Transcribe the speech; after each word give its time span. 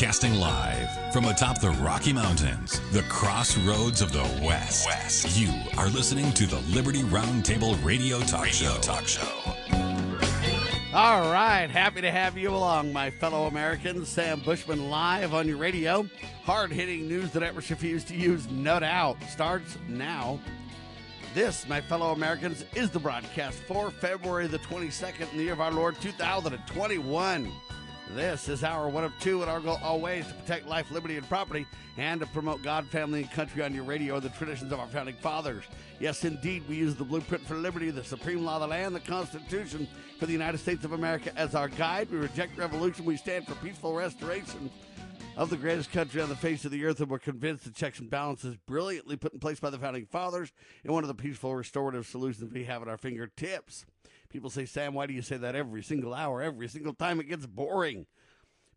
Broadcasting 0.00 0.36
live 0.36 1.12
from 1.12 1.26
atop 1.26 1.60
the 1.60 1.72
Rocky 1.72 2.10
Mountains, 2.10 2.80
the 2.90 3.02
crossroads 3.02 4.00
of 4.00 4.12
the 4.12 4.22
West. 4.42 4.86
West. 4.86 5.38
You 5.38 5.52
are 5.76 5.88
listening 5.90 6.32
to 6.32 6.46
the 6.46 6.58
Liberty 6.74 7.02
Roundtable 7.02 7.76
Radio 7.84 8.18
Talk 8.20 8.44
radio 8.44 8.72
Show. 8.72 8.80
Talk 8.80 9.06
Show. 9.06 9.28
All 10.94 11.30
right, 11.30 11.68
happy 11.68 12.00
to 12.00 12.10
have 12.10 12.38
you 12.38 12.48
along, 12.48 12.94
my 12.94 13.10
fellow 13.10 13.46
Americans. 13.46 14.08
Sam 14.08 14.40
Bushman 14.40 14.88
live 14.88 15.34
on 15.34 15.46
your 15.46 15.58
radio. 15.58 16.08
Hard 16.44 16.72
hitting 16.72 17.06
news 17.06 17.30
that 17.32 17.42
Everett 17.42 17.68
refused 17.68 18.08
to 18.08 18.16
use, 18.16 18.50
no 18.50 18.80
doubt, 18.80 19.18
starts 19.28 19.76
now. 19.86 20.40
This, 21.34 21.68
my 21.68 21.82
fellow 21.82 22.12
Americans, 22.12 22.64
is 22.74 22.88
the 22.88 22.98
broadcast 22.98 23.58
for 23.64 23.90
February 23.90 24.46
the 24.46 24.60
22nd 24.60 25.30
in 25.30 25.36
the 25.36 25.44
year 25.44 25.52
of 25.52 25.60
our 25.60 25.72
Lord 25.72 25.94
2021. 26.00 27.52
This 28.14 28.48
is 28.48 28.64
our 28.64 28.88
one 28.88 29.04
of 29.04 29.12
two, 29.20 29.40
and 29.40 29.48
our 29.48 29.60
goal 29.60 29.78
always 29.84 30.26
to 30.26 30.34
protect 30.34 30.66
life, 30.66 30.90
liberty, 30.90 31.16
and 31.16 31.28
property, 31.28 31.64
and 31.96 32.20
to 32.20 32.26
promote 32.26 32.60
God, 32.60 32.88
family, 32.88 33.22
and 33.22 33.30
country 33.30 33.62
on 33.62 33.72
your 33.72 33.84
radio 33.84 34.16
and 34.16 34.22
the 34.24 34.30
traditions 34.30 34.72
of 34.72 34.80
our 34.80 34.88
founding 34.88 35.14
fathers. 35.14 35.62
Yes, 36.00 36.24
indeed, 36.24 36.64
we 36.68 36.74
use 36.74 36.96
the 36.96 37.04
blueprint 37.04 37.46
for 37.46 37.54
liberty, 37.54 37.88
the 37.90 38.02
supreme 38.02 38.44
law 38.44 38.56
of 38.56 38.62
the 38.62 38.66
land, 38.66 38.96
the 38.96 39.00
Constitution 39.00 39.86
for 40.18 40.26
the 40.26 40.32
United 40.32 40.58
States 40.58 40.84
of 40.84 40.92
America 40.92 41.30
as 41.36 41.54
our 41.54 41.68
guide. 41.68 42.10
We 42.10 42.18
reject 42.18 42.58
revolution. 42.58 43.04
We 43.04 43.16
stand 43.16 43.46
for 43.46 43.54
peaceful 43.56 43.94
restoration 43.94 44.70
of 45.36 45.48
the 45.48 45.56
greatest 45.56 45.92
country 45.92 46.20
on 46.20 46.28
the 46.28 46.36
face 46.36 46.64
of 46.64 46.72
the 46.72 46.84
earth, 46.84 46.98
and 46.98 47.08
we're 47.08 47.20
convinced 47.20 47.64
the 47.64 47.70
checks 47.70 48.00
and 48.00 48.10
balances 48.10 48.56
brilliantly 48.66 49.16
put 49.16 49.32
in 49.32 49.38
place 49.38 49.60
by 49.60 49.70
the 49.70 49.78
founding 49.78 50.06
fathers 50.06 50.50
and 50.82 50.92
one 50.92 51.04
of 51.04 51.08
the 51.08 51.14
peaceful 51.14 51.54
restorative 51.54 52.06
solutions 52.06 52.52
we 52.52 52.64
have 52.64 52.82
at 52.82 52.88
our 52.88 52.98
fingertips. 52.98 53.86
People 54.30 54.50
say, 54.50 54.64
Sam, 54.64 54.94
why 54.94 55.06
do 55.06 55.12
you 55.12 55.22
say 55.22 55.36
that 55.36 55.56
every 55.56 55.82
single 55.82 56.14
hour, 56.14 56.40
every 56.40 56.68
single 56.68 56.94
time? 56.94 57.20
It 57.20 57.28
gets 57.28 57.46
boring. 57.46 58.06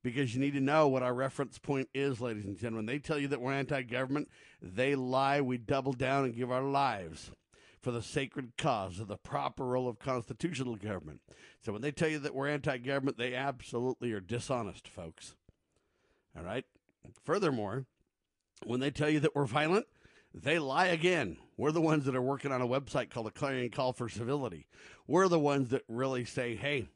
Because 0.02 0.36
you 0.36 0.42
need 0.42 0.54
to 0.56 0.60
know 0.60 0.90
what 0.90 1.04
our 1.04 1.14
reference 1.14 1.58
point 1.60 1.88
is, 1.94 2.20
ladies 2.20 2.44
and 2.44 2.58
gentlemen. 2.58 2.88
They 2.88 3.00
tell 3.00 3.18
you 3.18 3.30
that 3.30 3.40
we're 3.40 3.54
anti 3.54 3.84
government. 3.84 4.30
They 4.62 4.96
lie. 4.96 5.40
We 5.40 5.58
double 5.58 5.94
down 5.94 6.26
and 6.26 6.36
give 6.36 6.52
our 6.52 6.64
lives 6.64 7.32
for 7.80 7.92
the 7.92 8.02
sacred 8.02 8.58
cause 8.58 9.00
of 9.00 9.08
the 9.08 9.18
proper 9.18 9.66
role 9.66 9.88
of 9.88 10.00
constitutional 10.00 10.76
government. 10.76 11.22
So 11.62 11.72
when 11.72 11.82
they 11.82 11.92
tell 11.92 12.10
you 12.10 12.20
that 12.20 12.36
we're 12.36 12.50
anti 12.50 12.78
government, 12.80 13.18
they 13.18 13.34
absolutely 13.34 14.12
are 14.12 14.20
dishonest, 14.20 14.90
folks. 14.90 15.36
All 16.36 16.44
right? 16.44 16.66
Furthermore, 17.24 17.86
when 18.66 18.80
they 18.80 18.92
tell 18.92 19.10
you 19.10 19.20
that 19.22 19.36
we're 19.36 19.46
violent, 19.46 19.86
they 20.34 20.60
lie 20.60 20.88
again. 20.88 21.38
We're 21.58 21.72
the 21.72 21.82
ones 21.82 22.06
that 22.06 22.16
are 22.16 22.22
working 22.22 22.52
on 22.52 22.62
a 22.62 22.68
website 22.68 23.10
called 23.10 23.28
the 23.28 23.32
Clarion 23.32 23.70
Call 23.70 23.94
for 23.94 24.10
Civility. 24.10 24.68
We're 25.08 25.28
the 25.28 25.40
ones 25.40 25.70
that 25.70 25.84
really 25.88 26.26
say, 26.26 26.56
hey, 26.56 26.88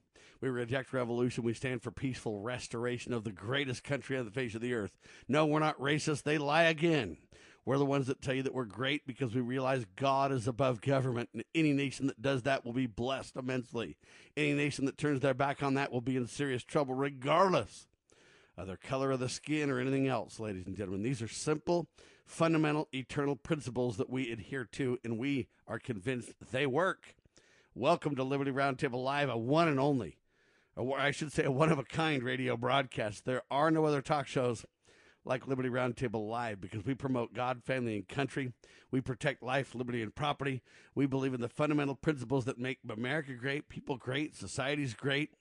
we 0.41 0.49
reject 0.49 0.93
revolution. 0.93 1.43
We 1.43 1.53
stand 1.53 1.81
for 1.81 1.91
peaceful 1.91 2.41
restoration 2.41 3.13
of 3.13 3.23
the 3.23 3.31
greatest 3.31 3.83
country 3.83 4.17
on 4.17 4.25
the 4.25 4.31
face 4.31 4.55
of 4.55 4.61
the 4.61 4.73
earth. 4.73 4.97
No, 5.27 5.45
we're 5.45 5.59
not 5.59 5.79
racist. 5.79 6.23
They 6.23 6.37
lie 6.37 6.63
again. 6.63 7.17
We're 7.65 7.77
the 7.77 7.85
ones 7.85 8.07
that 8.07 8.21
tell 8.21 8.33
you 8.33 8.43
that 8.43 8.53
we're 8.53 8.63
great 8.63 9.05
because 9.05 9.35
we 9.35 9.41
realize 9.41 9.85
God 9.97 10.31
is 10.31 10.47
above 10.47 10.79
government, 10.79 11.29
and 11.33 11.43
any 11.53 11.73
nation 11.73 12.07
that 12.07 12.21
does 12.21 12.43
that 12.43 12.63
will 12.63 12.71
be 12.71 12.87
blessed 12.87 13.35
immensely. 13.35 13.97
Any 14.37 14.53
nation 14.53 14.85
that 14.85 14.97
turns 14.97 15.19
their 15.19 15.33
back 15.33 15.61
on 15.61 15.73
that 15.73 15.91
will 15.91 15.99
be 15.99 16.15
in 16.15 16.27
serious 16.27 16.63
trouble, 16.63 16.93
regardless 16.93 17.87
of 18.57 18.67
their 18.67 18.77
color 18.77 19.11
of 19.11 19.19
the 19.19 19.27
skin 19.27 19.69
or 19.69 19.79
anything 19.79 20.07
else, 20.07 20.39
ladies 20.39 20.65
and 20.65 20.77
gentlemen. 20.77 21.03
These 21.03 21.21
are 21.21 21.27
simple, 21.27 21.87
fundamental, 22.27 22.87
eternal 22.93 23.35
principles 23.35 23.97
that 23.97 24.09
we 24.09 24.31
adhere 24.31 24.65
to, 24.65 24.99
and 25.03 25.17
we 25.17 25.47
are 25.65 25.79
convinced 25.79 26.33
they 26.51 26.67
work. 26.67 27.15
Welcome 27.73 28.15
to 28.15 28.23
Liberty 28.23 28.51
Roundtable 28.51 29.03
Live, 29.03 29.29
a 29.29 29.37
one 29.37 29.67
and 29.67 29.79
only, 29.79 30.17
or 30.75 30.99
I 30.99 31.11
should 31.11 31.31
say, 31.31 31.45
a 31.45 31.51
one 31.51 31.71
of 31.71 31.79
a 31.79 31.83
kind 31.83 32.21
radio 32.21 32.57
broadcast. 32.57 33.25
There 33.25 33.43
are 33.49 33.71
no 33.71 33.85
other 33.85 34.01
talk 34.01 34.27
shows 34.27 34.65
like 35.23 35.47
Liberty 35.47 35.69
Roundtable 35.69 36.29
Live 36.29 36.59
because 36.59 36.85
we 36.85 36.93
promote 36.93 37.33
God, 37.33 37.63
family, 37.63 37.95
and 37.95 38.07
country. 38.07 38.51
We 38.91 39.01
protect 39.01 39.41
life, 39.41 39.73
liberty, 39.73 40.01
and 40.01 40.13
property. 40.13 40.61
We 40.93 41.05
believe 41.05 41.33
in 41.33 41.41
the 41.41 41.49
fundamental 41.49 41.95
principles 41.95 42.45
that 42.45 42.59
make 42.59 42.79
America 42.89 43.33
great, 43.33 43.69
people 43.69 43.97
great, 43.97 44.35
societies 44.35 44.93
great. 44.93 45.31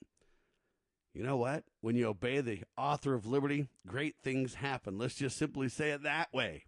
You 1.13 1.25
know 1.25 1.37
what? 1.37 1.65
When 1.81 1.97
you 1.97 2.09
obey 2.09 2.41
the 2.41 2.63
author 2.77 3.15
of 3.15 3.27
liberty, 3.27 3.69
great 3.87 4.17
things 4.23 4.55
happen. 4.55 4.99
Let's 4.99 5.15
just 5.15 5.37
simply 5.37 5.69
say 5.69 5.91
it 5.91 6.03
that 6.05 6.33
way. 6.33 6.65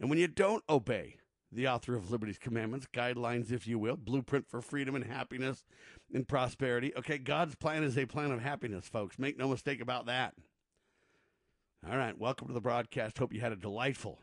And 0.00 0.10
when 0.10 0.18
you 0.18 0.28
don't 0.28 0.64
obey 0.68 1.16
the 1.50 1.68
author 1.68 1.94
of 1.94 2.10
liberty's 2.10 2.38
commandments, 2.38 2.86
guidelines, 2.92 3.52
if 3.52 3.66
you 3.66 3.78
will, 3.78 3.96
blueprint 3.96 4.48
for 4.48 4.60
freedom 4.60 4.94
and 4.94 5.04
happiness 5.04 5.64
and 6.12 6.26
prosperity, 6.26 6.92
okay, 6.96 7.18
God's 7.18 7.54
plan 7.54 7.84
is 7.84 7.98
a 7.98 8.06
plan 8.06 8.32
of 8.32 8.40
happiness, 8.40 8.88
folks. 8.88 9.18
Make 9.18 9.38
no 9.38 9.48
mistake 9.48 9.80
about 9.80 10.06
that. 10.06 10.34
All 11.88 11.96
right, 11.96 12.16
welcome 12.16 12.46
to 12.46 12.54
the 12.54 12.60
broadcast. 12.60 13.18
Hope 13.18 13.32
you 13.34 13.40
had 13.40 13.52
a 13.52 13.56
delightful, 13.56 14.20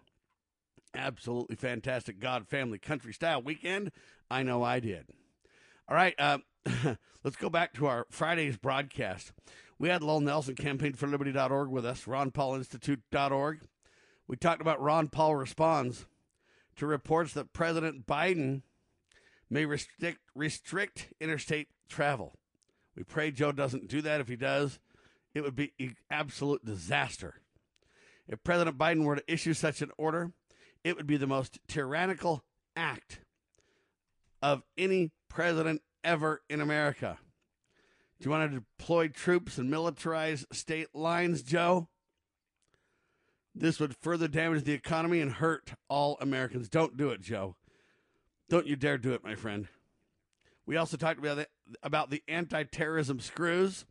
absolutely 0.95 1.57
fantastic 1.57 2.19
God, 2.19 2.47
family, 2.47 2.79
country 2.79 3.13
style 3.13 3.41
weekend. 3.41 3.91
I 4.31 4.43
know 4.43 4.63
I 4.63 4.79
did. 4.79 5.07
All 5.87 5.95
right, 5.95 6.15
uh, 6.17 6.37
let's 7.23 7.35
go 7.35 7.49
back 7.49 7.73
to 7.73 7.87
our 7.87 8.07
Friday's 8.09 8.57
broadcast. 8.57 9.33
We 9.77 9.89
had 9.89 10.03
Lowell 10.03 10.21
Nelson, 10.21 10.55
campaign 10.55 10.93
for 10.93 11.07
liberty.org 11.07 11.69
with 11.69 11.85
us, 11.85 12.05
ronpaulinstitute.org. 12.05 13.61
We 14.29 14.35
talked 14.35 14.61
about 14.61 14.79
Ron 14.79 15.07
Paul 15.07 15.35
responds 15.35 16.05
to 16.75 16.85
reports 16.85 17.33
that 17.33 17.51
President 17.51 18.05
Biden 18.05 18.61
may 19.49 19.65
restrict, 19.65 20.19
restrict 20.35 21.07
interstate 21.19 21.69
travel. 21.89 22.37
We 22.95 23.01
pray 23.01 23.31
Joe 23.31 23.51
doesn't 23.51 23.89
do 23.89 24.03
that. 24.03 24.21
If 24.21 24.27
he 24.27 24.35
does, 24.35 24.77
it 25.33 25.41
would 25.41 25.55
be 25.55 25.73
absolute 26.11 26.63
disaster. 26.63 27.41
If 28.27 28.43
President 28.43 28.77
Biden 28.77 29.03
were 29.03 29.15
to 29.15 29.33
issue 29.33 29.55
such 29.55 29.81
an 29.81 29.89
order, 29.97 30.31
it 30.83 30.95
would 30.95 31.07
be 31.07 31.17
the 31.17 31.25
most 31.25 31.57
tyrannical 31.67 32.43
act 32.75 33.21
of 34.43 34.61
any 34.77 35.09
president 35.27 35.81
ever 36.03 36.43
in 36.47 36.61
America. 36.61 37.17
Do 38.19 38.25
you 38.25 38.31
want 38.31 38.51
to 38.51 38.59
deploy 38.59 39.07
troops 39.07 39.57
and 39.57 39.73
militarize 39.73 40.45
state 40.53 40.93
lines, 40.93 41.41
Joe? 41.41 41.89
This 43.59 43.77
would 43.81 43.93
further 43.97 44.29
damage 44.29 44.63
the 44.63 44.71
economy 44.71 45.19
and 45.19 45.33
hurt 45.33 45.73
all 45.89 46.17
Americans. 46.21 46.69
Don't 46.69 46.95
do 46.95 47.09
it, 47.09 47.19
Joe. 47.19 47.57
Don't 48.49 48.65
you 48.65 48.77
dare 48.77 48.97
do 48.97 49.11
it, 49.11 49.21
my 49.21 49.35
friend. 49.35 49.67
We 50.65 50.77
also 50.77 50.95
talked 50.95 51.19
about 51.19 51.35
the, 51.35 51.47
about 51.83 52.09
the 52.09 52.23
anti-terrorism 52.29 53.19
screws 53.19 53.85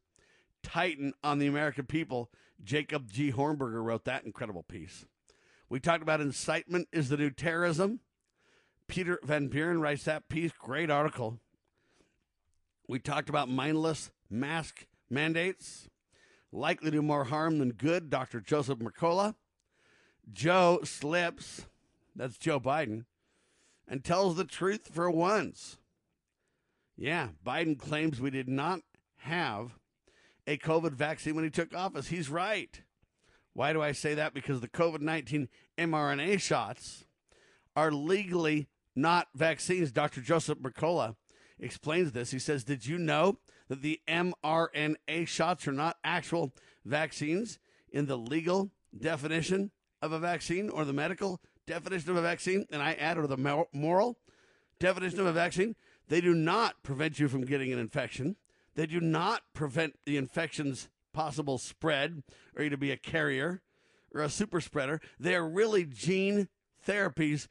tighten 0.62 1.12
on 1.22 1.38
the 1.38 1.46
American 1.46 1.84
people. 1.84 2.30
Jacob 2.64 3.12
G. 3.12 3.30
Hornberger 3.30 3.84
wrote 3.84 4.06
that 4.06 4.24
incredible 4.24 4.62
piece. 4.62 5.04
We 5.68 5.80
talked 5.80 6.02
about 6.02 6.22
incitement 6.22 6.88
is 6.90 7.10
the 7.10 7.18
new 7.18 7.30
terrorism. 7.30 8.00
Peter 8.86 9.20
Van 9.22 9.48
Buren 9.48 9.82
writes 9.82 10.04
that 10.04 10.30
piece. 10.30 10.52
Great 10.58 10.90
article. 10.90 11.40
We 12.88 13.00
talked 13.00 13.28
about 13.28 13.50
mindless 13.50 14.10
mask 14.30 14.86
mandates, 15.10 15.90
likely 16.50 16.90
to 16.90 16.96
do 16.96 17.02
more 17.02 17.24
harm 17.24 17.58
than 17.58 17.72
good. 17.72 18.08
Dr. 18.08 18.40
Joseph 18.40 18.78
Mercola. 18.78 19.34
Joe 20.32 20.80
slips, 20.84 21.66
that's 22.14 22.38
Joe 22.38 22.60
Biden, 22.60 23.04
and 23.86 24.04
tells 24.04 24.36
the 24.36 24.44
truth 24.44 24.88
for 24.92 25.10
once. 25.10 25.78
Yeah, 26.96 27.28
Biden 27.46 27.78
claims 27.78 28.20
we 28.20 28.30
did 28.30 28.48
not 28.48 28.80
have 29.18 29.78
a 30.46 30.58
COVID 30.58 30.92
vaccine 30.92 31.34
when 31.34 31.44
he 31.44 31.50
took 31.50 31.74
office. 31.74 32.08
He's 32.08 32.28
right. 32.28 32.82
Why 33.52 33.72
do 33.72 33.82
I 33.82 33.92
say 33.92 34.14
that? 34.14 34.34
Because 34.34 34.60
the 34.60 34.68
COVID 34.68 35.00
19 35.00 35.48
mRNA 35.78 36.40
shots 36.40 37.04
are 37.76 37.92
legally 37.92 38.68
not 38.94 39.28
vaccines. 39.34 39.92
Dr. 39.92 40.20
Joseph 40.20 40.58
Mercola 40.58 41.16
explains 41.58 42.12
this. 42.12 42.30
He 42.30 42.38
says, 42.38 42.64
Did 42.64 42.86
you 42.86 42.98
know 42.98 43.38
that 43.68 43.82
the 43.82 44.00
mRNA 44.08 45.28
shots 45.28 45.68
are 45.68 45.72
not 45.72 45.98
actual 46.02 46.52
vaccines 46.84 47.58
in 47.90 48.06
the 48.06 48.18
legal 48.18 48.70
definition 48.98 49.70
of 50.02 50.12
a 50.12 50.18
vaccine 50.18 50.68
or 50.70 50.84
the 50.84 50.92
medical 50.92 51.40
definition 51.66 52.10
of 52.10 52.16
a 52.16 52.22
vaccine? 52.22 52.66
And 52.70 52.82
I 52.82 52.94
add, 52.94 53.18
or 53.18 53.26
the 53.26 53.66
moral 53.72 54.18
definition 54.78 55.20
of 55.20 55.26
a 55.26 55.32
vaccine, 55.32 55.76
they 56.08 56.20
do 56.20 56.34
not 56.34 56.82
prevent 56.82 57.18
you 57.18 57.28
from 57.28 57.44
getting 57.44 57.72
an 57.72 57.78
infection. 57.78 58.36
They 58.74 58.86
do 58.86 59.00
not 59.00 59.42
prevent 59.54 59.98
the 60.06 60.16
infection's 60.16 60.88
possible 61.12 61.58
spread 61.58 62.22
or 62.56 62.62
you 62.62 62.70
to 62.70 62.76
be 62.76 62.92
a 62.92 62.96
carrier 62.96 63.62
or 64.14 64.22
a 64.22 64.30
super 64.30 64.60
spreader. 64.60 65.00
They 65.18 65.34
are 65.34 65.46
really 65.46 65.84
gene 65.84 66.48
therapies 66.86 67.48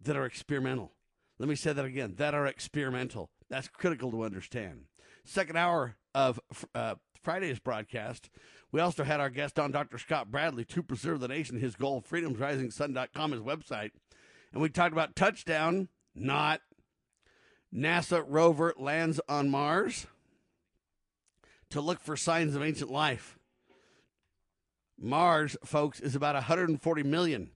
that 0.00 0.16
are 0.16 0.24
experimental. 0.24 0.92
Let 1.38 1.48
me 1.48 1.54
say 1.54 1.72
that 1.72 1.84
again 1.84 2.14
that 2.18 2.34
are 2.34 2.46
experimental. 2.46 3.30
That's 3.50 3.68
critical 3.68 4.10
to 4.12 4.24
understand. 4.24 4.84
Second 5.24 5.56
hour 5.56 5.96
of 6.14 6.40
uh, 6.74 6.94
Friday's 7.22 7.58
broadcast, 7.58 8.30
we 8.70 8.80
also 8.80 9.04
had 9.04 9.20
our 9.20 9.30
guest 9.30 9.58
on, 9.58 9.72
Dr. 9.72 9.98
Scott 9.98 10.30
Bradley, 10.30 10.64
to 10.66 10.82
preserve 10.82 11.20
the 11.20 11.28
nation, 11.28 11.58
his 11.58 11.76
goal, 11.76 12.02
freedomsrisingsun.com, 12.02 13.32
his 13.32 13.40
website. 13.40 13.90
And 14.52 14.60
we 14.60 14.68
talked 14.68 14.92
about 14.92 15.16
touchdown, 15.16 15.88
not 16.14 16.60
NASA 17.74 18.24
rover 18.26 18.74
lands 18.78 19.20
on 19.28 19.48
Mars 19.48 20.06
to 21.70 21.80
look 21.80 22.00
for 22.00 22.16
signs 22.16 22.54
of 22.54 22.62
ancient 22.62 22.90
life. 22.90 23.38
Mars, 24.98 25.56
folks, 25.64 26.00
is 26.00 26.14
about 26.14 26.34
140 26.34 27.02
million 27.04 27.50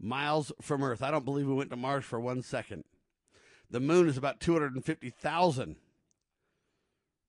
miles 0.00 0.50
from 0.60 0.82
Earth. 0.82 1.02
I 1.02 1.10
don't 1.10 1.24
believe 1.24 1.46
we 1.46 1.54
went 1.54 1.70
to 1.70 1.76
Mars 1.76 2.04
for 2.04 2.18
one 2.18 2.42
second. 2.42 2.84
The 3.70 3.80
moon 3.80 4.08
is 4.08 4.16
about 4.16 4.40
250,000 4.40 5.76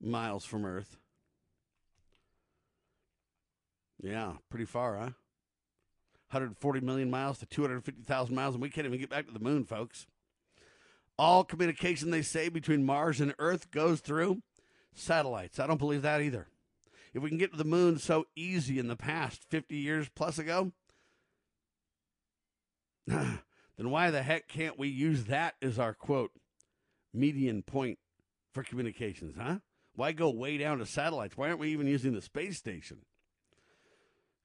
miles 0.01 0.45
from 0.45 0.65
Earth. 0.65 0.97
Yeah, 4.01 4.33
pretty 4.50 4.65
far, 4.65 4.98
huh? 4.98 5.12
140 6.31 6.80
million 6.80 7.09
miles 7.12 7.39
to 7.39 7.45
250,000 7.45 8.33
miles, 8.33 8.56
and 8.56 8.62
we 8.62 8.69
can't 8.69 8.88
even 8.88 9.00
get 9.00 9.09
back 9.09 9.27
to 9.27 9.33
the 9.33 9.39
moon, 9.39 9.65
folks. 9.65 10.07
All 11.18 11.44
communication, 11.44 12.09
they 12.09 12.21
say, 12.21 12.50
between 12.50 12.86
Mars 12.86 13.21
and 13.21 13.36
Earth 13.38 13.69
goes 13.69 14.00
through 14.00 14.42
satellites. 14.95 15.59
I 15.59 15.68
don't 15.68 15.77
believe 15.77 16.01
that 16.01 16.21
either. 16.21 16.48
If 17.13 17.21
we 17.21 17.30
can 17.30 17.38
get 17.38 17.51
to 17.51 17.57
the 17.57 17.65
moon 17.65 18.00
so 18.00 18.25
easy 18.36 18.80
in 18.80 18.88
the 18.88 18.95
past 18.95 19.44
50 19.50 19.75
years 19.75 20.09
plus 20.15 20.39
ago, 20.39 20.71
then 23.06 23.39
why 23.77 24.09
the 24.09 24.24
heck 24.24 24.47
can't 24.47 24.80
we 24.80 24.88
use 24.88 25.25
that 25.25 25.56
as 25.62 25.77
our 25.77 25.94
quote 25.94 26.31
median 27.13 27.62
point 27.62 28.00
for 28.54 28.63
communications, 28.63 29.36
huh? 29.38 29.57
Why 29.95 30.13
go 30.13 30.30
way 30.30 30.57
down 30.57 30.77
to 30.77 30.86
satellites? 30.86 31.36
Why 31.36 31.50
aren't 31.50 31.59
we 31.59 31.74
even 31.74 31.88
using 31.88 32.13
the 32.13 32.21
space 32.21 32.57
station? 32.57 33.00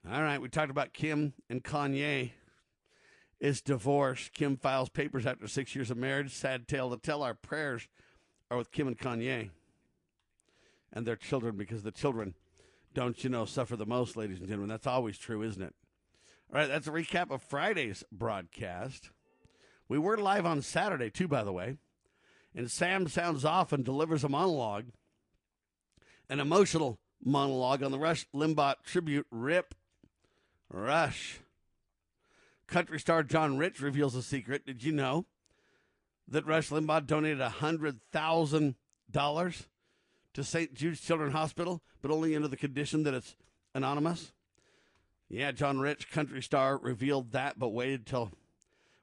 All 0.08 0.22
right, 0.22 0.40
we 0.40 0.48
talked 0.48 0.70
about 0.70 0.92
Kim 0.92 1.32
and 1.50 1.64
Kanye 1.64 2.30
is 3.40 3.60
divorced. 3.60 4.32
Kim 4.32 4.56
files 4.56 4.88
papers 4.88 5.26
after 5.26 5.48
six 5.48 5.74
years 5.74 5.90
of 5.90 5.96
marriage. 5.96 6.32
Sad 6.32 6.68
tale 6.68 6.90
to 6.90 6.96
tell. 6.96 7.24
Our 7.24 7.34
prayers 7.34 7.88
are 8.48 8.56
with 8.56 8.70
Kim 8.70 8.86
and 8.86 8.96
Kanye 8.96 9.50
and 10.92 11.04
their 11.04 11.16
children 11.16 11.56
because 11.56 11.82
the 11.82 11.90
children, 11.90 12.34
don't 12.94 13.24
you 13.24 13.30
know, 13.30 13.46
suffer 13.46 13.74
the 13.74 13.84
most, 13.84 14.16
ladies 14.16 14.38
and 14.38 14.46
gentlemen. 14.46 14.68
That's 14.68 14.86
always 14.86 15.18
true, 15.18 15.42
isn't 15.42 15.60
it? 15.60 15.74
All 16.52 16.60
right, 16.60 16.68
that's 16.68 16.86
a 16.86 16.92
recap 16.92 17.32
of 17.32 17.42
Friday's 17.42 18.04
broadcast. 18.12 19.10
We 19.88 19.98
were 19.98 20.16
live 20.16 20.46
on 20.46 20.62
Saturday, 20.62 21.10
too, 21.10 21.26
by 21.26 21.42
the 21.42 21.52
way. 21.52 21.78
And 22.54 22.70
Sam 22.70 23.08
sounds 23.08 23.44
off 23.44 23.72
and 23.72 23.84
delivers 23.84 24.22
a 24.22 24.28
monologue, 24.28 24.86
an 26.30 26.38
emotional 26.38 27.00
monologue 27.24 27.82
on 27.82 27.90
the 27.90 27.98
Rush 27.98 28.24
Limbaugh 28.32 28.76
tribute, 28.84 29.26
Rip 29.32 29.74
Rush. 30.70 31.40
Country 32.66 32.98
star 32.98 33.22
John 33.22 33.58
Rich 33.58 33.80
reveals 33.80 34.14
a 34.14 34.22
secret. 34.22 34.66
Did 34.66 34.82
you 34.82 34.92
know 34.92 35.26
that 36.28 36.46
Rush 36.46 36.70
Limbaugh 36.70 37.06
donated 37.06 37.38
$100,000 37.38 39.66
to 40.34 40.44
St. 40.44 40.74
Jude's 40.74 41.00
Children's 41.00 41.32
Hospital, 41.32 41.82
but 42.02 42.10
only 42.10 42.34
under 42.34 42.48
the 42.48 42.56
condition 42.56 43.04
that 43.04 43.14
it's 43.14 43.36
anonymous? 43.74 44.32
Yeah, 45.28 45.52
John 45.52 45.78
Rich, 45.78 46.10
country 46.10 46.42
star, 46.42 46.76
revealed 46.76 47.32
that, 47.32 47.58
but 47.58 47.68
waited 47.68 48.06
till 48.06 48.32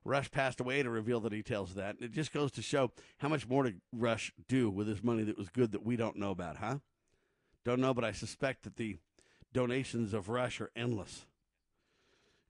Rush 0.06 0.32
passed 0.32 0.60
away 0.60 0.84
to 0.84 0.90
reveal 0.90 1.20
the 1.20 1.30
details 1.30 1.72
of 1.72 1.78
that. 1.78 1.96
And 1.96 2.04
it 2.04 2.12
just 2.12 2.34
goes 2.34 2.52
to 2.54 2.62
show 2.62 2.92
how 3.18 3.30
much 3.30 3.48
more 3.48 3.64
to 3.64 3.74
Rush 3.94 4.34
do 4.48 4.70
with 4.70 4.88
his 4.88 5.04
money 5.04 5.24
that 5.24 5.38
was 5.38 5.50
good 5.50 5.72
that 5.72 5.86
we 5.86 5.96
don't 5.96 6.18
know 6.18 6.32
about, 6.32 6.58
huh? 6.58 6.80
Don't 7.64 7.80
know, 7.80 7.94
but 7.94 8.04
I 8.04 8.12
suspect 8.12 8.64
that 8.64 8.76
the 8.76 8.98
donations 9.54 10.14
of 10.14 10.28
Rush 10.28 10.60
are 10.60 10.72
endless. 10.76 11.26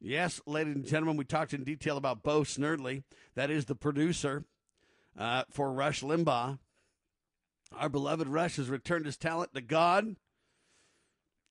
Yes, 0.06 0.42
ladies 0.46 0.76
and 0.76 0.86
gentlemen, 0.86 1.16
we 1.16 1.24
talked 1.24 1.54
in 1.54 1.64
detail 1.64 1.96
about 1.96 2.24
Bo 2.24 2.42
Snerdley. 2.42 3.04
That 3.36 3.50
is 3.50 3.66
the 3.66 3.74
producer 3.74 4.44
uh, 5.18 5.44
for 5.50 5.72
Rush 5.72 6.02
Limbaugh. 6.02 6.60
Our 7.74 7.88
beloved 7.88 8.28
Rush 8.28 8.58
has 8.58 8.70
returned 8.70 9.06
his 9.06 9.16
talent 9.16 9.56
to 9.56 9.62
God. 9.62 10.18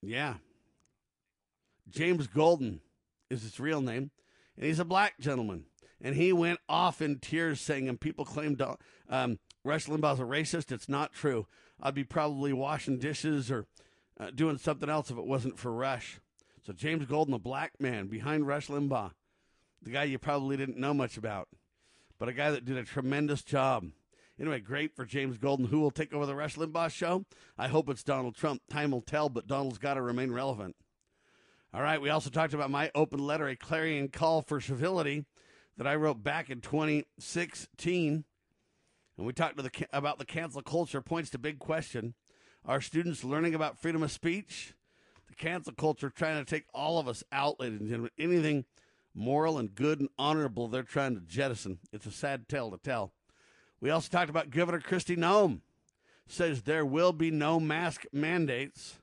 Yeah. 0.03 0.35
James 1.89 2.27
Golden 2.27 2.81
is 3.27 3.41
his 3.41 3.59
real 3.59 3.81
name, 3.81 4.11
and 4.55 4.67
he's 4.67 4.79
a 4.79 4.85
black 4.85 5.19
gentleman. 5.19 5.65
And 5.99 6.15
he 6.15 6.31
went 6.31 6.59
off 6.69 7.01
in 7.01 7.17
tears 7.17 7.59
saying, 7.59 7.89
and 7.89 7.99
people 7.99 8.23
claimed 8.23 8.61
um, 9.09 9.39
Rush 9.63 9.87
Limbaugh's 9.87 10.19
a 10.19 10.23
racist. 10.23 10.71
It's 10.71 10.87
not 10.87 11.11
true. 11.11 11.47
I'd 11.81 11.95
be 11.95 12.03
probably 12.03 12.53
washing 12.53 12.99
dishes 12.99 13.49
or 13.49 13.65
uh, 14.19 14.29
doing 14.29 14.59
something 14.59 14.89
else 14.89 15.09
if 15.09 15.17
it 15.17 15.25
wasn't 15.25 15.57
for 15.57 15.73
Rush. 15.73 16.19
So 16.65 16.71
James 16.71 17.05
Golden, 17.05 17.33
a 17.33 17.39
black 17.39 17.73
man 17.79 18.07
behind 18.07 18.47
Rush 18.47 18.67
Limbaugh, 18.67 19.11
the 19.81 19.89
guy 19.89 20.03
you 20.03 20.17
probably 20.17 20.55
didn't 20.55 20.77
know 20.77 20.93
much 20.93 21.17
about, 21.17 21.49
but 22.17 22.29
a 22.29 22.33
guy 22.33 22.51
that 22.51 22.63
did 22.63 22.77
a 22.77 22.83
tremendous 22.83 23.43
job. 23.43 23.87
Anyway, 24.39 24.61
great 24.61 24.95
for 24.95 25.05
James 25.05 25.37
Golden. 25.37 25.67
Who 25.67 25.81
will 25.81 25.91
take 25.91 26.13
over 26.13 26.25
the 26.25 26.35
Rush 26.35 26.55
Limbaugh 26.55 26.89
show? 26.89 27.25
I 27.57 27.67
hope 27.67 27.89
it's 27.89 28.03
Donald 28.03 28.35
Trump. 28.35 28.61
Time 28.69 28.91
will 28.91 29.01
tell, 29.01 29.27
but 29.29 29.45
Donald's 29.45 29.77
got 29.77 29.95
to 29.95 30.01
remain 30.01 30.31
relevant. 30.31 30.75
All 31.73 31.81
right, 31.81 32.01
we 32.01 32.09
also 32.09 32.29
talked 32.29 32.53
about 32.53 32.71
my 32.71 32.91
open 32.95 33.19
letter, 33.19 33.47
a 33.47 33.55
clarion 33.55 34.07
call 34.07 34.41
for 34.41 34.61
civility 34.61 35.25
that 35.77 35.87
I 35.87 35.95
wrote 35.95 36.23
back 36.23 36.49
in 36.49 36.61
2016. 36.61 38.23
And 39.17 39.27
we 39.27 39.33
talked 39.33 39.57
the, 39.57 39.87
about 39.91 40.17
the 40.17 40.25
cancel 40.25 40.61
culture, 40.61 41.01
points 41.01 41.29
to 41.31 41.37
big 41.37 41.59
question. 41.59 42.13
Are 42.65 42.79
students 42.79 43.23
learning 43.23 43.53
about 43.53 43.77
freedom 43.77 44.01
of 44.01 44.11
speech? 44.11 44.75
Cancel 45.33 45.73
culture 45.73 46.09
trying 46.09 46.43
to 46.43 46.49
take 46.49 46.65
all 46.73 46.99
of 46.99 47.07
us 47.07 47.23
out, 47.31 47.59
ladies 47.59 47.79
and 47.79 47.89
gentlemen. 47.89 48.11
Anything 48.17 48.65
moral 49.13 49.57
and 49.57 49.73
good 49.75 49.99
and 49.99 50.09
honorable, 50.17 50.67
they're 50.67 50.83
trying 50.83 51.15
to 51.15 51.21
jettison. 51.21 51.79
It's 51.91 52.05
a 52.05 52.11
sad 52.11 52.47
tale 52.47 52.71
to 52.71 52.77
tell. 52.77 53.11
We 53.79 53.89
also 53.89 54.09
talked 54.09 54.29
about 54.29 54.49
Governor 54.49 54.79
Kristi 54.79 55.17
Noem 55.17 55.61
says 56.27 56.61
there 56.61 56.85
will 56.85 57.13
be 57.13 57.31
no 57.31 57.59
mask 57.59 58.05
mandates 58.11 58.99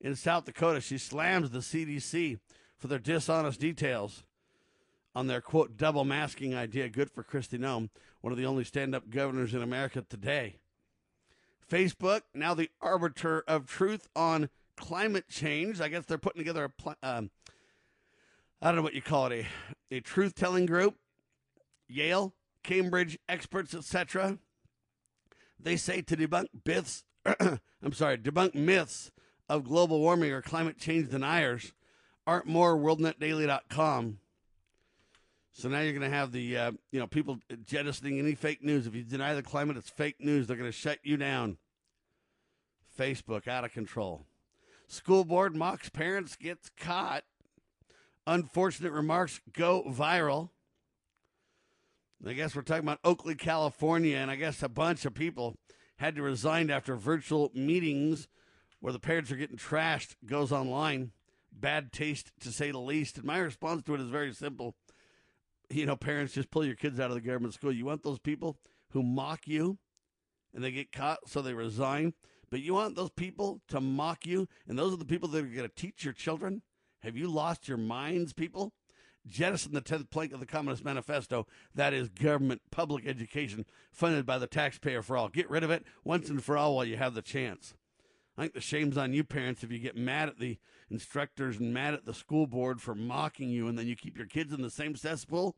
in 0.00 0.16
South 0.16 0.44
Dakota. 0.44 0.80
She 0.80 0.98
slams 0.98 1.50
the 1.50 1.58
CDC 1.58 2.38
for 2.78 2.88
their 2.88 2.98
dishonest 2.98 3.60
details 3.60 4.24
on 5.14 5.26
their 5.26 5.40
quote 5.40 5.76
double 5.76 6.04
masking 6.04 6.54
idea. 6.54 6.88
Good 6.88 7.10
for 7.10 7.22
Kristi 7.22 7.58
Noem, 7.58 7.90
one 8.20 8.32
of 8.32 8.38
the 8.38 8.46
only 8.46 8.64
stand 8.64 8.94
up 8.94 9.10
governors 9.10 9.54
in 9.54 9.62
America 9.62 10.04
today. 10.08 10.56
Facebook, 11.70 12.22
now 12.34 12.54
the 12.54 12.70
arbiter 12.80 13.44
of 13.46 13.66
truth 13.66 14.08
on 14.16 14.48
climate 14.78 15.28
change. 15.28 15.80
I 15.80 15.88
guess 15.88 16.04
they're 16.04 16.18
putting 16.18 16.40
together 16.40 16.64
a, 16.64 16.70
pl- 16.70 16.94
um, 17.02 17.30
I 18.62 18.66
don't 18.66 18.76
know 18.76 18.82
what 18.82 18.94
you 18.94 19.02
call 19.02 19.26
it, 19.26 19.46
a, 19.90 19.96
a 19.96 20.00
truth 20.00 20.34
telling 20.34 20.66
group. 20.66 20.96
Yale, 21.88 22.34
Cambridge 22.62 23.18
experts, 23.28 23.74
etc. 23.74 24.38
They 25.58 25.76
say 25.76 26.02
to 26.02 26.16
debunk 26.16 26.46
myths, 26.66 27.04
I'm 27.40 27.92
sorry, 27.92 28.18
debunk 28.18 28.54
myths 28.54 29.10
of 29.48 29.64
global 29.64 30.00
warming 30.00 30.32
or 30.32 30.42
climate 30.42 30.78
change 30.78 31.10
deniers 31.10 31.72
aren't 32.26 32.46
more 32.46 32.76
worldnetdaily.com. 32.76 34.18
So 35.52 35.68
now 35.68 35.80
you're 35.80 35.92
going 35.92 36.08
to 36.08 36.16
have 36.16 36.30
the 36.30 36.56
uh, 36.56 36.72
you 36.92 37.00
know 37.00 37.06
people 37.06 37.38
jettisoning 37.64 38.18
any 38.18 38.34
fake 38.34 38.62
news. 38.62 38.86
If 38.86 38.94
you 38.94 39.02
deny 39.02 39.34
the 39.34 39.42
climate, 39.42 39.76
it's 39.76 39.90
fake 39.90 40.16
news. 40.20 40.46
They're 40.46 40.56
going 40.56 40.70
to 40.70 40.76
shut 40.76 40.98
you 41.02 41.16
down. 41.16 41.56
Facebook 42.96 43.48
out 43.48 43.64
of 43.64 43.72
control. 43.72 44.26
School 44.88 45.24
board 45.24 45.54
mocks 45.54 45.90
parents, 45.90 46.34
gets 46.34 46.70
caught. 46.70 47.24
Unfortunate 48.26 48.92
remarks 48.92 49.40
go 49.52 49.84
viral. 49.86 50.48
I 52.26 52.32
guess 52.32 52.56
we're 52.56 52.62
talking 52.62 52.84
about 52.84 52.98
Oakley, 53.04 53.34
California, 53.34 54.16
and 54.16 54.30
I 54.30 54.36
guess 54.36 54.62
a 54.62 54.68
bunch 54.68 55.04
of 55.04 55.14
people 55.14 55.56
had 55.98 56.16
to 56.16 56.22
resign 56.22 56.70
after 56.70 56.96
virtual 56.96 57.50
meetings 57.54 58.28
where 58.80 58.92
the 58.92 58.98
parents 58.98 59.30
are 59.30 59.36
getting 59.36 59.58
trashed 59.58 60.16
goes 60.24 60.52
online. 60.52 61.12
Bad 61.52 61.92
taste, 61.92 62.32
to 62.40 62.50
say 62.50 62.70
the 62.70 62.78
least. 62.78 63.18
And 63.18 63.26
my 63.26 63.38
response 63.38 63.82
to 63.84 63.94
it 63.94 64.00
is 64.00 64.08
very 64.08 64.32
simple. 64.32 64.74
You 65.70 65.84
know, 65.84 65.96
parents, 65.96 66.32
just 66.32 66.50
pull 66.50 66.64
your 66.64 66.76
kids 66.76 66.98
out 66.98 67.10
of 67.10 67.14
the 67.14 67.20
government 67.20 67.54
school. 67.54 67.72
You 67.72 67.84
want 67.84 68.02
those 68.02 68.18
people 68.18 68.58
who 68.90 69.02
mock 69.02 69.46
you 69.46 69.78
and 70.54 70.64
they 70.64 70.70
get 70.70 70.92
caught, 70.92 71.28
so 71.28 71.42
they 71.42 71.52
resign. 71.52 72.14
But 72.50 72.60
you 72.60 72.74
want 72.74 72.96
those 72.96 73.10
people 73.10 73.60
to 73.68 73.80
mock 73.80 74.26
you, 74.26 74.48
and 74.66 74.78
those 74.78 74.92
are 74.92 74.98
the 74.98 75.04
people 75.04 75.28
that 75.28 75.44
are 75.44 75.48
going 75.48 75.68
to 75.68 75.74
teach 75.74 76.04
your 76.04 76.14
children? 76.14 76.62
Have 77.02 77.16
you 77.16 77.28
lost 77.28 77.68
your 77.68 77.78
minds, 77.78 78.32
people? 78.32 78.72
Jettison 79.26 79.74
the 79.74 79.82
10th 79.82 80.10
plank 80.10 80.32
of 80.32 80.40
the 80.40 80.46
Communist 80.46 80.84
Manifesto. 80.84 81.46
That 81.74 81.92
is 81.92 82.08
government 82.08 82.62
public 82.70 83.06
education 83.06 83.66
funded 83.92 84.24
by 84.24 84.38
the 84.38 84.46
taxpayer 84.46 85.02
for 85.02 85.16
all. 85.16 85.28
Get 85.28 85.50
rid 85.50 85.62
of 85.62 85.70
it 85.70 85.84
once 86.04 86.30
and 86.30 86.42
for 86.42 86.56
all 86.56 86.76
while 86.76 86.84
you 86.84 86.96
have 86.96 87.14
the 87.14 87.22
chance. 87.22 87.74
I 88.36 88.42
think 88.42 88.54
the 88.54 88.60
shame's 88.60 88.96
on 88.96 89.12
you, 89.12 89.24
parents, 89.24 89.62
if 89.62 89.72
you 89.72 89.78
get 89.78 89.96
mad 89.96 90.28
at 90.28 90.38
the 90.38 90.58
instructors 90.90 91.58
and 91.58 91.74
mad 91.74 91.94
at 91.94 92.06
the 92.06 92.14
school 92.14 92.46
board 92.46 92.80
for 92.80 92.94
mocking 92.94 93.50
you 93.50 93.68
and 93.68 93.76
then 93.76 93.86
you 93.86 93.96
keep 93.96 94.16
your 94.16 94.26
kids 94.26 94.52
in 94.52 94.62
the 94.62 94.70
same 94.70 94.94
cesspool. 94.94 95.56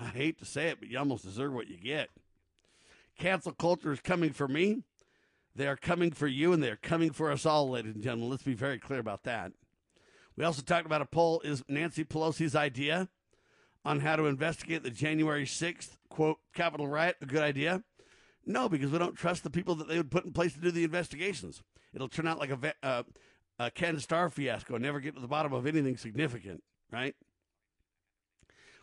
I 0.00 0.06
hate 0.06 0.38
to 0.38 0.44
say 0.44 0.68
it, 0.68 0.80
but 0.80 0.88
you 0.88 0.98
almost 0.98 1.24
deserve 1.24 1.52
what 1.52 1.68
you 1.68 1.76
get. 1.76 2.08
Cancel 3.18 3.52
culture 3.52 3.92
is 3.92 4.00
coming 4.00 4.32
for 4.32 4.48
me. 4.48 4.82
They 5.56 5.68
are 5.68 5.76
coming 5.76 6.10
for 6.10 6.26
you 6.26 6.52
and 6.52 6.62
they're 6.62 6.76
coming 6.76 7.12
for 7.12 7.30
us 7.30 7.46
all, 7.46 7.70
ladies 7.70 7.94
and 7.94 8.02
gentlemen. 8.02 8.30
Let's 8.30 8.42
be 8.42 8.54
very 8.54 8.78
clear 8.78 8.98
about 8.98 9.22
that. 9.24 9.52
We 10.36 10.44
also 10.44 10.62
talked 10.62 10.86
about 10.86 11.02
a 11.02 11.06
poll 11.06 11.40
is 11.40 11.62
Nancy 11.68 12.04
Pelosi's 12.04 12.56
idea 12.56 13.08
on 13.84 14.00
how 14.00 14.16
to 14.16 14.26
investigate 14.26 14.82
the 14.82 14.90
January 14.90 15.44
6th, 15.44 15.96
quote, 16.08 16.38
Capitol 16.54 16.88
riot 16.88 17.16
a 17.20 17.26
good 17.26 17.42
idea? 17.42 17.84
No, 18.46 18.68
because 18.68 18.90
we 18.90 18.98
don't 18.98 19.16
trust 19.16 19.44
the 19.44 19.50
people 19.50 19.74
that 19.76 19.88
they 19.88 19.96
would 19.96 20.10
put 20.10 20.24
in 20.24 20.32
place 20.32 20.54
to 20.54 20.60
do 20.60 20.70
the 20.70 20.84
investigations. 20.84 21.62
It'll 21.92 22.08
turn 22.08 22.26
out 22.26 22.38
like 22.38 22.50
a, 22.50 22.74
uh, 22.82 23.02
uh, 23.58 23.70
Ken 23.74 23.98
Starr 24.00 24.30
fiasco, 24.30 24.74
and 24.74 24.82
never 24.82 25.00
get 25.00 25.14
to 25.14 25.20
the 25.20 25.28
bottom 25.28 25.52
of 25.52 25.66
anything 25.66 25.96
significant, 25.96 26.62
right? 26.92 27.14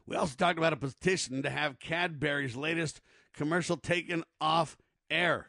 We 0.05 0.15
also 0.15 0.35
talked 0.35 0.57
about 0.57 0.73
a 0.73 0.77
petition 0.77 1.43
to 1.43 1.49
have 1.49 1.79
Cadbury's 1.79 2.55
latest 2.55 3.01
commercial 3.33 3.77
taken 3.77 4.23
off 4.39 4.77
air. 5.09 5.47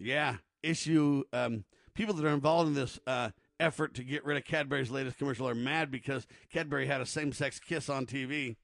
Yeah, 0.00 0.36
issue 0.62 1.24
um, 1.34 1.64
people 1.94 2.14
that 2.14 2.24
are 2.24 2.32
involved 2.34 2.68
in 2.68 2.74
this 2.74 2.98
uh, 3.06 3.30
effort 3.60 3.94
to 3.94 4.02
get 4.02 4.24
rid 4.24 4.38
of 4.38 4.44
Cadbury's 4.44 4.90
latest 4.90 5.18
commercial 5.18 5.46
are 5.46 5.54
mad 5.54 5.90
because 5.90 6.26
Cadbury 6.50 6.86
had 6.86 7.02
a 7.02 7.06
same 7.06 7.32
sex 7.32 7.60
kiss 7.60 7.90
on 7.90 8.06
TV. 8.06 8.56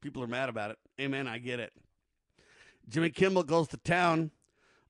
People 0.00 0.22
are 0.22 0.28
mad 0.28 0.48
about 0.48 0.70
it. 0.70 0.78
Amen. 0.98 1.28
I 1.28 1.38
get 1.38 1.60
it. 1.60 1.72
Jimmy 2.88 3.10
Kimmel 3.10 3.42
goes 3.42 3.68
to 3.68 3.76
town 3.76 4.30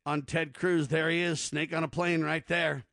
on 0.06 0.22
Ted 0.22 0.54
Cruz. 0.54 0.86
There 0.86 1.10
he 1.10 1.20
is, 1.20 1.40
snake 1.40 1.74
on 1.74 1.82
a 1.82 1.88
plane 1.88 2.22
right 2.22 2.46
there. 2.46 2.84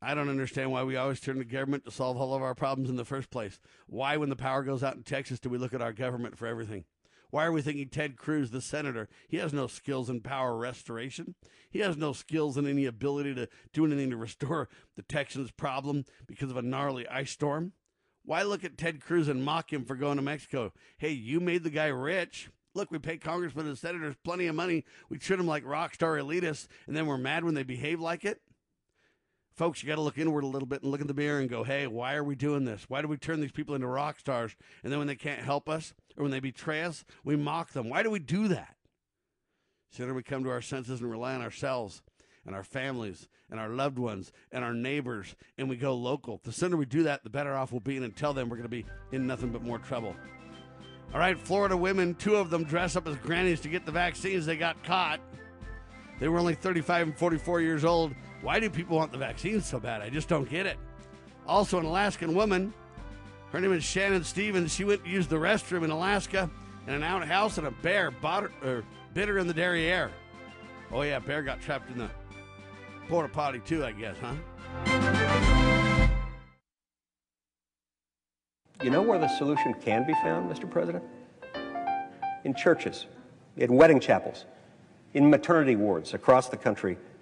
I 0.00 0.14
don't 0.14 0.30
understand 0.30 0.70
why 0.70 0.84
we 0.84 0.96
always 0.96 1.20
turn 1.20 1.38
to 1.38 1.44
government 1.44 1.84
to 1.84 1.90
solve 1.90 2.16
all 2.16 2.34
of 2.34 2.42
our 2.42 2.54
problems 2.54 2.88
in 2.88 2.96
the 2.96 3.04
first 3.04 3.30
place. 3.30 3.60
Why, 3.86 4.16
when 4.16 4.30
the 4.30 4.36
power 4.36 4.62
goes 4.62 4.82
out 4.82 4.96
in 4.96 5.02
Texas, 5.02 5.40
do 5.40 5.50
we 5.50 5.58
look 5.58 5.74
at 5.74 5.82
our 5.82 5.92
government 5.92 6.38
for 6.38 6.46
everything? 6.46 6.84
Why 7.30 7.44
are 7.44 7.52
we 7.52 7.62
thinking 7.62 7.88
Ted 7.88 8.16
Cruz, 8.16 8.50
the 8.50 8.60
senator? 8.60 9.08
He 9.28 9.36
has 9.38 9.52
no 9.52 9.66
skills 9.66 10.10
in 10.10 10.20
power 10.20 10.56
restoration. 10.56 11.34
He 11.70 11.78
has 11.80 11.96
no 11.96 12.12
skills 12.12 12.56
in 12.56 12.66
any 12.66 12.86
ability 12.86 13.34
to 13.36 13.48
do 13.72 13.84
anything 13.84 14.10
to 14.10 14.16
restore 14.16 14.68
the 14.96 15.02
Texans' 15.02 15.50
problem 15.50 16.04
because 16.26 16.50
of 16.50 16.56
a 16.56 16.62
gnarly 16.62 17.06
ice 17.08 17.30
storm. 17.30 17.72
Why 18.24 18.42
look 18.42 18.64
at 18.64 18.76
Ted 18.76 19.00
Cruz 19.00 19.28
and 19.28 19.44
mock 19.44 19.72
him 19.72 19.84
for 19.84 19.96
going 19.96 20.16
to 20.16 20.22
Mexico? 20.22 20.72
Hey, 20.98 21.10
you 21.10 21.40
made 21.40 21.62
the 21.62 21.70
guy 21.70 21.86
rich. 21.86 22.50
Look, 22.74 22.90
we 22.90 22.98
pay 22.98 23.16
congressmen 23.16 23.66
and 23.66 23.78
senators 23.78 24.14
plenty 24.22 24.46
of 24.46 24.54
money. 24.54 24.84
We 25.08 25.18
treat 25.18 25.36
them 25.36 25.46
like 25.46 25.64
rock 25.64 25.94
star 25.94 26.16
elitists, 26.16 26.68
and 26.86 26.96
then 26.96 27.06
we're 27.06 27.18
mad 27.18 27.44
when 27.44 27.54
they 27.54 27.62
behave 27.62 28.00
like 28.00 28.24
it. 28.24 28.40
Folks, 29.54 29.82
you 29.82 29.88
got 29.88 29.96
to 29.96 30.00
look 30.00 30.18
inward 30.18 30.44
a 30.44 30.46
little 30.46 30.66
bit 30.66 30.82
and 30.82 30.90
look 30.90 31.00
in 31.00 31.06
the 31.06 31.14
mirror 31.14 31.40
and 31.40 31.50
go, 31.50 31.64
hey, 31.64 31.86
why 31.86 32.14
are 32.14 32.24
we 32.24 32.34
doing 32.34 32.64
this? 32.64 32.86
Why 32.88 33.02
do 33.02 33.08
we 33.08 33.16
turn 33.16 33.40
these 33.40 33.52
people 33.52 33.74
into 33.74 33.86
rock 33.86 34.18
stars? 34.18 34.56
And 34.82 34.92
then 34.92 34.98
when 34.98 35.08
they 35.08 35.16
can't 35.16 35.42
help 35.42 35.68
us 35.68 35.92
or 36.16 36.22
when 36.22 36.30
they 36.30 36.40
betray 36.40 36.82
us, 36.82 37.04
we 37.24 37.36
mock 37.36 37.72
them. 37.72 37.88
Why 37.88 38.02
do 38.02 38.10
we 38.10 38.20
do 38.20 38.48
that? 38.48 38.76
Sooner 39.90 40.14
we 40.14 40.22
come 40.22 40.44
to 40.44 40.50
our 40.50 40.62
senses 40.62 41.00
and 41.00 41.10
rely 41.10 41.34
on 41.34 41.42
ourselves 41.42 42.02
and 42.46 42.54
our 42.54 42.62
families 42.62 43.28
and 43.50 43.58
our 43.58 43.68
loved 43.68 43.98
ones 43.98 44.32
and 44.52 44.64
our 44.64 44.72
neighbors 44.72 45.34
and 45.58 45.68
we 45.68 45.76
go 45.76 45.94
local. 45.94 46.40
The 46.44 46.52
sooner 46.52 46.76
we 46.76 46.86
do 46.86 47.02
that, 47.02 47.24
the 47.24 47.30
better 47.30 47.54
off 47.54 47.72
we'll 47.72 47.80
be. 47.80 47.96
And 47.96 48.04
until 48.04 48.32
then, 48.32 48.48
we're 48.48 48.56
going 48.56 48.62
to 48.62 48.68
be 48.68 48.86
in 49.12 49.26
nothing 49.26 49.50
but 49.50 49.62
more 49.62 49.78
trouble. 49.78 50.14
All 51.12 51.18
right, 51.18 51.38
Florida 51.38 51.76
women, 51.76 52.14
two 52.14 52.36
of 52.36 52.50
them 52.50 52.62
dress 52.62 52.94
up 52.94 53.08
as 53.08 53.16
grannies 53.16 53.60
to 53.62 53.68
get 53.68 53.84
the 53.84 53.92
vaccines. 53.92 54.46
They 54.46 54.56
got 54.56 54.82
caught. 54.84 55.20
They 56.20 56.28
were 56.28 56.38
only 56.38 56.54
35 56.54 57.08
and 57.08 57.16
44 57.16 57.60
years 57.60 57.84
old. 57.84 58.14
Why 58.42 58.58
do 58.58 58.70
people 58.70 58.96
want 58.96 59.12
the 59.12 59.18
vaccine 59.18 59.60
so 59.60 59.78
bad? 59.78 60.00
I 60.00 60.08
just 60.08 60.28
don't 60.28 60.48
get 60.48 60.66
it. 60.66 60.78
Also, 61.46 61.78
an 61.78 61.84
Alaskan 61.84 62.34
woman, 62.34 62.72
her 63.52 63.60
name 63.60 63.72
is 63.72 63.84
Shannon 63.84 64.24
Stevens. 64.24 64.72
She 64.74 64.84
went 64.84 65.04
to 65.04 65.10
use 65.10 65.26
the 65.26 65.36
restroom 65.36 65.84
in 65.84 65.90
Alaska 65.90 66.48
in 66.86 66.94
an 66.94 67.02
outhouse, 67.02 67.58
and 67.58 67.66
a 67.66 67.70
bear 67.70 68.10
bought 68.10 68.44
her, 68.44 68.50
or 68.64 68.84
bit 69.12 69.28
her 69.28 69.38
in 69.38 69.46
the 69.46 69.52
derriere. 69.52 70.10
Oh, 70.90 71.02
yeah, 71.02 71.18
bear 71.18 71.42
got 71.42 71.60
trapped 71.60 71.90
in 71.90 71.98
the 71.98 72.08
porta 73.08 73.28
potty, 73.28 73.60
too, 73.60 73.84
I 73.84 73.92
guess, 73.92 74.16
huh? 74.20 74.34
You 78.82 78.88
know 78.88 79.02
where 79.02 79.18
the 79.18 79.28
solution 79.28 79.74
can 79.74 80.06
be 80.06 80.14
found, 80.14 80.50
Mr. 80.50 80.68
President? 80.68 81.04
In 82.44 82.54
churches, 82.54 83.06
in 83.58 83.76
wedding 83.76 84.00
chapels, 84.00 84.46
in 85.12 85.28
maternity 85.28 85.76
wards 85.76 86.14
across 86.14 86.48
the 86.48 86.56
country 86.56 86.96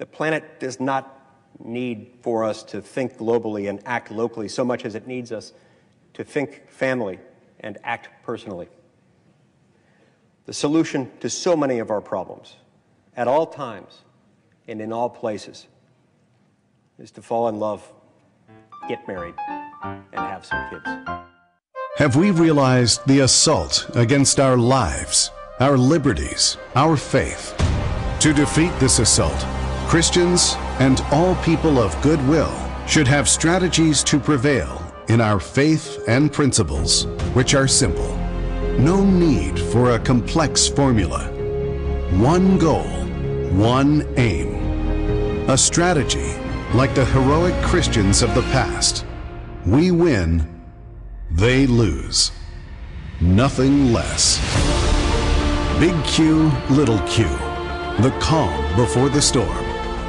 The 0.00 0.06
planet 0.06 0.58
does 0.58 0.80
not 0.80 1.44
need 1.62 2.12
for 2.22 2.42
us 2.42 2.62
to 2.62 2.80
think 2.80 3.18
globally 3.18 3.68
and 3.68 3.82
act 3.84 4.10
locally 4.10 4.48
so 4.48 4.64
much 4.64 4.86
as 4.86 4.94
it 4.94 5.06
needs 5.06 5.30
us 5.30 5.52
to 6.14 6.24
think 6.24 6.70
family 6.70 7.18
and 7.60 7.76
act 7.84 8.08
personally. 8.24 8.68
The 10.46 10.54
solution 10.54 11.10
to 11.20 11.28
so 11.28 11.54
many 11.54 11.80
of 11.80 11.90
our 11.90 12.00
problems, 12.00 12.56
at 13.14 13.28
all 13.28 13.44
times 13.44 13.98
and 14.66 14.80
in 14.80 14.90
all 14.90 15.10
places, 15.10 15.66
is 16.98 17.10
to 17.10 17.20
fall 17.20 17.50
in 17.50 17.58
love, 17.58 17.86
get 18.88 19.06
married, 19.06 19.34
and 19.84 20.02
have 20.14 20.46
some 20.46 20.70
kids. 20.70 21.20
Have 21.96 22.16
we 22.16 22.30
realized 22.30 23.06
the 23.06 23.20
assault 23.20 23.90
against 23.94 24.40
our 24.40 24.56
lives, 24.56 25.30
our 25.58 25.76
liberties, 25.76 26.56
our 26.74 26.96
faith? 26.96 27.54
To 28.20 28.32
defeat 28.32 28.72
this 28.80 28.98
assault, 28.98 29.59
Christians 29.90 30.54
and 30.78 31.00
all 31.10 31.34
people 31.42 31.80
of 31.80 32.00
goodwill 32.00 32.54
should 32.86 33.08
have 33.08 33.28
strategies 33.28 34.04
to 34.04 34.20
prevail 34.20 34.80
in 35.08 35.20
our 35.20 35.40
faith 35.40 35.98
and 36.06 36.32
principles, 36.32 37.06
which 37.34 37.56
are 37.56 37.66
simple. 37.66 38.16
No 38.78 39.02
need 39.04 39.58
for 39.58 39.90
a 39.90 39.98
complex 39.98 40.68
formula. 40.68 41.24
One 42.20 42.56
goal, 42.56 42.86
one 43.50 44.06
aim. 44.16 45.50
A 45.50 45.58
strategy 45.58 46.36
like 46.72 46.94
the 46.94 47.06
heroic 47.06 47.60
Christians 47.64 48.22
of 48.22 48.32
the 48.36 48.42
past. 48.52 49.04
We 49.66 49.90
win, 49.90 50.48
they 51.32 51.66
lose. 51.66 52.30
Nothing 53.20 53.92
less. 53.92 54.38
Big 55.80 56.00
Q, 56.04 56.52
Little 56.70 57.00
Q. 57.08 57.24
The 58.04 58.16
Calm 58.20 58.76
Before 58.76 59.08
the 59.08 59.20
Storm 59.20 59.69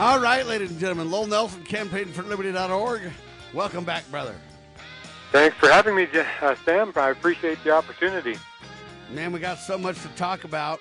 All 0.00 0.18
right, 0.18 0.44
ladies 0.46 0.70
and 0.70 0.80
gentlemen, 0.80 1.10
Lowell 1.10 1.26
Nelson, 1.26 1.62
from 1.62 1.70
campaignforliberty.org. 1.70 3.12
Welcome 3.52 3.84
back, 3.84 4.10
brother. 4.10 4.34
Thanks 5.30 5.58
for 5.58 5.68
having 5.68 5.94
me, 5.94 6.08
uh, 6.40 6.54
Sam. 6.64 6.90
I 6.96 7.10
appreciate 7.10 7.62
the 7.64 7.72
opportunity. 7.72 8.38
Man, 9.10 9.30
we 9.30 9.40
got 9.40 9.58
so 9.58 9.76
much 9.76 10.00
to 10.00 10.08
talk 10.16 10.44
about. 10.44 10.80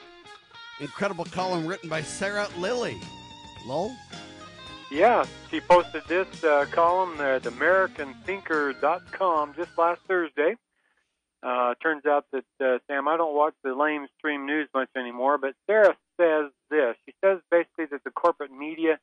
Incredible 0.79 1.25
column 1.25 1.67
written 1.67 1.89
by 1.89 2.01
Sarah 2.01 2.47
Lilly. 2.57 2.97
Lowell? 3.67 3.93
Yeah, 4.89 5.25
she 5.51 5.59
posted 5.59 6.03
this 6.07 6.41
uh, 6.45 6.65
column 6.71 7.19
at 7.19 7.43
AmericanThinker.com 7.43 9.53
just 9.53 9.77
last 9.77 9.99
Thursday. 10.07 10.55
Uh, 11.41 11.73
turns 11.81 12.05
out 12.05 12.25
that, 12.33 12.43
uh, 12.61 12.79
Sam, 12.87 13.07
I 13.07 13.15
don't 13.15 13.35
watch 13.35 13.53
the 13.63 13.69
lamestream 13.69 14.45
news 14.45 14.67
much 14.73 14.89
anymore, 14.95 15.37
but 15.37 15.55
Sarah 15.67 15.95
says 16.19 16.51
this. 16.69 16.95
She 17.05 17.13
says 17.23 17.39
basically 17.49 17.85
that 17.91 18.03
the 18.03 18.11
corporate 18.11 18.51
media 18.51 18.99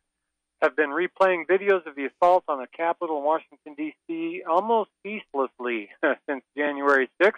have 0.60 0.76
been 0.76 0.90
replaying 0.90 1.46
videos 1.46 1.86
of 1.86 1.94
the 1.96 2.06
assault 2.06 2.44
on 2.48 2.58
the 2.58 2.66
Capitol 2.76 3.18
in 3.18 3.24
Washington, 3.24 3.74
D.C. 3.76 4.42
almost 4.48 4.90
ceaselessly 5.02 5.90
since 6.28 6.42
January 6.56 7.08
6th, 7.22 7.32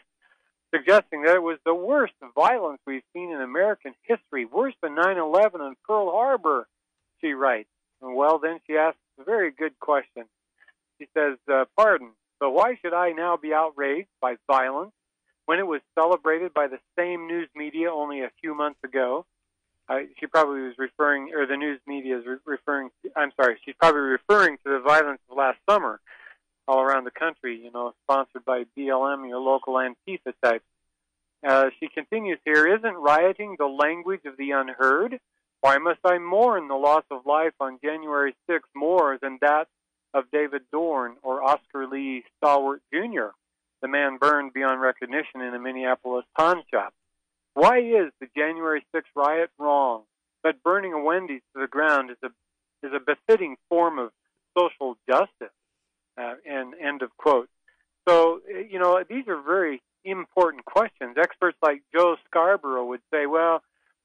suggesting 0.75 1.23
that 1.23 1.37
it 1.37 1.43
was 1.43 1.59
the 1.65 1.75
worst 1.75 2.15
violence 2.35 2.81
we've 2.87 3.03
seen 3.13 3.31
in 3.31 3.41
American 3.41 3.95
history, 4.03 4.47
worse 4.47 4.75
than 4.83 4.95
9 4.95 5.17
11 5.19 5.61
and 5.61 5.77
Pearl 5.87 6.11
Harbor, 6.11 6.67
she 7.21 7.33
writes. 7.33 7.69
and 8.03 8.15
Well, 8.15 8.39
then 8.39 8.59
she 8.67 8.77
asks 8.77 8.99
a 9.21 9.25
very 9.25 9.51
good 9.51 9.79
question. 9.81 10.25
She 11.01 11.09
says, 11.15 11.39
uh, 11.53 11.65
Pardon, 11.77 12.11
but 12.41 12.51
why 12.51 12.77
should 12.81 12.95
I 12.95 13.13
now 13.13 13.37
be 13.37 13.53
outraged 13.53 14.09
by 14.21 14.37
violence 14.47 14.93
when 15.47 15.59
it 15.59 15.67
was 15.67 15.81
celebrated 15.99 16.55
by 16.55 16.69
the 16.69 16.79
same 16.99 17.27
news 17.27 17.49
media 17.55 17.93
only 17.93 18.21
a 18.21 18.31
few 18.41 18.55
months 18.55 18.79
ago? 18.85 19.27
Uh, 19.89 20.01
she 20.21 20.27
probably 20.27 20.61
was 20.61 20.75
referring, 20.77 21.33
or 21.35 21.47
the 21.47 21.57
news 21.57 21.81
media 21.87 22.19
is 22.19 22.27
re- 22.27 22.37
referring. 22.45 22.91
To, 23.03 23.11
I'm 23.17 23.33
sorry, 23.41 23.59
she's 23.65 23.75
probably 23.79 24.01
referring 24.01 24.59
to 24.59 24.73
the 24.73 24.81
violence 24.81 25.21
of 25.31 25.37
last 25.37 25.59
summer 25.69 26.01
all 26.67 26.81
around 26.81 27.05
the 27.05 27.11
country. 27.11 27.59
You 27.65 27.71
know, 27.73 27.95
sponsored 28.05 28.45
by 28.45 28.65
BLM, 28.77 29.27
your 29.27 29.41
local 29.41 29.75
Antifa 29.75 30.35
types. 30.43 30.65
Uh, 31.47 31.71
she 31.79 31.89
continues 31.89 32.39
here, 32.45 32.67
isn't 32.67 32.97
rioting 32.97 33.57
the 33.59 33.67
language 33.67 34.23
of 34.27 34.37
the 34.37 34.51
unheard? 34.51 35.19
Why 35.61 35.79
must 35.79 36.01
I 36.05 36.19
mourn 36.19 36.69
the 36.69 36.75
loss 36.75 37.05
of 37.11 37.27
life 37.27 37.55
on 37.61 37.79
January 37.83 38.35
6th 38.51 38.61
more 38.75 39.19
than 39.21 39.39
that 39.41 39.69
of 40.15 40.25
David 40.33 40.63
Dorn 40.73 41.17
or 41.23 41.43
Oscar 41.43 41.87
Lee 41.87 42.25
Stallworth 42.43 42.81
Jr., 42.93 43.31
the 43.81 43.89
man 43.89 44.19
burned 44.19 44.53
beyond 44.53 44.81
recognition 44.81 45.41
in 45.41 45.55
a 45.55 45.59
Minneapolis 45.59 46.25
pawn 46.37 46.63
shop? 46.71 46.93
Why 47.55 47.79
is 47.79 48.13
the 48.21 48.29
January 48.37 48.85
6th 48.95 49.03
riot 49.15 49.51
wrong, 49.59 50.03
but 50.43 50.63
burning 50.63 50.93
a 50.93 51.03
Wendy's 51.03 51.43
to 51.55 51.61
the 51.61 51.67
ground 51.67 52.11
is 52.11 52.17
a 52.23 52.29
is 52.87 52.93
a 52.95 53.01
befitting 53.01 53.57
form 53.69 53.99
of 53.99 54.11
social 54.57 54.97
justice? 55.09 55.55
Uh, 56.17 56.35
and 56.45 56.75
end 56.75 57.03
of 57.03 57.17
quote. 57.17 57.49
So 58.09 58.41
you 58.49 58.79
know 58.79 59.03
these 59.09 59.29
are 59.29 59.41
very 59.41 59.83
important 60.05 60.65
questions. 60.65 61.17
Experts 61.17 61.57
like 61.63 61.83
Joe 61.95 62.17
Scarborough 62.27 62.87
would 62.87 63.03
say, 63.13 63.27
well, 63.27 63.63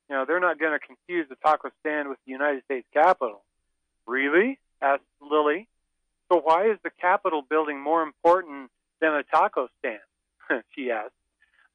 you 0.10 0.16
know, 0.16 0.26
they're 0.28 0.40
not 0.40 0.60
going 0.60 0.78
to 0.78 0.86
confuse 0.86 1.28
the 1.30 1.36
taco 1.36 1.70
stand 1.80 2.10
with 2.10 2.18
the 2.26 2.32
United 2.32 2.64
States 2.66 2.88
Capitol. 2.94 3.42
Really? 4.06 4.60
asked 4.82 5.04
Lily. 5.22 5.68
So 6.34 6.42
why 6.44 6.66
is 6.72 6.80
the 6.84 6.90
Capitol 7.00 7.44
building 7.48 7.80
more 7.80 8.02
important 8.02 8.72
than 9.00 9.14
a 9.14 9.22
taco 9.22 9.68
stand? 9.78 10.00
she 10.76 10.90
asked. 10.90 11.14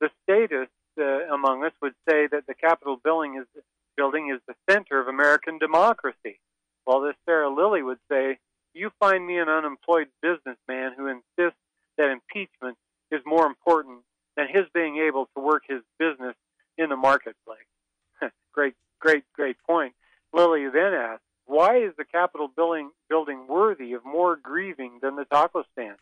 The 0.00 0.10
statists 0.24 0.74
uh, 0.98 1.32
among 1.32 1.62
us 1.62 1.70
would 1.80 1.94
say 2.08 2.26
that 2.26 2.48
the 2.48 2.54
Capitol 2.54 2.96
building 2.96 3.36
is 3.40 3.62
building 3.96 4.34
is 4.34 4.40
the 4.48 4.56
center 4.68 5.00
of 5.00 5.06
American 5.06 5.58
democracy, 5.58 6.40
while 6.84 7.02
this 7.02 7.14
Sarah 7.24 7.48
Lily 7.48 7.82
would 7.82 8.00
say, 8.10 8.38
"You 8.74 8.90
find 8.98 9.24
me 9.24 9.38
an 9.38 9.48
unemployed 9.48 10.08
businessman 10.22 10.94
who 10.96 11.06
insists 11.06 11.60
that 11.96 12.10
impeachment 12.10 12.78
is 13.12 13.20
more 13.24 13.46
important 13.46 14.00
than 14.36 14.48
his 14.48 14.64
being 14.74 14.98
able 14.98 15.26
to 15.36 15.40
work 15.40 15.62
his 15.68 15.82
business 16.00 16.34
in 16.76 16.88
the 16.88 16.96
marketplace. 16.96 17.70
great, 18.52 18.74
great, 18.98 19.22
great 19.34 19.56
point. 19.64 19.94
Lily 20.32 20.68
then 20.68 20.94
asked, 20.94 21.22
why 21.48 21.78
is 21.78 21.92
the 21.96 22.04
Capitol 22.04 22.48
building, 22.54 22.90
building 23.08 23.46
worthy 23.48 23.94
of 23.94 24.04
more 24.04 24.36
grieving 24.36 25.00
than 25.02 25.16
the 25.16 25.24
taco 25.24 25.64
stand? 25.72 25.96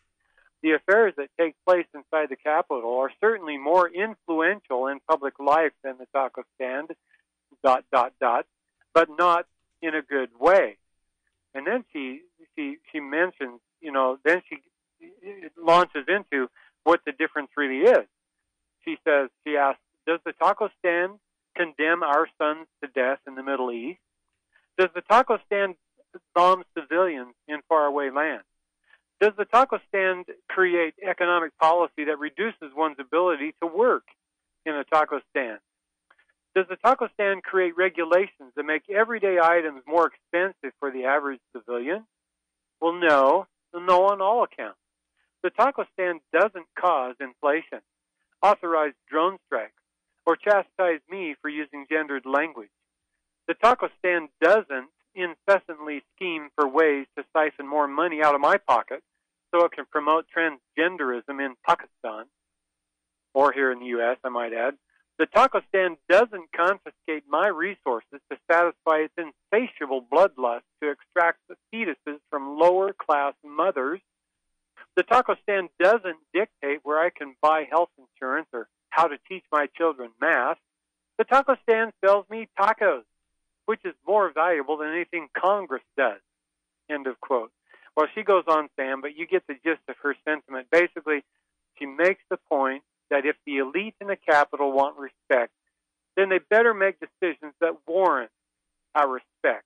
The 0.61 0.73
affairs 0.73 1.13
that 1.17 1.29
take 1.39 1.55
place 1.65 1.85
inside 1.93 2.29
the 2.29 2.35
Capitol 2.35 2.99
are 2.99 3.11
certainly 3.19 3.57
more 3.57 3.89
influential 3.89 4.87
in 4.87 4.99
public 5.09 5.39
life 5.39 5.73
than 5.83 5.97
the 5.97 6.07
taco 6.13 6.43
stand, 6.55 6.91
dot, 7.63 7.85
dot, 7.91 8.13
dot, 8.19 8.45
but 8.93 9.09
not 9.17 9.45
in 9.81 9.95
a 9.95 10.01
good 10.01 10.29
way. 10.39 10.77
And 11.53 11.65
then 11.65 11.83
she, 11.93 12.21
she, 12.55 12.77
she 12.91 12.99
mentions, 12.99 13.59
you 13.81 13.91
know, 13.91 14.19
then 14.23 14.41
she 14.47 14.57
launches 15.57 16.05
into 16.07 16.49
what 16.83 17.01
the 17.05 17.11
difference 17.11 17.49
really 17.57 17.89
is 17.89 18.05
she 18.87 18.97
says, 19.03 19.29
she 19.45 19.57
asks, 19.57 19.81
does 20.07 20.19
the 20.25 20.31
taco 20.31 20.69
stand 20.79 21.19
condemn 21.55 22.03
our 22.03 22.27
sons 22.37 22.67
to 22.81 22.87
death 22.87 23.19
in 23.27 23.35
the 23.35 23.43
Middle 23.43 23.71
East? 23.71 23.99
Does 24.77 24.89
the 24.93 25.01
taco 25.01 25.39
stand 25.45 25.75
bomb 26.33 26.63
civilians 26.77 27.33
in 27.47 27.59
faraway 27.67 28.09
lands? 28.09 28.45
Does 29.19 29.33
the 29.37 29.45
taco 29.45 29.79
stand 29.87 30.25
create 30.49 30.93
economic 31.07 31.57
policy 31.57 32.05
that 32.05 32.19
reduces 32.19 32.75
one's 32.75 32.97
ability 32.99 33.55
to 33.61 33.67
work 33.67 34.03
in 34.65 34.75
a 34.75 34.83
taco 34.83 35.19
stand? 35.31 35.59
Does 36.55 36.65
the 36.69 36.75
taco 36.75 37.07
stand 37.13 37.43
create 37.43 37.75
regulations 37.77 38.53
that 38.55 38.63
make 38.63 38.83
everyday 38.89 39.37
items 39.41 39.81
more 39.87 40.07
expensive 40.07 40.73
for 40.79 40.91
the 40.91 41.05
average 41.05 41.39
civilian? 41.55 42.05
Well, 42.79 42.93
no, 42.93 43.47
no 43.73 44.07
on 44.07 44.21
all 44.21 44.43
accounts. 44.43 44.79
The 45.43 45.49
taco 45.49 45.85
stand 45.93 46.19
doesn't 46.31 46.65
cause 46.79 47.15
inflation 47.19 47.81
authorize 48.41 48.93
drone 49.09 49.37
strikes, 49.45 49.73
or 50.25 50.35
chastise 50.35 51.01
me 51.09 51.35
for 51.41 51.49
using 51.49 51.85
gendered 51.89 52.25
language. 52.25 52.69
The 53.47 53.53
taco 53.55 53.89
stand 53.99 54.29
doesn't 54.41 54.89
incessantly 55.15 56.03
scheme 56.15 56.49
for 56.55 56.67
ways 56.67 57.07
to 57.17 57.23
siphon 57.33 57.67
more 57.67 57.87
money 57.87 58.21
out 58.23 58.35
of 58.35 58.41
my 58.41 58.57
pocket 58.57 59.01
so 59.53 59.65
it 59.65 59.71
can 59.71 59.85
promote 59.91 60.25
transgenderism 60.35 61.43
in 61.43 61.55
Pakistan, 61.65 62.25
or 63.33 63.51
here 63.51 63.71
in 63.71 63.79
the 63.79 63.85
U.S., 63.97 64.17
I 64.23 64.29
might 64.29 64.53
add. 64.53 64.75
The 65.17 65.25
taco 65.25 65.61
stand 65.69 65.97
doesn't 66.09 66.51
confiscate 66.55 67.23
my 67.27 67.47
resources 67.47 68.19
to 68.29 68.37
satisfy 68.51 69.05
its 69.05 69.13
insatiable 69.17 70.01
bloodlust 70.01 70.61
to 70.83 70.91
extract 70.91 71.39
the 71.49 71.55
fetuses 71.73 72.19
from 72.29 72.59
lower 72.59 72.93
class 72.93 73.33
mothers 73.43 74.01
the 74.97 75.03
taco 75.03 75.35
stand 75.43 75.69
doesn't 75.79 76.17
dictate 76.33 76.79
where 76.81 76.99
I 76.99 77.11
can 77.11 77.35
buy 77.39 77.67
health 77.69 77.91
insurance 77.99 78.47
or 78.51 78.67
how 78.89 79.07
to 79.07 79.17
teach 79.29 79.43
my 79.51 79.67
children 79.77 80.09
math. 80.19 80.57
The 81.19 81.23
taco 81.23 81.55
stand 81.61 81.93
sells 82.03 82.25
me 82.31 82.49
tacos, 82.59 83.03
which 83.67 83.81
is 83.85 83.93
more 84.07 84.31
valuable 84.33 84.77
than 84.77 84.87
anything 84.89 85.27
Congress 85.37 85.83
does. 85.95 86.21
End 86.89 87.05
of 87.05 87.19
quote. 87.19 87.51
Well, 87.95 88.07
she 88.15 88.23
goes 88.23 88.45
on, 88.47 88.69
Sam, 88.75 89.01
but 89.01 89.17
you 89.17 89.27
get 89.27 89.43
the 89.47 89.55
gist 89.55 89.81
of 89.89 89.95
her 90.03 90.15
sentiment. 90.25 90.67
Basically, 90.71 91.23
she 91.77 91.85
makes 91.85 92.21
the 92.29 92.37
point 92.49 92.83
that 93.09 93.25
if 93.25 93.35
the 93.45 93.57
elite 93.57 93.95
in 93.99 94.07
the 94.07 94.15
capital 94.15 94.71
want 94.71 94.97
respect, 94.97 95.51
then 96.15 96.29
they 96.29 96.39
better 96.39 96.73
make 96.73 96.95
decisions 96.99 97.53
that 97.59 97.73
warrant 97.85 98.31
our 98.95 99.07
respect. 99.07 99.65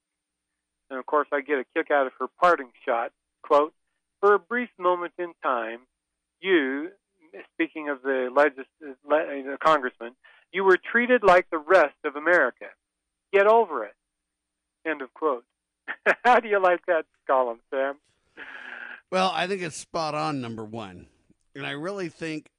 And 0.89 0.97
of 0.97 1.05
course, 1.05 1.27
I 1.31 1.41
get 1.41 1.59
a 1.59 1.65
kick 1.75 1.91
out 1.91 2.07
of 2.07 2.13
her 2.19 2.27
parting 2.41 2.71
shot. 2.85 3.11
Quote, 3.43 3.73
for 4.19 4.33
a 4.33 4.39
brief 4.39 4.69
moment 4.77 5.13
in 5.19 5.33
time, 5.43 5.81
you, 6.41 6.89
speaking 7.53 7.89
of 7.89 8.01
the 8.01 8.29
legis- 8.35 8.97
le- 9.07 9.57
congressman, 9.57 10.13
you 10.51 10.63
were 10.63 10.77
treated 10.77 11.23
like 11.23 11.49
the 11.49 11.57
rest 11.57 11.95
of 12.03 12.15
America. 12.15 12.67
Get 13.33 13.47
over 13.47 13.85
it. 13.85 13.93
End 14.85 15.01
of 15.01 15.13
quote. 15.13 15.45
How 16.23 16.39
do 16.39 16.47
you 16.47 16.61
like 16.61 16.85
that 16.87 17.05
column, 17.27 17.59
Sam? 17.69 17.95
Well, 19.11 19.31
I 19.33 19.47
think 19.47 19.61
it's 19.61 19.75
spot 19.75 20.15
on, 20.15 20.41
number 20.41 20.63
one. 20.63 21.07
And 21.55 21.65
I 21.65 21.71
really 21.71 22.09
think 22.09 22.49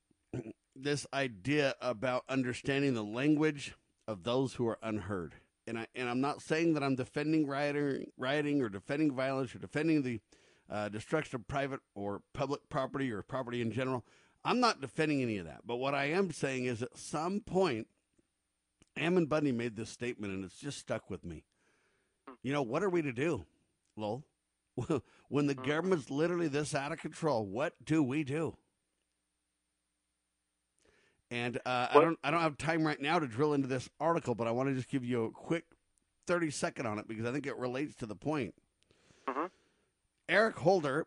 this 0.77 1.07
idea 1.13 1.75
about 1.81 2.25
understanding 2.29 2.95
the 2.95 3.05
language 3.05 3.75
of 4.07 4.25
those 4.25 4.55
who 4.55 4.67
are 4.69 4.79
unheard. 4.83 5.35
And 5.67 5.79
I 5.79 5.87
and 5.95 6.09
I'm 6.09 6.21
not 6.21 6.43
saying 6.43 6.75
that 6.75 6.83
I'm 6.83 6.97
defending 6.97 7.47
rioting, 7.47 8.11
rioting 8.19 8.61
or 8.63 8.69
defending 8.69 9.15
violence 9.15 9.55
or 9.55 9.59
defending 9.59 10.03
the 10.03 10.21
uh, 10.69 10.89
destruction 10.89 11.37
of 11.37 11.47
private 11.47 11.81
or 11.95 12.23
public 12.33 12.69
property 12.69 13.11
or 13.13 13.23
property 13.23 13.61
in 13.61 13.71
general. 13.71 14.05
I'm 14.45 14.59
not 14.59 14.81
defending 14.81 15.23
any 15.23 15.39
of 15.39 15.47
that. 15.47 15.61
But 15.65 15.77
what 15.77 15.95
I 15.95 16.07
am 16.07 16.33
saying 16.33 16.65
is 16.65 16.83
at 16.83 16.97
some 16.97 17.41
point, 17.41 17.87
Ammon 18.97 19.27
Bundy 19.27 19.53
made 19.53 19.77
this 19.77 19.91
statement 19.91 20.33
and 20.33 20.45
it's 20.45 20.59
just 20.59 20.79
stuck 20.79 21.09
with 21.11 21.25
me. 21.25 21.45
You 22.43 22.53
know, 22.53 22.63
what 22.63 22.83
are 22.83 22.91
we 22.91 23.03
to 23.03 23.13
do, 23.13 23.45
Lowell? 23.97 24.25
when 25.29 25.47
the 25.47 25.55
government's 25.55 26.11
literally 26.11 26.49
this 26.49 26.75
out 26.75 26.93
of 26.93 26.99
control, 26.99 27.47
what 27.47 27.75
do 27.85 28.03
we 28.03 28.25
do? 28.25 28.57
And 31.31 31.57
uh, 31.65 31.89
I 31.91 31.95
don't 31.95 32.19
I 32.23 32.31
don't 32.31 32.41
have 32.41 32.59
time 32.59 32.87
right 32.87 33.01
now 33.01 33.19
to 33.19 33.27
drill 33.27 33.55
into 33.55 33.67
this 33.67 33.89
article, 33.99 34.35
but 34.35 34.47
I 34.47 34.51
want 34.51 34.69
to 34.69 34.75
just 34.75 34.89
give 34.89 35.05
you 35.05 35.25
a 35.25 35.31
quick 35.31 35.65
30 36.27 36.51
second 36.51 36.87
on 36.87 36.99
it 36.99 37.09
because 37.09 37.25
I 37.25 37.33
think 37.33 37.47
it 37.47 37.57
relates 37.57 37.95
to 37.97 38.07
the 38.07 38.15
point. 38.15 38.55
Mm-hmm. 39.27 39.47
Eric 40.29 40.57
Holder 40.57 41.07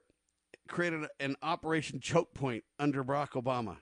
created 0.67 1.05
an 1.19 1.35
Operation 1.41 1.99
Choke 1.99 2.33
Point 2.33 2.63
under 2.79 3.03
Barack 3.03 3.31
Obama. 3.31 3.77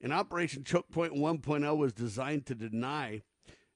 An 0.00 0.12
Operation 0.12 0.64
Choke 0.64 0.90
Point 0.90 1.14
1.0 1.14 1.76
was 1.76 1.92
designed 1.92 2.46
to 2.46 2.54
deny 2.54 3.22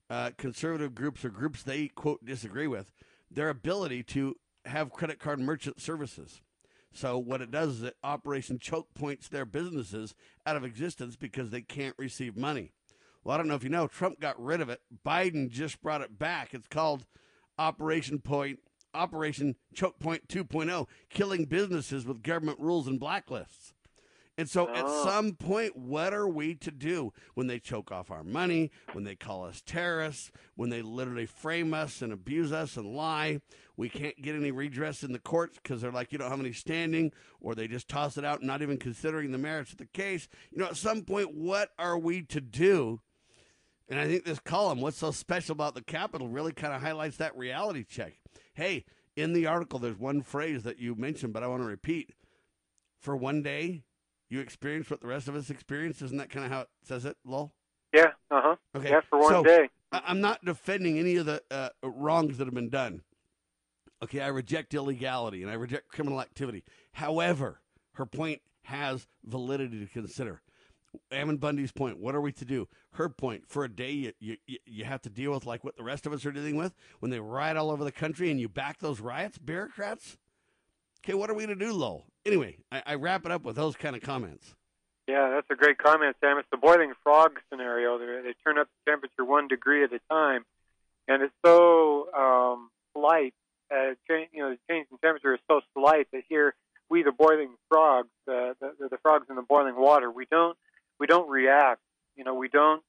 uh, 0.08 0.30
conservative 0.36 0.94
groups 0.94 1.24
or 1.24 1.30
groups 1.30 1.62
they, 1.62 1.88
quote, 1.88 2.24
disagree 2.24 2.66
with 2.66 2.92
their 3.30 3.48
ability 3.48 4.02
to 4.02 4.36
have 4.66 4.92
credit 4.92 5.18
card 5.18 5.40
merchant 5.40 5.80
services. 5.80 6.40
So 6.92 7.18
what 7.18 7.40
it 7.40 7.50
does 7.50 7.76
is 7.76 7.82
it 7.82 7.96
Operation 8.04 8.58
Choke 8.58 8.92
Points 8.94 9.28
their 9.28 9.46
businesses 9.46 10.14
out 10.44 10.56
of 10.56 10.64
existence 10.64 11.16
because 11.16 11.50
they 11.50 11.62
can't 11.62 11.94
receive 11.98 12.36
money. 12.36 12.72
Well, 13.24 13.34
I 13.34 13.38
don't 13.38 13.48
know 13.48 13.54
if 13.54 13.64
you 13.64 13.70
know, 13.70 13.86
Trump 13.86 14.20
got 14.20 14.40
rid 14.40 14.60
of 14.60 14.68
it. 14.68 14.80
Biden 15.04 15.48
just 15.48 15.80
brought 15.80 16.02
it 16.02 16.18
back. 16.18 16.52
It's 16.52 16.68
called 16.68 17.06
Operation 17.58 18.18
Point 18.18 18.58
Operation 18.94 19.56
Choke 19.74 19.98
Point 19.98 20.28
2.0, 20.28 20.86
killing 21.08 21.46
businesses 21.46 22.04
with 22.04 22.22
government 22.22 22.60
rules 22.60 22.86
and 22.86 23.00
blacklists. 23.00 23.72
And 24.38 24.48
so 24.48 24.68
oh. 24.68 24.74
at 24.74 24.88
some 25.04 25.34
point, 25.34 25.76
what 25.76 26.14
are 26.14 26.28
we 26.28 26.54
to 26.56 26.70
do 26.70 27.12
when 27.34 27.48
they 27.48 27.58
choke 27.58 27.92
off 27.92 28.10
our 28.10 28.24
money, 28.24 28.70
when 28.92 29.04
they 29.04 29.14
call 29.14 29.44
us 29.44 29.62
terrorists, 29.64 30.32
when 30.54 30.70
they 30.70 30.80
literally 30.80 31.26
frame 31.26 31.74
us 31.74 32.00
and 32.00 32.12
abuse 32.12 32.50
us 32.50 32.76
and 32.76 32.94
lie? 32.96 33.40
We 33.76 33.88
can't 33.88 34.20
get 34.20 34.34
any 34.34 34.50
redress 34.50 35.02
in 35.02 35.12
the 35.12 35.18
courts 35.18 35.58
because 35.62 35.82
they're 35.82 35.92
like, 35.92 36.12
you 36.12 36.18
don't 36.18 36.30
have 36.30 36.40
any 36.40 36.52
standing, 36.52 37.12
or 37.40 37.54
they 37.54 37.68
just 37.68 37.88
toss 37.88 38.16
it 38.16 38.24
out, 38.24 38.42
not 38.42 38.62
even 38.62 38.78
considering 38.78 39.32
the 39.32 39.38
merits 39.38 39.72
of 39.72 39.78
the 39.78 39.86
case. 39.86 40.28
You 40.50 40.58
know, 40.58 40.66
at 40.66 40.76
some 40.76 41.02
point, 41.02 41.34
what 41.34 41.70
are 41.78 41.98
we 41.98 42.22
to 42.22 42.40
do? 42.40 43.00
And 43.88 44.00
I 44.00 44.06
think 44.06 44.24
this 44.24 44.40
column, 44.40 44.80
what's 44.80 44.98
so 44.98 45.10
special 45.10 45.52
about 45.52 45.74
the 45.74 45.82
Capitol, 45.82 46.28
really 46.28 46.52
kind 46.52 46.72
of 46.72 46.80
highlights 46.80 47.18
that 47.18 47.36
reality 47.36 47.84
check. 47.84 48.14
Hey, 48.54 48.86
in 49.16 49.34
the 49.34 49.46
article, 49.46 49.78
there's 49.78 49.98
one 49.98 50.22
phrase 50.22 50.62
that 50.62 50.78
you 50.78 50.94
mentioned, 50.94 51.34
but 51.34 51.42
I 51.42 51.48
want 51.48 51.62
to 51.62 51.66
repeat. 51.66 52.14
For 52.98 53.16
one 53.16 53.42
day, 53.42 53.82
you 54.32 54.40
experience 54.40 54.88
what 54.88 55.02
the 55.02 55.06
rest 55.06 55.28
of 55.28 55.36
us 55.36 55.50
experience. 55.50 56.00
Isn't 56.00 56.16
that 56.16 56.30
kind 56.30 56.46
of 56.46 56.50
how 56.50 56.60
it 56.62 56.68
says 56.82 57.04
it, 57.04 57.18
Lowell? 57.24 57.52
Yeah. 57.92 58.12
Uh 58.30 58.40
huh. 58.42 58.56
Okay. 58.74 58.90
Yeah, 58.90 59.00
for 59.10 59.20
one 59.20 59.32
so, 59.32 59.42
day. 59.44 59.68
I- 59.92 60.02
I'm 60.06 60.22
not 60.22 60.42
defending 60.42 60.98
any 60.98 61.16
of 61.16 61.26
the 61.26 61.42
uh, 61.50 61.68
wrongs 61.82 62.38
that 62.38 62.46
have 62.46 62.54
been 62.54 62.70
done. 62.70 63.02
Okay, 64.02 64.20
I 64.20 64.28
reject 64.28 64.72
illegality 64.74 65.42
and 65.42 65.50
I 65.50 65.54
reject 65.54 65.88
criminal 65.88 66.20
activity. 66.20 66.64
However, 66.92 67.60
her 67.92 68.06
point 68.06 68.40
has 68.62 69.06
validity 69.22 69.84
to 69.84 69.92
consider. 69.92 70.40
Ammon 71.10 71.36
Bundy's 71.36 71.72
point, 71.72 71.98
what 71.98 72.14
are 72.14 72.20
we 72.20 72.32
to 72.32 72.44
do? 72.44 72.68
Her 72.92 73.08
point, 73.08 73.44
for 73.46 73.64
a 73.64 73.68
day, 73.68 74.12
you, 74.18 74.36
you, 74.46 74.58
you 74.66 74.84
have 74.84 75.02
to 75.02 75.10
deal 75.10 75.30
with 75.32 75.46
like 75.46 75.62
what 75.62 75.76
the 75.76 75.84
rest 75.84 76.06
of 76.06 76.12
us 76.12 76.26
are 76.26 76.32
dealing 76.32 76.56
with 76.56 76.74
when 77.00 77.10
they 77.10 77.20
riot 77.20 77.56
all 77.56 77.70
over 77.70 77.84
the 77.84 77.92
country 77.92 78.30
and 78.30 78.40
you 78.40 78.48
back 78.48 78.78
those 78.78 79.00
riots, 79.00 79.38
bureaucrats? 79.38 80.16
Okay, 81.04 81.14
what 81.14 81.30
are 81.30 81.34
we 81.34 81.46
to 81.46 81.56
do, 81.56 81.72
Lowell? 81.72 82.06
Anyway, 82.24 82.58
I, 82.70 82.82
I 82.86 82.94
wrap 82.94 83.26
it 83.26 83.32
up 83.32 83.42
with 83.42 83.56
those 83.56 83.74
kind 83.74 83.96
of 83.96 84.02
comments. 84.02 84.54
Yeah, 85.08 85.30
that's 85.34 85.48
a 85.50 85.56
great 85.56 85.78
comment, 85.78 86.14
Sam. 86.20 86.38
It's 86.38 86.48
the 86.52 86.56
boiling 86.56 86.92
frog 87.02 87.40
scenario. 87.50 87.98
They, 87.98 88.06
they 88.22 88.34
turn 88.44 88.56
up 88.56 88.68
the 88.68 88.90
temperature 88.90 89.24
one 89.24 89.48
degree 89.48 89.82
at 89.82 89.92
a 89.92 89.98
time, 90.08 90.44
and 91.08 91.22
it's 91.22 91.34
so 91.44 92.08
um, 92.14 92.70
slight. 92.94 93.34
Uh, 93.68 93.94
change, 94.08 94.28
you 94.32 94.42
know, 94.42 94.50
the 94.50 94.58
change 94.70 94.86
in 94.92 94.98
temperature 94.98 95.34
is 95.34 95.40
so 95.48 95.60
slight 95.74 96.06
that 96.12 96.22
here 96.28 96.54
we, 96.88 97.02
the 97.02 97.10
boiling 97.10 97.54
frogs, 97.68 98.10
uh, 98.28 98.54
the, 98.60 98.74
the, 98.78 98.88
the 98.90 98.98
frogs 98.98 99.26
in 99.28 99.34
the 99.34 99.42
boiling 99.42 99.74
water, 99.76 100.10
we 100.10 100.26
don't 100.30 100.56
we 101.00 101.08
don't 101.08 101.28
react. 101.28 101.80
You 102.16 102.22
know, 102.22 102.34
we 102.34 102.48
don't 102.48 102.82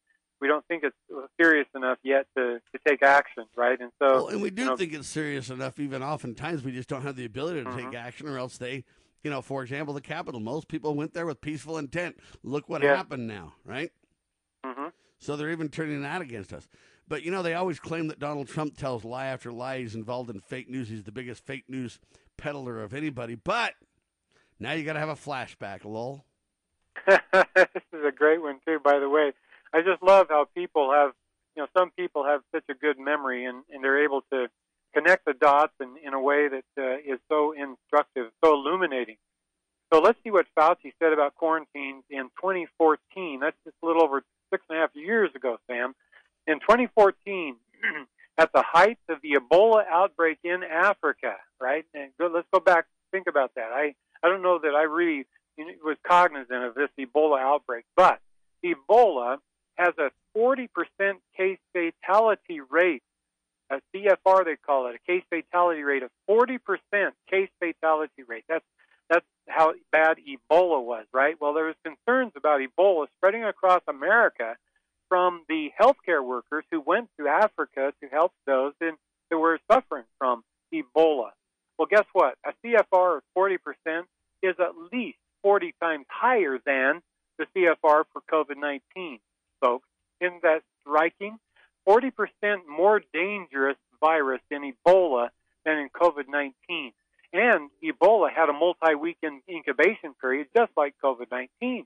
we 0.43 0.49
don't 0.49 0.65
think 0.67 0.83
it's 0.83 0.95
serious 1.39 1.67
enough 1.73 1.99
yet 2.03 2.27
to, 2.35 2.59
to 2.73 2.79
take 2.85 3.01
action, 3.01 3.45
right? 3.55 3.79
And 3.79 3.91
so, 3.97 4.13
Well, 4.13 4.27
and 4.27 4.41
we 4.41 4.49
do 4.49 4.63
you 4.63 4.67
know, 4.67 4.75
think 4.75 4.91
it's 4.93 5.07
serious 5.07 5.49
enough. 5.49 5.79
Even 5.79 6.03
oftentimes, 6.03 6.65
we 6.65 6.73
just 6.73 6.89
don't 6.89 7.01
have 7.03 7.15
the 7.15 7.23
ability 7.23 7.63
to 7.63 7.69
Mhm. 7.69 7.75
take 7.77 7.95
action, 7.95 8.27
or 8.27 8.37
else 8.37 8.57
they, 8.57 8.83
you 9.23 9.31
know, 9.31 9.41
for 9.41 9.63
example, 9.63 9.93
the 9.93 10.01
Capitol. 10.01 10.41
Most 10.41 10.67
people 10.67 10.95
went 10.95 11.13
there 11.13 11.25
with 11.25 11.39
peaceful 11.39 11.77
intent. 11.77 12.17
Look 12.43 12.67
what 12.67 12.81
Yeah. 12.81 12.93
happened 12.93 13.25
now, 13.25 13.53
right? 13.63 13.93
mhm. 14.65 14.91
So 15.19 15.37
they're 15.37 15.49
even 15.51 15.69
turning 15.69 16.01
that 16.01 16.21
against 16.21 16.51
us. 16.51 16.67
But 17.07 17.23
you 17.23 17.31
know, 17.31 17.41
they 17.41 17.53
always 17.53 17.79
claim 17.79 18.07
that 18.09 18.19
Donald 18.19 18.49
Trump 18.49 18.75
tells 18.75 19.05
lie 19.05 19.27
after 19.27 19.49
lie. 19.49 19.79
He's 19.79 19.95
involved 19.95 20.29
in 20.29 20.41
fake 20.41 20.69
news. 20.69 20.89
He's 20.89 21.03
the 21.03 21.11
biggest 21.13 21.45
fake 21.45 21.69
news 21.69 22.01
peddler 22.35 22.81
of 22.83 22.93
anybody. 22.93 23.35
But 23.35 23.75
now 24.59 24.73
you 24.73 24.83
got 24.83 24.93
to 24.93 24.99
have 24.99 25.07
a 25.07 25.15
flashback, 25.15 25.85
lol. 25.85 26.25
this 27.07 27.83
is 27.93 28.05
a 28.05 28.11
great 28.11 28.41
one 28.41 28.59
too, 28.65 28.79
by 28.83 28.99
the 28.99 29.09
way. 29.09 29.31
I 29.73 29.81
just 29.81 30.03
love 30.03 30.27
how 30.29 30.45
people 30.55 30.91
have, 30.91 31.11
you 31.55 31.63
know, 31.63 31.67
some 31.75 31.91
people 31.91 32.25
have 32.25 32.41
such 32.53 32.65
a 32.69 32.73
good 32.73 32.99
memory 32.99 33.45
and, 33.45 33.63
and 33.71 33.83
they're 33.83 34.03
able 34.03 34.21
to 34.31 34.47
connect 34.93 35.25
the 35.25 35.33
dots 35.33 35.73
in, 35.81 35.95
in 36.05 36.13
a 36.13 36.21
way 36.21 36.47
that 36.47 36.63
uh, 36.77 36.97
is 36.97 37.19
so 37.27 37.53
instructive, 37.53 38.31
so 38.43 38.53
illuminating. 38.53 39.17
So 39.91 39.99
let's 39.99 40.17
see 40.23 40.31
what 40.31 40.45
Fauci 40.57 40.93
said 40.99 41.13
about 41.13 41.35
quarantines 41.35 42.03
in 42.09 42.23
2014. 42.41 43.39
That's 43.39 43.55
just 43.63 43.75
a 43.81 43.85
little 43.85 44.03
over 44.03 44.23
six 44.51 44.63
and 44.69 44.77
a 44.77 44.81
half 44.81 44.91
years 44.95 45.31
ago, 45.35 45.57
Sam. 45.67 45.93
In 46.47 46.59
2014, 46.59 47.55
at 48.37 48.51
the 48.53 48.63
height 48.63 48.97
of 49.09 49.19
the 49.21 49.37
Ebola 49.39 49.83
outbreak 49.89 50.39
in 50.43 50.63
Africa, 50.63 51.35
right? 51.59 51.85
And 51.93 52.11
go, 52.19 52.29
let's 52.33 52.47
go 52.53 52.59
back, 52.59 52.85
think 53.11 53.27
about 53.27 53.51
that. 53.55 53.71
I, 53.71 53.95
I 54.23 54.29
don't 54.29 54.41
know 54.41 54.59
that 54.59 54.73
I 54.73 54.83
really 54.83 55.25
was 55.83 55.97
cognizant 56.07 56.63
of 56.63 56.75
this 56.75 56.89
Ebola 56.99 57.39
outbreak, 57.39 57.85
but 57.95 58.19
Ebola 58.65 59.37
has 59.75 59.93
a 59.97 60.11
40% 60.37 60.67
case 61.37 61.59
fatality 61.73 62.59
rate, 62.69 63.03
a 63.69 63.79
CFR 63.93 64.45
they 64.45 64.55
call 64.55 64.87
it, 64.87 64.95
a 64.95 65.11
case 65.11 65.23
fatality 65.29 65.83
rate 65.83 66.03
of 66.03 66.11
40% 66.29 66.59
case 67.29 67.49
fatality 67.59 68.23
rate. 68.27 68.43
That's 68.47 68.65
that's 69.09 69.25
how 69.47 69.73
bad 69.91 70.17
Ebola 70.17 70.83
was, 70.83 71.05
right? 71.13 71.35
Well, 71.39 71.53
there 71.53 71.65
was 71.65 71.75
concerns 71.83 72.31
about 72.37 72.61
Ebola 72.61 73.07
spreading 73.17 73.43
across 73.43 73.81
America 73.87 74.55
from 75.09 75.43
the 75.49 75.69
healthcare 75.79 76.25
workers 76.25 76.63
who 76.71 76.81
went 76.81 77.09
to 77.19 77.27
Africa 77.27 77.93
to 78.01 78.09
help 78.09 78.31
those 78.47 78.73
in, 78.81 78.93
who 79.29 79.39
were 79.39 79.59
suffering 79.69 80.05
from 80.17 80.43
Ebola. 80.73 81.31
Well, 81.77 81.87
guess 81.89 82.05
what? 82.13 82.35
A 82.45 82.53
CFR 82.65 83.17
of 83.17 83.23
40% 83.37 83.57
is 84.41 84.55
at 84.59 84.71
least 84.91 85.17
40 85.43 85.73
times 85.81 86.05
higher 86.09 86.57
than 86.65 87.01
the 87.37 87.45
CFR 87.55 88.05
for 88.11 88.21
COVID 88.31 88.57
19, 88.57 89.19
folks. 89.63 89.87
Isn't 90.19 90.41
that 90.41 90.61
striking? 90.81 91.37
40% 91.87 92.11
more 92.69 93.01
dangerous 93.13 93.77
virus 93.99 94.41
in 94.51 94.73
Ebola 94.73 95.29
than 95.65 95.77
in 95.77 95.89
COVID 95.89 96.27
19. 96.29 96.91
And 97.33 97.69
Ebola 97.83 98.29
had 98.31 98.49
a 98.49 98.53
multi 98.53 98.95
week 98.95 99.17
incubation 99.49 100.13
period, 100.21 100.47
just 100.55 100.71
like 100.77 100.95
COVID 101.03 101.31
19. 101.31 101.85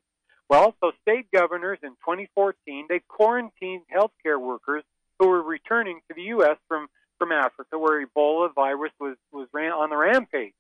Well, 0.50 0.76
so 0.80 0.92
state 1.02 1.28
governors 1.32 1.80
in 1.84 1.92
2014, 1.92 2.88
they 2.90 3.02
quarantined 3.08 3.84
healthcare 3.94 4.40
workers 4.40 4.84
who 5.20 5.28
were 5.28 5.42
returning 5.42 6.00
to 6.08 6.16
the 6.16 6.24
U.S. 6.24 6.58
from, 6.68 6.88
from 7.18 7.32
Africa, 7.32 7.78
where 7.78 8.06
Ebola 8.06 8.54
virus 8.54 8.94
was, 9.00 9.18
was 9.32 9.48
ran 9.52 9.72
on 9.72 9.90
the 9.90 9.98
rampage. 9.98 10.54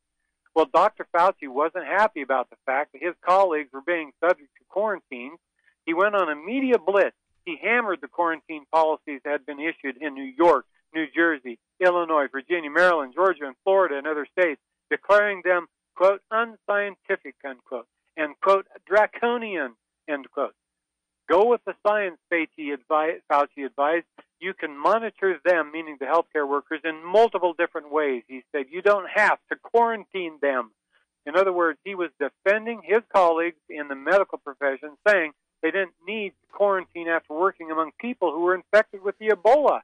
Well, 0.55 0.67
Dr. 0.73 1.05
Fauci 1.15 1.47
wasn't 1.47 1.85
happy 1.85 2.21
about 2.21 2.49
the 2.49 2.55
fact 2.65 2.93
that 2.93 3.01
his 3.01 3.13
colleagues 3.25 3.69
were 3.71 3.81
being 3.85 4.11
subject 4.19 4.49
to 4.57 4.65
quarantine. 4.67 5.37
He 5.87 5.93
went 5.93 6.15
on 6.15 6.29
a 6.29 6.35
media 6.35 6.77
blitz. 6.77 7.15
He 7.45 7.57
hammered 7.63 8.01
the 8.01 8.09
quarantine 8.09 8.65
policies 8.71 9.21
that 9.23 9.31
had 9.31 9.45
been 9.45 9.59
issued 9.59 9.97
in 10.01 10.13
New 10.13 10.33
York, 10.37 10.65
New 10.93 11.05
Jersey, 11.15 11.57
Illinois, 11.79 12.27
Virginia, 12.29 12.69
Maryland, 12.69 13.13
Georgia, 13.15 13.45
and 13.45 13.55
Florida, 13.63 13.97
and 13.97 14.05
other 14.05 14.27
states, 14.37 14.59
declaring 14.91 15.41
them, 15.45 15.67
quote, 15.95 16.21
unscientific, 16.29 17.35
unquote, 17.47 17.87
and, 18.17 18.35
quote, 18.41 18.67
draconian, 18.85 19.75
end 20.09 20.29
quote. 20.29 20.53
Go 21.29 21.45
with 21.45 21.61
the 21.65 21.73
science, 21.85 22.17
Fauci 22.31 22.73
advised, 22.73 23.21
Fauci 23.31 23.65
advised. 23.65 24.05
You 24.41 24.53
can 24.53 24.77
monitor 24.77 25.39
them, 25.43 25.71
meaning 25.73 25.95
the 25.99 26.05
healthcare 26.05 26.47
workers, 26.47 26.81
in 26.83 27.01
multiple 27.05 27.53
different 27.57 27.91
ways. 27.93 28.23
He 28.27 28.43
said 28.51 28.65
you 28.69 28.81
don't 28.81 29.09
have 29.13 29.39
to 29.49 29.55
quarantine 29.55 30.37
them. 30.41 30.71
In 31.25 31.37
other 31.37 31.53
words, 31.53 31.79
he 31.85 31.95
was 31.95 32.09
defending 32.19 32.81
his 32.83 33.01
colleagues 33.13 33.59
in 33.69 33.87
the 33.87 33.95
medical 33.95 34.37
profession, 34.37 34.91
saying 35.07 35.31
they 35.61 35.71
didn't 35.71 35.93
need 36.07 36.33
quarantine 36.51 37.07
after 37.07 37.33
working 37.33 37.71
among 37.71 37.91
people 37.99 38.31
who 38.31 38.41
were 38.41 38.55
infected 38.55 39.01
with 39.03 39.17
the 39.19 39.27
Ebola 39.29 39.81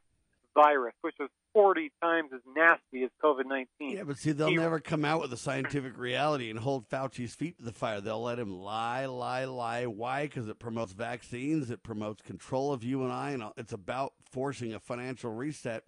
virus, 0.55 0.93
which 1.01 1.15
was 1.19 1.29
40 1.53 1.91
times 2.01 2.31
as 2.33 2.41
nasty 2.55 3.03
as 3.03 3.09
COVID 3.23 3.45
19. 3.45 3.97
Yeah, 3.97 4.03
but 4.03 4.17
see, 4.17 4.31
they'll 4.31 4.49
He- 4.49 4.55
never 4.57 4.79
come 4.79 5.05
out 5.05 5.21
with 5.21 5.33
a 5.33 5.37
scientific 5.37 5.97
reality 5.97 6.49
and 6.49 6.59
hold 6.59 6.87
Fauci's 6.89 7.35
feet 7.35 7.57
to 7.57 7.63
the 7.63 7.71
fire. 7.73 8.01
They'll 8.01 8.21
let 8.21 8.39
him 8.39 8.51
lie, 8.59 9.05
lie, 9.05 9.45
lie. 9.45 9.85
Why? 9.85 10.23
Because 10.25 10.47
it 10.47 10.59
promotes 10.59 10.93
vaccines, 10.93 11.69
it 11.69 11.83
promotes 11.83 12.21
control 12.21 12.71
of 12.73 12.83
you 12.83 13.03
and 13.03 13.11
I, 13.11 13.31
and 13.31 13.43
it's 13.57 13.73
about 13.73 14.13
forcing 14.29 14.73
a 14.73 14.79
financial 14.79 15.31
reset, 15.31 15.83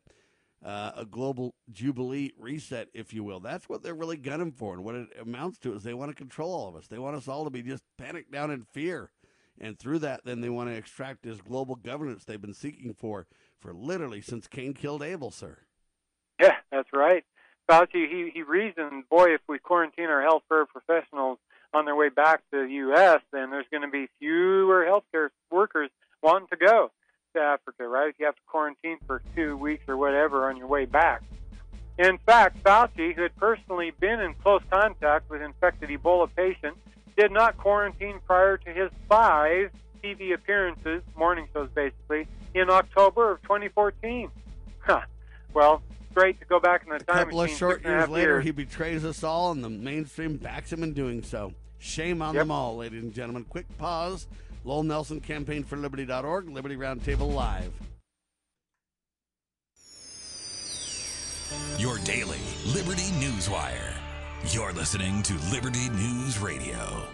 uh, 0.63 0.91
a 0.95 1.05
global 1.05 1.55
jubilee 1.71 2.31
reset, 2.37 2.89
if 2.93 3.13
you 3.13 3.23
will. 3.23 3.39
That's 3.39 3.67
what 3.69 3.81
they're 3.83 3.95
really 3.95 4.17
gunning 4.17 4.51
for, 4.51 4.73
and 4.73 4.83
what 4.83 4.95
it 4.95 5.07
amounts 5.19 5.57
to 5.59 5.73
is 5.73 5.83
they 5.83 5.93
want 5.93 6.09
to 6.11 6.15
control 6.15 6.53
all 6.53 6.67
of 6.69 6.75
us. 6.75 6.87
They 6.87 6.99
want 6.99 7.15
us 7.15 7.27
all 7.27 7.43
to 7.43 7.49
be 7.51 7.61
just 7.63 7.83
panicked 7.97 8.31
down 8.31 8.51
in 8.51 8.63
fear, 8.71 9.11
and 9.59 9.77
through 9.79 9.99
that, 9.99 10.21
then 10.25 10.41
they 10.41 10.49
want 10.49 10.69
to 10.69 10.75
extract 10.75 11.23
this 11.23 11.41
global 11.41 11.75
governance 11.75 12.23
they've 12.23 12.41
been 12.41 12.53
seeking 12.53 12.93
for 12.93 13.27
for 13.59 13.73
literally 13.73 14.21
since 14.21 14.47
Cain 14.47 14.73
killed 14.73 15.01
Abel, 15.01 15.31
sir. 15.31 15.59
Yeah, 16.39 16.55
that's 16.71 16.89
right. 16.93 17.23
Fauci, 17.69 18.07
he, 18.09 18.29
he 18.33 18.43
reasoned, 18.43 19.09
boy, 19.09 19.33
if 19.33 19.41
we 19.47 19.57
quarantine 19.57 20.05
our 20.05 20.21
healthcare 20.21 20.65
professionals 20.67 21.39
on 21.73 21.85
their 21.85 21.95
way 21.95 22.09
back 22.09 22.43
to 22.51 22.63
the 22.63 22.73
U.S., 22.73 23.21
then 23.31 23.49
there's 23.49 23.65
going 23.71 23.81
to 23.81 23.89
be 23.89 24.07
fewer 24.19 24.85
healthcare 24.85 25.29
workers 25.49 25.89
wanting 26.21 26.47
to 26.49 26.57
go 26.57 26.91
to 27.35 27.41
Africa, 27.41 27.87
right? 27.87 28.09
If 28.09 28.15
you 28.19 28.25
have 28.25 28.35
to 28.35 28.41
quarantine 28.45 28.97
for 29.07 29.21
two 29.35 29.57
weeks 29.57 29.83
or 29.87 29.97
whatever 29.97 30.47
on 30.47 30.57
your 30.57 30.67
way 30.67 30.85
back. 30.85 31.23
In 31.97 32.17
fact, 32.25 32.61
Fauci, 32.63 33.15
who 33.15 33.23
had 33.23 33.35
personally 33.37 33.91
been 33.99 34.19
in 34.19 34.33
close 34.35 34.61
contact 34.69 35.29
with 35.29 35.41
infected 35.41 35.89
Ebola 35.89 36.27
patients, 36.35 36.77
did 37.17 37.31
not 37.31 37.57
quarantine 37.57 38.19
prior 38.25 38.57
to 38.57 38.69
his 38.73 38.91
five 39.09 39.71
TV 40.03 40.33
appearances, 40.33 41.01
morning 41.17 41.47
shows 41.53 41.69
basically, 41.73 42.27
in 42.53 42.69
October 42.69 43.31
of 43.31 43.41
2014. 43.43 44.29
Huh. 44.87 45.01
Well, 45.51 45.81
great 46.13 46.39
to 46.41 46.45
go 46.45 46.59
back 46.59 46.83
in 46.83 46.89
the 46.89 46.97
A 46.97 46.99
time 46.99 47.23
couple 47.25 47.41
of 47.41 47.49
short 47.49 47.77
six 47.77 47.85
years 47.85 48.07
later, 48.07 48.33
years. 48.33 48.43
he 48.43 48.51
betrays 48.51 49.03
us 49.03 49.23
all, 49.23 49.51
and 49.51 49.63
the 49.63 49.69
mainstream 49.69 50.37
backs 50.37 50.71
him 50.71 50.83
in 50.83 50.93
doing 50.93 51.23
so. 51.23 51.53
Shame 51.79 52.21
on 52.21 52.35
Yep. 52.35 52.41
them 52.43 52.51
all, 52.51 52.77
ladies 52.77 53.01
and 53.01 53.11
gentlemen. 53.11 53.45
Quick 53.45 53.65
pause. 53.79 54.27
Lowell 54.63 54.83
Nelson, 54.83 55.21
Campaign 55.21 55.63
for 55.63 55.75
Liberty.org, 55.75 56.49
Liberty 56.49 56.75
Roundtable 56.75 57.33
Live. 57.33 57.73
Your 61.79 61.97
daily 61.99 62.39
Liberty 62.73 63.11
News 63.19 63.49
Wire. 63.49 63.93
You're 64.43 64.73
listening 64.73 65.23
to 65.23 65.33
Liberty 65.51 65.89
News 65.89 66.39
Radio. 66.39 67.07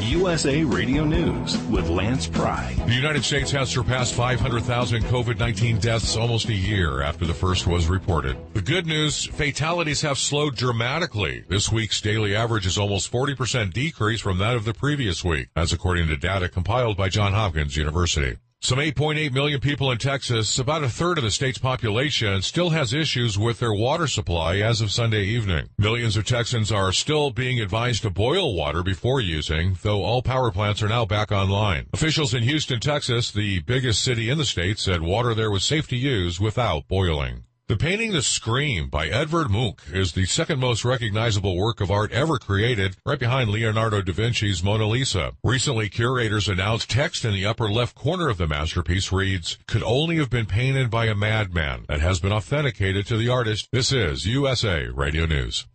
USA 0.00 0.62
Radio 0.64 1.04
News 1.04 1.56
with 1.64 1.88
Lance 1.88 2.26
Pry. 2.26 2.74
The 2.86 2.92
United 2.94 3.24
States 3.24 3.50
has 3.52 3.70
surpassed 3.70 4.14
500,000 4.14 5.02
COVID 5.04 5.38
19 5.38 5.78
deaths 5.78 6.16
almost 6.16 6.48
a 6.48 6.54
year 6.54 7.00
after 7.00 7.24
the 7.24 7.34
first 7.34 7.66
was 7.66 7.88
reported. 7.88 8.36
The 8.54 8.60
good 8.60 8.86
news 8.86 9.26
fatalities 9.26 10.02
have 10.02 10.18
slowed 10.18 10.56
dramatically. 10.56 11.44
This 11.48 11.72
week's 11.72 12.00
daily 12.00 12.36
average 12.36 12.66
is 12.66 12.78
almost 12.78 13.10
40% 13.10 13.72
decrease 13.72 14.20
from 14.20 14.38
that 14.38 14.56
of 14.56 14.64
the 14.64 14.74
previous 14.74 15.24
week, 15.24 15.48
as 15.56 15.72
according 15.72 16.08
to 16.08 16.16
data 16.16 16.48
compiled 16.48 16.96
by 16.96 17.08
Johns 17.08 17.34
Hopkins 17.34 17.76
University. 17.76 18.36
Some 18.64 18.78
8.8 18.78 19.32
million 19.32 19.58
people 19.58 19.90
in 19.90 19.98
Texas, 19.98 20.56
about 20.56 20.84
a 20.84 20.88
third 20.88 21.18
of 21.18 21.24
the 21.24 21.32
state's 21.32 21.58
population, 21.58 22.42
still 22.42 22.70
has 22.70 22.94
issues 22.94 23.36
with 23.36 23.58
their 23.58 23.72
water 23.72 24.06
supply 24.06 24.58
as 24.58 24.80
of 24.80 24.92
Sunday 24.92 25.24
evening. 25.24 25.68
Millions 25.78 26.16
of 26.16 26.24
Texans 26.24 26.70
are 26.70 26.92
still 26.92 27.32
being 27.32 27.60
advised 27.60 28.02
to 28.02 28.10
boil 28.10 28.54
water 28.54 28.84
before 28.84 29.20
using, 29.20 29.76
though 29.82 30.04
all 30.04 30.22
power 30.22 30.52
plants 30.52 30.80
are 30.80 30.88
now 30.88 31.04
back 31.04 31.32
online. 31.32 31.88
Officials 31.92 32.34
in 32.34 32.44
Houston, 32.44 32.78
Texas, 32.78 33.32
the 33.32 33.58
biggest 33.62 34.00
city 34.00 34.30
in 34.30 34.38
the 34.38 34.44
state, 34.44 34.78
said 34.78 35.02
water 35.02 35.34
there 35.34 35.50
was 35.50 35.64
safe 35.64 35.88
to 35.88 35.96
use 35.96 36.38
without 36.38 36.86
boiling. 36.86 37.42
The 37.72 37.78
painting 37.78 38.12
The 38.12 38.20
Scream 38.20 38.90
by 38.90 39.08
Edvard 39.08 39.50
Munch 39.50 39.78
is 39.90 40.12
the 40.12 40.26
second 40.26 40.60
most 40.60 40.84
recognizable 40.84 41.56
work 41.56 41.80
of 41.80 41.90
art 41.90 42.12
ever 42.12 42.36
created, 42.36 42.98
right 43.06 43.18
behind 43.18 43.48
Leonardo 43.48 44.02
da 44.02 44.12
Vinci's 44.12 44.62
Mona 44.62 44.86
Lisa. 44.86 45.32
Recently, 45.42 45.88
curators 45.88 46.48
announced 46.48 46.90
text 46.90 47.24
in 47.24 47.32
the 47.32 47.46
upper 47.46 47.70
left 47.70 47.94
corner 47.94 48.28
of 48.28 48.36
the 48.36 48.46
masterpiece 48.46 49.10
reads, 49.10 49.56
could 49.66 49.82
only 49.82 50.16
have 50.16 50.28
been 50.28 50.44
painted 50.44 50.90
by 50.90 51.06
a 51.06 51.14
madman 51.14 51.86
that 51.88 52.00
has 52.00 52.20
been 52.20 52.30
authenticated 52.30 53.06
to 53.06 53.16
the 53.16 53.30
artist. 53.30 53.68
This 53.72 53.90
is 53.90 54.26
USA 54.26 54.88
Radio 54.88 55.24
News. 55.24 55.66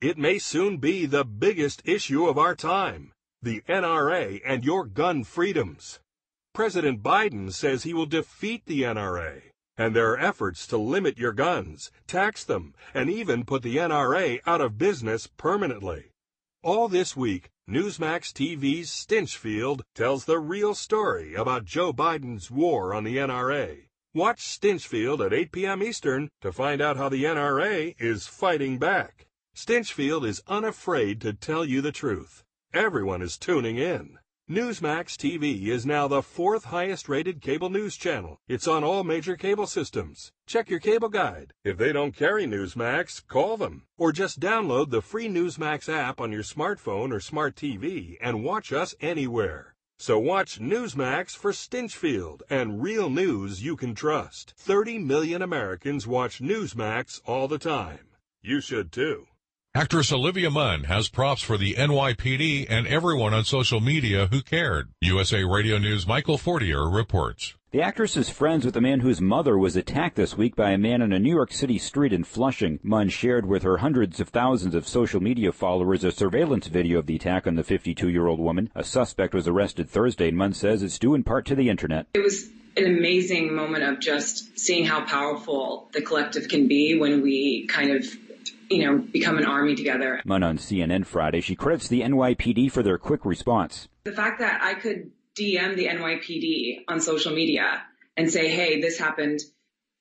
It 0.00 0.16
may 0.16 0.38
soon 0.38 0.76
be 0.76 1.06
the 1.06 1.24
biggest 1.24 1.82
issue 1.84 2.28
of 2.28 2.38
our 2.38 2.54
time, 2.54 3.10
the 3.42 3.62
NRA 3.68 4.40
and 4.46 4.64
your 4.64 4.84
gun 4.84 5.24
freedoms. 5.24 5.98
President 6.54 7.02
Biden 7.02 7.52
says 7.52 7.82
he 7.82 7.94
will 7.94 8.06
defeat 8.06 8.66
the 8.66 8.82
NRA 8.82 9.42
and 9.78 9.94
their 9.94 10.18
efforts 10.18 10.66
to 10.66 10.76
limit 10.76 11.18
your 11.18 11.32
guns, 11.32 11.90
tax 12.06 12.44
them, 12.44 12.74
and 12.94 13.10
even 13.10 13.44
put 13.44 13.62
the 13.62 13.76
NRA 13.76 14.40
out 14.46 14.60
of 14.60 14.78
business 14.78 15.26
permanently. 15.26 16.12
All 16.62 16.88
this 16.88 17.16
week, 17.16 17.50
Newsmax 17.68 18.32
TV's 18.32 18.90
Stinchfield 18.90 19.82
tells 19.94 20.24
the 20.24 20.38
real 20.38 20.74
story 20.74 21.34
about 21.34 21.64
Joe 21.64 21.92
Biden's 21.92 22.50
war 22.50 22.94
on 22.94 23.04
the 23.04 23.16
NRA. 23.16 23.86
Watch 24.14 24.40
Stinchfield 24.40 25.24
at 25.24 25.32
8 25.32 25.52
p.m. 25.52 25.82
Eastern 25.82 26.30
to 26.40 26.52
find 26.52 26.80
out 26.80 26.96
how 26.96 27.08
the 27.08 27.24
NRA 27.24 27.94
is 27.98 28.26
fighting 28.26 28.78
back. 28.78 29.26
Stinchfield 29.54 30.26
is 30.26 30.42
unafraid 30.46 31.20
to 31.20 31.32
tell 31.32 31.64
you 31.64 31.80
the 31.80 31.92
truth. 31.92 32.44
Everyone 32.72 33.20
is 33.20 33.36
tuning 33.36 33.78
in. 33.78 34.18
Newsmax 34.48 35.16
TV 35.16 35.66
is 35.66 35.84
now 35.84 36.06
the 36.06 36.22
fourth 36.22 36.66
highest 36.66 37.08
rated 37.08 37.40
cable 37.40 37.68
news 37.68 37.96
channel. 37.96 38.38
It's 38.46 38.68
on 38.68 38.84
all 38.84 39.02
major 39.02 39.34
cable 39.34 39.66
systems. 39.66 40.30
Check 40.46 40.70
your 40.70 40.78
cable 40.78 41.08
guide. 41.08 41.52
If 41.64 41.78
they 41.78 41.92
don't 41.92 42.14
carry 42.14 42.46
Newsmax, 42.46 43.26
call 43.26 43.56
them. 43.56 43.88
Or 43.98 44.12
just 44.12 44.38
download 44.38 44.90
the 44.90 45.02
free 45.02 45.28
Newsmax 45.28 45.92
app 45.92 46.20
on 46.20 46.30
your 46.30 46.44
smartphone 46.44 47.12
or 47.12 47.18
smart 47.18 47.56
TV 47.56 48.18
and 48.20 48.44
watch 48.44 48.72
us 48.72 48.94
anywhere. 49.00 49.74
So 49.98 50.16
watch 50.16 50.60
Newsmax 50.60 51.36
for 51.36 51.50
Stinchfield 51.50 52.42
and 52.48 52.80
real 52.80 53.10
news 53.10 53.64
you 53.64 53.74
can 53.74 53.96
trust. 53.96 54.54
30 54.58 55.00
million 55.00 55.42
Americans 55.42 56.06
watch 56.06 56.38
Newsmax 56.38 57.20
all 57.26 57.48
the 57.48 57.58
time. 57.58 58.10
You 58.42 58.60
should 58.60 58.92
too. 58.92 59.26
Actress 59.76 60.10
Olivia 60.10 60.48
Munn 60.50 60.84
has 60.84 61.10
props 61.10 61.42
for 61.42 61.58
the 61.58 61.74
NYPD 61.74 62.64
and 62.70 62.86
everyone 62.86 63.34
on 63.34 63.44
social 63.44 63.78
media 63.78 64.26
who 64.32 64.40
cared. 64.40 64.88
USA 65.02 65.44
Radio 65.44 65.76
News 65.76 66.06
Michael 66.06 66.38
Fortier 66.38 66.88
reports. 66.88 67.52
The 67.72 67.82
actress 67.82 68.16
is 68.16 68.30
friends 68.30 68.64
with 68.64 68.72
the 68.72 68.80
man 68.80 69.00
whose 69.00 69.20
mother 69.20 69.58
was 69.58 69.76
attacked 69.76 70.16
this 70.16 70.34
week 70.34 70.56
by 70.56 70.70
a 70.70 70.78
man 70.78 71.02
on 71.02 71.12
a 71.12 71.18
New 71.18 71.34
York 71.34 71.52
City 71.52 71.76
street 71.76 72.14
in 72.14 72.24
Flushing. 72.24 72.80
Munn 72.82 73.10
shared 73.10 73.44
with 73.44 73.64
her 73.64 73.76
hundreds 73.76 74.18
of 74.18 74.30
thousands 74.30 74.74
of 74.74 74.88
social 74.88 75.20
media 75.20 75.52
followers 75.52 76.04
a 76.04 76.10
surveillance 76.10 76.68
video 76.68 77.00
of 77.00 77.04
the 77.04 77.16
attack 77.16 77.46
on 77.46 77.56
the 77.56 77.62
52 77.62 78.08
year 78.08 78.28
old 78.28 78.40
woman. 78.40 78.70
A 78.74 78.82
suspect 78.82 79.34
was 79.34 79.46
arrested 79.46 79.90
Thursday, 79.90 80.28
and 80.28 80.38
Munn 80.38 80.54
says 80.54 80.82
it's 80.82 80.98
due 80.98 81.14
in 81.14 81.22
part 81.22 81.44
to 81.48 81.54
the 81.54 81.68
internet. 81.68 82.06
It 82.14 82.24
was 82.24 82.48
an 82.78 82.86
amazing 82.86 83.54
moment 83.54 83.84
of 83.84 84.00
just 84.00 84.58
seeing 84.58 84.86
how 84.86 85.04
powerful 85.04 85.90
the 85.92 86.00
collective 86.00 86.48
can 86.48 86.66
be 86.66 86.98
when 86.98 87.20
we 87.20 87.66
kind 87.66 87.90
of 87.90 88.06
you 88.70 88.84
know, 88.84 88.98
become 88.98 89.38
an 89.38 89.46
army 89.46 89.74
together. 89.74 90.20
Munn 90.24 90.42
on 90.42 90.58
CNN 90.58 91.06
Friday, 91.06 91.40
she 91.40 91.54
credits 91.54 91.88
the 91.88 92.02
NYPD 92.02 92.70
for 92.70 92.82
their 92.82 92.98
quick 92.98 93.24
response. 93.24 93.88
The 94.04 94.12
fact 94.12 94.40
that 94.40 94.62
I 94.62 94.74
could 94.74 95.10
DM 95.36 95.76
the 95.76 95.86
NYPD 95.86 96.84
on 96.88 97.00
social 97.00 97.34
media 97.34 97.82
and 98.16 98.30
say, 98.30 98.48
hey, 98.48 98.80
this 98.80 98.98
happened 98.98 99.40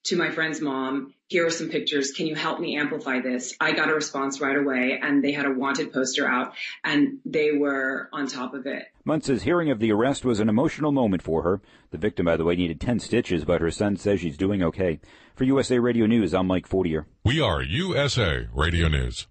to 0.05 0.15
my 0.15 0.29
friend's 0.29 0.61
mom. 0.61 1.13
Here 1.27 1.45
are 1.45 1.51
some 1.51 1.69
pictures. 1.69 2.11
Can 2.11 2.27
you 2.27 2.35
help 2.35 2.59
me 2.59 2.77
amplify 2.77 3.19
this? 3.19 3.55
I 3.59 3.71
got 3.73 3.89
a 3.89 3.93
response 3.93 4.39
right 4.39 4.55
away 4.55 4.99
and 5.01 5.23
they 5.23 5.31
had 5.31 5.45
a 5.45 5.51
wanted 5.51 5.91
poster 5.91 6.27
out 6.27 6.53
and 6.83 7.19
they 7.25 7.51
were 7.51 8.09
on 8.13 8.27
top 8.27 8.53
of 8.53 8.67
it. 8.67 8.85
Munn 9.07 9.21
says 9.21 9.43
hearing 9.43 9.69
of 9.69 9.77
the 9.77 9.91
arrest 9.91 10.25
was 10.25 10.39
an 10.39 10.49
emotional 10.49 10.91
moment 10.91 11.21
for 11.21 11.43
her. 11.43 11.61
The 11.91 11.97
victim, 11.99 12.25
by 12.25 12.37
the 12.37 12.43
way, 12.43 12.55
needed 12.55 12.81
10 12.81 12.99
stitches, 12.99 13.45
but 13.45 13.61
her 13.61 13.69
son 13.69 13.97
says 13.97 14.19
she's 14.19 14.35
doing 14.35 14.63
okay. 14.63 14.99
For 15.35 15.43
USA 15.43 15.77
Radio 15.77 16.07
News, 16.07 16.33
I'm 16.33 16.47
Mike 16.47 16.65
Fortier. 16.65 17.05
We 17.23 17.39
are 17.39 17.61
USA 17.61 18.47
Radio 18.51 18.87
News. 18.87 19.27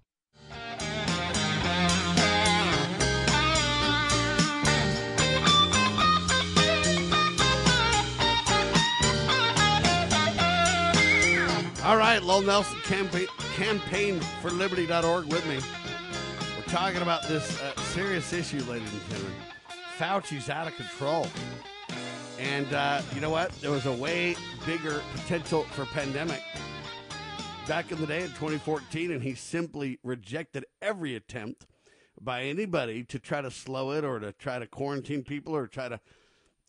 All 11.83 11.97
right, 11.97 12.19
Lowell 12.23 12.43
Nelson 12.43 12.79
campaign, 12.85 13.27
campaign 13.55 14.21
for 14.41 14.51
liberty.org 14.51 15.25
with 15.25 15.45
me. 15.45 15.59
We're 16.55 16.71
talking 16.71 17.01
about 17.01 17.27
this 17.27 17.61
uh, 17.61 17.77
serious 17.81 18.31
issue, 18.31 18.63
ladies 18.63 18.91
and 18.93 19.09
gentlemen. 19.09 19.33
Fauci's 19.97 20.49
out 20.49 20.67
of 20.67 20.75
control. 20.75 21.27
And 22.39 22.71
uh, 22.73 23.01
you 23.13 23.21
know 23.21 23.29
what? 23.29 23.51
There 23.61 23.71
was 23.71 23.85
a 23.85 23.93
way 23.93 24.35
bigger 24.65 25.01
potential 25.13 25.63
for 25.63 25.85
pandemic 25.85 26.41
back 27.67 27.91
in 27.91 27.99
the 27.99 28.07
day 28.07 28.21
in 28.21 28.27
2014, 28.27 29.11
and 29.11 29.23
he 29.23 29.35
simply 29.35 29.99
rejected 30.03 30.65
every 30.81 31.15
attempt 31.15 31.65
by 32.19 32.43
anybody 32.43 33.03
to 33.03 33.19
try 33.19 33.41
to 33.41 33.49
slow 33.49 33.91
it 33.91 34.03
or 34.03 34.19
to 34.19 34.33
try 34.33 34.59
to 34.59 34.67
quarantine 34.67 35.23
people 35.23 35.55
or 35.55 35.67
try 35.67 35.87
to. 35.87 35.99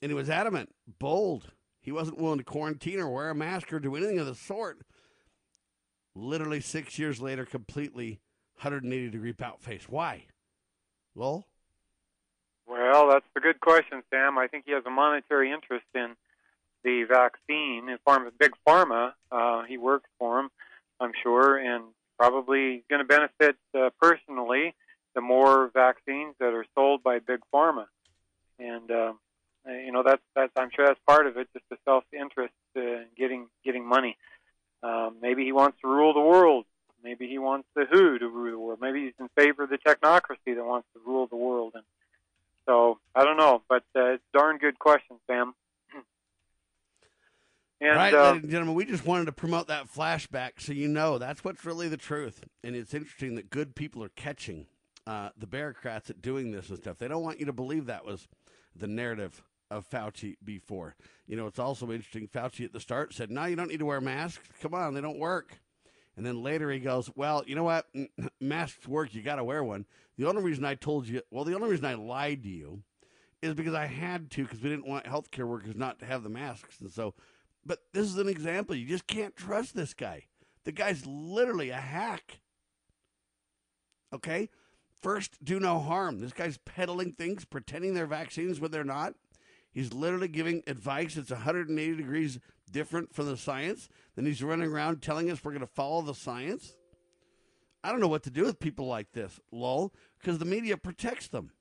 And 0.00 0.10
he 0.10 0.14
was 0.14 0.30
adamant, 0.30 0.74
bold. 0.98 1.52
He 1.80 1.92
wasn't 1.92 2.18
willing 2.18 2.38
to 2.38 2.44
quarantine 2.44 3.00
or 3.00 3.08
wear 3.10 3.30
a 3.30 3.34
mask 3.34 3.72
or 3.72 3.80
do 3.80 3.96
anything 3.96 4.18
of 4.18 4.26
the 4.26 4.34
sort. 4.34 4.78
Literally 6.14 6.60
six 6.60 6.98
years 6.98 7.20
later, 7.20 7.44
completely 7.44 8.20
180 8.60 9.10
degree 9.10 9.32
pout 9.32 9.60
face. 9.60 9.88
Why? 9.88 10.26
Lowell? 11.14 11.46
Well, 12.66 13.08
that's 13.10 13.26
a 13.36 13.40
good 13.40 13.60
question, 13.60 14.02
Sam. 14.10 14.38
I 14.38 14.48
think 14.48 14.64
he 14.66 14.72
has 14.72 14.84
a 14.86 14.90
monetary 14.90 15.52
interest 15.52 15.86
in 15.94 16.14
the 16.82 17.04
vaccine. 17.04 17.88
In 17.88 17.98
pharma, 18.06 18.30
big 18.38 18.52
pharma, 18.66 19.12
uh, 19.30 19.62
he 19.64 19.78
works 19.78 20.08
for 20.18 20.40
him, 20.40 20.50
I'm 21.00 21.12
sure, 21.22 21.56
and 21.58 21.84
probably 22.18 22.84
going 22.90 23.00
to 23.00 23.04
benefit 23.04 23.56
uh, 23.78 23.90
personally 24.00 24.74
the 25.14 25.20
more 25.20 25.70
vaccines 25.72 26.34
that 26.40 26.52
are 26.54 26.66
sold 26.74 27.02
by 27.02 27.18
big 27.18 27.40
pharma. 27.54 27.86
And 28.58 28.90
uh, 28.90 29.12
you 29.66 29.92
know 29.92 30.02
that's 30.04 30.22
that's 30.34 30.52
I'm 30.56 30.70
sure 30.74 30.86
that's 30.86 31.00
part 31.06 31.26
of 31.26 31.36
it, 31.36 31.48
just 31.52 31.64
the 31.70 31.76
self-interest 31.84 32.54
in 32.74 33.06
getting 33.16 33.48
getting 33.64 33.86
money. 33.86 34.16
Um, 34.82 35.16
maybe 35.20 35.44
he 35.44 35.52
wants 35.52 35.78
to 35.82 35.88
rule 35.88 36.14
the 36.14 36.20
world. 36.20 36.64
Maybe 37.02 37.28
he 37.28 37.38
wants 37.38 37.68
the 37.74 37.84
WHO 37.90 38.18
to 38.18 38.28
rule 38.28 38.50
the 38.50 38.58
world. 38.58 38.78
Maybe 38.80 39.04
he's 39.04 39.14
in 39.18 39.28
favor 39.36 39.64
of 39.64 39.70
the 39.70 39.78
technocracy 39.78 40.54
that 40.54 40.64
wants 40.64 40.88
to 40.94 41.00
rule 41.04 41.26
the 41.26 41.36
world. 41.36 41.72
And 41.74 41.84
so 42.66 42.98
I 43.14 43.24
don't 43.24 43.36
know, 43.36 43.62
but 43.68 43.84
uh, 43.94 44.14
it's 44.14 44.24
a 44.34 44.38
darn 44.38 44.58
good 44.58 44.78
question, 44.78 45.16
Sam. 45.26 45.54
and, 47.80 47.96
right, 47.96 48.12
uh, 48.12 48.30
ladies 48.30 48.42
and 48.42 48.50
gentlemen, 48.50 48.74
we 48.74 48.84
just 48.84 49.06
wanted 49.06 49.26
to 49.26 49.32
promote 49.32 49.68
that 49.68 49.86
flashback 49.92 50.52
so 50.58 50.72
you 50.72 50.88
know 50.88 51.18
that's 51.18 51.44
what's 51.44 51.64
really 51.64 51.88
the 51.88 51.96
truth. 51.96 52.44
And 52.62 52.76
it's 52.76 52.92
interesting 52.92 53.36
that 53.36 53.50
good 53.50 53.74
people 53.74 54.02
are 54.02 54.10
catching 54.10 54.66
uh, 55.06 55.30
the 55.38 55.46
bureaucrats 55.46 56.10
at 56.10 56.20
doing 56.20 56.50
this 56.50 56.68
and 56.68 56.78
stuff. 56.78 56.98
They 56.98 57.08
don't 57.08 57.22
want 57.22 57.40
you 57.40 57.46
to 57.46 57.52
believe 57.52 57.86
that 57.86 58.04
was 58.04 58.26
the 58.74 58.88
narrative 58.88 59.42
of 59.70 59.88
Fauci 59.88 60.36
before. 60.44 60.96
You 61.26 61.36
know, 61.36 61.46
it's 61.46 61.58
also 61.58 61.90
interesting. 61.90 62.28
Fauci 62.28 62.64
at 62.64 62.72
the 62.72 62.80
start 62.80 63.14
said, 63.14 63.30
"No, 63.30 63.44
you 63.44 63.56
don't 63.56 63.68
need 63.68 63.78
to 63.78 63.86
wear 63.86 64.00
masks. 64.00 64.48
Come 64.60 64.74
on, 64.74 64.94
they 64.94 65.00
don't 65.00 65.18
work." 65.18 65.60
And 66.16 66.24
then 66.24 66.42
later 66.42 66.70
he 66.70 66.78
goes, 66.78 67.10
"Well, 67.14 67.44
you 67.46 67.54
know 67.54 67.64
what? 67.64 67.86
Masks 68.40 68.88
work. 68.88 69.14
You 69.14 69.22
got 69.22 69.36
to 69.36 69.44
wear 69.44 69.62
one." 69.62 69.86
The 70.16 70.26
only 70.26 70.42
reason 70.42 70.64
I 70.64 70.74
told 70.74 71.06
you, 71.06 71.22
well, 71.30 71.44
the 71.44 71.54
only 71.54 71.68
reason 71.68 71.84
I 71.84 71.94
lied 71.94 72.42
to 72.44 72.48
you, 72.48 72.82
is 73.42 73.54
because 73.54 73.74
I 73.74 73.86
had 73.86 74.30
to 74.32 74.44
because 74.44 74.62
we 74.62 74.70
didn't 74.70 74.88
want 74.88 75.04
healthcare 75.04 75.46
workers 75.46 75.76
not 75.76 75.98
to 76.00 76.06
have 76.06 76.22
the 76.22 76.30
masks, 76.30 76.80
and 76.80 76.90
so. 76.90 77.14
But 77.64 77.80
this 77.92 78.06
is 78.06 78.16
an 78.16 78.28
example. 78.28 78.76
You 78.76 78.86
just 78.86 79.08
can't 79.08 79.34
trust 79.34 79.74
this 79.74 79.92
guy. 79.92 80.26
The 80.64 80.70
guy's 80.70 81.04
literally 81.04 81.70
a 81.70 81.76
hack. 81.76 82.40
Okay, 84.14 84.50
First, 85.00 85.44
do 85.44 85.60
no 85.60 85.78
harm. 85.78 86.20
This 86.20 86.32
guy's 86.32 86.58
peddling 86.58 87.12
things, 87.12 87.44
pretending 87.44 87.94
they're 87.94 88.06
vaccines 88.06 88.58
when 88.60 88.70
they're 88.70 88.84
not. 88.84 89.14
He's 89.70 89.92
literally 89.92 90.28
giving 90.28 90.62
advice 90.66 91.14
that's 91.14 91.30
180 91.30 91.96
degrees 91.96 92.40
different 92.70 93.14
from 93.14 93.26
the 93.26 93.36
science. 93.36 93.88
Then 94.16 94.24
he's 94.24 94.42
running 94.42 94.72
around 94.72 95.02
telling 95.02 95.30
us 95.30 95.44
we're 95.44 95.52
going 95.52 95.60
to 95.60 95.66
follow 95.66 96.02
the 96.02 96.14
science. 96.14 96.74
I 97.84 97.90
don't 97.90 98.00
know 98.00 98.08
what 98.08 98.24
to 98.24 98.30
do 98.30 98.44
with 98.44 98.58
people 98.58 98.86
like 98.86 99.12
this, 99.12 99.38
lol, 99.52 99.92
because 100.18 100.38
the 100.38 100.44
media 100.44 100.76
protects 100.76 101.28
them. 101.28 101.52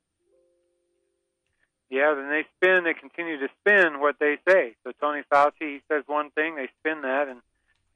Yeah, 1.89 2.15
then 2.15 2.29
they 2.29 2.45
spin, 2.55 2.83
they 2.83 2.93
continue 2.93 3.37
to 3.39 3.47
spin 3.59 3.99
what 3.99 4.15
they 4.19 4.37
say. 4.49 4.75
So 4.83 4.91
Tony 4.99 5.21
Fauci 5.31 5.51
he 5.59 5.81
says 5.87 6.03
one 6.07 6.31
thing, 6.31 6.55
they 6.55 6.69
spin 6.79 7.03
that, 7.03 7.27
and 7.27 7.41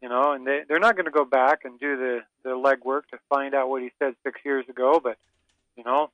you 0.02 0.10
know, 0.10 0.34
and 0.34 0.46
they 0.46 0.62
they're 0.68 0.80
not 0.80 0.96
going 0.96 1.06
to 1.06 1.12
go 1.12 1.26
back 1.26 1.66
and 1.66 1.80
do 1.80 1.98
the 1.98 2.20
the 2.44 2.50
legwork 2.50 3.08
to 3.12 3.20
find 3.30 3.56
out 3.56 3.70
what 3.70 3.82
he 3.82 3.92
said 3.98 4.14
six 4.24 4.40
years 4.46 4.66
ago. 4.70 5.02
But 5.04 5.18
you 5.76 5.84
know, 5.84 6.12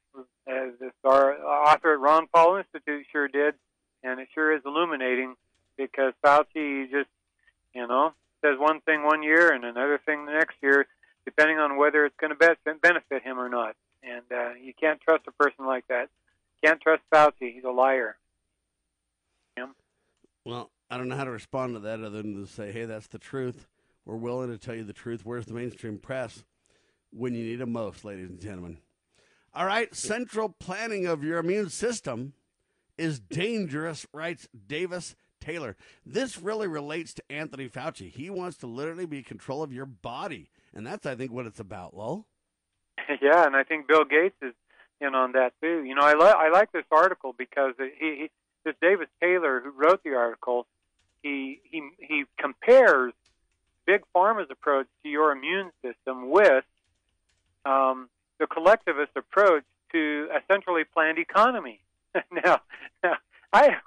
as 0.47 0.71
this 0.79 0.93
our 1.03 1.37
author 1.43 1.93
at 1.93 1.99
Ron 1.99 2.27
Paul 2.33 2.57
Institute 2.57 3.05
sure 3.11 3.27
did, 3.27 3.55
and 4.03 4.19
it 4.19 4.29
sure 4.33 4.55
is 4.55 4.61
illuminating 4.65 5.35
because 5.77 6.13
Fauci 6.23 6.89
just 6.89 7.09
you 7.73 7.85
know 7.85 8.13
says 8.45 8.59
one 8.59 8.81
thing 8.81 9.03
one 9.03 9.23
year 9.23 9.51
and 9.53 9.63
another 9.63 9.99
thing 10.05 10.25
the 10.25 10.33
next 10.33 10.55
year, 10.61 10.85
depending 11.25 11.57
on 11.57 11.77
whether 11.77 12.05
it's 12.05 12.15
going 12.19 12.35
to 12.37 12.75
benefit 12.81 13.23
him 13.23 13.39
or 13.39 13.49
not. 13.49 13.75
And 14.03 14.23
uh, 14.31 14.53
you 14.61 14.73
can't 14.79 15.01
trust 15.01 15.23
a 15.27 15.31
person 15.31 15.65
like 15.65 15.87
that. 15.87 16.09
Can't 16.63 16.79
trust 16.79 17.01
Fauci. 17.11 17.53
He's 17.53 17.63
a 17.63 17.71
liar. 17.71 18.17
Him. 19.57 19.73
Well, 20.43 20.69
I 20.89 20.97
don't 20.97 21.09
know 21.09 21.15
how 21.15 21.23
to 21.23 21.31
respond 21.31 21.73
to 21.73 21.79
that 21.81 21.99
other 22.01 22.21
than 22.21 22.35
to 22.35 22.47
say, 22.47 22.71
hey, 22.71 22.85
that's 22.85 23.07
the 23.07 23.17
truth. 23.17 23.67
We're 24.05 24.15
willing 24.15 24.51
to 24.51 24.57
tell 24.57 24.75
you 24.75 24.83
the 24.83 24.93
truth. 24.93 25.25
Where's 25.25 25.47
the 25.47 25.53
mainstream 25.53 25.97
press 25.97 26.43
when 27.11 27.33
you 27.33 27.43
need 27.43 27.57
them 27.57 27.71
most, 27.71 28.05
ladies 28.05 28.29
and 28.29 28.39
gentlemen? 28.39 28.77
All 29.53 29.65
right, 29.65 29.95
central 29.95 30.49
planning 30.49 31.07
of 31.07 31.23
your 31.23 31.39
immune 31.39 31.69
system 31.69 32.33
is 32.97 33.19
dangerous, 33.19 34.05
writes 34.13 34.47
Davis 34.67 35.15
Taylor. 35.45 35.75
This 36.05 36.37
really 36.37 36.67
relates 36.67 37.13
to 37.15 37.23
Anthony 37.29 37.69
Fauci. 37.69 38.09
He 38.09 38.29
wants 38.29 38.57
to 38.57 38.67
literally 38.67 39.05
be 39.05 39.21
control 39.23 39.63
of 39.63 39.71
your 39.71 39.85
body. 39.85 40.49
And 40.73 40.85
that's, 40.85 41.05
I 41.05 41.15
think, 41.15 41.31
what 41.31 41.45
it's 41.45 41.59
about, 41.59 41.95
Lowell. 41.95 42.25
Yeah, 43.21 43.45
and 43.45 43.55
I 43.55 43.63
think 43.63 43.87
Bill 43.87 44.03
Gates 44.05 44.35
is 44.41 44.53
in 44.99 45.13
on 45.13 45.33
that 45.33 45.53
too. 45.61 45.83
You 45.83 45.95
know, 45.95 46.01
I, 46.01 46.13
li- 46.13 46.35
I 46.37 46.49
like 46.49 46.71
this 46.71 46.85
article 46.91 47.35
because 47.37 47.73
he, 47.77 47.91
he 47.99 48.31
this 48.63 48.75
Davis 48.81 49.07
Taylor 49.21 49.61
who 49.61 49.71
wrote 49.71 50.03
the 50.03 50.15
article. 50.15 50.65
He 51.21 51.59
he 51.63 51.89
he 51.99 52.23
compares 52.39 53.13
big 53.85 54.01
pharma's 54.15 54.49
approach 54.49 54.87
to 55.03 55.09
your 55.09 55.31
immune 55.31 55.71
system 55.83 56.29
with 56.29 56.63
um, 57.65 58.09
the 58.39 58.47
collectivist 58.47 59.11
approach 59.15 59.63
to 59.91 60.27
a 60.33 60.39
centrally 60.51 60.83
planned 60.83 61.19
economy. 61.19 61.79
now, 62.31 62.61
now, 63.03 63.17
I 63.53 63.77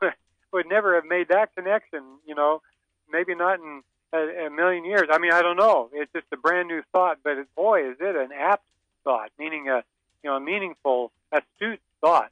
would 0.52 0.66
never 0.68 0.94
have 0.94 1.04
made 1.04 1.28
that 1.28 1.54
connection. 1.54 2.02
You 2.26 2.34
know, 2.34 2.62
maybe 3.10 3.34
not 3.34 3.60
in 3.60 3.82
a, 4.12 4.46
a 4.46 4.50
million 4.50 4.84
years. 4.84 5.08
I 5.10 5.18
mean, 5.18 5.32
I 5.32 5.42
don't 5.42 5.56
know. 5.56 5.90
It's 5.92 6.12
just 6.12 6.26
a 6.32 6.36
brand 6.36 6.68
new 6.68 6.82
thought, 6.92 7.18
but 7.22 7.38
it, 7.38 7.54
boy, 7.54 7.90
is 7.90 7.96
it 8.00 8.16
an 8.16 8.30
apt 8.32 8.64
thought, 9.04 9.30
meaning 9.38 9.68
a 9.68 9.82
you 10.22 10.30
know 10.30 10.36
a 10.36 10.40
meaningful, 10.40 11.12
astute 11.32 11.80
thought. 12.00 12.30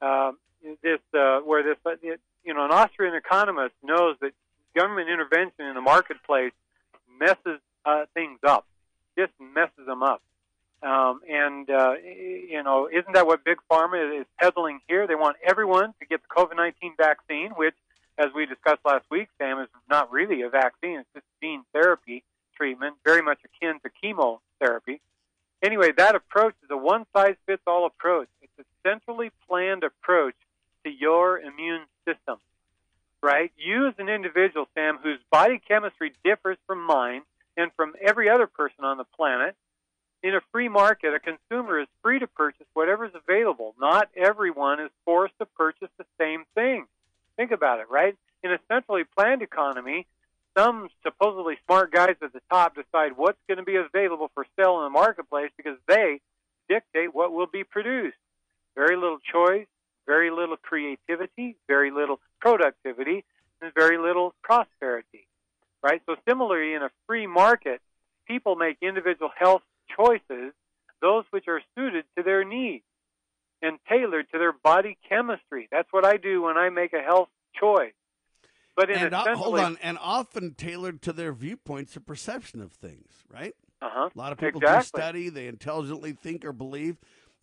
Um, 0.00 0.38
this 0.82 1.00
uh, 1.14 1.40
where 1.40 1.62
this 1.62 1.76
uh, 1.84 1.92
you 2.44 2.54
know 2.54 2.64
an 2.64 2.70
Austrian 2.70 3.14
economist 3.14 3.74
knows 3.82 4.16
that 4.20 4.32
government 4.74 5.08
intervention 5.08 5.66
in 5.66 5.74
the 5.74 5.80
marketplace 5.80 6.52
messes 7.20 7.60
uh, 7.84 8.04
things 8.14 8.38
up, 8.46 8.66
just 9.16 9.32
messes 9.40 9.86
them 9.86 10.02
up. 10.02 10.22
Um, 10.82 11.20
and 11.28 11.68
uh, 11.68 11.94
you 12.02 12.62
know, 12.62 12.88
isn't 12.88 13.12
that 13.14 13.26
what 13.26 13.44
big 13.44 13.58
pharma 13.70 14.20
is 14.20 14.26
peddling 14.40 14.80
here? 14.88 15.06
They 15.06 15.16
want 15.16 15.36
everyone 15.44 15.94
to 16.00 16.06
get 16.06 16.20
the 16.22 16.28
COVID-19 16.28 16.96
vaccine, 16.96 17.50
which, 17.52 17.74
as 18.16 18.26
we 18.34 18.46
discussed 18.46 18.80
last 18.84 19.04
week, 19.10 19.28
Sam, 19.38 19.60
is 19.60 19.68
not 19.90 20.12
really 20.12 20.42
a 20.42 20.48
vaccine; 20.48 21.00
it's 21.00 21.08
just 21.14 21.26
gene 21.42 21.64
therapy 21.72 22.22
treatment, 22.56 22.96
very 23.04 23.22
much 23.22 23.38
akin 23.44 23.80
to 23.80 23.90
chemotherapy. 24.00 25.00
Anyway, 25.62 25.90
that 25.96 26.14
approach 26.14 26.54
is 26.62 26.70
a 26.70 26.76
one-size-fits-all 26.76 27.86
approach. 27.86 28.28
It's 28.40 28.52
a 28.60 28.88
centrally 28.88 29.30
planned 29.48 29.82
approach 29.82 30.34
to 30.84 30.90
your 30.90 31.38
immune 31.40 31.82
system 32.04 32.38
right? 33.22 33.52
You 33.56 33.88
as 33.88 33.94
an 33.98 34.08
individual, 34.08 34.68
Sam, 34.74 34.98
whose 35.02 35.18
body 35.30 35.60
chemistry 35.66 36.12
differs 36.24 36.58
from 36.66 36.84
mine 36.84 37.22
and 37.56 37.70
from 37.76 37.94
every 38.00 38.28
other 38.28 38.46
person 38.46 38.84
on 38.84 38.98
the 38.98 39.04
planet, 39.04 39.56
in 40.22 40.34
a 40.34 40.40
free 40.52 40.68
market, 40.68 41.14
a 41.14 41.20
consumer 41.20 41.80
is 41.80 41.88
free 42.02 42.18
to 42.18 42.26
purchase 42.26 42.66
whatever 42.74 43.06
is 43.06 43.12
available. 43.14 43.74
Not 43.80 44.08
everyone 44.16 44.80
is 44.80 44.90
forced 45.04 45.34
to 45.38 45.46
purchase 45.46 45.88
the 45.96 46.04
same 46.20 46.44
thing. 46.54 46.86
Think 47.36 47.52
about 47.52 47.80
it, 47.80 47.86
right? 47.90 48.16
In 48.42 48.52
a 48.52 48.58
centrally 48.68 49.04
planned 49.16 49.42
economy, 49.42 50.06
some 50.56 50.88
supposedly 51.04 51.56
smart 51.66 51.92
guys 51.92 52.16
at 52.22 52.32
the 52.32 52.40
top 52.50 52.74
decide 52.74 53.12
what's 53.16 53.38
going 53.46 53.58
to 53.58 53.64
be 53.64 53.76
available 53.76 54.30
for 54.34 54.44
sale 54.58 54.78
in 54.78 54.84
the 54.84 54.90
marketplace 54.90 55.50
because 55.56 55.78
they 55.86 56.20
dictate 56.68 57.14
what 57.14 57.32
will 57.32 57.46
be 57.46 57.62
produced. 57.62 58.16
Very 58.74 58.96
little 58.96 59.18
choice, 59.32 59.66
very 60.06 60.30
little 60.30 60.56
creativity, 60.56 61.56
very 61.68 61.90
little 61.90 62.20
productivity, 62.40 63.24
and 63.62 63.72
very 63.74 63.98
little 63.98 64.34
prosperity. 64.42 65.26
Right? 65.82 66.02
So 66.06 66.16
similarly, 66.28 66.74
in 66.74 66.82
a 66.82 66.90
free 67.06 67.28
market, 67.28 67.80
people 68.26 68.56
make 68.56 68.78
individual 68.82 69.30
health 69.36 69.62
choices, 69.96 70.52
those 71.00 71.24
which 71.30 71.46
are 71.48 71.60
suited 71.76 72.04
to 72.16 72.22
their 72.22 72.44
needs 72.44 72.84
and 73.62 73.78
tailored 73.88 74.26
to 74.32 74.38
their 74.38 74.52
body 74.52 74.96
chemistry. 75.08 75.68
That's 75.70 75.88
what 75.92 76.04
I 76.04 76.16
do 76.16 76.42
when 76.42 76.56
I 76.56 76.70
make 76.70 76.92
a 76.92 77.02
health 77.02 77.28
choice. 77.58 77.92
But 78.76 78.90
in 78.90 78.98
and, 78.98 79.12
essentially, 79.12 79.36
hold 79.36 79.58
on, 79.58 79.78
and 79.82 79.98
often 80.00 80.54
tailored 80.54 81.02
to 81.02 81.12
their 81.12 81.32
viewpoints 81.32 81.96
or 81.96 82.00
perception 82.00 82.60
of 82.60 82.72
things, 82.72 83.10
right? 83.28 83.54
Uh-huh. 83.82 84.10
A 84.14 84.18
lot 84.18 84.30
of 84.30 84.38
people 84.38 84.60
exactly. 84.60 85.00
do 85.00 85.02
study, 85.02 85.28
they 85.28 85.48
intelligently 85.48 86.12
think 86.12 86.44
or 86.44 86.52
believe 86.52 86.98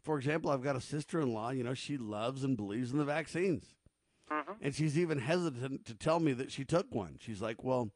for 0.06 0.18
example, 0.18 0.52
I've 0.52 0.62
got 0.62 0.76
a 0.76 0.82
sister 0.82 1.20
in 1.20 1.34
law, 1.34 1.50
you 1.50 1.64
know, 1.64 1.74
she 1.74 1.98
loves 1.98 2.44
and 2.44 2.56
believes 2.56 2.92
in 2.92 3.00
the 3.00 3.06
vaccines. 3.06 3.74
Mm-hmm. 4.32 4.52
And 4.62 4.76
she's 4.76 4.98
even 4.98 5.18
hesitant 5.18 5.86
to 5.86 5.96
tell 5.96 6.20
me 6.20 6.32
that 6.34 6.52
she 6.52 6.64
took 6.64 6.94
one. 6.94 7.18
She's 7.20 7.42
like, 7.42 7.64
well, 7.64 7.90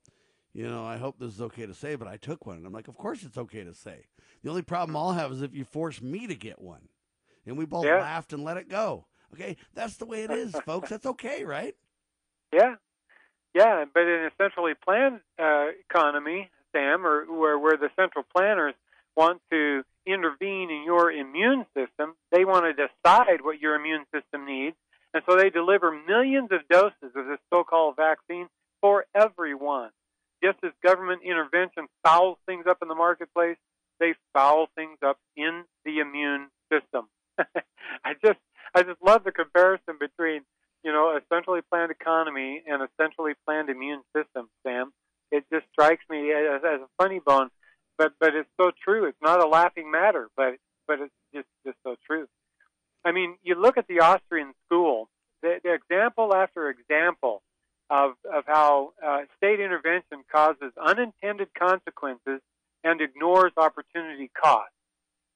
you 0.54 0.70
know, 0.70 0.86
I 0.86 0.98
hope 0.98 1.20
this 1.20 1.34
is 1.34 1.42
okay 1.42 1.66
to 1.66 1.74
say, 1.74 1.96
but 1.96 2.08
I 2.08 2.18
took 2.18 2.46
one. 2.46 2.58
And 2.58 2.66
I'm 2.66 2.74
like, 2.74 2.88
of 2.88 2.98
course 2.98 3.24
it's 3.24 3.38
okay 3.38 3.64
to 3.64 3.74
say. 3.74 4.06
The 4.44 4.50
only 4.50 4.62
problem 4.62 4.96
I'll 4.96 5.14
have 5.14 5.32
is 5.32 5.42
if 5.42 5.54
you 5.54 5.64
force 5.66 6.02
me 6.02 6.28
to 6.28 6.36
get 6.36 6.60
one. 6.62 6.90
And 7.46 7.58
we 7.58 7.66
both 7.66 7.86
Yeah. 7.86 8.00
laughed 8.00 8.34
and 8.34 8.44
let 8.44 8.58
it 8.58 8.70
go. 8.70 9.06
Okay, 9.34 9.58
that's 9.74 9.98
the 9.98 10.06
way 10.06 10.24
it 10.24 10.32
is, 10.32 10.54
folks. 10.66 10.90
That's 10.90 11.06
okay, 11.06 11.44
right? 11.44 11.76
Yeah, 12.52 12.76
yeah, 13.54 13.86
but 13.94 14.04
in 14.04 14.26
a 14.26 14.32
centrally 14.42 14.74
planned 14.74 15.22
uh, 15.38 15.68
economy, 15.90 16.50
Sam, 16.72 17.06
or 17.06 17.26
where 17.26 17.58
where 17.58 17.78
the 17.78 17.90
central 17.96 18.26
planners 18.36 18.74
want 19.16 19.42
to 19.52 19.84
intervene 20.06 20.70
in 20.72 20.84
your 20.86 21.12
immune 21.12 21.66
system, 21.76 22.16
they 22.32 22.46
want 22.46 22.66
to 22.66 22.74
decide 22.74 23.42
what 23.42 23.60
your 23.60 23.76
immune 23.76 24.06
system 24.14 24.46
needs, 24.46 24.76
and 25.14 25.24
so 25.30 25.36
they 25.36 25.50
deliver 25.50 25.92
millions 25.92 26.50
of 26.52 26.68
doses 26.70 27.16
of 27.16 27.26
this 27.28 27.40
so-called 27.52 27.96
vaccine 27.96 28.48
for 28.82 29.06
everyone. 29.14 29.90
Just 30.44 30.58
as 30.64 30.72
government 30.84 31.22
intervention 31.24 31.88
fouls 32.04 32.38
things 32.46 32.66
up 32.68 32.78
in 32.82 32.88
the 32.88 32.96
marketplace, 32.96 33.58
they 34.00 34.14
foul 34.34 34.68
things 34.76 34.98
up 35.06 35.18
in 35.36 35.64
the 35.86 36.00
immune 36.00 36.48
system. 36.72 37.08
I 37.40 38.14
just 38.24 38.40
I 38.74 38.84
just 38.84 39.02
love 39.02 39.24
the 39.24 39.32
comparison 39.32 39.96
between 40.00 40.42
you 40.84 40.92
know 40.92 41.10
a 41.10 41.22
centrally 41.34 41.62
planned 41.70 41.92
economy 41.92 42.64
and 42.66 42.82
a 42.82 42.90
centrally 43.00 43.34
planned 43.46 43.70
immune 43.70 44.02
system, 44.16 44.50
Sam. 44.64 44.92
It 45.32 45.46
just 45.52 45.66
strikes 45.72 46.04
me 46.10 46.32
as, 46.32 46.62
as 46.64 46.82
a 46.82 46.88
funny 46.98 47.20
bone, 47.20 47.50
but 47.98 48.14
but 48.20 48.36
it's 48.36 48.50
so 48.60 48.72
true. 48.84 49.06
It's 49.06 49.22
not 49.22 49.44
a 49.44 49.48
laughing 49.48 49.92
matter, 49.92 50.30
but 50.36 50.56
but 50.88 51.00
it's 51.02 51.14
just 51.34 51.48
just 51.66 51.78
so 51.84 51.96
true. 52.08 52.28
I 53.06 53.12
mean, 53.12 53.38
you 53.44 53.56
look 53.56 53.78
at 53.78 53.88
the 53.88 54.02
Austrian 54.02 54.54
school, 54.66 55.10
the, 55.42 55.60
the 55.64 55.74
example 55.74 56.34
after 56.34 56.70
example 56.70 57.42
of 57.90 58.12
of 58.32 58.44
how 58.46 58.94
uh, 59.06 59.22
state 59.38 59.60
intervention 59.60 59.99
causes 60.32 60.72
unintended 60.82 61.50
consequences 61.58 62.42
and 62.84 63.02
ignores 63.02 63.52
opportunity 63.58 64.30
costs. 64.42 64.74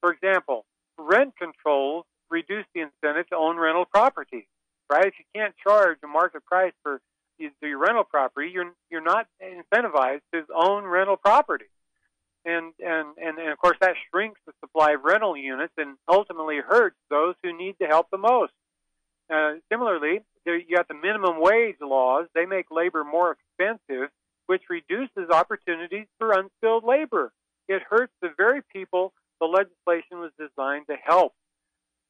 For 0.01 0.11
example, 0.11 0.65
rent 0.97 1.33
controls 1.37 2.05
reduce 2.29 2.65
the 2.73 2.81
incentive 2.81 3.29
to 3.29 3.35
own 3.35 3.57
rental 3.57 3.85
property. 3.85 4.47
Right? 4.91 5.05
If 5.05 5.13
you 5.17 5.25
can't 5.33 5.55
charge 5.65 5.97
a 6.03 6.07
market 6.07 6.45
price 6.45 6.73
for 6.83 7.01
your 7.39 7.51
your 7.61 7.79
rental 7.79 8.03
property, 8.03 8.51
you're 8.53 8.73
you're 8.91 9.01
not 9.01 9.27
incentivized 9.41 10.21
to 10.33 10.43
own 10.53 10.83
rental 10.83 11.17
property. 11.17 11.65
And, 12.45 12.73
and 12.79 13.17
and 13.17 13.37
and 13.37 13.49
of 13.49 13.57
course 13.57 13.77
that 13.79 13.95
shrinks 14.11 14.39
the 14.45 14.53
supply 14.59 14.91
of 14.91 15.03
rental 15.03 15.37
units 15.37 15.73
and 15.77 15.95
ultimately 16.09 16.57
hurts 16.57 16.97
those 17.09 17.35
who 17.41 17.57
need 17.57 17.75
the 17.79 17.87
help 17.87 18.07
the 18.11 18.17
most. 18.17 18.51
Uh, 19.33 19.53
similarly, 19.71 20.19
there, 20.45 20.57
you 20.57 20.75
got 20.75 20.89
the 20.89 20.93
minimum 20.93 21.39
wage 21.39 21.77
laws. 21.81 22.27
They 22.35 22.45
make 22.45 22.65
labor 22.69 23.05
more 23.05 23.37
expensive, 23.37 24.09
which 24.47 24.63
reduces 24.69 25.29
opportunities 25.31 26.07
for 26.19 26.33
unskilled 26.33 26.83
labor. 26.83 27.31
It 27.69 27.81
hurts 27.89 28.11
the 28.21 28.29
very 28.37 28.61
people 28.73 29.13
the 29.39 29.47
legislation 29.47 30.19
was 30.19 30.31
designed 30.39 30.87
to 30.87 30.95
help. 30.95 31.33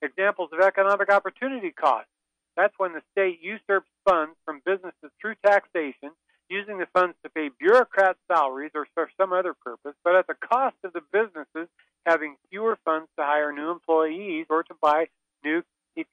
Examples 0.01 0.49
of 0.51 0.52
economic 0.67 1.11
opportunity 1.11 1.71
cost. 1.71 2.07
That's 2.55 2.73
when 2.77 2.93
the 2.93 3.01
state 3.11 3.39
usurps 3.41 3.89
funds 4.07 4.35
from 4.45 4.61
businesses 4.65 5.11
through 5.19 5.35
taxation, 5.45 6.11
using 6.49 6.77
the 6.77 6.87
funds 6.93 7.15
to 7.23 7.29
pay 7.29 7.49
bureaucrats' 7.59 8.19
salaries 8.31 8.71
or 8.75 8.85
for 8.93 9.09
some 9.19 9.33
other 9.33 9.53
purpose, 9.53 9.95
but 10.03 10.15
at 10.15 10.27
the 10.27 10.35
cost 10.35 10.75
of 10.83 10.93
the 10.93 11.01
businesses 11.11 11.67
having 12.05 12.35
fewer 12.49 12.77
funds 12.85 13.07
to 13.17 13.23
hire 13.25 13.51
new 13.51 13.71
employees 13.71 14.45
or 14.49 14.63
to 14.63 14.73
buy 14.81 15.05
new 15.43 15.63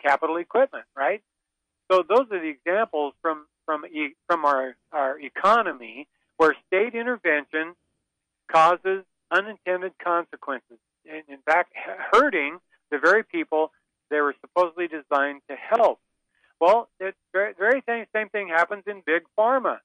capital 0.00 0.36
equipment, 0.36 0.84
right? 0.96 1.22
So 1.90 2.04
those 2.08 2.26
are 2.30 2.40
the 2.40 2.48
examples 2.48 3.14
from 3.20 3.46
from 3.66 3.84
from 4.26 4.44
our 4.44 4.76
our 4.92 5.18
economy 5.20 6.06
where 6.36 6.54
state 6.66 6.94
intervention 6.94 7.74
causes 8.50 9.04
unintended 9.30 9.92
consequences, 10.02 10.78
and 11.10 11.22
in 11.28 11.38
fact, 11.44 11.72
hurting 12.12 12.58
the 12.90 12.98
very 12.98 13.24
people 13.24 13.72
they 14.10 14.20
were 14.20 14.34
supposedly 14.40 14.88
designed 14.88 15.40
to 15.48 15.56
help. 15.56 16.00
Well, 16.60 16.88
it's 16.98 17.16
very, 17.32 17.54
very 17.58 17.82
same, 17.88 18.06
same 18.14 18.28
thing 18.28 18.48
happens 18.48 18.84
in 18.86 19.02
big 19.06 19.22
pharma. 19.38 19.78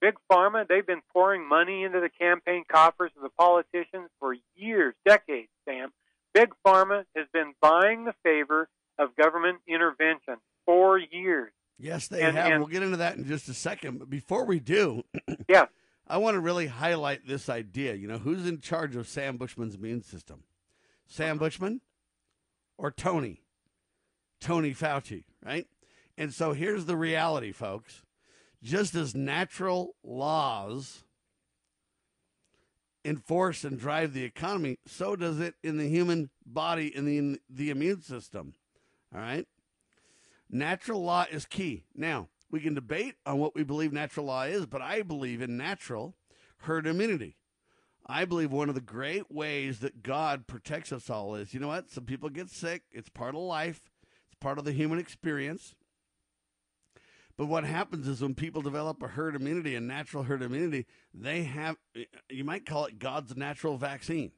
Big 0.00 0.14
pharma, 0.30 0.55
they've 0.68 0.86
been 0.86 1.02
pouring 1.12 1.48
money 1.48 1.84
into 1.84 2.00
the 2.00 2.08
campaign 2.08 2.64
coffers 2.70 3.10
of 3.16 3.22
the 3.22 3.30
politicians 3.30 4.10
for 4.18 4.34
years, 4.54 4.94
decades, 5.04 5.48
Sam. 5.64 5.92
Big 6.34 6.50
pharma 6.66 7.04
has 7.16 7.26
been 7.32 7.54
buying 7.60 8.04
the 8.04 8.14
favor 8.22 8.68
of 8.98 9.16
government 9.16 9.58
intervention 9.66 10.36
for 10.64 10.98
years. 10.98 11.52
Yes, 11.78 12.08
they 12.08 12.22
And- 12.22 12.36
have. 12.36 12.50
and- 12.52 12.60
we'll 12.60 12.68
get 12.68 12.82
into 12.82 12.96
that 12.98 13.16
in 13.16 13.24
just 13.26 13.48
a 13.48 13.54
second. 13.54 13.98
But 13.98 14.10
before 14.10 14.44
we 14.44 14.60
do, 14.60 15.04
yeah, 15.48 15.66
I 16.06 16.18
want 16.18 16.34
to 16.34 16.40
really 16.40 16.66
highlight 16.68 17.26
this 17.26 17.48
idea. 17.48 17.94
You 17.94 18.08
know, 18.08 18.18
who's 18.18 18.46
in 18.46 18.60
charge 18.60 18.96
of 18.96 19.08
Sam 19.08 19.36
Bushman's 19.36 19.74
immune 19.74 20.02
system? 20.02 20.44
Sam 21.06 21.36
uh-huh. 21.36 21.46
Bushman 21.46 21.80
or 22.78 22.90
Tony? 22.90 23.42
Tony 24.40 24.74
Fauci, 24.74 25.24
right? 25.44 25.66
And 26.18 26.32
so 26.32 26.52
here's 26.52 26.84
the 26.86 26.96
reality, 26.96 27.52
folks. 27.52 28.02
Just 28.62 28.94
as 28.94 29.14
natural 29.14 29.94
laws 30.02 31.04
enforce 33.06 33.62
and 33.64 33.78
drive 33.78 34.12
the 34.12 34.24
economy, 34.24 34.78
so 34.86 35.14
does 35.14 35.38
it 35.38 35.54
in 35.62 35.78
the 35.78 35.88
human 35.88 36.30
body 36.44 36.94
in 36.94 37.04
the 37.04 37.18
in 37.18 37.38
the 37.48 37.70
immune 37.70 38.02
system. 38.02 38.54
All 39.14 39.20
right? 39.20 39.46
Natural 40.50 41.02
law 41.02 41.26
is 41.30 41.46
key. 41.46 41.84
Now, 41.94 42.28
we 42.50 42.60
can 42.60 42.74
debate 42.74 43.14
on 43.24 43.38
what 43.38 43.54
we 43.54 43.64
believe 43.64 43.92
natural 43.92 44.26
law 44.26 44.42
is, 44.42 44.66
but 44.66 44.82
I 44.82 45.02
believe 45.02 45.40
in 45.40 45.56
natural 45.56 46.14
herd 46.58 46.86
immunity. 46.86 47.36
I 48.06 48.24
believe 48.24 48.52
one 48.52 48.68
of 48.68 48.76
the 48.76 48.80
great 48.80 49.30
ways 49.32 49.80
that 49.80 50.02
God 50.04 50.46
protects 50.46 50.92
us 50.92 51.10
all 51.10 51.34
is 51.34 51.54
you 51.54 51.60
know 51.60 51.68
what? 51.68 51.90
Some 51.90 52.04
people 52.04 52.28
get 52.28 52.50
sick. 52.50 52.82
It's 52.92 53.08
part 53.08 53.34
of 53.34 53.40
life, 53.40 53.80
it's 54.26 54.38
part 54.40 54.58
of 54.58 54.64
the 54.64 54.72
human 54.72 54.98
experience. 54.98 55.74
But 57.38 57.46
what 57.46 57.64
happens 57.64 58.08
is 58.08 58.22
when 58.22 58.34
people 58.34 58.62
develop 58.62 59.02
a 59.02 59.08
herd 59.08 59.36
immunity, 59.36 59.74
a 59.74 59.80
natural 59.80 60.22
herd 60.22 60.42
immunity, 60.42 60.86
they 61.12 61.42
have, 61.42 61.76
you 62.30 62.44
might 62.44 62.64
call 62.64 62.86
it 62.86 62.98
God's 62.98 63.36
natural 63.36 63.76
vaccine. 63.76 64.32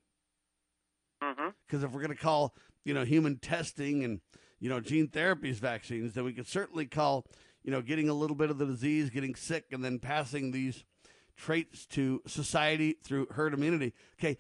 Mm-hmm. 1.22 1.48
Because 1.66 1.84
if 1.84 1.92
we're 1.92 2.02
going 2.02 2.16
to 2.16 2.20
call, 2.20 2.54
you 2.84 2.94
know, 2.94 3.04
human 3.04 3.38
testing 3.38 4.02
and, 4.02 4.20
you 4.58 4.68
know, 4.68 4.80
gene 4.80 5.06
therapies 5.06 5.56
vaccines, 5.56 6.14
then 6.14 6.24
we 6.24 6.32
could 6.32 6.48
certainly 6.48 6.86
call, 6.86 7.24
you 7.62 7.70
know, 7.70 7.82
getting 7.82 8.08
a 8.08 8.14
little 8.14 8.36
bit 8.36 8.50
of 8.50 8.58
the 8.58 8.66
disease, 8.66 9.10
getting 9.10 9.36
sick, 9.36 9.66
and 9.70 9.84
then 9.84 10.00
passing 10.00 10.50
these 10.50 10.84
traits 11.36 11.86
to 11.86 12.20
society 12.26 12.96
through 13.04 13.28
herd 13.30 13.54
immunity. 13.54 13.94
Okay, 14.18 14.38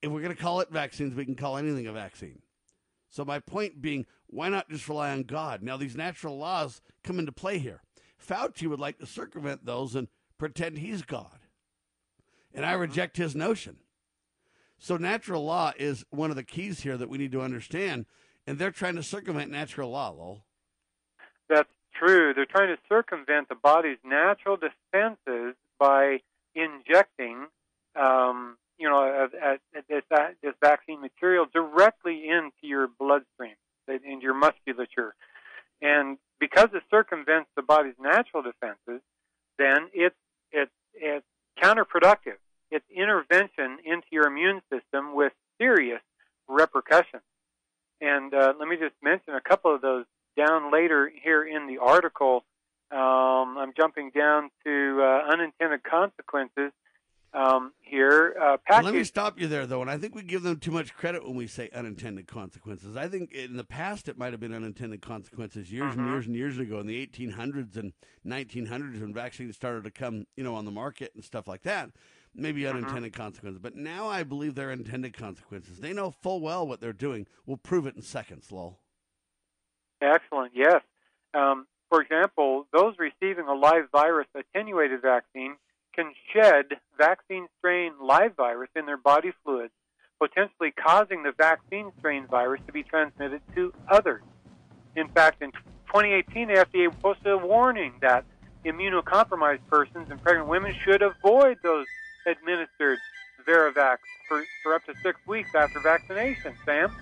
if 0.00 0.10
we're 0.10 0.22
going 0.22 0.34
to 0.34 0.42
call 0.42 0.60
it 0.60 0.70
vaccines, 0.70 1.14
we 1.14 1.26
can 1.26 1.34
call 1.34 1.58
anything 1.58 1.86
a 1.86 1.92
vaccine. 1.92 2.40
So 3.10 3.24
my 3.24 3.38
point 3.38 3.82
being, 3.82 4.06
why 4.28 4.48
not 4.48 4.68
just 4.68 4.88
rely 4.88 5.10
on 5.10 5.22
God? 5.22 5.62
Now 5.62 5.76
these 5.76 5.96
natural 5.96 6.38
laws 6.38 6.80
come 7.02 7.18
into 7.18 7.32
play 7.32 7.58
here. 7.58 7.82
Fauci 8.24 8.66
would 8.66 8.80
like 8.80 8.98
to 8.98 9.06
circumvent 9.06 9.64
those 9.64 9.94
and 9.94 10.08
pretend 10.38 10.78
he's 10.78 11.02
God. 11.02 11.38
And 12.52 12.64
I 12.64 12.72
reject 12.72 13.16
his 13.16 13.36
notion. 13.36 13.76
So 14.78 14.96
natural 14.96 15.44
law 15.44 15.72
is 15.78 16.04
one 16.10 16.30
of 16.30 16.36
the 16.36 16.42
keys 16.42 16.80
here 16.80 16.96
that 16.96 17.08
we 17.08 17.18
need 17.18 17.32
to 17.32 17.42
understand. 17.42 18.06
And 18.46 18.58
they're 18.58 18.70
trying 18.70 18.96
to 18.96 19.02
circumvent 19.02 19.50
natural 19.50 19.90
law, 19.90 20.10
Lowell. 20.10 20.44
That's 21.48 21.68
true. 21.94 22.32
They're 22.34 22.46
trying 22.46 22.74
to 22.74 22.80
circumvent 22.88 23.48
the 23.48 23.54
body's 23.54 23.98
natural 24.04 24.56
defenses 24.56 25.54
by 25.78 26.20
injecting, 26.54 27.46
um, 27.94 28.56
you 28.78 28.88
know, 28.88 28.98
a, 28.98 29.24
a, 29.24 29.52
a, 29.54 29.82
this, 29.88 30.02
this 30.42 30.54
vaccine 30.60 31.00
material 31.00 31.46
directly 31.52 32.28
into 32.28 32.62
your 32.62 32.88
bloodstream, 32.98 33.54
into 33.88 34.22
your 34.22 34.34
musculature. 34.34 35.14
And 35.82 36.18
because 36.40 36.68
it 36.74 36.82
circumvents 36.90 37.48
the 37.56 37.62
body's 37.62 37.94
natural 38.00 38.42
defenses, 38.42 39.02
then 39.58 39.88
it's 39.92 40.16
it's 40.52 40.72
it's 40.94 41.26
counterproductive. 41.62 42.38
It's 42.70 42.84
intervention 42.94 43.78
into 43.84 44.06
your 44.10 44.26
immune 44.26 44.60
system 44.72 45.14
with 45.14 45.32
serious 45.58 46.00
repercussions. 46.48 47.22
And 48.00 48.34
uh, 48.34 48.54
let 48.58 48.68
me 48.68 48.76
just 48.76 48.94
mention 49.02 49.34
a 49.34 49.40
couple 49.40 49.74
of 49.74 49.80
those 49.80 50.04
down 50.36 50.72
later 50.72 51.10
here 51.22 51.44
in 51.44 51.66
the 51.66 51.78
article. 51.78 52.44
Um, 52.90 53.56
I'm 53.58 53.72
jumping 53.76 54.10
down 54.10 54.50
to 54.64 55.00
uh, 55.02 55.32
unintended 55.32 55.82
consequences 55.82 56.72
um, 57.36 57.72
here. 57.82 58.34
Uh, 58.40 58.56
Well, 58.68 58.82
let 58.82 58.94
me 58.94 59.04
stop 59.04 59.38
you 59.38 59.46
there, 59.46 59.66
though, 59.66 59.82
and 59.82 59.90
I 59.90 59.98
think 59.98 60.14
we 60.14 60.22
give 60.22 60.42
them 60.42 60.58
too 60.58 60.70
much 60.70 60.94
credit 60.94 61.22
when 61.24 61.36
we 61.36 61.46
say 61.46 61.68
unintended 61.74 62.26
consequences. 62.26 62.96
I 62.96 63.08
think 63.08 63.32
in 63.32 63.56
the 63.56 63.64
past 63.64 64.08
it 64.08 64.16
might 64.16 64.32
have 64.32 64.40
been 64.40 64.54
unintended 64.54 65.02
consequences 65.02 65.70
years 65.70 65.94
and 65.94 66.06
Mhm. 66.06 66.10
years 66.10 66.26
and 66.26 66.34
years 66.34 66.58
ago 66.58 66.80
in 66.80 66.86
the 66.86 66.96
1800s 66.96 67.76
and 67.76 67.92
1900s 68.24 69.00
when 69.00 69.12
vaccines 69.12 69.54
started 69.54 69.84
to 69.84 69.90
come, 69.90 70.26
you 70.34 70.42
know, 70.42 70.54
on 70.54 70.64
the 70.64 70.70
market 70.70 71.12
and 71.14 71.22
stuff 71.22 71.46
like 71.46 71.62
that. 71.62 71.90
Maybe 72.34 72.66
unintended 72.66 73.12
consequences, 73.14 73.58
but 73.60 73.74
now 73.76 74.08
I 74.08 74.22
believe 74.22 74.54
they're 74.54 74.70
intended 74.70 75.14
consequences. 75.16 75.80
They 75.80 75.92
know 75.94 76.10
full 76.10 76.40
well 76.40 76.66
what 76.66 76.80
they're 76.80 76.92
doing. 76.92 77.26
We'll 77.46 77.56
prove 77.56 77.86
it 77.86 77.96
in 77.96 78.02
seconds, 78.02 78.50
lol. 78.52 78.80
Excellent. 80.02 80.52
Yes. 80.54 80.82
Um, 81.32 81.66
for 81.88 82.02
example, 82.02 82.66
those 82.72 82.94
receiving 82.98 83.46
a 83.46 83.54
live 83.54 83.90
virus 83.90 84.26
attenuated 84.34 85.00
vaccine 85.00 85.56
can 85.96 86.12
shed 86.32 86.66
vaccine 86.98 87.46
strain 87.58 87.92
live 88.00 88.36
virus 88.36 88.70
in 88.76 88.86
their 88.86 88.98
body 88.98 89.32
fluids, 89.42 89.72
potentially 90.20 90.70
causing 90.70 91.22
the 91.22 91.32
vaccine 91.36 91.90
strain 91.98 92.26
virus 92.30 92.60
to 92.66 92.72
be 92.72 92.82
transmitted 92.82 93.40
to 93.54 93.72
others. 93.88 94.22
In 94.94 95.08
fact, 95.08 95.42
in 95.42 95.50
2018, 95.86 96.48
the 96.48 96.54
FDA 96.54 97.00
posted 97.00 97.32
a 97.32 97.38
warning 97.38 97.94
that 98.02 98.24
immunocompromised 98.64 99.66
persons 99.68 100.08
and 100.10 100.22
pregnant 100.22 100.48
women 100.48 100.74
should 100.84 101.02
avoid 101.02 101.56
those 101.62 101.86
administered 102.26 102.98
Varivax 103.46 103.98
for, 104.28 104.42
for 104.62 104.74
up 104.74 104.84
to 104.86 104.94
six 105.02 105.18
weeks 105.26 105.50
after 105.54 105.80
vaccination. 105.80 106.54
Sam, 106.64 106.94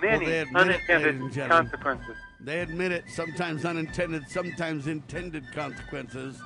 many 0.00 0.26
it, 0.26 0.48
unintended 0.54 1.32
gentlemen. 1.32 1.48
consequences. 1.48 2.16
They 2.40 2.60
admit 2.60 2.92
it, 2.92 3.04
sometimes 3.08 3.64
unintended, 3.64 4.28
sometimes 4.28 4.86
intended 4.86 5.44
consequences. 5.52 6.40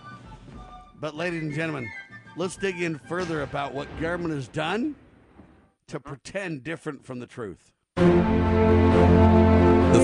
But, 1.02 1.14
ladies 1.16 1.42
and 1.42 1.52
gentlemen, 1.52 1.90
let's 2.36 2.54
dig 2.54 2.80
in 2.80 2.96
further 2.96 3.42
about 3.42 3.74
what 3.74 3.88
government 4.00 4.34
has 4.34 4.46
done 4.46 4.94
to 5.88 5.98
pretend 5.98 6.62
different 6.62 7.04
from 7.04 7.18
the 7.18 7.26
truth. 7.26 7.72
The 7.96 8.04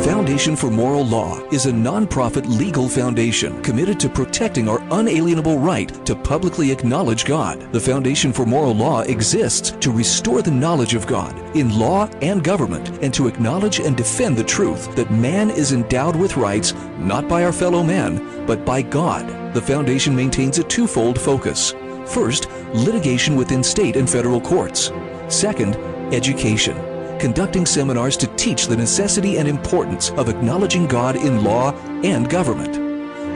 Foundation 0.05 0.57
for 0.57 0.73
Moral 0.73 1.07
Law 1.07 1.39
is 1.51 1.67
a 1.67 1.71
nonprofit 1.71 2.49
legal 2.59 2.89
foundation 2.89 3.63
committed 3.63 4.01
to 4.01 4.09
protecting 4.09 4.69
our 4.69 4.81
unalienable 4.91 5.61
right 5.61 6.05
to 6.05 6.17
publicly 6.17 6.73
acknowledge 6.73 7.25
God. 7.25 7.73
The 7.73 7.79
Foundation 7.79 8.33
for 8.33 8.45
Moral 8.45 8.75
Law 8.75 9.03
exists 9.03 9.71
to 9.79 9.93
restore 9.93 10.43
the 10.43 10.51
knowledge 10.51 10.95
of 10.95 11.07
God 11.07 11.33
in 11.57 11.79
law 11.79 12.07
and 12.23 12.43
government 12.43 12.89
and 13.05 13.15
to 13.15 13.29
acknowledge 13.29 13.79
and 13.79 13.97
defend 13.97 14.37
the 14.37 14.43
truth 14.43 14.93
that 14.97 15.13
man 15.13 15.51
is 15.51 15.71
endowed 15.71 16.17
with 16.17 16.37
rights 16.37 16.75
not 16.99 17.29
by 17.29 17.45
our 17.45 17.53
fellow 17.53 17.85
man, 17.85 18.45
but 18.47 18.65
by 18.65 18.83
God. 18.83 19.48
The 19.59 19.67
Foundation 19.67 20.15
maintains 20.15 20.61
a 20.61 20.63
twofold 20.63 21.21
focus. 21.21 21.75
First, 22.07 22.49
litigation 22.73 23.35
within 23.35 23.65
state 23.65 23.97
and 23.97 24.09
federal 24.09 24.41
courts. 24.41 24.93
Second, 25.27 25.75
education 26.15 26.77
conducting 27.19 27.67
seminars 27.67 28.17
to 28.19 28.29
teach 28.37 28.69
the 28.69 28.77
necessity 28.77 29.39
and 29.39 29.49
importance 29.49 30.11
of 30.11 30.29
acknowledging 30.29 30.87
God 30.87 31.17
in 31.17 31.43
law 31.43 31.73
and 32.05 32.31
government. 32.31 32.77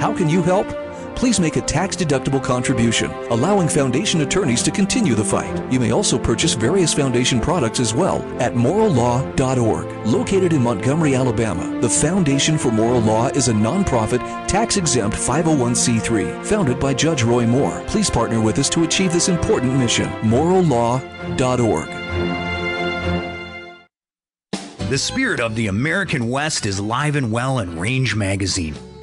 How 0.00 0.16
can 0.16 0.28
you 0.28 0.42
help? 0.42 0.81
Please 1.16 1.40
make 1.40 1.56
a 1.56 1.60
tax-deductible 1.60 2.42
contribution, 2.42 3.10
allowing 3.30 3.68
foundation 3.68 4.20
attorneys 4.22 4.62
to 4.62 4.70
continue 4.70 5.14
the 5.14 5.24
fight. 5.24 5.72
You 5.72 5.80
may 5.80 5.92
also 5.92 6.18
purchase 6.18 6.54
various 6.54 6.92
foundation 6.92 7.40
products 7.40 7.80
as 7.80 7.94
well 7.94 8.22
at 8.40 8.54
morallaw.org. 8.54 10.06
Located 10.06 10.52
in 10.52 10.62
Montgomery, 10.62 11.14
Alabama, 11.14 11.80
the 11.80 11.88
Foundation 11.88 12.58
for 12.58 12.70
Moral 12.70 13.00
Law 13.00 13.28
is 13.28 13.48
a 13.48 13.52
nonprofit, 13.52 14.20
tax-exempt 14.46 15.16
501c3 15.16 16.44
founded 16.44 16.78
by 16.78 16.94
Judge 16.94 17.22
Roy 17.22 17.46
Moore. 17.46 17.82
Please 17.86 18.10
partner 18.10 18.40
with 18.40 18.58
us 18.58 18.68
to 18.70 18.84
achieve 18.84 19.12
this 19.12 19.28
important 19.28 19.74
mission. 19.74 20.08
morallaw.org. 20.22 21.88
The 24.92 24.98
spirit 24.98 25.40
of 25.40 25.54
the 25.54 25.68
American 25.68 26.28
West 26.28 26.66
is 26.66 26.78
live 26.78 27.16
and 27.16 27.32
well 27.32 27.60
in 27.60 27.78
Range 27.78 28.14
Magazine, 28.14 28.74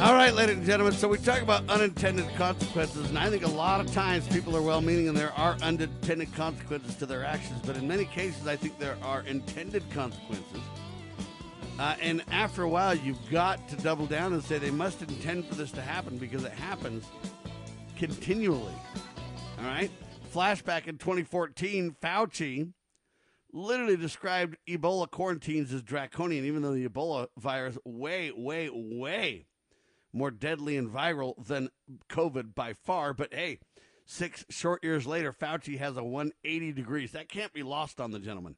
All 0.00 0.12
right, 0.12 0.34
ladies 0.34 0.58
and 0.58 0.66
gentlemen. 0.66 0.92
So 0.92 1.08
we 1.08 1.16
talk 1.16 1.40
about 1.40 1.66
unintended 1.70 2.28
consequences, 2.34 3.08
and 3.08 3.18
I 3.18 3.30
think 3.30 3.46
a 3.46 3.48
lot 3.48 3.80
of 3.80 3.90
times 3.92 4.28
people 4.28 4.54
are 4.54 4.60
well-meaning, 4.60 5.08
and 5.08 5.16
there 5.16 5.32
are 5.32 5.56
unintended 5.62 6.34
consequences 6.34 6.96
to 6.96 7.06
their 7.06 7.24
actions. 7.24 7.62
But 7.64 7.76
in 7.78 7.88
many 7.88 8.04
cases, 8.04 8.46
I 8.46 8.56
think 8.56 8.78
there 8.78 8.98
are 9.02 9.22
intended 9.22 9.88
consequences. 9.90 10.60
Uh, 11.78 11.96
and 12.00 12.22
after 12.30 12.62
a 12.64 12.68
while, 12.68 12.94
you've 12.94 13.30
got 13.30 13.66
to 13.70 13.76
double 13.76 14.06
down 14.06 14.34
and 14.34 14.44
say 14.44 14.58
they 14.58 14.70
must 14.70 15.00
intend 15.00 15.46
for 15.46 15.54
this 15.54 15.72
to 15.72 15.80
happen 15.80 16.18
because 16.18 16.44
it 16.44 16.52
happens 16.52 17.06
continually. 17.96 18.74
All 19.58 19.64
right. 19.64 19.90
Flashback 20.34 20.88
in 20.88 20.98
2014, 20.98 21.96
Fauci 22.02 22.72
literally 23.52 23.96
described 23.96 24.56
Ebola 24.68 25.08
quarantines 25.08 25.72
as 25.72 25.82
draconian, 25.82 26.44
even 26.44 26.62
though 26.62 26.74
the 26.74 26.88
Ebola 26.88 27.28
virus 27.38 27.78
way, 27.84 28.32
way, 28.32 28.68
way 28.72 29.46
more 30.12 30.32
deadly 30.32 30.76
and 30.76 30.90
viral 30.90 31.34
than 31.46 31.68
COVID 32.08 32.54
by 32.54 32.72
far. 32.72 33.14
But 33.14 33.32
hey, 33.32 33.60
six 34.06 34.44
short 34.50 34.82
years 34.82 35.06
later, 35.06 35.32
Fauci 35.32 35.78
has 35.78 35.96
a 35.96 36.02
180 36.02 36.72
degrees. 36.72 37.12
That 37.12 37.28
can't 37.28 37.52
be 37.52 37.62
lost 37.62 38.00
on 38.00 38.10
the 38.10 38.18
gentleman. 38.18 38.56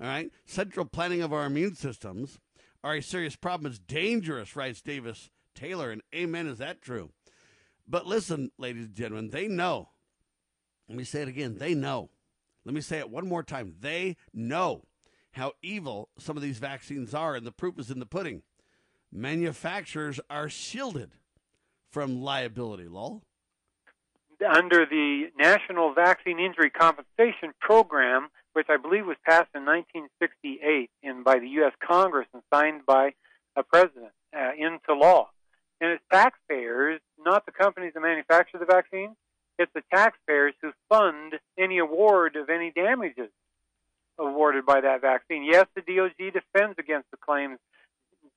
All 0.00 0.06
right. 0.06 0.30
Central 0.46 0.86
planning 0.86 1.20
of 1.22 1.34
our 1.34 1.44
immune 1.44 1.74
systems 1.74 2.38
are 2.82 2.94
a 2.94 3.02
serious 3.02 3.36
problem. 3.36 3.70
It's 3.70 3.78
dangerous, 3.78 4.56
writes 4.56 4.80
Davis 4.80 5.30
Taylor. 5.54 5.90
And 5.90 6.02
amen, 6.14 6.46
is 6.46 6.58
that 6.58 6.80
true? 6.80 7.10
But 7.86 8.06
listen, 8.06 8.52
ladies 8.58 8.86
and 8.86 8.94
gentlemen, 8.94 9.30
they 9.30 9.48
know. 9.48 9.90
Let 10.88 10.96
me 10.96 11.04
say 11.04 11.22
it 11.22 11.28
again. 11.28 11.58
They 11.58 11.74
know. 11.74 12.10
Let 12.64 12.74
me 12.74 12.80
say 12.80 12.98
it 12.98 13.10
one 13.10 13.28
more 13.28 13.42
time. 13.42 13.74
They 13.80 14.16
know 14.32 14.82
how 15.32 15.52
evil 15.62 16.08
some 16.18 16.36
of 16.36 16.42
these 16.42 16.58
vaccines 16.58 17.14
are, 17.14 17.34
and 17.34 17.46
the 17.46 17.52
proof 17.52 17.78
is 17.78 17.90
in 17.90 17.98
the 17.98 18.06
pudding. 18.06 18.42
Manufacturers 19.12 20.20
are 20.28 20.48
shielded 20.48 21.12
from 21.90 22.22
liability, 22.22 22.88
lol. 22.88 23.22
Under 24.46 24.86
the 24.86 25.30
National 25.38 25.94
Vaccine 25.94 26.38
Injury 26.38 26.70
Compensation 26.70 27.52
Program, 27.60 28.28
which 28.52 28.66
I 28.68 28.76
believe 28.76 29.06
was 29.06 29.16
passed 29.24 29.48
in 29.54 29.64
1968 29.64 30.90
in 31.02 31.22
by 31.22 31.38
the 31.38 31.48
U.S. 31.60 31.72
Congress 31.84 32.26
and 32.32 32.42
signed 32.52 32.86
by 32.86 33.14
a 33.56 33.62
president 33.62 34.12
uh, 34.36 34.50
into 34.56 34.94
law. 34.94 35.30
And 35.80 35.90
it's 35.92 36.02
taxpayers, 36.12 37.00
not 37.18 37.46
the 37.46 37.52
companies 37.52 37.92
that 37.94 38.00
manufacture 38.00 38.58
the 38.58 38.66
vaccine, 38.66 39.16
it's 39.58 39.72
the 39.74 39.82
taxpayers 39.92 40.54
who 40.62 40.72
fund 40.88 41.34
any 41.58 41.78
award 41.78 42.36
of 42.36 42.48
any 42.48 42.70
damages 42.70 43.30
awarded 44.18 44.66
by 44.66 44.80
that 44.80 45.00
vaccine. 45.00 45.44
Yes, 45.44 45.66
the 45.74 45.82
DOJ 45.82 46.32
defends 46.32 46.78
against 46.78 47.10
the 47.10 47.16
claims, 47.16 47.58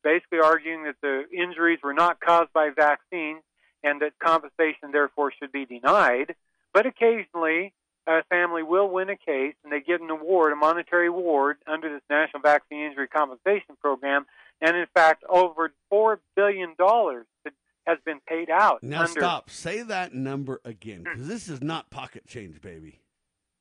basically 0.03 0.39
arguing 0.43 0.83
that 0.83 0.95
the 1.01 1.25
injuries 1.31 1.79
were 1.83 1.93
not 1.93 2.19
caused 2.19 2.51
by 2.53 2.69
vaccines 2.75 3.41
and 3.83 4.01
that 4.01 4.13
compensation 4.19 4.91
therefore 4.91 5.31
should 5.31 5.51
be 5.51 5.65
denied. 5.65 6.35
But 6.73 6.85
occasionally, 6.85 7.73
a 8.07 8.23
family 8.29 8.63
will 8.63 8.89
win 8.89 9.09
a 9.09 9.17
case 9.17 9.55
and 9.63 9.71
they 9.71 9.81
get 9.81 10.01
an 10.01 10.09
award, 10.09 10.53
a 10.53 10.55
monetary 10.55 11.07
award, 11.07 11.57
under 11.67 11.91
this 11.91 12.01
National 12.09 12.41
Vaccine 12.41 12.85
Injury 12.85 13.07
Compensation 13.07 13.75
Program. 13.79 14.25
And 14.61 14.77
in 14.77 14.85
fact, 14.93 15.23
over 15.29 15.71
$4 15.91 16.17
billion 16.35 16.75
has 17.87 17.97
been 18.05 18.19
paid 18.27 18.49
out. 18.49 18.83
Now 18.83 19.01
under, 19.01 19.19
stop. 19.19 19.49
Say 19.49 19.81
that 19.83 20.13
number 20.13 20.61
again, 20.63 21.03
because 21.03 21.27
this 21.27 21.49
is 21.49 21.61
not 21.61 21.89
pocket 21.89 22.27
change, 22.27 22.61
baby. 22.61 22.99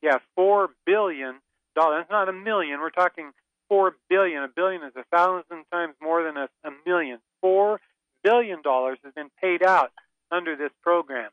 Yeah, 0.03 0.18
$4 0.39 0.68
billion. 0.87 1.37
That's 1.77 2.11
not 2.11 2.29
a 2.29 2.33
million. 2.33 2.81
We're 2.81 2.91
talking 2.91 3.33
4 3.68 3.95
billion. 4.09 4.43
A 4.43 4.49
billion 4.49 4.83
is 4.83 4.93
a 4.97 5.05
thousand 5.16 5.64
times 5.73 5.95
more 6.03 6.23
than 6.23 6.37
a, 6.37 6.49
a 6.64 6.71
million. 6.87 7.18
$4 7.45 7.79
billion 8.23 8.59
has 8.64 9.14
been 9.14 9.31
paid 9.41 9.62
out 9.62 9.91
under 10.31 10.57
this 10.57 10.71
program 10.83 11.31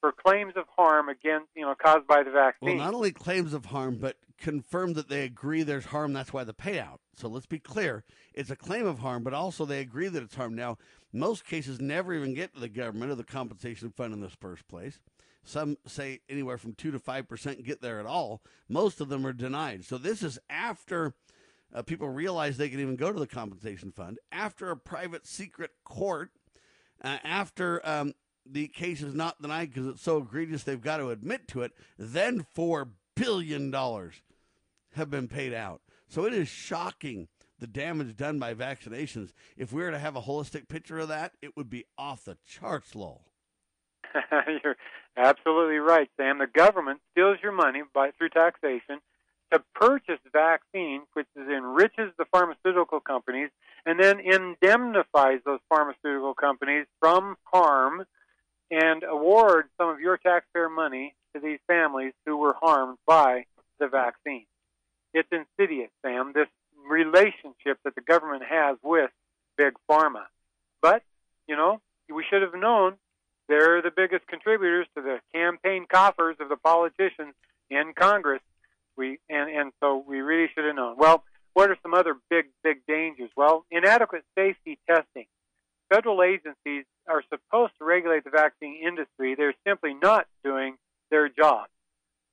for 0.00 0.12
claims 0.12 0.54
of 0.56 0.64
harm 0.76 1.08
against, 1.08 1.48
you 1.54 1.62
know, 1.62 1.74
caused 1.80 2.06
by 2.06 2.22
the 2.22 2.30
vaccine. 2.30 2.76
Well, 2.76 2.86
not 2.86 2.94
only 2.94 3.12
claims 3.12 3.54
of 3.54 3.66
harm, 3.66 3.98
but 4.00 4.16
confirm 4.38 4.94
that 4.94 5.08
they 5.08 5.24
agree 5.24 5.62
there's 5.62 5.86
harm. 5.86 6.12
That's 6.12 6.32
why 6.32 6.44
the 6.44 6.54
payout. 6.54 6.98
So 7.14 7.28
let's 7.28 7.46
be 7.46 7.58
clear: 7.58 8.04
it's 8.34 8.50
a 8.50 8.56
claim 8.56 8.86
of 8.86 8.98
harm, 8.98 9.22
but 9.22 9.34
also 9.34 9.64
they 9.64 9.80
agree 9.80 10.08
that 10.08 10.22
it's 10.22 10.34
harm. 10.34 10.54
Now, 10.54 10.78
most 11.16 11.44
cases 11.44 11.80
never 11.80 12.14
even 12.14 12.34
get 12.34 12.54
to 12.54 12.60
the 12.60 12.68
government 12.68 13.10
or 13.10 13.14
the 13.14 13.24
compensation 13.24 13.90
fund 13.90 14.12
in 14.12 14.20
this 14.20 14.36
first 14.38 14.66
place. 14.68 15.00
Some 15.44 15.78
say 15.86 16.20
anywhere 16.28 16.58
from 16.58 16.74
two 16.74 16.90
to 16.90 16.98
five 16.98 17.28
percent 17.28 17.64
get 17.64 17.80
there 17.80 18.00
at 18.00 18.06
all. 18.06 18.42
Most 18.68 19.00
of 19.00 19.08
them 19.08 19.26
are 19.26 19.32
denied. 19.32 19.84
So 19.84 19.98
this 19.98 20.22
is 20.22 20.38
after. 20.50 21.14
Uh, 21.74 21.82
people 21.82 22.08
realize 22.08 22.56
they 22.56 22.68
can 22.68 22.78
even 22.78 22.94
go 22.94 23.12
to 23.12 23.18
the 23.18 23.26
compensation 23.26 23.90
fund 23.90 24.20
after 24.30 24.70
a 24.70 24.76
private 24.76 25.26
secret 25.26 25.72
court, 25.84 26.30
uh, 27.02 27.18
after 27.24 27.86
um, 27.86 28.14
the 28.50 28.68
case 28.68 29.02
is 29.02 29.14
not 29.14 29.42
denied 29.42 29.72
because 29.72 29.88
it's 29.88 30.02
so 30.02 30.18
egregious 30.18 30.62
they've 30.62 30.80
got 30.80 30.98
to 30.98 31.10
admit 31.10 31.48
to 31.48 31.62
it, 31.62 31.72
then 31.98 32.46
$4 32.56 32.88
billion 33.14 33.72
have 34.94 35.10
been 35.10 35.28
paid 35.28 35.52
out. 35.52 35.80
So 36.08 36.24
it 36.24 36.32
is 36.32 36.48
shocking 36.48 37.28
the 37.58 37.66
damage 37.66 38.16
done 38.16 38.38
by 38.38 38.54
vaccinations. 38.54 39.32
If 39.56 39.72
we 39.72 39.82
were 39.82 39.90
to 39.90 39.98
have 39.98 40.16
a 40.16 40.22
holistic 40.22 40.68
picture 40.68 40.98
of 40.98 41.08
that, 41.08 41.32
it 41.42 41.56
would 41.56 41.70
be 41.70 41.84
off 41.96 42.24
the 42.24 42.36
charts, 42.46 42.94
lol. 42.94 43.24
You're 44.64 44.76
absolutely 45.16 45.76
right, 45.76 46.08
Sam. 46.16 46.38
The 46.38 46.46
government 46.46 47.00
steals 47.12 47.38
your 47.42 47.52
money 47.52 47.82
by 47.94 48.10
through 48.12 48.30
taxation 48.30 49.00
to 49.52 49.62
purchase 49.74 50.18
vaccines, 50.32 51.06
which 51.12 51.26
enriches 51.36 52.12
the 52.18 52.24
pharmaceutical 52.32 53.00
companies 53.00 53.50
and 53.84 54.02
then 54.02 54.18
indemnifies 54.20 55.40
those 55.44 55.60
pharmaceutical 55.68 56.34
companies 56.34 56.86
from 57.00 57.36
harm 57.44 58.04
and 58.70 59.04
award 59.04 59.66
some 59.78 59.88
of 59.88 60.00
your 60.00 60.18
taxpayer 60.18 60.68
money 60.68 61.14
to 61.34 61.40
these 61.40 61.60
families 61.68 62.12
who 62.24 62.36
were 62.36 62.54
harmed 62.60 62.98
by 63.06 63.44
the 63.78 63.86
vaccine. 63.86 64.46
It's 65.14 65.28
insidious, 65.30 65.90
Sam, 66.04 66.32
this 66.34 66.48
relationship 66.88 67.78
that 67.84 67.94
the 67.94 68.00
government 68.00 68.42
has 68.48 68.76
with 68.82 69.10
Big 69.56 69.74
Pharma. 69.90 70.24
But, 70.82 71.02
you 71.46 71.56
know, 71.56 71.80
we 72.12 72.24
should 72.28 72.42
have 72.42 72.54
known 72.54 72.94
they're 73.48 73.82
the 73.82 73.90
biggest 73.94 74.26
contributors 74.26 74.86
to 74.96 75.02
the 75.02 75.18
campaign 75.34 75.86
coffers 75.90 76.36
of 76.40 76.48
the 76.48 76.56
politicians 76.56 77.34
in 77.70 77.92
Congress. 77.98 78.42
We 78.96 79.18
and, 79.28 79.50
and 79.50 79.72
so 79.80 80.04
we 80.06 80.20
really 80.20 80.48
should 80.54 80.64
have 80.64 80.74
known. 80.74 80.96
Well, 80.98 81.22
what 81.54 81.70
are 81.70 81.76
some 81.82 81.94
other 81.94 82.16
big, 82.28 82.46
big 82.62 82.78
dangers? 82.86 83.30
Well, 83.36 83.64
inadequate 83.70 84.24
safety 84.36 84.78
testing. 84.88 85.26
Federal 85.92 86.22
agencies 86.22 86.84
are 87.08 87.22
supposed 87.30 87.72
to 87.78 87.84
regulate 87.84 88.24
the 88.24 88.30
vaccine 88.30 88.80
industry. 88.86 89.34
They're 89.34 89.54
simply 89.66 89.94
not 89.94 90.26
doing 90.44 90.76
their 91.10 91.28
job. 91.28 91.66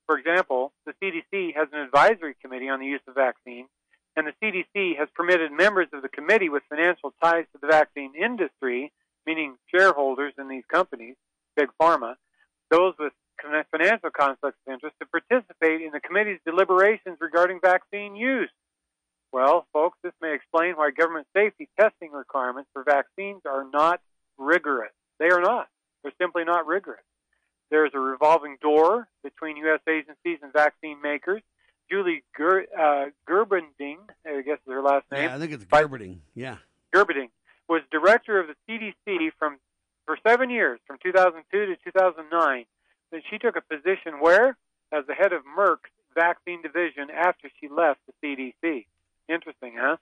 For 0.08 0.18
example, 0.18 0.74
the 0.86 0.94
CDC 1.02 1.56
has 1.56 1.68
an 1.72 1.80
advisory 1.80 2.36
committee 2.42 2.70
on 2.70 2.80
the 2.80 2.86
use 2.86 3.02
of 3.08 3.16
vaccines, 3.16 3.43
CDC 4.54 4.98
has 4.98 5.08
permitted 5.16 5.52
members 5.52 5.88
of 5.94 6.02
the 6.02 6.10
committee 6.10 6.50
with 6.50 6.64
financial 6.70 7.14
ties 7.24 7.46
to 7.54 7.60
the 7.62 7.68
vaccine 7.68 8.14
industry, 8.16 8.92
meaning 9.26 9.56
shareholders 9.74 10.34
in 10.38 10.48
these 10.48 10.64
companies, 10.72 11.16
big 11.56 11.70
pharma, 11.82 12.16
those 12.70 12.94
with 13.00 13.14
financial 13.72 14.10
conflicts 14.10 14.58
of 14.68 14.74
interest, 14.74 14.96
to 15.00 15.06
participate 15.08 15.82
in 15.82 15.92
the 15.92 16.00
committee's 16.00 16.40
deliberations 16.46 17.18
regarding 17.20 17.60
vaccine 17.62 18.16
use. 18.16 18.52
Well, 19.32 19.66
folks, 19.74 19.98
this 20.04 20.14
may 20.22 20.36
explain 20.36 20.74
why 20.76 20.92
government 20.92 21.28
safety 21.36 21.68
testing 21.80 22.12
requirements 22.12 22.70
for 22.74 22.84
vaccines 22.84 23.42
are 23.46 23.66
not 23.72 24.00
rigorous. 24.38 24.92
They 25.20 25.30
are 25.30 25.42
not. 25.42 25.68
They're 26.04 26.14
simply 26.22 26.44
not 26.44 26.68
rigorous. 26.68 27.04
There's 27.72 27.92
a 27.96 28.00
revolving 28.00 28.58
door 28.62 29.08
between 29.24 29.58
U.S. 29.58 29.80
agencies 29.90 30.38
and 30.44 30.54
vaccine 30.54 31.02
makers. 31.02 31.42
Julie 31.90 32.24
Ger, 32.38 32.66
uh, 32.78 33.06
Gerberding, 33.30 33.98
I 34.26 34.42
guess 34.42 34.58
is 34.66 34.72
her 34.72 34.82
last 34.82 35.06
name. 35.12 35.23
Yeah, 35.34 35.38
I 35.38 35.40
think 35.40 35.52
it's 35.54 35.66
Gerberding. 35.66 36.18
Yeah. 36.36 36.58
Gerberding 36.94 37.30
was 37.68 37.82
director 37.92 38.40
of 38.40 38.48
the 38.48 38.56
CDC 38.70 39.32
from 39.40 39.58
for 40.06 40.18
seven 40.26 40.50
years, 40.50 40.80
from 40.86 40.98
2002 41.02 41.66
to 41.66 41.76
2009. 41.84 42.66
Then 43.12 43.22
she 43.30 43.38
took 43.38 43.56
a 43.56 43.62
position 43.62 44.20
where, 44.20 44.58
as 44.92 45.06
the 45.08 45.14
head 45.14 45.34
of 45.34 45.42
Merck's 45.58 45.90
vaccine 46.14 46.62
division, 46.62 47.10
after 47.10 47.50
she 47.60 47.68
left 47.68 48.00
the 48.06 48.14
CDC. 48.22 48.86
Interesting, 49.30 49.74
huh? 49.78 49.98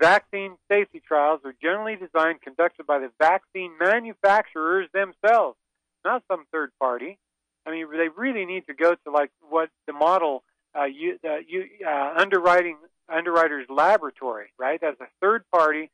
Vaccine 0.00 0.56
safety 0.68 1.02
trials 1.06 1.40
are 1.44 1.54
generally 1.60 1.96
designed 1.96 2.40
conducted 2.40 2.86
by 2.86 3.00
the 3.00 3.10
vaccine 3.18 3.72
manufacturers 3.78 4.88
themselves, 4.94 5.58
not 6.04 6.22
some 6.28 6.44
third 6.52 6.70
party. 6.78 7.18
I 7.66 7.72
mean, 7.72 7.86
they 7.90 8.08
really 8.08 8.46
need 8.46 8.66
to 8.68 8.74
go 8.74 8.94
to 8.94 9.10
like 9.10 9.30
what 9.50 9.68
the 9.86 9.92
model 9.92 10.44
uh, 10.78 10.84
you, 10.84 11.18
uh, 11.24 11.38
you, 11.46 11.66
uh, 11.84 12.14
underwriting 12.16 12.76
underwriters 13.10 13.66
laboratory, 13.68 14.52
right? 14.58 14.82
As 14.82 14.94
a 15.00 15.06
third 15.20 15.44
party, 15.50 15.90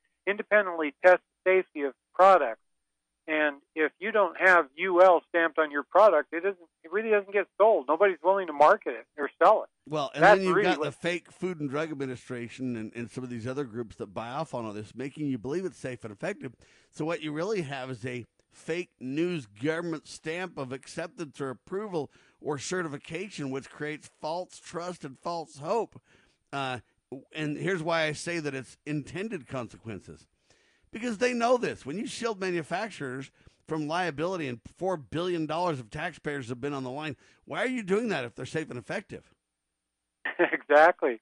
independently 0.87 0.95
test 1.05 1.23
the 1.45 1.51
safety 1.51 1.83
of 1.83 1.95
products. 2.15 2.61
And 3.29 3.57
if 3.75 3.91
you 3.99 4.13
don't 4.13 4.37
have 4.39 4.67
UL 4.81 5.21
stamped 5.29 5.59
on 5.59 5.73
your 5.73 5.83
product, 5.83 6.33
it 6.33 6.45
doesn't. 6.45 6.59
It 6.85 6.93
really 6.93 7.11
doesn't 7.11 7.33
get 7.33 7.49
sold. 7.59 7.87
Nobody's 7.89 8.19
willing 8.23 8.47
to 8.47 8.53
market 8.53 8.91
it 8.91 9.07
or 9.19 9.29
sell 9.43 9.65
it. 9.65 9.69
Well, 9.91 10.13
and 10.15 10.23
That's 10.23 10.39
then 10.39 10.47
you've 10.47 10.55
really 10.55 10.77
got 10.77 10.85
the 10.85 10.93
fake 10.93 11.33
Food 11.33 11.59
and 11.59 11.69
Drug 11.69 11.91
Administration 11.91 12.77
and, 12.77 12.93
and 12.95 13.11
some 13.11 13.25
of 13.25 13.31
these 13.31 13.49
other 13.49 13.65
groups 13.65 13.97
that 13.97 14.15
buy 14.15 14.29
off 14.29 14.55
on 14.55 14.65
all 14.65 14.73
this, 14.73 14.95
making 14.95 15.27
you 15.27 15.39
believe 15.39 15.65
it's 15.65 15.77
safe 15.79 16.05
and 16.05 16.13
effective. 16.13 16.53
So 16.93 17.05
what 17.05 17.21
you 17.21 17.33
really 17.33 17.63
have 17.63 17.91
is 17.91 18.07
a 18.07 18.25
fake 18.53 18.91
news 19.01 19.47
government 19.47 20.07
stamp 20.07 20.57
of 20.57 20.71
acceptance 20.73 21.41
or 21.41 21.51
approval 21.51 22.13
or 22.41 22.59
certification, 22.59 23.51
which 23.51 23.69
creates 23.69 24.09
false 24.21 24.61
trust 24.61 25.05
and 25.05 25.19
false 25.19 25.59
hope. 25.59 26.01
Uh, 26.53 26.79
and 27.35 27.57
here's 27.57 27.83
why 27.83 28.05
I 28.05 28.13
say 28.13 28.39
that 28.39 28.55
it's 28.55 28.77
intended 28.87 29.49
consequences 29.49 30.27
because 30.93 31.19
they 31.19 31.33
know 31.33 31.57
this. 31.57 31.85
When 31.85 31.99
you 31.99 32.07
shield 32.07 32.41
manufacturers 32.41 33.31
from 33.67 33.89
liability 33.89 34.49
and 34.49 34.61
$4 34.81 35.03
billion 35.11 35.51
of 35.51 35.91
taxpayers 35.91 36.49
have 36.49 36.61
been 36.61 36.73
on 36.73 36.85
the 36.85 36.91
line, 36.91 37.17
why 37.45 37.63
are 37.63 37.67
you 37.69 37.83
doing 37.83 38.09
that 38.09 38.25
if 38.25 38.35
they're 38.35 38.47
safe 38.47 38.71
and 38.71 38.79
effective? 38.79 39.33
exactly. 40.39 41.21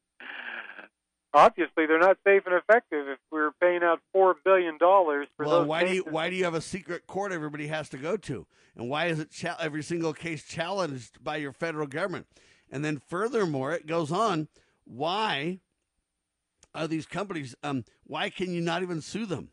Obviously, 1.36 1.86
they're 1.86 1.98
not 1.98 2.16
safe 2.24 2.42
and 2.46 2.54
effective 2.54 3.08
if 3.08 3.18
we're 3.32 3.50
paying 3.60 3.82
out 3.82 4.00
four 4.12 4.36
billion 4.44 4.78
dollars 4.78 5.26
for 5.36 5.44
Well, 5.44 5.60
those. 5.60 5.66
why 5.68 5.84
do 5.84 5.92
you 5.92 6.04
why 6.08 6.30
do 6.30 6.36
you 6.36 6.44
have 6.44 6.54
a 6.54 6.60
secret 6.60 7.08
court 7.08 7.32
everybody 7.32 7.66
has 7.66 7.88
to 7.88 7.96
go 7.96 8.16
to, 8.18 8.46
and 8.76 8.88
why 8.88 9.06
is 9.06 9.18
it 9.18 9.32
cha- 9.32 9.56
every 9.58 9.82
single 9.82 10.12
case 10.12 10.44
challenged 10.44 11.24
by 11.24 11.36
your 11.38 11.52
federal 11.52 11.88
government? 11.88 12.28
And 12.70 12.84
then 12.84 13.00
furthermore, 13.08 13.72
it 13.72 13.88
goes 13.88 14.12
on. 14.12 14.46
Why 14.84 15.58
are 16.74 16.86
these 16.86 17.06
companies? 17.06 17.54
Um, 17.62 17.84
why 18.04 18.30
can 18.30 18.52
you 18.52 18.60
not 18.60 18.82
even 18.82 19.00
sue 19.00 19.26
them? 19.26 19.50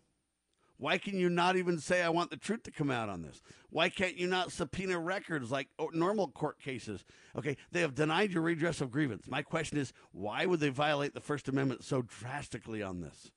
Why 0.78 0.98
can 0.98 1.20
you 1.20 1.30
not 1.30 1.58
even 1.58 1.78
say 1.78 2.02
I 2.02 2.10
want 2.10 2.32
the 2.32 2.38
truth 2.38 2.64
to 2.64 2.72
come 2.72 2.90
out 2.90 3.08
on 3.08 3.22
this? 3.22 3.44
Why 3.70 3.90
can't 3.90 4.18
you 4.18 4.26
not 4.26 4.52
subpoena 4.52 4.98
records 4.98 5.52
like 5.52 5.68
normal 5.94 6.28
court 6.28 6.60
cases? 6.60 7.06
Okay, 7.38 7.56
they 7.72 7.82
have 7.82 7.94
denied 7.94 8.32
your 8.32 8.42
redress 8.42 8.82
of 8.82 8.90
grievance. 8.90 9.28
My 9.30 9.44
question 9.44 9.78
is, 9.78 9.94
why 10.12 10.48
would 10.48 10.60
they 10.60 10.70
violate 10.70 11.14
the 11.14 11.22
First 11.22 11.48
Amendment 11.48 11.84
so 11.84 12.02
drastically 12.02 12.82
on 12.82 13.00
this? 13.00 13.30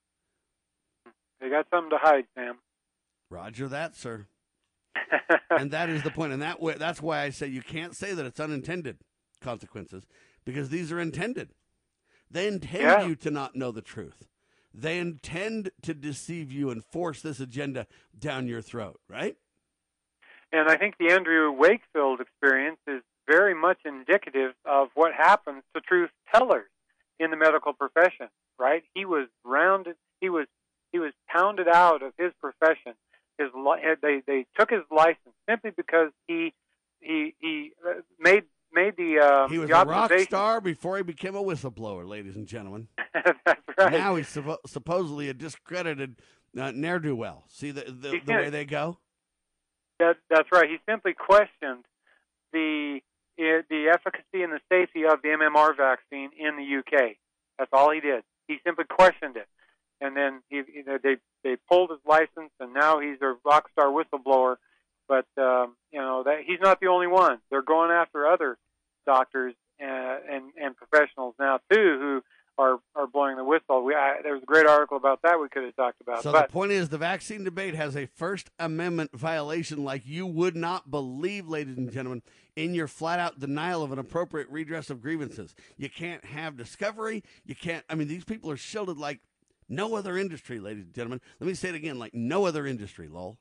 They 1.39 1.51
got 1.51 1.67
something 1.71 1.91
to 1.91 1.99
hide, 2.01 2.25
Sam. 2.35 2.57
Roger 3.29 3.69
that, 3.69 3.95
sir. 3.95 4.27
and 5.51 5.71
that 5.73 5.91
is 5.91 6.03
the 6.03 6.09
point. 6.09 6.17
point, 6.17 6.33
and 6.33 6.43
that 6.43 6.63
way, 6.63 6.77
that's 6.79 7.03
why 7.03 7.21
I 7.21 7.29
say 7.29 7.49
you 7.49 7.61
can't 7.61 7.95
say 7.95 8.15
that 8.15 8.25
it's 8.25 8.41
unintended 8.41 8.99
consequences 9.43 10.07
because 10.47 10.71
these 10.71 10.91
are 10.91 11.01
intended. 11.01 11.51
They 12.35 12.49
intend 12.49 12.83
Yeah. 12.83 13.07
you 13.07 13.15
to 13.15 13.31
not 13.31 13.55
know 13.55 13.71
the 13.71 13.81
truth. 13.81 14.27
They 14.75 14.99
intend 14.99 15.71
to 15.83 15.95
deceive 15.95 16.51
you 16.51 16.69
and 16.69 16.85
force 16.85 17.23
this 17.23 17.39
agenda 17.39 17.87
down 18.19 18.49
your 18.49 18.61
throat, 18.61 19.01
right? 19.09 19.37
And 20.51 20.69
I 20.69 20.77
think 20.77 20.99
the 20.99 21.13
Andrew 21.13 21.53
Wakefield 21.53 22.21
experience 22.21 22.81
is 22.89 23.03
very 23.29 23.55
much 23.55 23.79
indicative 23.85 24.55
of 24.65 24.91
what 24.95 25.15
happens 25.15 25.63
to 25.75 25.81
truth 25.81 26.11
tellers 26.33 26.69
in 27.21 27.31
the 27.31 27.37
medical 27.37 27.73
profession. 27.73 28.29
Right? 28.59 28.85
He 28.95 29.05
was 29.05 29.29
rounded. 29.45 29.97
He 30.21 30.29
was 30.29 30.47
he 30.93 30.99
was 30.99 31.13
pounded 31.29 31.69
out 31.69 32.03
of 32.03 32.15
his 32.19 32.33
profession. 32.41 32.95
His 33.39 33.51
they 34.03 34.23
they 34.27 34.47
took 34.59 34.71
his 34.71 34.83
license 34.91 35.35
simply 35.49 35.71
because 35.71 36.11
he 36.27 36.53
he 37.01 37.35
he 37.41 37.73
uh, 37.87 38.01
made 38.19 38.45
made 38.75 38.97
the 38.97 39.19
um, 39.19 39.51
He 39.51 39.59
was 39.59 39.69
the 39.69 39.81
a 39.81 39.85
rock 39.85 40.13
star 40.21 40.61
before 40.61 40.97
he 40.97 41.03
became 41.03 41.35
a 41.35 41.43
whistleblower, 41.43 42.07
ladies 42.07 42.37
and 42.37 42.47
gentlemen. 42.47 42.89
That's 43.47 43.61
right. 43.79 43.93
Now 43.93 44.17
he's 44.17 44.29
suppo- 44.29 44.59
supposedly 44.67 45.29
a 45.29 45.35
discredited 45.35 46.17
uh, 46.59 46.73
ne'er 46.73 46.99
do 46.99 47.17
well. 47.17 47.45
See 47.49 47.71
the 47.71 47.85
the, 47.85 48.21
the 48.25 48.33
way 48.33 48.51
they 48.51 48.65
go. 48.65 48.99
That, 50.01 50.17
that's 50.29 50.49
right. 50.53 50.69
He 50.69 50.79
simply 50.89 51.15
questioned 51.15 51.85
the 52.53 53.01
the 53.37 53.93
efficacy 53.93 54.43
and 54.43 54.53
the 54.53 54.61
safety 54.71 55.05
of 55.05 55.23
the 55.23 55.29
MMR 55.29 55.77
vaccine 55.77 56.31
in 56.39 56.57
the 56.57 56.79
UK. 56.79 57.17
That's 57.59 57.71
all 57.73 57.91
he 57.93 58.01
did. 58.01 58.23
He 58.49 58.59
simply 58.65 58.85
questioned 58.85 59.37
it, 59.37 59.49
and 60.01 60.17
then 60.17 60.43
he, 60.49 60.57
you 60.57 60.85
know, 60.85 60.99
they 61.03 61.17
they 61.43 61.57
pulled 61.69 61.91
his 61.91 62.01
license, 62.07 62.51
and 62.61 62.75
now 62.75 63.01
he's 63.01 63.19
a 63.23 63.35
rock 63.45 63.69
star 63.73 63.87
whistleblower. 63.87 64.57
But 65.09 65.27
um, 65.37 65.77
you 65.93 66.01
know 66.01 66.23
that 66.25 66.41
he's 66.47 66.61
not 66.61 66.81
the 66.81 66.89
only 66.89 67.07
one. 67.07 67.39
They're 67.51 67.63
going 67.63 67.91
after 67.91 68.27
other 68.27 68.59
doctors 69.07 69.55
uh, 69.81 69.87
and 69.87 70.53
and 70.61 70.77
professionals 70.77 71.35
now 71.39 71.59
too 71.71 71.99
who 72.01 72.23
are 72.57 72.79
are 72.95 73.07
blowing 73.07 73.37
the 73.37 73.45
whistle. 73.45 73.85
We 73.85 73.95
I, 73.95 74.17
there 74.23 74.35
was 74.35 74.43
a 74.43 74.47
great 74.47 74.67
article 74.67 74.97
about 74.97 75.23
that 75.23 75.41
we 75.41 75.49
could 75.49 75.65
have 75.65 75.77
talked 75.77 76.01
about. 76.01 76.23
So 76.23 76.33
but 76.33 76.49
the 76.49 76.53
point 76.53 76.73
is, 76.73 76.89
the 76.89 76.99
vaccine 76.99 77.45
debate 77.45 77.75
has 77.75 77.97
a 77.97 78.07
First 78.07 78.51
Amendment 78.59 79.11
violation 79.13 79.85
like 79.85 80.03
you 80.07 80.27
would 80.27 80.57
not 80.57 80.91
believe, 80.91 81.49
ladies 81.49 81.77
and 81.77 81.91
gentlemen, 81.91 82.23
in 82.57 82.75
your 82.75 82.89
flat 82.89 83.19
out 83.19 83.41
denial 83.41 83.83
of 83.83 83.93
an 83.93 83.99
appropriate 83.99 84.49
redress 84.51 84.91
of 84.91 85.03
grievances. 85.03 85.55
You 85.77 85.89
can't 85.91 86.25
have 86.25 86.57
discovery. 86.57 87.25
You 87.45 87.55
can't. 87.55 87.85
I 87.89 87.95
mean, 87.95 88.09
these 88.09 88.25
people 88.25 88.51
are 88.51 88.57
shielded 88.57 88.99
like 88.99 89.21
no 89.69 89.97
other 89.97 90.17
industry, 90.17 90.61
ladies 90.61 90.85
and 90.85 90.95
gentlemen. 90.95 91.21
Let 91.41 91.47
me 91.49 91.55
say 91.55 91.71
it 91.71 91.75
again, 91.75 91.99
like 91.99 92.15
no 92.15 92.47
other 92.47 92.67
industry, 92.67 93.09
lol. 93.09 93.39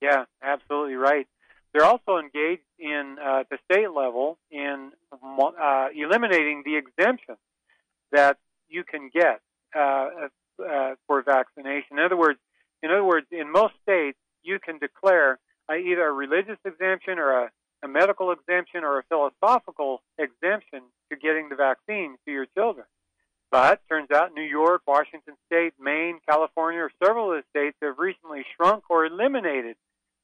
Yeah, 0.00 0.24
absolutely 0.42 0.94
right. 0.94 1.28
They're 1.72 1.86
also 1.86 2.18
engaged 2.18 2.62
in 2.78 3.16
uh, 3.24 3.40
at 3.40 3.48
the 3.48 3.58
state 3.70 3.90
level 3.90 4.38
in 4.50 4.92
uh, 5.12 5.88
eliminating 5.94 6.62
the 6.64 6.76
exemptions 6.76 7.38
that 8.12 8.36
you 8.68 8.84
can 8.84 9.10
get 9.12 9.40
uh, 9.74 10.28
uh, 10.58 10.94
for 11.06 11.22
vaccination. 11.22 11.98
In 11.98 12.00
other 12.00 12.16
words, 12.16 12.38
in 12.82 12.90
other 12.90 13.04
words, 13.04 13.26
in 13.30 13.50
most 13.50 13.74
states, 13.82 14.18
you 14.42 14.58
can 14.58 14.78
declare 14.78 15.38
either 15.70 16.06
a 16.06 16.12
religious 16.12 16.58
exemption 16.66 17.18
or 17.18 17.44
a, 17.44 17.50
a 17.82 17.88
medical 17.88 18.32
exemption 18.32 18.84
or 18.84 18.98
a 18.98 19.02
philosophical 19.08 20.02
exemption 20.18 20.82
to 21.10 21.16
getting 21.16 21.48
the 21.48 21.56
vaccine 21.56 22.16
to 22.26 22.32
your 22.32 22.46
children. 22.54 22.84
But 23.50 23.80
turns 23.88 24.10
out 24.10 24.34
New 24.34 24.42
York, 24.42 24.82
Washington 24.86 25.34
State, 25.46 25.74
Maine, 25.80 26.18
California, 26.28 26.80
or 26.80 26.90
several 27.02 27.32
of 27.32 27.42
the 27.42 27.58
states 27.58 27.76
have 27.82 27.98
recently 27.98 28.44
shrunk 28.56 28.84
or 28.90 29.06
eliminated 29.06 29.76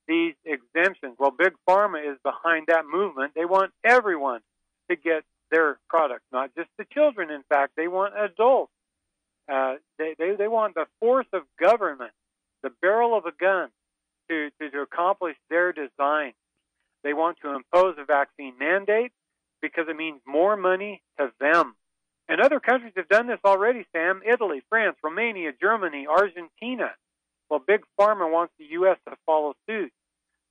these 0.08 0.34
exemptions. 0.44 1.16
Well, 1.18 1.30
Big 1.30 1.52
Pharma 1.68 2.00
is 2.10 2.18
behind 2.24 2.66
that 2.68 2.84
movement. 2.90 3.32
They 3.34 3.44
want 3.44 3.72
everyone 3.84 4.40
to 4.90 4.96
get 4.96 5.22
their 5.50 5.78
product, 5.88 6.22
not 6.32 6.50
just 6.56 6.70
the 6.78 6.84
children. 6.92 7.30
In 7.30 7.42
fact, 7.48 7.72
they 7.76 7.88
want 7.88 8.14
adults. 8.18 8.72
Uh, 9.50 9.74
they, 9.98 10.14
they 10.18 10.34
they 10.36 10.48
want 10.48 10.74
the 10.74 10.86
force 11.00 11.26
of 11.32 11.42
government, 11.60 12.12
the 12.62 12.70
barrel 12.82 13.16
of 13.16 13.24
a 13.24 13.32
gun, 13.32 13.68
to, 14.28 14.50
to 14.60 14.70
to 14.70 14.80
accomplish 14.80 15.36
their 15.48 15.72
design. 15.72 16.32
They 17.04 17.14
want 17.14 17.38
to 17.42 17.54
impose 17.54 17.96
a 17.98 18.04
vaccine 18.04 18.54
mandate 18.58 19.12
because 19.62 19.86
it 19.88 19.96
means 19.96 20.20
more 20.26 20.56
money 20.56 21.02
to 21.18 21.30
them. 21.40 21.74
And 22.28 22.40
other 22.40 22.60
countries 22.60 22.92
have 22.96 23.08
done 23.08 23.26
this 23.26 23.38
already, 23.44 23.86
Sam. 23.92 24.20
Italy, 24.26 24.62
France, 24.68 24.96
Romania, 25.02 25.52
Germany, 25.58 26.06
Argentina. 26.06 26.90
Well, 27.48 27.62
Big 27.66 27.80
Pharma 27.98 28.30
wants 28.30 28.52
the 28.58 28.66
U.S. 28.72 28.98
to 29.08 29.16
follow 29.24 29.54
suit. 29.66 29.90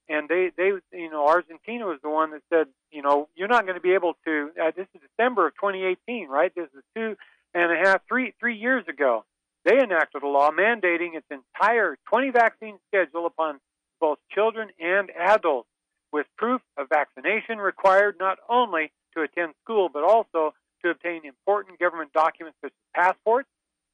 And 0.09 0.29
they, 0.29 0.51
they, 0.55 0.71
you 0.93 1.09
know, 1.09 1.27
Argentina 1.27 1.85
was 1.85 1.99
the 2.01 2.09
one 2.09 2.31
that 2.31 2.41
said, 2.49 2.67
you 2.91 3.01
know, 3.01 3.27
you're 3.35 3.49
not 3.49 3.65
going 3.65 3.75
to 3.75 3.81
be 3.81 3.93
able 3.93 4.13
to. 4.25 4.49
Uh, 4.61 4.71
this 4.75 4.87
is 4.95 5.01
December 5.01 5.47
of 5.47 5.55
2018, 5.55 6.29
right? 6.29 6.53
This 6.55 6.69
is 6.75 6.83
two 6.95 7.17
and 7.53 7.71
a 7.71 7.75
half, 7.75 8.01
three, 8.07 8.33
three 8.39 8.55
years 8.55 8.85
ago. 8.87 9.25
They 9.65 9.79
enacted 9.79 10.23
a 10.23 10.27
law 10.27 10.49
mandating 10.51 11.15
its 11.15 11.27
entire 11.29 11.97
20 12.09 12.29
vaccine 12.29 12.77
schedule 12.87 13.25
upon 13.25 13.59
both 13.99 14.19
children 14.33 14.69
and 14.79 15.09
adults. 15.11 15.67
with 16.13 16.25
proof 16.37 16.61
of 16.77 16.87
vaccination 16.87 17.57
required 17.57 18.15
not 18.17 18.37
only 18.47 18.91
to 19.13 19.23
attend 19.23 19.53
school 19.63 19.89
but 19.91 20.03
also 20.03 20.53
to 20.83 20.89
obtain 20.89 21.25
important 21.25 21.79
government 21.79 22.13
documents 22.13 22.57
such 22.61 22.71
as 22.71 23.03
passports, 23.03 23.49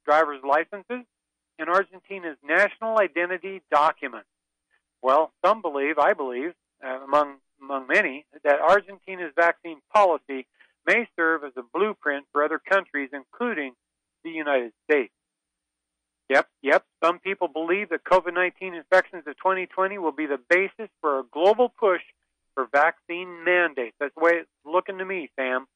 driver's 0.05 0.41
licenses, 0.43 1.05
and 1.57 1.69
Argentina's 1.69 2.37
national 2.43 2.99
identity 2.99 3.61
documents. 3.71 4.27
Well, 5.03 5.33
some 5.45 5.61
believe, 5.61 5.99
I 5.99 6.13
believe, 6.13 6.53
uh, 6.83 7.03
among 7.03 7.35
among 7.61 7.87
many, 7.87 8.25
that 8.43 8.59
Argentina's 8.59 9.31
vaccine 9.35 9.79
policy 9.93 10.47
may 10.85 11.07
serve 11.15 11.43
as 11.43 11.53
a 11.57 11.61
blueprint 11.73 12.25
for 12.31 12.43
other 12.43 12.59
countries, 12.59 13.09
including 13.13 13.73
the 14.23 14.31
United 14.31 14.71
States. 14.83 15.13
Yep, 16.29 16.47
yep. 16.61 16.85
Some 17.03 17.19
people 17.19 17.47
believe 17.47 17.89
that 17.89 18.03
COVID 18.05 18.33
19 18.33 18.73
infections 18.73 19.23
of 19.27 19.37
2020 19.37 19.97
will 19.97 20.11
be 20.13 20.25
the 20.25 20.39
basis 20.49 20.89
for 21.01 21.19
a 21.19 21.23
global 21.31 21.69
push 21.69 22.01
for 22.55 22.67
vaccine 22.71 23.43
mandates. 23.43 23.95
That's 23.99 24.15
the 24.15 24.23
way 24.23 24.31
it's 24.35 24.49
looking 24.65 24.97
to 24.99 25.05
me, 25.05 25.29
Sam. 25.35 25.67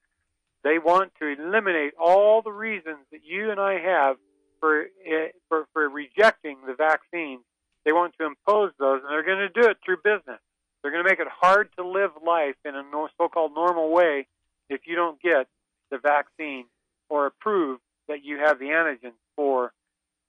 They 0.64 0.80
want 0.80 1.12
to 1.20 1.28
eliminate 1.28 1.94
all 2.00 2.42
the 2.42 2.52
reasons 2.52 3.00
that 3.12 3.22
you 3.26 3.52
and 3.52 3.60
I 3.60 3.80
have 3.80 4.18
for 4.60 4.84
eh, 5.06 5.30
for, 5.50 5.68
for 5.74 5.90
rejecting 5.90 6.58
the 6.66 6.74
vaccine. 6.74 7.40
They 7.88 7.94
want 7.94 8.16
to 8.20 8.26
impose 8.26 8.74
those, 8.80 9.00
and 9.02 9.10
they're 9.10 9.24
going 9.24 9.48
to 9.48 9.62
do 9.62 9.70
it 9.70 9.78
through 9.84 10.00
business. 10.04 10.42
They're 10.82 10.92
going 10.92 11.06
to 11.06 11.10
make 11.10 11.22
it 11.22 11.28
hard 11.32 11.70
to 11.78 11.88
live 11.88 12.12
life 12.22 12.56
in 12.66 12.76
a 12.76 12.84
so-called 13.18 13.54
normal 13.56 13.94
way 13.94 14.28
if 14.70 14.82
you 14.86 14.98
don't 14.98 15.22
get 15.22 15.48
the 15.90 15.98
vaccine 15.98 16.66
or 17.08 17.32
prove 17.40 17.80
that 18.10 18.26
you 18.26 18.40
have 18.40 18.60
the 18.60 18.66
antigen 18.66 19.14
for 19.38 19.72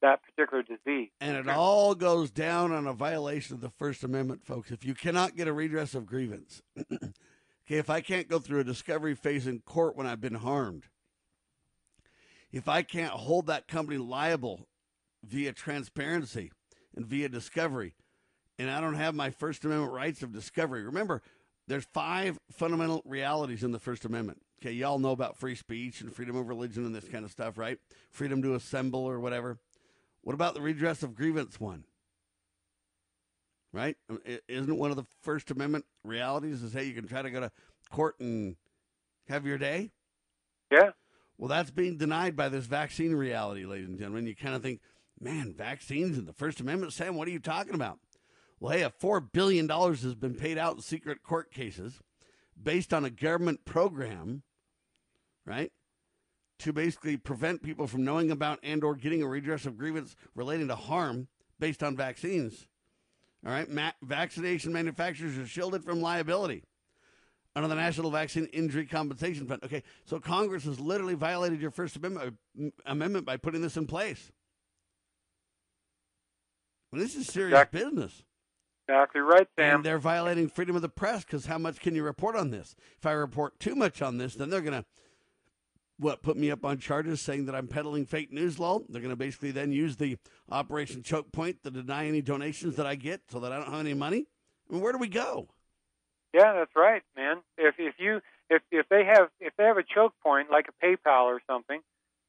that 0.03 0.21
particular 0.23 0.63
disease. 0.63 1.09
And 1.21 1.37
it 1.37 1.49
all 1.49 1.97
goes 1.97 2.31
down 2.31 2.71
on 2.71 2.87
a 2.87 2.93
violation 2.93 3.57
of 3.57 3.61
the 3.61 3.71
First 3.71 4.05
Amendment, 4.05 4.45
folks. 4.45 4.71
If 4.71 4.85
you 4.85 4.95
cannot 4.95 5.35
get 5.35 5.49
a 5.49 5.53
redress 5.53 5.97
of 5.97 6.07
grievance, 6.07 6.63
okay, 6.93 7.09
if 7.67 7.91
I 7.91 8.01
can't 8.03 8.29
go 8.29 8.39
through 8.39 8.61
a 8.61 8.65
discovery 8.65 9.17
phase 9.17 9.49
in 9.49 9.59
court 9.63 9.97
when 9.97 10.07
I've 10.07 10.21
been 10.21 10.35
harmed, 10.35 10.85
if 12.53 12.69
I 12.69 12.83
can't 12.83 13.15
hold 13.15 13.49
that 13.49 13.67
company 13.67 13.99
liable 13.99 14.69
via 15.25 15.53
transparency 15.53 16.53
and 16.99 17.07
via 17.07 17.29
discovery, 17.29 17.95
and 18.59 18.69
I 18.69 18.81
don't 18.81 18.95
have 18.95 19.15
my 19.15 19.31
First 19.31 19.65
Amendment 19.65 19.93
rights 19.93 20.23
of 20.23 20.33
discovery, 20.33 20.83
remember, 20.83 21.23
there's 21.69 21.85
five 21.85 22.39
fundamental 22.51 23.03
realities 23.05 23.63
in 23.63 23.71
the 23.71 23.79
First 23.79 24.05
Amendment. 24.05 24.43
Okay, 24.61 24.73
y'all 24.73 24.99
know 24.99 25.13
about 25.13 25.37
free 25.37 25.55
speech 25.55 26.01
and 26.01 26.13
freedom 26.13 26.35
of 26.35 26.49
religion 26.49 26.85
and 26.85 26.95
this 26.95 27.09
kind 27.09 27.25
of 27.25 27.31
stuff, 27.31 27.57
right? 27.57 27.79
Freedom 28.11 28.43
to 28.43 28.55
assemble 28.55 29.05
or 29.05 29.21
whatever. 29.21 29.59
What 30.23 30.35
about 30.35 30.55
the 30.55 30.61
redress 30.61 31.05
of 31.05 31.15
grievance 31.15 31.61
one? 31.61 31.85
Right? 33.73 33.97
Isn't 34.49 34.77
one 34.77 34.91
of 34.91 34.97
the 34.97 35.07
First 35.23 35.53
Amendment 35.53 35.85
realities 36.03 36.63
is 36.63 36.73
hey, 36.73 36.85
you 36.85 36.95
can 36.95 37.07
try 37.07 37.23
to 37.23 37.31
go 37.31 37.41
to 37.41 37.53
court 37.93 38.19
and 38.19 38.57
have 39.29 39.47
your 39.47 39.59
day? 39.59 39.93
Yeah. 40.73 40.91
Well, 41.37 41.49
that's 41.49 41.71
being 41.71 41.99
denied 41.99 42.35
by 42.35 42.49
this 42.49 42.65
vaccine 42.65 43.15
reality, 43.15 43.65
ladies 43.65 43.89
and 43.89 43.99
gentlemen. 43.99 44.27
You 44.27 44.35
kind 44.35 44.57
of 44.57 44.63
think, 44.63 44.81
man, 45.21 45.55
vaccines 45.57 46.19
and 46.19 46.27
the 46.27 46.33
First 46.33 46.61
Amendment, 46.61 46.93
Sam, 46.93 47.15
what 47.15 47.29
are 47.29 47.33
you 47.33 47.41
talking 47.41 47.75
about? 47.75 47.99
Well, 48.61 48.77
hey, 48.77 48.91
$4 49.01 49.33
billion 49.33 49.69
has 49.69 50.15
been 50.15 50.35
paid 50.35 50.59
out 50.59 50.77
in 50.77 50.83
secret 50.83 51.23
court 51.23 51.53
cases 51.53 52.01
based 52.61 52.93
on 52.93 53.05
a 53.05 53.11
government 53.11 53.65
program, 53.65 54.43
right? 55.47 55.73
To 56.61 56.73
basically 56.73 57.17
prevent 57.17 57.63
people 57.63 57.87
from 57.87 58.05
knowing 58.05 58.31
about 58.31 58.59
and 58.63 58.83
or 58.83 58.97
getting 58.97 59.23
a 59.23 59.29
redress 59.29 59.65
of 59.65 59.79
grievance 59.79 60.17
relating 60.35 60.69
to 60.69 60.75
harm 60.75 61.29
based 61.61 61.83
on 61.83 61.97
vaccines. 61.97 62.67
All 63.47 63.53
right, 63.53 63.71
Ma- 63.71 63.93
vaccination 64.03 64.73
manufacturers 64.73 65.39
are 65.39 65.47
shielded 65.47 65.85
from 65.85 66.01
liability 66.01 66.65
under 67.55 67.69
the 67.69 67.77
National 67.77 68.11
Vaccine 68.11 68.47
Injury 68.47 68.87
Compensation 68.87 69.47
Fund. 69.47 69.63
Okay, 69.65 69.85
so 70.05 70.19
Congress 70.19 70.65
has 70.65 70.81
literally 70.81 71.15
violated 71.15 71.61
your 71.61 71.71
First 71.71 71.97
Amendment, 71.97 72.35
uh, 72.61 72.71
amendment 72.87 73.25
by 73.25 73.37
putting 73.37 73.63
this 73.63 73.77
in 73.77 73.87
place. 73.87 74.33
Well, 76.91 77.01
this 77.01 77.15
is 77.15 77.27
serious 77.27 77.53
exactly. 77.53 77.85
business. 77.85 78.23
Exactly 78.89 79.21
right, 79.21 79.47
Sam. 79.59 79.77
And 79.77 79.85
they're 79.85 79.99
violating 79.99 80.49
freedom 80.49 80.75
of 80.75 80.83
the 80.83 80.89
press 80.89 81.25
because 81.25 81.47
how 81.47 81.59
much 81.59 81.81
can 81.81 81.95
you 81.95 82.03
report 82.03 82.37
on 82.37 82.51
this? 82.51 82.75
If 82.97 83.05
I 83.05 83.13
report 83.13 83.61
too 83.61 83.75
much 83.75 84.01
on 84.01 84.17
this, 84.17 84.35
then 84.35 84.49
they're 84.49 84.63
going 84.63 84.83
to 84.83 84.87
what 85.99 86.23
put 86.23 86.37
me 86.37 86.51
up 86.51 86.65
on 86.65 86.79
charges 86.79 87.21
saying 87.21 87.47
that 87.47 87.55
I'm 87.55 87.67
peddling 87.67 88.07
fake 88.07 88.33
news 88.33 88.59
law. 88.59 88.81
They're 88.89 89.03
going 89.03 89.13
to 89.13 89.17
basically 89.17 89.51
then 89.51 89.73
use 89.73 89.97
the 89.97 90.17
Operation 90.51 91.03
Choke 91.03 91.33
Point 91.33 91.63
to 91.65 91.71
deny 91.71 92.07
any 92.07 92.23
donations 92.23 92.77
that 92.77 92.87
I 92.87 92.95
get 92.95 93.23
so 93.29 93.41
that 93.41 93.53
I 93.53 93.57
don't 93.57 93.71
have 93.71 93.81
any 93.81 93.95
money. 93.95 94.27
I 94.69 94.73
mean, 94.73 94.83
where 94.83 94.93
do 94.93 94.99
we 94.99 95.09
go? 95.09 95.49
Yeah, 96.33 96.53
that's 96.53 96.77
right, 96.77 97.03
man. 97.17 97.39
If 97.57 97.75
if 97.79 97.95
you 97.99 98.21
if 98.49 98.63
if 98.71 98.89
they 98.89 99.05
have 99.05 99.29
if 99.41 99.55
they 99.57 99.65
have 99.65 99.79
a 99.79 99.83
choke 99.83 100.15
point 100.23 100.51
like 100.51 100.67
a 100.69 100.87
PayPal 100.87 101.25
or 101.25 101.41
something, 101.47 101.81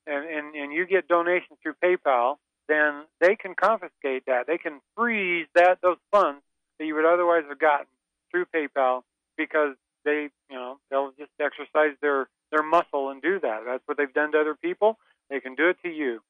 and 0.07 0.25
and, 0.25 0.55
and 0.55 0.73
you 0.73 0.87
get 0.87 1.07
donations 1.07 1.59
through 1.61 1.75
PayPal, 1.83 2.37
then 2.69 3.03
they 3.19 3.35
can 3.35 3.55
confiscate 3.55 4.23
that. 4.27 4.45
They 4.47 4.57
can 4.57 4.79
freeze 4.95 5.47
that 5.55 5.79
those 5.81 5.97
funds 6.11 6.41
that 6.77 6.85
you 6.85 6.95
would 6.95 7.05
otherwise 7.05 7.43
have 7.49 7.59
gotten 7.59 7.87
through 8.31 8.45
PayPal 8.55 9.01
because 9.37 9.75
they, 10.05 10.29
you 10.49 10.55
know, 10.55 10.77
they'll 10.89 11.11
just 11.17 11.31
exercise 11.41 11.97
their 12.01 12.29
their 12.51 12.63
muscle 12.63 13.09
and 13.09 13.21
do 13.21 13.39
that. 13.39 13.61
That's 13.65 13.83
what 13.85 13.97
they've 13.97 14.13
done 14.13 14.31
to 14.31 14.39
other 14.39 14.55
people. 14.55 14.97
They 15.29 15.39
can 15.39 15.55
do 15.55 15.69
it 15.69 15.77
to 15.83 15.89
you. 15.89 16.21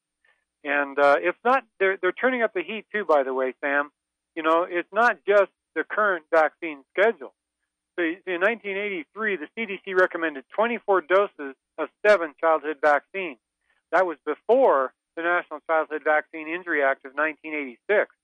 And 0.64 0.98
uh, 0.98 1.16
it's 1.20 1.38
not 1.46 1.64
they're 1.80 1.98
they're 2.02 2.12
turning 2.12 2.42
up 2.42 2.54
the 2.54 2.64
heat 2.64 2.86
too. 2.94 3.06
By 3.06 3.24
the 3.24 3.34
way, 3.34 3.54
Sam, 3.62 3.92
you 4.36 4.44
know, 4.44 4.66
it's 4.70 4.92
not 4.92 5.18
just 5.28 5.52
the 5.76 5.84
current 5.84 6.26
vaccine 6.32 6.84
schedule. 6.92 7.34
So 7.98 8.04
in 8.04 8.40
1983, 8.42 9.38
the 9.38 9.48
CDC 9.58 10.00
recommended 10.00 10.46
24 10.56 11.02
doses 11.02 11.56
of 11.78 11.90
seven 12.06 12.34
childhood 12.40 12.78
vaccines. 12.82 13.40
That 13.92 14.06
was 14.06 14.18
before 14.26 14.94
the 15.20 15.24
National 15.24 15.60
Childhood 15.68 16.04
Vaccine 16.06 16.48
Injury 16.48 16.82
Act 16.82 17.04
of 17.04 17.12
1986. 17.12 18.16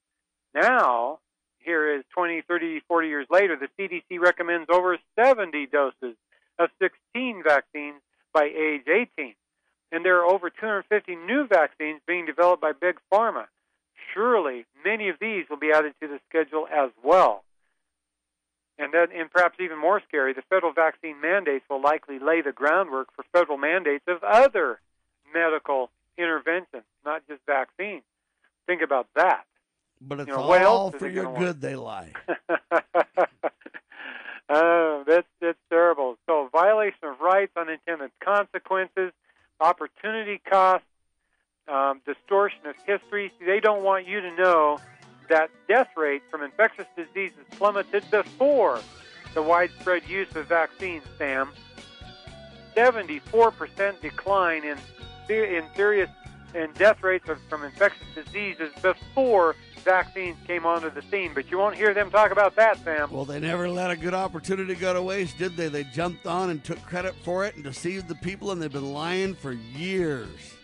Now, 0.53 1.19
here 1.59 1.93
is 1.93 2.05
20, 2.13 2.43
30, 2.47 2.79
40 2.87 3.07
years 3.09 3.27
later, 3.29 3.57
the 3.59 3.67
CDC 3.75 4.17
recommends 4.17 4.69
over 4.71 4.97
70 5.19 5.67
doses 5.67 6.15
of 6.57 6.69
16 6.79 7.43
vaccines 7.43 7.99
by 8.33 8.45
age 8.45 8.87
18. 8.87 9.35
And 9.91 10.05
there 10.05 10.21
are 10.21 10.25
over 10.25 10.49
250 10.49 11.17
new 11.27 11.47
vaccines 11.47 11.99
being 12.07 12.25
developed 12.25 12.61
by 12.61 12.71
Big 12.71 12.95
Pharma. 13.11 13.47
Surely 14.13 14.65
many 14.85 15.09
of 15.09 15.17
these 15.19 15.43
will 15.49 15.59
be 15.59 15.73
added 15.75 15.93
to 16.01 16.07
the 16.07 16.19
schedule 16.29 16.65
as 16.71 16.91
well. 17.03 17.43
And 18.79 18.93
then, 18.93 19.07
and 19.13 19.29
perhaps 19.29 19.57
even 19.59 19.79
more 19.79 20.01
scary, 20.07 20.31
the 20.31 20.43
federal 20.49 20.71
vaccine 20.71 21.19
mandates 21.19 21.65
will 21.69 21.81
likely 21.81 22.19
lay 22.19 22.41
the 22.41 22.53
groundwork 22.53 23.09
for 23.13 23.25
federal 23.33 23.57
mandates 23.57 24.05
of 24.07 24.23
other 24.23 24.79
medical 25.33 25.89
interventions, 26.17 26.83
not 27.05 27.23
just 27.27 27.41
vaccines. 27.45 28.03
Think 28.67 28.81
about 28.81 29.07
that. 29.15 29.45
But 30.01 30.21
it's 30.21 30.27
you 30.27 30.35
know, 30.35 30.41
all 30.41 30.91
for 30.91 31.07
your 31.07 31.25
good, 31.25 31.41
want? 31.41 31.61
they 31.61 31.75
lie. 31.75 32.11
oh, 34.49 35.03
that's 35.07 35.27
that's 35.39 35.57
terrible. 35.69 36.17
So 36.27 36.49
violation 36.51 37.03
of 37.03 37.19
rights, 37.21 37.53
unintended 37.55 38.11
consequences, 38.23 39.11
opportunity 39.59 40.41
costs, 40.49 40.87
um, 41.67 42.01
distortion 42.05 42.65
of 42.67 42.75
history. 42.85 43.31
See, 43.39 43.45
they 43.45 43.59
don't 43.59 43.83
want 43.83 44.07
you 44.07 44.21
to 44.21 44.35
know 44.35 44.79
that 45.29 45.49
death 45.67 45.89
rate 45.95 46.21
from 46.29 46.43
infectious 46.43 46.87
diseases 46.95 47.45
plummeted 47.51 48.03
before 48.11 48.81
the 49.33 49.41
widespread 49.41 50.07
use 50.07 50.33
of 50.35 50.47
vaccines. 50.47 51.03
Sam, 51.17 51.51
74% 52.75 54.01
decline 54.01 54.63
in 54.63 54.77
in 55.29 55.65
serious 55.75 56.09
and 56.53 56.73
death 56.75 57.03
rates 57.03 57.27
of, 57.29 57.39
from 57.49 57.63
infectious 57.63 58.07
diseases 58.15 58.71
before 58.81 59.55
vaccines 59.83 60.37
came 60.47 60.65
onto 60.65 60.89
the 60.89 61.01
scene, 61.03 61.31
but 61.33 61.51
you 61.51 61.57
won't 61.57 61.75
hear 61.75 61.93
them 61.93 62.09
talk 62.09 62.31
about 62.31 62.55
that, 62.55 62.83
Sam. 62.83 63.11
Well, 63.11 63.25
they 63.25 63.39
never 63.39 63.69
let 63.69 63.91
a 63.91 63.95
good 63.95 64.13
opportunity 64.13 64.73
go 64.75 64.93
to 64.93 65.01
waste, 65.01 65.37
did 65.37 65.55
they? 65.55 65.67
They 65.69 65.83
jumped 65.83 66.25
on 66.25 66.49
and 66.49 66.63
took 66.63 66.81
credit 66.83 67.13
for 67.23 67.45
it 67.45 67.55
and 67.55 67.63
deceived 67.63 68.07
the 68.07 68.15
people, 68.15 68.51
and 68.51 68.61
they've 68.61 68.71
been 68.71 68.93
lying 68.93 69.35
for 69.35 69.51
years. 69.51 70.55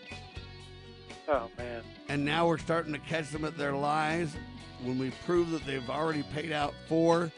Oh, 1.28 1.50
man. 1.58 1.84
And 2.10 2.26
now 2.26 2.48
we're 2.48 2.58
starting 2.58 2.92
to 2.94 3.00
catch 3.00 3.30
them 3.30 3.46
at 3.46 3.58
their 3.58 3.74
lies 3.74 4.36
when 4.84 4.98
we 4.98 5.12
prove 5.26 5.52
that 5.52 5.66
they've 5.66 5.90
already 5.90 6.24
paid 6.34 6.52
out 6.52 6.74
$4 6.90 7.32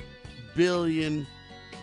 billion. 0.55 1.28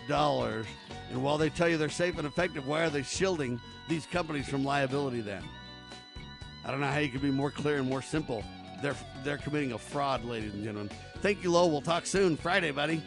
And 0.07 1.23
while 1.23 1.37
they 1.37 1.49
tell 1.49 1.67
you 1.67 1.77
they're 1.77 1.89
safe 1.89 2.17
and 2.17 2.27
effective, 2.27 2.67
why 2.67 2.83
are 2.83 2.89
they 2.89 3.03
shielding 3.03 3.59
these 3.87 4.05
companies 4.05 4.47
from 4.47 4.63
liability 4.63 5.21
then? 5.21 5.43
I 6.63 6.71
don't 6.71 6.79
know 6.79 6.87
how 6.87 6.99
you 6.99 7.09
could 7.09 7.21
be 7.21 7.31
more 7.31 7.51
clear 7.51 7.77
and 7.77 7.89
more 7.89 8.01
simple. 8.01 8.43
They're 8.81 8.95
they're 9.23 9.37
committing 9.37 9.73
a 9.73 9.77
fraud, 9.77 10.23
ladies 10.23 10.53
and 10.53 10.63
gentlemen. 10.63 10.89
Thank 11.21 11.43
you, 11.43 11.51
Lowell. 11.51 11.71
We'll 11.71 11.81
talk 11.81 12.05
soon, 12.05 12.37
Friday, 12.37 12.71
buddy. 12.71 13.01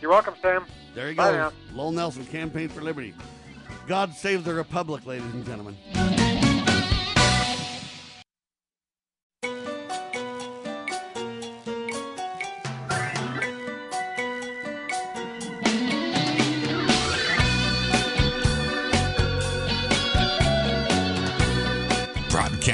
You're 0.00 0.10
welcome, 0.10 0.34
Sam. 0.40 0.66
There 0.94 1.08
you 1.10 1.16
go. 1.16 1.52
Lowell 1.74 1.92
Nelson, 1.92 2.24
Campaign 2.26 2.68
for 2.68 2.80
Liberty. 2.80 3.14
God 3.86 4.14
save 4.14 4.44
the 4.44 4.54
Republic, 4.54 5.06
ladies 5.06 5.32
and 5.32 5.44
gentlemen. 5.44 5.76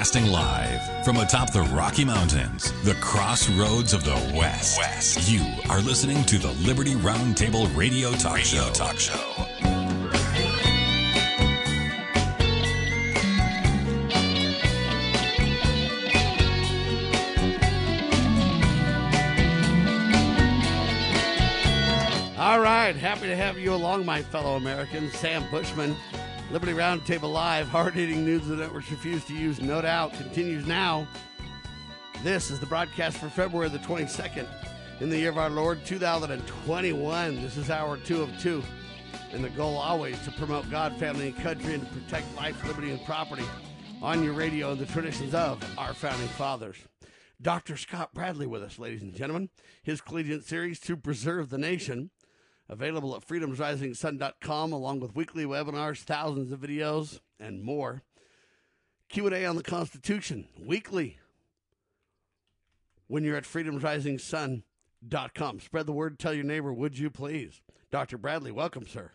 Broadcasting 0.06 0.32
live 0.32 1.04
from 1.04 1.16
atop 1.16 1.52
the 1.52 1.62
Rocky 1.62 2.04
Mountains, 2.04 2.70
the 2.84 2.94
crossroads 3.00 3.92
of 3.92 4.04
the 4.04 4.14
West. 4.36 4.78
West. 4.78 5.28
You 5.28 5.44
are 5.68 5.80
listening 5.80 6.22
to 6.26 6.38
the 6.38 6.52
Liberty 6.64 6.94
Roundtable 6.94 7.74
Radio 7.76 8.12
Talk 8.12 8.34
Radio 8.34 8.44
Show. 8.44 8.72
Talk 8.72 9.00
Show. 9.00 9.14
All 22.38 22.60
right, 22.60 22.94
happy 22.94 23.26
to 23.26 23.34
have 23.34 23.58
you 23.58 23.74
along, 23.74 24.06
my 24.06 24.22
fellow 24.22 24.54
Americans. 24.54 25.14
Sam 25.14 25.42
Bushman, 25.50 25.96
Liberty 26.56 26.72
Roundtable 26.72 27.30
Live, 27.30 27.68
hard 27.68 27.92
hitting 27.92 28.24
news 28.24 28.46
the 28.46 28.56
networks 28.56 28.90
refuse 28.90 29.22
to 29.26 29.34
use, 29.34 29.60
no 29.60 29.82
doubt, 29.82 30.14
continues 30.14 30.66
now. 30.66 31.06
This 32.22 32.50
is 32.50 32.58
the 32.58 32.64
broadcast 32.64 33.18
for 33.18 33.28
February 33.28 33.68
the 33.68 33.78
22nd 33.80 34.46
in 35.00 35.10
the 35.10 35.18
year 35.18 35.28
of 35.28 35.36
our 35.36 35.50
Lord 35.50 35.84
2021. 35.84 37.42
This 37.42 37.58
is 37.58 37.68
hour 37.68 37.98
two 37.98 38.22
of 38.22 38.30
two, 38.40 38.64
and 39.32 39.44
the 39.44 39.50
goal 39.50 39.76
always 39.76 40.18
to 40.24 40.30
promote 40.30 40.70
God, 40.70 40.96
family, 40.96 41.26
and 41.26 41.36
country 41.36 41.74
and 41.74 41.86
to 41.86 41.92
protect 41.92 42.34
life, 42.36 42.66
liberty, 42.66 42.90
and 42.90 43.04
property 43.04 43.44
on 44.00 44.24
your 44.24 44.32
radio 44.32 44.72
and 44.72 44.80
the 44.80 44.86
traditions 44.86 45.34
of 45.34 45.62
our 45.76 45.92
founding 45.92 46.28
fathers. 46.28 46.78
Dr. 47.42 47.76
Scott 47.76 48.14
Bradley 48.14 48.46
with 48.46 48.62
us, 48.62 48.78
ladies 48.78 49.02
and 49.02 49.14
gentlemen. 49.14 49.50
His 49.82 50.00
collegiate 50.00 50.46
series, 50.46 50.80
To 50.80 50.96
Preserve 50.96 51.50
the 51.50 51.58
Nation, 51.58 52.08
available 52.68 53.16
at 53.16 53.26
freedomsrisingsun.com 53.26 54.72
along 54.72 55.00
with 55.00 55.14
weekly 55.14 55.44
webinars, 55.44 55.98
thousands 55.98 56.52
of 56.52 56.60
videos, 56.60 57.20
and 57.38 57.62
more. 57.62 58.02
Q&A 59.08 59.46
on 59.46 59.54
the 59.56 59.62
Constitution, 59.62 60.48
weekly, 60.58 61.18
when 63.06 63.22
you're 63.22 63.36
at 63.36 63.44
freedomsrisingsun.com. 63.44 65.60
Spread 65.60 65.86
the 65.86 65.92
word, 65.92 66.18
tell 66.18 66.34
your 66.34 66.44
neighbor, 66.44 66.72
would 66.72 66.98
you 66.98 67.10
please? 67.10 67.60
Dr. 67.90 68.18
Bradley, 68.18 68.50
welcome, 68.50 68.86
sir. 68.86 69.12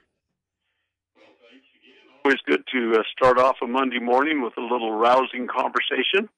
Always 2.23 2.39
good 2.45 2.63
to 2.71 2.99
uh, 2.99 3.03
start 3.11 3.39
off 3.39 3.57
a 3.63 3.67
Monday 3.67 3.99
morning 3.99 4.43
with 4.43 4.53
a 4.57 4.61
little 4.61 4.91
rousing 4.91 5.47
conversation. 5.47 6.29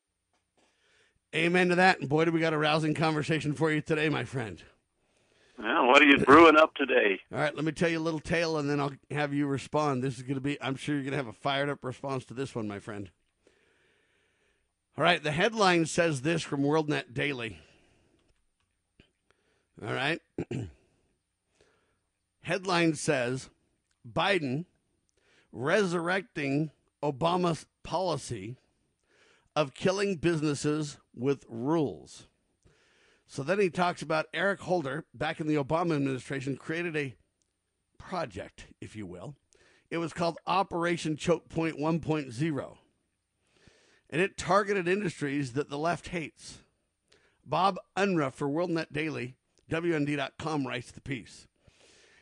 Amen 1.35 1.69
to 1.69 1.75
that. 1.75 1.99
And 1.99 2.07
boy, 2.07 2.25
do 2.25 2.31
we 2.31 2.39
got 2.39 2.53
a 2.53 2.57
rousing 2.57 2.93
conversation 2.93 3.53
for 3.53 3.71
you 3.71 3.81
today, 3.81 4.07
my 4.07 4.23
friend. 4.23 4.63
Well, 5.57 5.87
what 5.87 6.01
are 6.01 6.05
you 6.05 6.17
brewing 6.17 6.57
up 6.57 6.73
today? 6.75 7.19
All 7.31 7.39
right, 7.39 7.55
let 7.55 7.63
me 7.63 7.71
tell 7.71 7.89
you 7.89 7.99
a 7.99 8.01
little 8.01 8.19
tale 8.19 8.57
and 8.57 8.69
then 8.69 8.79
I'll 8.79 8.93
have 9.11 9.33
you 9.33 9.45
respond. 9.45 10.03
This 10.03 10.17
is 10.17 10.23
going 10.23 10.35
to 10.35 10.41
be, 10.41 10.61
I'm 10.61 10.75
sure 10.75 10.95
you're 10.95 11.03
going 11.03 11.11
to 11.11 11.17
have 11.17 11.27
a 11.27 11.33
fired 11.33 11.69
up 11.69 11.83
response 11.83 12.25
to 12.25 12.33
this 12.33 12.55
one, 12.55 12.67
my 12.67 12.79
friend. 12.79 13.11
All 14.97 15.03
right, 15.03 15.23
the 15.23 15.31
headline 15.31 15.85
says 15.85 16.21
this 16.21 16.43
from 16.43 16.61
WorldNet 16.61 17.13
Daily. 17.13 17.59
All 19.85 19.93
right. 19.93 20.21
headline 22.41 22.93
says 22.93 23.49
Biden 24.09 24.65
resurrecting 25.51 26.71
Obama's 27.01 27.65
policy 27.83 28.57
of 29.55 29.73
killing 29.73 30.17
businesses 30.17 30.97
with 31.15 31.45
rules. 31.47 32.27
So 33.33 33.41
then 33.41 33.57
he 33.57 33.71
talks 33.71 34.03
about 34.03 34.27
Eric 34.31 34.59
Holder 34.59 35.05
back 35.11 35.39
in 35.39 35.47
the 35.47 35.55
Obama 35.55 35.95
administration 35.95 36.55
created 36.55 36.95
a 36.95 37.15
project, 37.97 38.67
if 38.79 38.95
you 38.95 39.07
will. 39.07 39.33
It 39.89 39.97
was 39.97 40.13
called 40.13 40.37
Operation 40.45 41.17
Choke 41.17 41.49
Point 41.49 41.79
1.0. 41.79 42.77
And 44.11 44.21
it 44.21 44.37
targeted 44.37 44.87
industries 44.87 45.53
that 45.53 45.71
the 45.71 45.79
left 45.79 46.09
hates. 46.09 46.59
Bob 47.43 47.79
Unruh 47.97 48.31
for 48.31 48.47
WorldNet 48.47 48.93
Daily, 48.93 49.35
WND.com 49.67 50.67
writes 50.67 50.91
the 50.91 51.01
piece. 51.01 51.47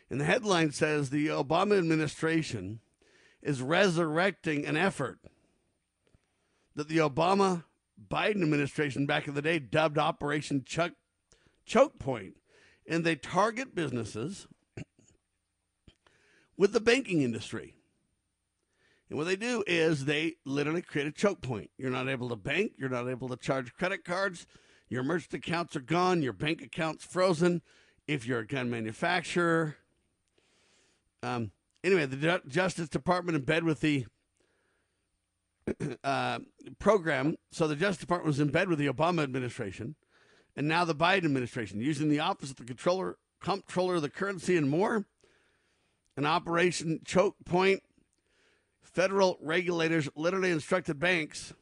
And 0.10 0.22
the 0.22 0.24
headline 0.24 0.72
says 0.72 1.10
the 1.10 1.28
Obama 1.28 1.78
administration 1.78 2.80
is 3.42 3.62
resurrecting 3.62 4.66
an 4.66 4.78
effort 4.78 5.20
that 6.74 6.88
the 6.88 7.00
Obama 7.00 7.66
Biden 8.10 8.44
administration 8.44 9.06
back 9.06 9.28
in 9.28 9.34
the 9.34 9.42
day 9.42 9.60
dubbed 9.60 9.98
Operation 9.98 10.64
Chuck, 10.66 10.94
Choke 11.66 11.94
And 12.88 13.04
they 13.04 13.16
target 13.16 13.76
businesses 13.76 14.48
with 16.58 16.74
the 16.74 16.80
banking 16.80 17.22
industry. 17.22 17.76
And 19.10 19.18
what 19.18 19.26
they 19.26 19.36
do 19.36 19.64
is 19.68 20.06
they 20.06 20.36
literally 20.46 20.82
create 20.82 21.08
a 21.08 21.12
choke 21.12 21.42
point. 21.42 21.70
You're 21.78 21.92
not 21.92 22.08
able 22.08 22.30
to 22.30 22.36
bank, 22.36 22.74
you're 22.78 22.90
not 22.90 23.10
able 23.10 23.28
to 23.30 23.36
charge 23.36 23.74
credit 23.74 24.06
cards, 24.06 24.48
your 24.90 25.04
merchant 25.04 25.34
accounts 25.34 25.76
are 25.76 25.82
gone, 25.82 26.22
your 26.22 26.34
bank 26.34 26.62
account's 26.62 27.04
frozen. 27.04 27.62
If 28.08 28.26
you're 28.26 28.40
a 28.40 28.48
gun 28.48 28.70
manufacturer, 28.70 29.78
um, 31.24 31.52
anyway, 31.84 32.06
the 32.06 32.42
Justice 32.48 32.90
Department 32.90 33.36
in 33.36 33.44
bed 33.44 33.64
with 33.64 33.82
the 33.82 34.06
uh, 36.04 36.40
program. 36.80 37.36
So 37.52 37.68
the 37.68 37.76
Justice 37.76 38.02
Department 38.02 38.28
was 38.28 38.40
in 38.40 38.50
bed 38.50 38.70
with 38.70 38.80
the 38.80 38.88
Obama 38.88 39.24
administration, 39.24 39.96
and 40.56 40.68
now 40.68 40.86
the 40.86 40.96
Biden 40.96 41.26
administration, 41.26 41.80
using 41.80 42.10
the 42.10 42.20
Office 42.20 42.52
of 42.52 42.58
the 42.58 42.66
Controller, 42.66 43.18
Comptroller 43.42 43.96
of 43.96 44.02
the 44.02 44.10
Currency, 44.10 44.58
and 44.58 44.70
more. 44.70 45.06
An 46.18 46.26
Operation 46.26 47.00
Choke 47.06 47.36
Point. 47.46 47.82
Federal 48.82 49.38
regulators 49.42 50.10
literally 50.16 50.52
instructed 50.52 51.00
banks 51.00 51.54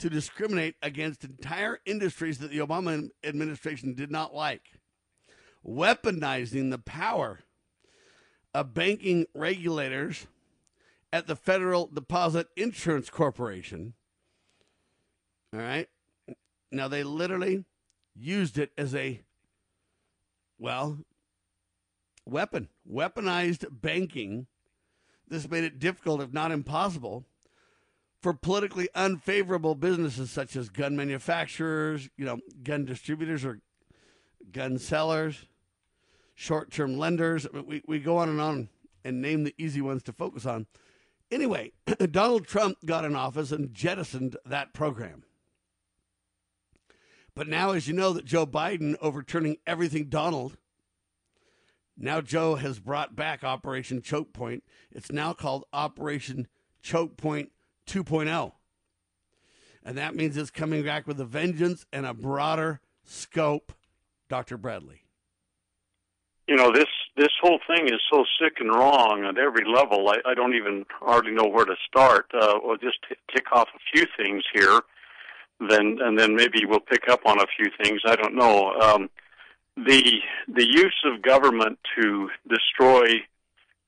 to 0.00 0.10
discriminate 0.10 0.74
against 0.82 1.22
entire 1.22 1.78
industries 1.86 2.38
that 2.38 2.50
the 2.50 2.58
Obama 2.58 3.08
administration 3.22 3.94
did 3.94 4.10
not 4.10 4.34
like, 4.34 4.80
weaponizing 5.64 6.70
the 6.70 6.78
power 6.78 7.40
of 8.52 8.74
banking 8.74 9.26
regulators 9.34 10.26
at 11.12 11.28
the 11.28 11.36
Federal 11.36 11.86
Deposit 11.86 12.48
Insurance 12.56 13.08
Corporation. 13.08 13.94
All 15.52 15.60
right. 15.60 15.88
Now, 16.72 16.88
they 16.88 17.04
literally 17.04 17.64
used 18.14 18.58
it 18.58 18.72
as 18.76 18.94
a, 18.94 19.20
well, 20.58 20.98
weapon, 22.26 22.68
weaponized 22.90 23.66
banking. 23.70 24.46
This 25.28 25.48
made 25.48 25.64
it 25.64 25.78
difficult, 25.78 26.20
if 26.20 26.32
not 26.32 26.52
impossible, 26.52 27.24
for 28.20 28.32
politically 28.32 28.88
unfavorable 28.94 29.74
businesses 29.74 30.30
such 30.30 30.56
as 30.56 30.68
gun 30.68 30.96
manufacturers, 30.96 32.08
you 32.16 32.24
know, 32.24 32.40
gun 32.62 32.84
distributors 32.84 33.44
or 33.44 33.60
gun 34.50 34.78
sellers, 34.78 35.46
short 36.34 36.70
term 36.70 36.98
lenders. 36.98 37.46
We, 37.52 37.82
we 37.86 37.98
go 37.98 38.16
on 38.16 38.28
and 38.28 38.40
on 38.40 38.68
and 39.04 39.20
name 39.20 39.44
the 39.44 39.54
easy 39.58 39.80
ones 39.80 40.02
to 40.04 40.12
focus 40.12 40.46
on. 40.46 40.66
Anyway, 41.30 41.72
Donald 42.10 42.46
Trump 42.46 42.78
got 42.84 43.04
in 43.04 43.14
office 43.16 43.52
and 43.52 43.74
jettisoned 43.74 44.36
that 44.46 44.72
program. 44.72 45.24
But 47.34 47.48
now, 47.48 47.72
as 47.72 47.88
you 47.88 47.94
know, 47.94 48.12
that 48.12 48.24
Joe 48.24 48.46
Biden 48.46 48.96
overturning 49.00 49.56
everything 49.66 50.08
Donald, 50.08 50.56
now 51.96 52.20
Joe 52.20 52.54
has 52.56 52.78
brought 52.78 53.16
back 53.16 53.42
Operation 53.42 54.02
Choke 54.02 54.32
Point. 54.32 54.62
It's 54.92 55.10
now 55.10 55.32
called 55.32 55.64
Operation 55.72 56.46
Choke 56.82 57.16
Point 57.16 57.50
2.0. 57.88 58.52
And 59.84 59.98
that 59.98 60.14
means 60.14 60.36
it's 60.36 60.50
coming 60.50 60.82
back 60.82 61.06
with 61.06 61.20
a 61.20 61.24
vengeance 61.24 61.84
and 61.92 62.06
a 62.06 62.14
broader 62.14 62.80
scope, 63.04 63.72
Dr. 64.28 64.56
Bradley. 64.56 65.02
You 66.46 66.56
know, 66.56 66.70
this 66.72 66.86
this 67.16 67.30
whole 67.40 67.58
thing 67.66 67.86
is 67.86 68.00
so 68.12 68.24
sick 68.40 68.54
and 68.60 68.68
wrong 68.68 69.24
at 69.24 69.38
every 69.38 69.64
level. 69.64 70.08
I, 70.08 70.30
I 70.30 70.34
don't 70.34 70.54
even 70.54 70.84
hardly 70.90 71.32
know 71.32 71.48
where 71.48 71.64
to 71.64 71.76
start. 71.86 72.26
Uh, 72.34 72.54
we'll 72.62 72.76
just 72.76 72.98
t- 73.08 73.16
tick 73.32 73.44
off 73.52 73.68
a 73.74 73.78
few 73.92 74.06
things 74.18 74.42
here, 74.52 74.80
then 75.60 75.98
and 76.00 76.18
then 76.18 76.34
maybe 76.34 76.64
we'll 76.64 76.80
pick 76.80 77.08
up 77.08 77.20
on 77.26 77.38
a 77.40 77.46
few 77.56 77.70
things. 77.82 78.00
I 78.06 78.16
don't 78.16 78.34
know. 78.34 78.72
Um, 78.72 79.10
the 79.76 80.20
the 80.48 80.66
use 80.66 81.04
of 81.04 81.22
government 81.22 81.78
to 81.98 82.28
destroy 82.48 83.22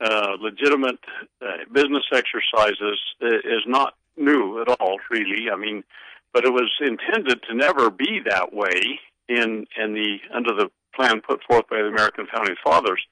uh, 0.00 0.32
legitimate 0.40 0.98
uh, 1.40 1.64
business 1.72 2.04
exercises 2.12 2.98
is 3.20 3.62
not 3.66 3.94
new 4.16 4.60
at 4.60 4.68
all, 4.80 4.98
really. 5.10 5.50
I 5.52 5.56
mean, 5.56 5.84
but 6.32 6.44
it 6.44 6.52
was 6.52 6.70
intended 6.80 7.42
to 7.48 7.54
never 7.54 7.90
be 7.90 8.20
that 8.28 8.52
way 8.52 9.00
in 9.28 9.66
in 9.76 9.94
the 9.94 10.18
under 10.34 10.54
the 10.54 10.70
plan 10.94 11.20
put 11.20 11.42
forth 11.44 11.68
by 11.68 11.76
the 11.76 11.88
American 11.88 12.26
founding 12.32 12.56
fathers 12.64 13.02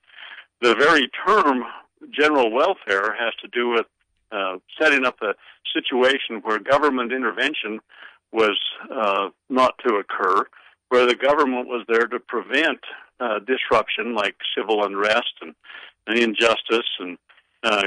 the 0.64 0.74
very 0.74 1.09
term 1.26 1.64
general 2.11 2.50
welfare 2.50 3.14
has 3.18 3.34
to 3.42 3.48
do 3.48 3.68
with 3.68 3.86
uh, 4.32 4.57
setting 4.80 5.05
up 5.05 5.16
a 5.22 5.34
situation 5.72 6.40
where 6.42 6.59
government 6.59 7.12
intervention 7.12 7.80
was 8.35 8.59
uh, 8.91 9.28
not 9.49 9.74
to 9.87 9.95
occur, 9.95 10.45
where 10.89 11.07
the 11.07 11.14
government 11.14 11.68
was 11.68 11.85
there 11.89 12.07
to 12.07 12.18
prevent 12.18 12.80
uh, 13.20 13.39
disruption 13.47 14.14
like 14.14 14.35
civil 14.59 14.85
unrest 14.85 15.35
and, 15.41 15.55
and 16.09 16.18
injustice 16.18 16.91
and 16.99 17.16
uh, 17.62 17.85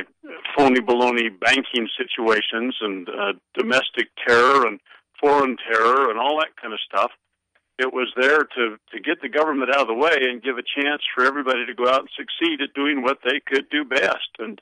phony 0.56 0.80
baloney 0.80 1.30
banking 1.40 1.88
situations 2.00 2.76
and 2.82 3.10
uh, 3.10 3.34
domestic 3.56 4.08
terror 4.26 4.66
and 4.66 4.80
foreign 5.22 5.58
terror 5.70 6.10
and 6.10 6.18
all 6.18 6.40
that 6.40 6.56
kind 6.60 6.74
of 6.74 6.80
stuff. 6.80 7.12
It 7.78 7.94
was 7.94 8.12
there 8.16 8.40
to 8.40 8.78
to 8.92 9.00
get 9.00 9.22
the 9.22 9.30
government 9.30 9.70
out 9.70 9.82
of 9.82 9.88
the 9.88 9.94
way 9.94 10.18
and 10.22 10.42
give 10.42 10.58
a 10.58 10.82
chance 10.82 11.04
for 11.14 11.26
everybody 11.26 11.66
to 11.66 11.76
go 11.76 11.88
out 11.88 12.00
and 12.00 12.10
succeed 12.18 12.62
at 12.62 12.74
doing 12.74 13.04
what 13.04 13.20
they 13.24 13.40
could 13.46 13.70
do 13.70 13.84
best. 13.84 14.32
And 14.40 14.60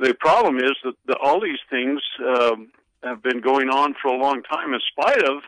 the 0.00 0.14
problem 0.14 0.56
is 0.56 0.72
that 0.82 0.94
the, 1.06 1.16
all 1.22 1.40
these 1.40 1.62
things 1.70 2.00
um, 2.18 2.72
have 3.02 3.22
been 3.22 3.40
going 3.40 3.68
on 3.68 3.94
for 4.00 4.08
a 4.08 4.18
long 4.18 4.42
time, 4.42 4.74
in 4.74 4.80
spite 4.90 5.22
of 5.22 5.42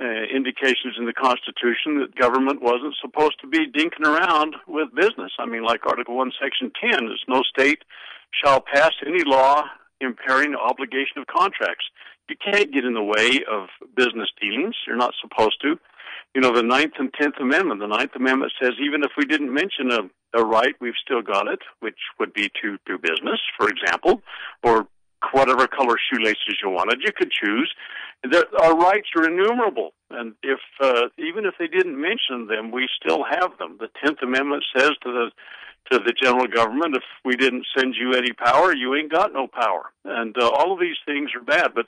uh, 0.00 0.04
indications 0.34 0.94
in 0.96 1.06
the 1.06 1.12
Constitution 1.12 1.98
that 1.98 2.14
government 2.14 2.62
wasn't 2.62 2.94
supposed 3.00 3.40
to 3.40 3.48
be 3.48 3.66
dinking 3.70 4.06
around 4.06 4.54
with 4.66 4.94
business. 4.94 5.32
I 5.38 5.46
mean, 5.46 5.64
like 5.64 5.86
Article 5.86 6.16
1, 6.16 6.32
Section 6.40 6.70
10 6.80 7.06
is 7.06 7.20
no 7.26 7.42
state 7.42 7.82
shall 8.44 8.60
pass 8.60 8.92
any 9.06 9.24
law 9.24 9.64
impairing 10.00 10.52
the 10.52 10.58
obligation 10.58 11.18
of 11.18 11.26
contracts. 11.26 11.84
You 12.28 12.36
can't 12.36 12.72
get 12.72 12.84
in 12.84 12.94
the 12.94 13.02
way 13.02 13.42
of 13.50 13.68
business 13.96 14.28
dealings. 14.40 14.76
You're 14.86 14.96
not 14.96 15.14
supposed 15.20 15.60
to. 15.62 15.78
You 16.34 16.42
know, 16.42 16.54
the 16.54 16.62
Ninth 16.62 16.92
and 16.98 17.12
Tenth 17.14 17.36
Amendment. 17.40 17.80
The 17.80 17.86
Ninth 17.88 18.14
Amendment 18.14 18.52
says 18.60 18.72
even 18.80 19.02
if 19.02 19.12
we 19.16 19.24
didn't 19.24 19.52
mention 19.52 19.90
a, 19.90 20.38
a 20.38 20.44
right, 20.44 20.74
we've 20.80 20.98
still 21.02 21.22
got 21.22 21.48
it, 21.48 21.60
which 21.80 21.98
would 22.20 22.34
be 22.34 22.50
to 22.62 22.76
do 22.86 22.98
business, 22.98 23.40
for 23.58 23.68
example, 23.68 24.20
or 24.62 24.86
whatever 25.32 25.66
color 25.66 25.96
shoelaces 26.10 26.58
you 26.62 26.70
wanted. 26.70 27.00
You 27.04 27.12
could 27.12 27.30
choose. 27.30 27.72
The, 28.22 28.46
our 28.62 28.76
rights 28.76 29.08
are 29.16 29.28
innumerable, 29.28 29.92
and 30.10 30.34
if 30.42 30.58
uh, 30.80 31.08
even 31.18 31.44
if 31.44 31.54
they 31.58 31.68
didn't 31.68 32.00
mention 32.00 32.48
them, 32.48 32.72
we 32.72 32.88
still 33.00 33.24
have 33.24 33.56
them. 33.58 33.76
The 33.78 33.88
Tenth 34.02 34.18
Amendment 34.22 34.64
says 34.76 34.90
to 35.04 35.12
the 35.12 35.30
to 35.92 35.98
the 36.00 36.12
general 36.12 36.48
government, 36.48 36.96
if 36.96 37.04
we 37.24 37.36
didn't 37.36 37.66
send 37.76 37.94
you 37.94 38.14
any 38.14 38.32
power, 38.32 38.74
you 38.74 38.94
ain't 38.94 39.12
got 39.12 39.32
no 39.32 39.46
power. 39.46 39.86
And 40.04 40.36
uh, 40.36 40.48
all 40.48 40.72
of 40.72 40.80
these 40.80 40.96
things 41.06 41.30
are 41.34 41.44
bad. 41.44 41.74
But 41.74 41.86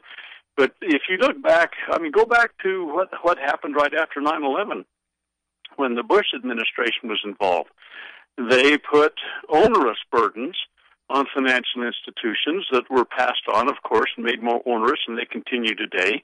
but 0.56 0.72
if 0.80 1.02
you 1.08 1.16
look 1.16 1.42
back, 1.42 1.72
I 1.88 1.98
mean, 1.98 2.12
go 2.12 2.24
back 2.24 2.52
to 2.62 2.86
what 2.86 3.08
what 3.22 3.38
happened 3.38 3.74
right 3.74 3.92
after 3.92 4.20
nine 4.20 4.44
eleven, 4.44 4.84
when 5.76 5.96
the 5.96 6.02
Bush 6.04 6.26
administration 6.34 7.08
was 7.08 7.20
involved. 7.24 7.70
They 8.38 8.78
put 8.78 9.14
onerous 9.48 9.98
burdens 10.10 10.56
on 11.10 11.26
financial 11.34 11.82
institutions 11.82 12.66
that 12.72 12.88
were 12.90 13.04
passed 13.04 13.42
on, 13.52 13.68
of 13.68 13.82
course, 13.82 14.10
and 14.16 14.24
made 14.24 14.42
more 14.42 14.62
onerous, 14.64 15.00
and 15.06 15.18
they 15.18 15.26
continue 15.26 15.74
today, 15.74 16.22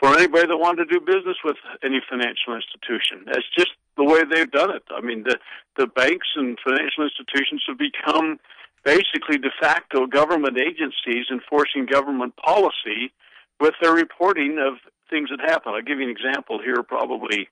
for 0.00 0.08
anybody 0.16 0.46
that 0.48 0.56
wanted 0.56 0.88
to 0.88 0.98
do 0.98 1.00
business 1.00 1.36
with 1.44 1.56
any 1.84 2.00
financial 2.08 2.56
institution. 2.56 3.24
That's 3.26 3.46
just 3.56 3.70
the 3.96 4.04
way 4.04 4.22
they've 4.24 4.50
done 4.50 4.74
it. 4.74 4.82
I 4.90 5.00
mean, 5.00 5.24
the, 5.24 5.38
the 5.76 5.86
banks 5.86 6.26
and 6.34 6.58
financial 6.64 7.04
institutions 7.04 7.62
have 7.68 7.78
become 7.78 8.40
basically 8.84 9.38
de 9.38 9.50
facto 9.60 10.06
government 10.06 10.58
agencies 10.58 11.26
enforcing 11.30 11.86
government 11.86 12.34
policy 12.36 13.12
with 13.60 13.74
their 13.80 13.92
reporting 13.92 14.58
of 14.58 14.78
things 15.08 15.28
that 15.30 15.40
happen. 15.40 15.72
I'll 15.74 15.82
give 15.82 15.98
you 15.98 16.08
an 16.08 16.16
example 16.16 16.58
here. 16.58 16.82
Probably 16.82 17.48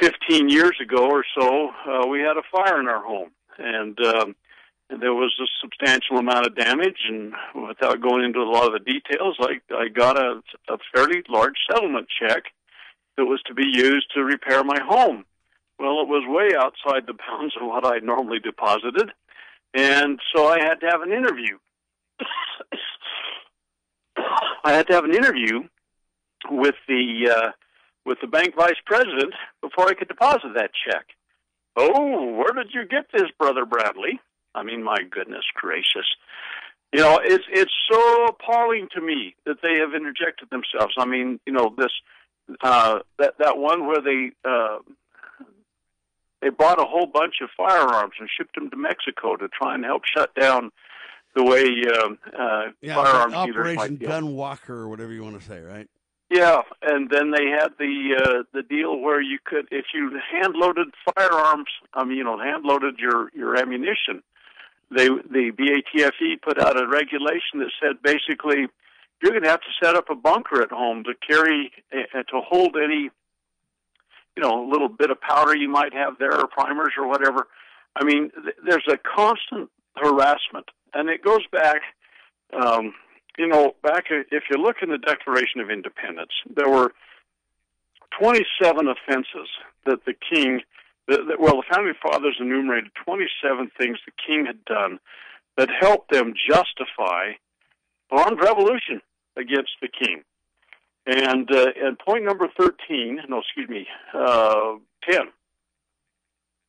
15 0.00 0.48
years 0.48 0.76
ago 0.82 1.08
or 1.08 1.24
so, 1.38 1.70
uh, 1.86 2.06
we 2.06 2.20
had 2.20 2.36
a 2.36 2.42
fire 2.50 2.80
in 2.80 2.88
our 2.88 3.04
home, 3.04 3.30
and 3.58 3.98
um, 4.00 4.36
there 4.88 5.14
was 5.14 5.34
a 5.40 5.46
substantial 5.62 6.18
amount 6.18 6.46
of 6.46 6.56
damage. 6.56 6.98
And 7.08 7.34
without 7.54 8.00
going 8.00 8.24
into 8.24 8.40
a 8.40 8.50
lot 8.50 8.66
of 8.66 8.72
the 8.72 8.80
details, 8.92 9.36
I, 9.40 9.60
I 9.74 9.88
got 9.88 10.18
a, 10.18 10.40
a 10.68 10.78
fairly 10.94 11.22
large 11.28 11.56
settlement 11.70 12.08
check 12.20 12.44
that 13.16 13.26
was 13.26 13.42
to 13.46 13.54
be 13.54 13.66
used 13.66 14.06
to 14.14 14.24
repair 14.24 14.64
my 14.64 14.78
home. 14.80 15.24
Well, 15.78 16.00
it 16.00 16.08
was 16.08 16.24
way 16.26 16.56
outside 16.56 17.06
the 17.06 17.14
bounds 17.28 17.54
of 17.60 17.66
what 17.66 17.86
I 17.86 17.98
normally 17.98 18.38
deposited, 18.38 19.10
and 19.74 20.18
so 20.34 20.48
I 20.48 20.58
had 20.60 20.80
to 20.80 20.86
have 20.86 21.02
an 21.02 21.12
interview. 21.12 21.58
I 24.64 24.72
had 24.72 24.88
to 24.88 24.94
have 24.94 25.04
an 25.04 25.14
interview 25.14 25.62
with 26.50 26.74
the 26.88 27.30
uh, 27.34 27.50
with 28.04 28.18
the 28.20 28.26
bank 28.26 28.54
vice 28.56 28.80
president 28.86 29.34
before 29.60 29.88
I 29.88 29.94
could 29.94 30.08
deposit 30.08 30.54
that 30.54 30.70
check. 30.88 31.06
Oh, 31.76 32.32
where 32.32 32.52
did 32.54 32.72
you 32.74 32.86
get 32.86 33.06
this, 33.12 33.30
brother 33.38 33.64
Bradley? 33.64 34.20
I 34.54 34.62
mean, 34.62 34.82
my 34.82 34.98
goodness 35.10 35.44
gracious. 35.54 36.06
You 36.92 37.00
know, 37.00 37.20
it's 37.22 37.44
it's 37.52 37.72
so 37.90 38.26
appalling 38.26 38.88
to 38.94 39.00
me 39.00 39.34
that 39.44 39.56
they 39.62 39.74
have 39.74 39.94
interjected 39.94 40.48
themselves. 40.50 40.94
I 40.98 41.04
mean, 41.04 41.38
you 41.46 41.52
know, 41.52 41.74
this 41.76 41.92
uh, 42.62 43.00
that 43.18 43.34
that 43.38 43.58
one 43.58 43.86
where 43.86 44.00
they 44.00 44.30
uh, 44.44 44.78
they 46.40 46.48
bought 46.48 46.80
a 46.80 46.84
whole 46.84 47.06
bunch 47.06 47.36
of 47.42 47.50
firearms 47.56 48.14
and 48.18 48.28
shipped 48.34 48.54
them 48.54 48.70
to 48.70 48.76
Mexico 48.76 49.36
to 49.36 49.48
try 49.48 49.74
and 49.74 49.84
help 49.84 50.02
shut 50.16 50.34
down 50.34 50.70
the 51.34 51.44
way 51.44 51.64
um, 52.02 52.18
uh, 52.38 52.70
yeah, 52.80 52.94
firearms 52.94 53.34
dealers 53.34 53.48
Operation 53.50 53.76
might 53.76 53.98
deal. 53.98 54.08
Gun 54.08 54.34
Walker 54.34 54.74
or 54.74 54.88
whatever 54.88 55.12
you 55.12 55.22
want 55.22 55.38
to 55.40 55.46
say, 55.46 55.60
right? 55.60 55.88
Yeah, 56.30 56.60
and 56.82 57.08
then 57.10 57.30
they 57.30 57.46
had 57.46 57.70
the 57.78 58.16
uh, 58.18 58.42
the 58.52 58.62
deal 58.62 58.98
where 58.98 59.20
you 59.20 59.38
could, 59.44 59.66
if 59.70 59.86
you 59.94 60.18
hand 60.30 60.54
loaded 60.54 60.88
firearms, 61.16 61.68
I 61.94 62.04
mean, 62.04 62.18
you 62.18 62.24
know, 62.24 62.38
hand 62.38 62.64
loaded 62.64 62.98
your 62.98 63.30
your 63.34 63.56
ammunition. 63.56 64.22
They 64.90 65.08
the 65.08 65.52
BATFE 65.52 66.42
put 66.42 66.60
out 66.60 66.80
a 66.80 66.86
regulation 66.88 67.58
that 67.60 67.70
said 67.80 68.02
basically 68.02 68.66
you're 69.22 69.32
going 69.32 69.42
to 69.42 69.50
have 69.50 69.60
to 69.60 69.84
set 69.84 69.96
up 69.96 70.10
a 70.10 70.14
bunker 70.14 70.62
at 70.62 70.70
home 70.70 71.04
to 71.04 71.12
carry 71.26 71.72
uh, 71.92 72.22
to 72.22 72.40
hold 72.40 72.76
any 72.82 73.10
you 74.36 74.42
know 74.42 74.66
little 74.70 74.88
bit 74.88 75.10
of 75.10 75.20
powder 75.20 75.56
you 75.56 75.68
might 75.68 75.92
have 75.92 76.14
there 76.18 76.34
or 76.34 76.46
primers 76.46 76.92
or 76.96 77.06
whatever. 77.06 77.48
I 77.96 78.04
mean, 78.04 78.30
th- 78.30 78.56
there's 78.64 78.86
a 78.88 78.96
constant 78.96 79.70
harassment, 79.96 80.66
and 80.94 81.08
it 81.08 81.22
goes 81.22 81.46
back. 81.52 81.82
Um, 82.58 82.94
you 83.36 83.46
know, 83.46 83.74
back 83.82 84.06
if 84.10 84.44
you 84.50 84.56
look 84.56 84.76
in 84.82 84.90
the 84.90 84.98
Declaration 84.98 85.60
of 85.60 85.70
Independence, 85.70 86.32
there 86.54 86.68
were 86.68 86.92
27 88.18 88.88
offenses 88.88 89.48
that 89.86 90.04
the 90.04 90.14
king, 90.32 90.60
that, 91.08 91.26
that, 91.28 91.40
well, 91.40 91.56
the 91.56 91.74
founding 91.74 91.94
fathers 92.00 92.36
enumerated 92.40 92.90
27 93.04 93.70
things 93.80 93.98
the 94.06 94.12
king 94.26 94.46
had 94.46 94.64
done 94.64 94.98
that 95.56 95.68
helped 95.80 96.12
them 96.12 96.34
justify 96.48 97.32
armed 98.10 98.40
revolution 98.40 99.00
against 99.36 99.72
the 99.82 99.88
king. 99.88 100.22
And 101.06 101.50
uh, 101.50 101.68
and 101.82 101.98
point 101.98 102.24
number 102.24 102.48
13, 102.58 103.20
no, 103.28 103.38
excuse 103.38 103.68
me, 103.68 103.86
uh, 104.14 104.74
10. 105.10 105.20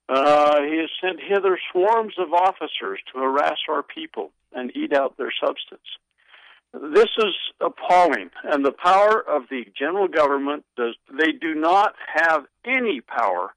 Uh, 0.07 0.61
he 0.61 0.77
has 0.77 0.89
sent 1.01 1.19
hither 1.21 1.59
swarms 1.71 2.13
of 2.17 2.33
officers 2.33 2.99
to 3.11 3.19
harass 3.19 3.57
our 3.69 3.83
people 3.83 4.31
and 4.53 4.75
eat 4.75 4.93
out 4.93 5.17
their 5.17 5.33
substance. 5.45 5.81
This 6.73 7.09
is 7.17 7.35
appalling, 7.59 8.29
and 8.43 8.63
the 8.63 8.71
power 8.71 9.21
of 9.21 9.43
the 9.49 9.65
general 9.77 10.07
government 10.07 10.63
does. 10.77 10.95
They 11.11 11.31
do 11.31 11.53
not 11.53 11.93
have 12.13 12.45
any 12.65 13.01
power, 13.01 13.53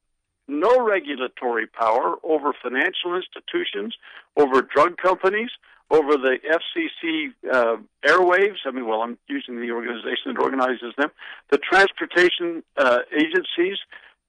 no 0.61 0.81
regulatory 0.81 1.67
power 1.67 2.17
over 2.23 2.53
financial 2.63 3.17
institutions, 3.17 3.97
over 4.37 4.63
drug 4.63 4.97
companies, 4.97 5.51
over 5.91 6.13
the 6.13 6.39
FCC 6.45 7.33
uh, 7.53 7.77
airwaves. 8.07 8.59
I 8.65 8.71
mean, 8.71 8.87
well, 8.87 9.03
I'm 9.03 9.19
using 9.29 9.61
the 9.61 9.71
organization 9.71 10.35
that 10.35 10.39
organizes 10.39 10.95
them, 10.97 11.11
the 11.51 11.59
transportation 11.59 12.63
uh, 12.77 13.01
agencies, 13.13 13.79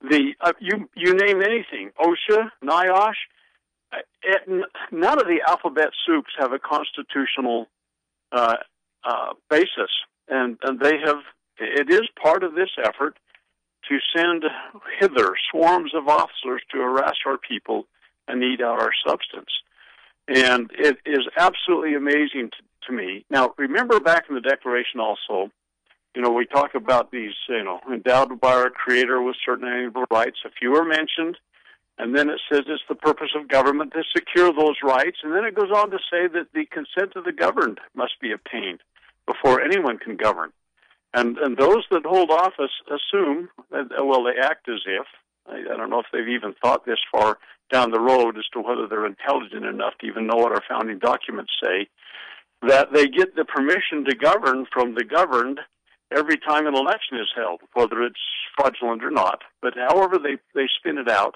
the 0.01 0.33
uh, 0.41 0.51
you 0.59 0.89
you 0.95 1.15
name 1.15 1.41
anything, 1.41 1.91
OSHA, 1.99 2.49
NIOSH. 2.63 3.13
Uh, 3.93 3.97
none 4.91 5.19
of 5.19 5.27
the 5.27 5.39
alphabet 5.47 5.91
soups 6.05 6.31
have 6.37 6.51
a 6.51 6.59
constitutional 6.59 7.67
uh, 8.31 8.55
uh, 9.03 9.33
basis, 9.49 9.91
and, 10.27 10.57
and 10.63 10.79
they 10.79 10.97
have. 11.05 11.17
It 11.59 11.89
is 11.89 12.01
part 12.21 12.43
of 12.43 12.55
this 12.55 12.69
effort 12.83 13.15
to 13.89 13.97
send 14.15 14.43
hither 14.99 15.33
swarms 15.51 15.93
of 15.93 16.07
officers 16.07 16.61
to 16.71 16.79
harass 16.79 17.15
our 17.25 17.37
people 17.37 17.85
and 18.27 18.43
eat 18.43 18.61
out 18.61 18.81
our 18.81 18.91
substance. 19.05 19.49
And 20.27 20.71
it 20.73 20.97
is 21.05 21.27
absolutely 21.37 21.95
amazing 21.95 22.51
to, 22.51 22.87
to 22.87 22.93
me. 22.93 23.25
Now, 23.29 23.53
remember 23.57 23.99
back 23.99 24.25
in 24.29 24.35
the 24.35 24.41
Declaration 24.41 24.99
also, 24.99 25.51
you 26.15 26.21
know, 26.21 26.29
we 26.29 26.45
talk 26.45 26.75
about 26.75 27.11
these, 27.11 27.33
you 27.49 27.63
know, 27.63 27.79
endowed 27.91 28.39
by 28.39 28.53
our 28.53 28.69
Creator 28.69 29.21
with 29.21 29.35
certain 29.45 29.67
inalienable 29.67 30.05
rights. 30.11 30.37
A 30.45 30.51
few 30.51 30.75
are 30.75 30.85
mentioned, 30.85 31.37
and 31.97 32.15
then 32.15 32.29
it 32.29 32.39
says 32.49 32.61
it's 32.67 32.83
the 32.87 32.95
purpose 32.95 33.31
of 33.35 33.47
government 33.47 33.93
to 33.93 34.03
secure 34.15 34.53
those 34.53 34.75
rights, 34.83 35.17
and 35.23 35.33
then 35.33 35.43
it 35.43 35.55
goes 35.55 35.71
on 35.75 35.89
to 35.91 35.97
say 36.11 36.27
that 36.27 36.47
the 36.53 36.65
consent 36.65 37.13
of 37.15 37.25
the 37.25 37.31
governed 37.31 37.79
must 37.95 38.13
be 38.21 38.31
obtained 38.31 38.79
before 39.25 39.61
anyone 39.61 39.97
can 39.97 40.15
govern. 40.15 40.51
And 41.13 41.37
and 41.37 41.57
those 41.57 41.83
that 41.91 42.05
hold 42.05 42.31
office 42.31 42.71
assume, 42.87 43.49
uh, 43.73 43.83
well, 44.03 44.23
they 44.23 44.39
act 44.41 44.67
as 44.67 44.81
if. 44.85 45.05
I, 45.47 45.73
I 45.73 45.77
don't 45.77 45.89
know 45.89 45.99
if 45.99 46.07
they've 46.11 46.27
even 46.27 46.55
thought 46.61 46.85
this 46.85 46.99
far 47.11 47.37
down 47.71 47.91
the 47.91 47.99
road 47.99 48.37
as 48.37 48.45
to 48.53 48.61
whether 48.61 48.87
they're 48.87 49.05
intelligent 49.05 49.65
enough 49.65 49.93
to 49.99 50.07
even 50.07 50.27
know 50.27 50.37
what 50.37 50.51
our 50.51 50.63
founding 50.67 50.99
documents 50.99 51.51
say, 51.63 51.87
that 52.67 52.93
they 52.93 53.07
get 53.07 53.35
the 53.35 53.45
permission 53.45 54.05
to 54.05 54.15
govern 54.15 54.65
from 54.71 54.95
the 54.95 55.03
governed 55.03 55.59
every 56.15 56.37
time 56.37 56.67
an 56.67 56.75
election 56.75 57.17
is 57.17 57.31
held, 57.35 57.61
whether 57.73 58.03
it's 58.03 58.19
fraudulent 58.55 59.03
or 59.03 59.11
not. 59.11 59.41
But 59.61 59.73
however 59.75 60.17
they, 60.17 60.37
they 60.53 60.67
spin 60.77 60.97
it 60.97 61.09
out, 61.09 61.35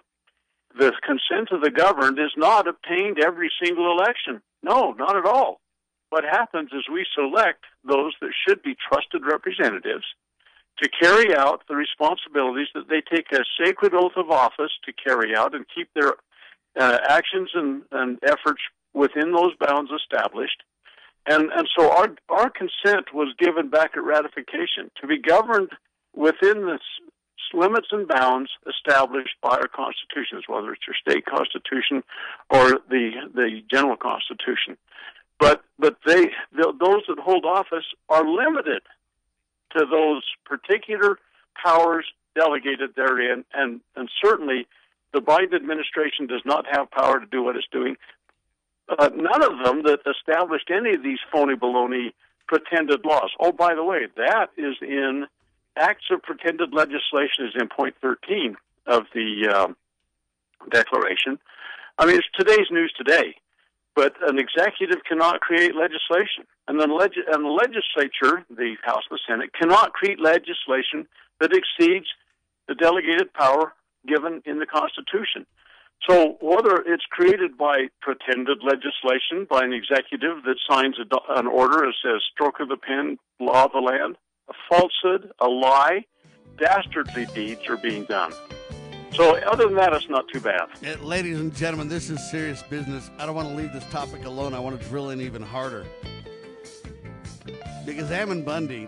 the 0.77 0.93
consent 1.05 1.49
of 1.51 1.61
the 1.61 1.71
governed 1.71 2.19
is 2.19 2.31
not 2.37 2.67
obtained 2.67 3.19
every 3.19 3.51
single 3.63 3.91
election. 3.91 4.41
No, 4.61 4.91
not 4.93 5.15
at 5.15 5.25
all. 5.25 5.59
What 6.09 6.23
happens 6.23 6.69
is 6.73 6.85
we 6.91 7.05
select 7.13 7.65
those 7.83 8.13
that 8.21 8.31
should 8.47 8.63
be 8.63 8.75
trusted 8.89 9.23
representatives 9.25 10.05
to 10.81 10.89
carry 10.89 11.35
out 11.35 11.63
the 11.67 11.75
responsibilities 11.75 12.67
that 12.75 12.87
they 12.87 13.01
take 13.01 13.31
a 13.31 13.43
sacred 13.63 13.93
oath 13.93 14.13
of 14.15 14.29
office 14.29 14.71
to 14.85 14.93
carry 14.93 15.35
out 15.35 15.55
and 15.55 15.65
keep 15.73 15.89
their 15.93 16.13
uh, 16.79 16.97
actions 17.09 17.49
and, 17.55 17.81
and 17.91 18.19
efforts 18.23 18.61
within 18.93 19.31
those 19.33 19.53
bounds 19.59 19.91
established. 19.91 20.63
And, 21.27 21.51
and 21.51 21.67
so 21.77 21.91
our, 21.91 22.15
our 22.29 22.49
consent 22.49 23.13
was 23.13 23.33
given 23.37 23.69
back 23.69 23.91
at 23.97 24.03
ratification 24.03 24.91
to 25.01 25.07
be 25.07 25.19
governed 25.19 25.69
within 26.15 26.61
the 26.61 26.79
limits 27.53 27.87
and 27.91 28.07
bounds 28.07 28.49
established 28.67 29.35
by 29.41 29.49
our 29.49 29.67
constitutions, 29.67 30.43
whether 30.47 30.71
it's 30.71 30.83
your 30.87 30.95
state 30.99 31.25
constitution 31.25 32.03
or 32.49 32.79
the, 32.89 33.11
the 33.33 33.61
general 33.71 33.97
constitution. 33.97 34.77
But, 35.39 35.61
but 35.77 35.97
they, 36.05 36.29
those 36.55 37.03
that 37.07 37.19
hold 37.19 37.45
office 37.45 37.85
are 38.09 38.27
limited 38.27 38.81
to 39.77 39.85
those 39.85 40.23
particular 40.45 41.19
powers 41.61 42.05
delegated 42.35 42.91
therein, 42.95 43.43
and, 43.53 43.81
and 43.95 44.09
certainly 44.23 44.67
the 45.13 45.19
Biden 45.19 45.55
administration 45.55 46.27
does 46.27 46.41
not 46.45 46.65
have 46.69 46.91
power 46.91 47.19
to 47.19 47.25
do 47.25 47.43
what 47.43 47.55
it's 47.55 47.67
doing. 47.71 47.95
Uh, 48.89 49.09
none 49.15 49.43
of 49.43 49.63
them 49.63 49.83
that 49.83 49.99
established 50.09 50.69
any 50.69 50.93
of 50.95 51.03
these 51.03 51.19
phony 51.31 51.55
baloney 51.55 52.13
pretended 52.47 53.03
laws. 53.05 53.31
Oh, 53.39 53.51
by 53.51 53.75
the 53.75 53.83
way, 53.83 54.07
that 54.15 54.49
is 54.57 54.75
in 54.81 55.25
acts 55.75 56.05
of 56.11 56.21
pretended 56.23 56.73
legislation 56.73 57.45
is 57.45 57.53
in 57.59 57.67
point 57.67 57.95
13 58.01 58.55
of 58.85 59.03
the 59.13 59.49
uh, 59.53 59.67
declaration. 60.71 61.37
I 61.97 62.05
mean, 62.05 62.15
it's 62.15 62.27
today's 62.37 62.67
news 62.71 62.93
today, 62.97 63.35
but 63.97 64.13
an 64.21 64.37
executive 64.37 65.03
cannot 65.09 65.41
create 65.41 65.75
legislation. 65.75 66.45
And 66.67 66.79
the, 66.79 66.85
leg- 66.85 67.17
and 67.33 67.43
the 67.43 67.49
legislature, 67.49 68.45
the 68.47 68.75
House 68.83 69.01
the 69.09 69.17
Senate, 69.27 69.49
cannot 69.59 69.93
create 69.93 70.19
legislation 70.19 71.07
that 71.41 71.49
exceeds 71.51 72.05
the 72.67 72.75
delegated 72.75 73.33
power 73.33 73.73
given 74.07 74.43
in 74.45 74.59
the 74.59 74.67
Constitution. 74.67 75.47
So 76.07 76.37
whether 76.41 76.75
it's 76.85 77.05
created 77.09 77.57
by 77.57 77.87
pretended 77.99 78.59
legislation 78.61 79.47
by 79.49 79.63
an 79.63 79.73
executive 79.73 80.43
that 80.45 80.57
signs 80.69 80.97
a, 80.99 81.39
an 81.39 81.47
order 81.47 81.77
that 81.77 81.95
says 82.03 82.21
stroke 82.31 82.59
of 82.59 82.69
the 82.69 82.77
pen, 82.77 83.17
law 83.39 83.65
of 83.65 83.71
the 83.71 83.79
land, 83.79 84.15
a 84.47 84.53
falsehood, 84.69 85.31
a 85.39 85.47
lie, 85.47 86.05
dastardly 86.59 87.25
deeds 87.33 87.67
are 87.67 87.77
being 87.77 88.03
done. 88.03 88.31
So 89.17 89.35
other 89.39 89.65
than 89.65 89.75
that, 89.75 89.93
it's 89.93 90.07
not 90.09 90.27
too 90.29 90.39
bad. 90.39 90.69
Uh, 90.85 91.03
ladies 91.03 91.39
and 91.39 91.53
gentlemen, 91.55 91.89
this 91.89 92.09
is 92.09 92.23
serious 92.29 92.63
business. 92.63 93.09
I 93.17 93.25
don't 93.25 93.35
want 93.35 93.49
to 93.49 93.55
leave 93.55 93.73
this 93.73 93.83
topic 93.85 94.25
alone. 94.25 94.53
I 94.53 94.59
want 94.59 94.79
to 94.79 94.87
drill 94.87 95.09
in 95.09 95.21
even 95.21 95.41
harder. 95.41 95.85
Because 97.85 98.11
Ammon 98.11 98.43
Bundy 98.43 98.87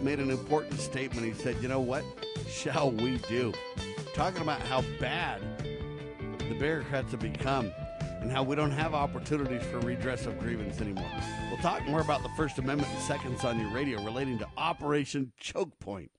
made 0.00 0.20
an 0.20 0.30
important 0.30 0.78
statement. 0.78 1.26
He 1.26 1.34
said, 1.42 1.56
you 1.60 1.68
know 1.68 1.80
what 1.80 2.04
shall 2.48 2.92
we 2.92 3.18
do? 3.28 3.52
talking 4.14 4.42
about 4.42 4.60
how 4.60 4.80
bad 5.00 5.42
the 6.38 6.54
bureaucrats 6.56 7.10
have 7.10 7.20
become 7.20 7.72
and 8.20 8.30
how 8.30 8.44
we 8.44 8.54
don't 8.54 8.70
have 8.70 8.94
opportunities 8.94 9.62
for 9.64 9.80
redress 9.80 10.24
of 10.24 10.38
grievance 10.38 10.80
anymore. 10.80 11.10
We'll 11.50 11.58
talk 11.58 11.84
more 11.86 12.00
about 12.00 12.22
the 12.22 12.28
First 12.36 12.58
Amendment 12.58 12.92
in 12.94 13.00
seconds 13.00 13.44
on 13.44 13.58
your 13.58 13.70
radio 13.70 14.02
relating 14.04 14.38
to 14.38 14.46
Operation 14.56 15.32
Choke 15.36 15.76
Point. 15.80 16.12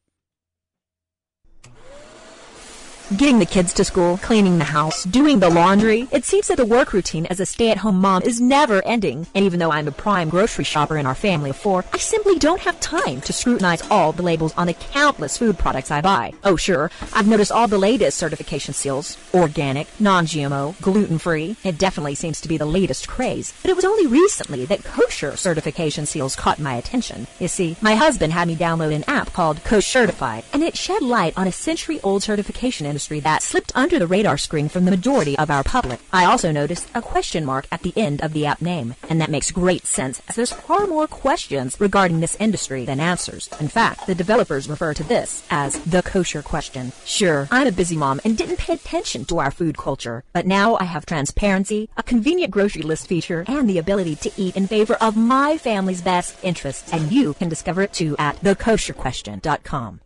Getting 3.16 3.38
the 3.38 3.46
kids 3.46 3.72
to 3.74 3.86
school, 3.86 4.18
cleaning 4.18 4.58
the 4.58 4.64
house, 4.66 5.04
doing 5.04 5.40
the 5.40 5.50
laundry. 5.50 6.08
It 6.12 6.26
seems 6.26 6.48
that 6.48 6.58
the 6.58 6.66
work 6.66 6.92
routine 6.92 7.28
as 7.28 7.40
a 7.40 7.46
stay-at-home 7.46 8.02
mom 8.02 8.24
is 8.24 8.42
never 8.42 8.84
ending. 8.84 9.28
And 9.36 9.46
even 9.46 9.60
though 9.60 9.72
I'm 9.72 9.88
a 9.88 9.92
prime 9.92 10.28
grocery 10.28 10.64
shopper 10.64 10.98
in 10.98 11.06
our 11.06 11.14
family 11.14 11.52
of 11.52 11.56
four, 11.56 11.86
I 11.94 12.00
simply 12.00 12.40
don't 12.40 12.62
have 12.62 12.80
time 12.80 13.22
to 13.22 13.32
scrutinize 13.32 13.84
all 13.92 14.12
the 14.12 14.24
labels 14.24 14.56
on 14.58 14.66
the 14.66 14.74
countless 14.74 15.38
food 15.38 15.60
products 15.60 15.92
I 15.92 16.02
buy. 16.02 16.34
Oh 16.44 16.56
sure, 16.56 16.90
I've 17.14 17.28
noticed 17.28 17.52
all 17.52 17.68
the 17.68 17.78
latest 17.78 18.18
certification 18.18 18.74
seals. 18.74 19.20
Organic, 19.36 19.88
non-GMO, 20.00 20.82
gluten-free. 20.82 21.58
It 21.64 21.78
definitely 21.78 22.16
seems 22.16 22.42
to 22.42 22.48
be 22.48 22.58
the 22.58 22.66
latest 22.66 23.08
craze. 23.08 23.54
But 23.62 23.70
it 23.70 23.76
was 23.76 23.86
only 23.86 24.08
recently 24.08 24.66
that 24.66 24.84
kosher 24.84 25.38
certification 25.38 26.08
seals 26.08 26.36
caught 26.36 26.58
my 26.58 26.74
attention. 26.74 27.28
You 27.40 27.50
see, 27.50 27.78
my 27.82 27.94
husband 27.94 28.34
had 28.34 28.48
me 28.48 28.56
download 28.56 28.96
an 28.96 29.04
app 29.08 29.32
called 29.32 29.64
Kosher 29.64 29.86
Certified, 30.06 30.44
and 30.52 30.64
it 30.64 30.76
shed 30.76 31.04
light 31.04 31.38
on 31.38 31.48
a 31.48 31.52
century-old 31.52 32.24
certification 32.24 32.95
industry 32.96 33.20
that 33.20 33.44
slipped 33.44 33.74
under 33.76 34.00
the 34.00 34.08
radar 34.08 34.38
screen 34.38 34.70
from 34.70 34.86
the 34.86 34.92
majority 34.92 35.38
of 35.38 35.52
our 35.52 35.66
public. 35.66 36.00
I 36.14 36.24
also 36.24 36.50
noticed 36.50 36.88
a 36.96 37.02
question 37.02 37.44
mark 37.44 37.68
at 37.70 37.82
the 37.82 37.92
end 37.98 38.22
of 38.22 38.32
the 38.32 38.46
app 38.46 38.62
name, 38.62 38.96
and 39.10 39.20
that 39.20 39.30
makes 39.30 39.52
great 39.52 39.86
sense 39.86 40.22
as 40.30 40.38
there's 40.38 40.54
far 40.54 40.88
more 40.88 41.06
questions 41.06 41.78
regarding 41.78 42.22
this 42.22 42.38
industry 42.40 42.86
than 42.86 43.02
answers. 43.02 43.50
In 43.60 43.68
fact, 43.68 44.08
the 44.08 44.16
developers 44.16 44.70
refer 44.70 44.94
to 44.94 45.04
this 45.04 45.44
as 45.50 45.78
the 45.84 46.04
kosher 46.04 46.42
question. 46.42 46.94
Sure, 47.04 47.50
I'm 47.52 47.68
a 47.68 47.74
busy 47.74 47.98
mom 47.98 48.22
and 48.24 48.38
didn't 48.38 48.60
pay 48.60 48.76
attention 48.76 49.26
to 49.26 49.40
our 49.40 49.52
food 49.52 49.78
culture, 49.78 50.24
but 50.32 50.48
now 50.48 50.78
I 50.80 50.86
have 50.86 51.06
transparency, 51.06 51.90
a 51.98 52.04
convenient 52.04 52.52
grocery 52.52 52.84
list 52.84 53.08
feature, 53.08 53.44
and 53.46 53.70
the 53.70 53.78
ability 53.78 54.16
to 54.16 54.32
eat 54.38 54.56
in 54.56 54.68
favor 54.68 54.96
of 55.02 55.18
my 55.18 55.58
family's 55.58 56.02
best 56.02 56.38
interests, 56.44 56.94
and 56.94 57.12
you 57.12 57.34
can 57.34 57.50
discover 57.50 57.82
it 57.82 57.92
too 57.92 58.16
at 58.18 58.40
thekosherquestion.com. 58.40 60.00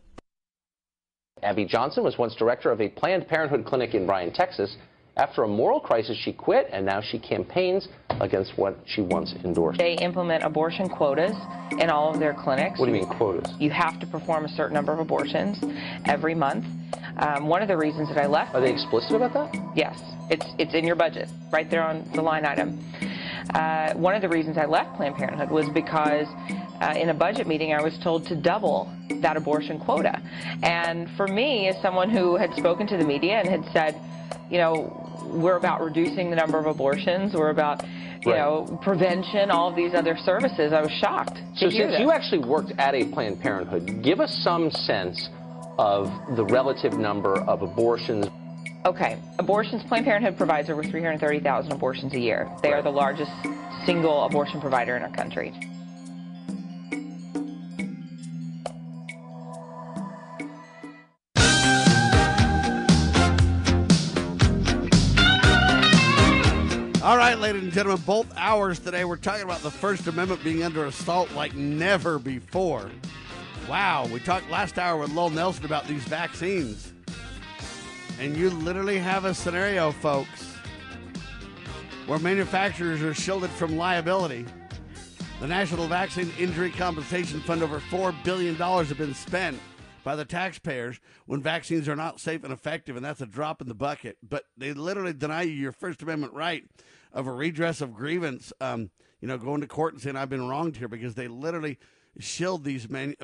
Abby 1.43 1.65
Johnson 1.65 2.03
was 2.03 2.17
once 2.17 2.35
director 2.35 2.71
of 2.71 2.81
a 2.81 2.89
Planned 2.89 3.27
Parenthood 3.27 3.65
clinic 3.65 3.93
in 3.93 4.05
Bryan, 4.05 4.31
Texas. 4.31 4.75
After 5.19 5.43
a 5.43 5.49
moral 5.49 5.81
crisis, 5.81 6.17
she 6.17 6.31
quit, 6.31 6.69
and 6.71 6.85
now 6.85 7.01
she 7.01 7.19
campaigns 7.19 7.89
against 8.21 8.57
what 8.57 8.77
she 8.85 9.01
once 9.01 9.33
endorsed. 9.43 9.77
They 9.77 9.95
implement 9.95 10.45
abortion 10.45 10.87
quotas 10.87 11.35
in 11.77 11.89
all 11.89 12.13
of 12.13 12.21
their 12.21 12.33
clinics. 12.33 12.79
What 12.79 12.85
do 12.85 12.93
you 12.93 13.01
mean 13.01 13.17
quotas? 13.17 13.53
You 13.59 13.69
have 13.69 13.99
to 13.99 14.07
perform 14.07 14.45
a 14.45 14.47
certain 14.47 14.75
number 14.75 14.93
of 14.93 14.99
abortions 14.99 15.61
every 16.05 16.33
month. 16.33 16.63
Um, 17.17 17.47
one 17.47 17.61
of 17.61 17.67
the 17.67 17.75
reasons 17.75 18.07
that 18.07 18.17
I 18.17 18.27
left. 18.27 18.55
Are 18.55 18.61
they 18.61 18.71
explicit 18.71 19.11
about 19.11 19.33
that? 19.33 19.53
Yes, 19.75 19.99
it's 20.29 20.45
it's 20.57 20.73
in 20.73 20.85
your 20.85 20.95
budget, 20.95 21.27
right 21.51 21.69
there 21.69 21.83
on 21.83 22.09
the 22.15 22.21
line 22.21 22.45
item. 22.45 22.79
Uh, 23.53 23.93
one 23.95 24.15
of 24.15 24.21
the 24.21 24.29
reasons 24.29 24.57
I 24.57 24.67
left 24.67 24.95
Planned 24.95 25.15
Parenthood 25.15 25.51
was 25.51 25.67
because 25.67 26.27
uh, 26.79 26.93
in 26.95 27.09
a 27.09 27.13
budget 27.13 27.45
meeting, 27.45 27.73
I 27.73 27.81
was 27.83 27.99
told 28.01 28.25
to 28.27 28.37
double 28.37 28.89
that 29.21 29.35
abortion 29.35 29.79
quota. 29.81 30.21
And 30.63 31.09
for 31.17 31.27
me, 31.27 31.67
as 31.67 31.81
someone 31.81 32.09
who 32.09 32.37
had 32.37 32.53
spoken 32.53 32.87
to 32.87 32.95
the 32.95 33.03
media 33.03 33.41
and 33.41 33.49
had 33.49 33.65
said, 33.73 33.99
you 34.49 34.57
know, 34.57 35.05
we're 35.31 35.57
about 35.57 35.81
reducing 35.81 36.29
the 36.29 36.35
number 36.35 36.57
of 36.57 36.65
abortions, 36.65 37.33
we're 37.33 37.49
about 37.49 37.83
you 38.25 38.31
right. 38.31 38.37
know, 38.37 38.79
prevention, 38.81 39.49
all 39.49 39.69
of 39.69 39.75
these 39.75 39.93
other 39.93 40.17
services. 40.17 40.73
I 40.73 40.81
was 40.81 40.91
shocked. 40.91 41.37
so 41.55 41.69
since 41.69 41.99
you 41.99 42.11
actually 42.11 42.39
worked 42.45 42.71
at 42.77 42.93
a 42.93 43.05
Planned 43.05 43.39
Parenthood, 43.39 44.03
give 44.03 44.19
us 44.19 44.37
some 44.43 44.71
sense 44.71 45.29
of 45.77 46.11
the 46.35 46.43
relative 46.43 46.93
number 46.93 47.39
of 47.41 47.61
abortions. 47.61 48.27
Okay, 48.85 49.17
abortions, 49.39 49.83
Planned 49.87 50.05
Parenthood 50.05 50.37
provides 50.37 50.69
over 50.69 50.83
330,000 50.83 51.71
abortions 51.71 52.13
a 52.13 52.19
year. 52.19 52.49
They 52.61 52.69
right. 52.69 52.79
are 52.79 52.81
the 52.81 52.89
largest 52.89 53.31
single 53.85 54.25
abortion 54.25 54.59
provider 54.59 54.97
in 54.97 55.03
our 55.03 55.11
country. 55.11 55.53
Ladies 67.39 67.63
and 67.63 67.71
gentlemen, 67.71 68.03
both 68.05 68.27
hours 68.35 68.79
today 68.79 69.05
we're 69.05 69.15
talking 69.15 69.43
about 69.43 69.61
the 69.61 69.71
First 69.71 70.07
Amendment 70.07 70.43
being 70.43 70.61
under 70.61 70.85
assault 70.85 71.31
like 71.31 71.55
never 71.55 72.19
before. 72.19 72.91
Wow, 73.69 74.07
we 74.11 74.19
talked 74.19 74.49
last 74.49 74.77
hour 74.77 74.99
with 74.99 75.13
Lowell 75.13 75.29
Nelson 75.29 75.63
about 75.63 75.87
these 75.87 76.03
vaccines. 76.03 76.91
And 78.19 78.35
you 78.35 78.49
literally 78.49 78.97
have 78.97 79.23
a 79.23 79.33
scenario, 79.33 79.91
folks, 79.93 80.53
where 82.07 82.19
manufacturers 82.19 83.01
are 83.01 83.13
shielded 83.13 83.51
from 83.51 83.77
liability. 83.77 84.45
The 85.39 85.47
National 85.47 85.87
Vaccine 85.87 86.33
Injury 86.37 86.71
Compensation 86.71 87.39
Fund, 87.39 87.63
over 87.63 87.79
$4 87.79 88.13
billion 88.25 88.55
have 88.55 88.97
been 88.97 89.13
spent 89.13 89.57
by 90.03 90.17
the 90.17 90.25
taxpayers 90.25 90.99
when 91.25 91.41
vaccines 91.41 91.87
are 91.87 91.95
not 91.95 92.19
safe 92.19 92.43
and 92.43 92.51
effective, 92.51 92.97
and 92.97 93.05
that's 93.05 93.21
a 93.21 93.25
drop 93.25 93.61
in 93.61 93.69
the 93.69 93.73
bucket. 93.73 94.17
But 94.27 94.43
they 94.57 94.73
literally 94.73 95.13
deny 95.13 95.43
you 95.43 95.53
your 95.53 95.71
First 95.71 96.01
Amendment 96.01 96.33
right 96.33 96.65
of 97.11 97.27
a 97.27 97.31
redress 97.31 97.81
of 97.81 97.93
grievance, 97.93 98.53
um, 98.61 98.91
you 99.21 99.27
know, 99.27 99.37
going 99.37 99.61
to 99.61 99.67
court 99.67 99.93
and 99.93 100.01
saying 100.01 100.15
I've 100.15 100.29
been 100.29 100.47
wronged 100.47 100.77
here 100.77 100.87
because 100.87 101.15
they 101.15 101.27
literally 101.27 101.77
shield 102.19 102.63
these 102.63 102.89
manu- 102.89 103.15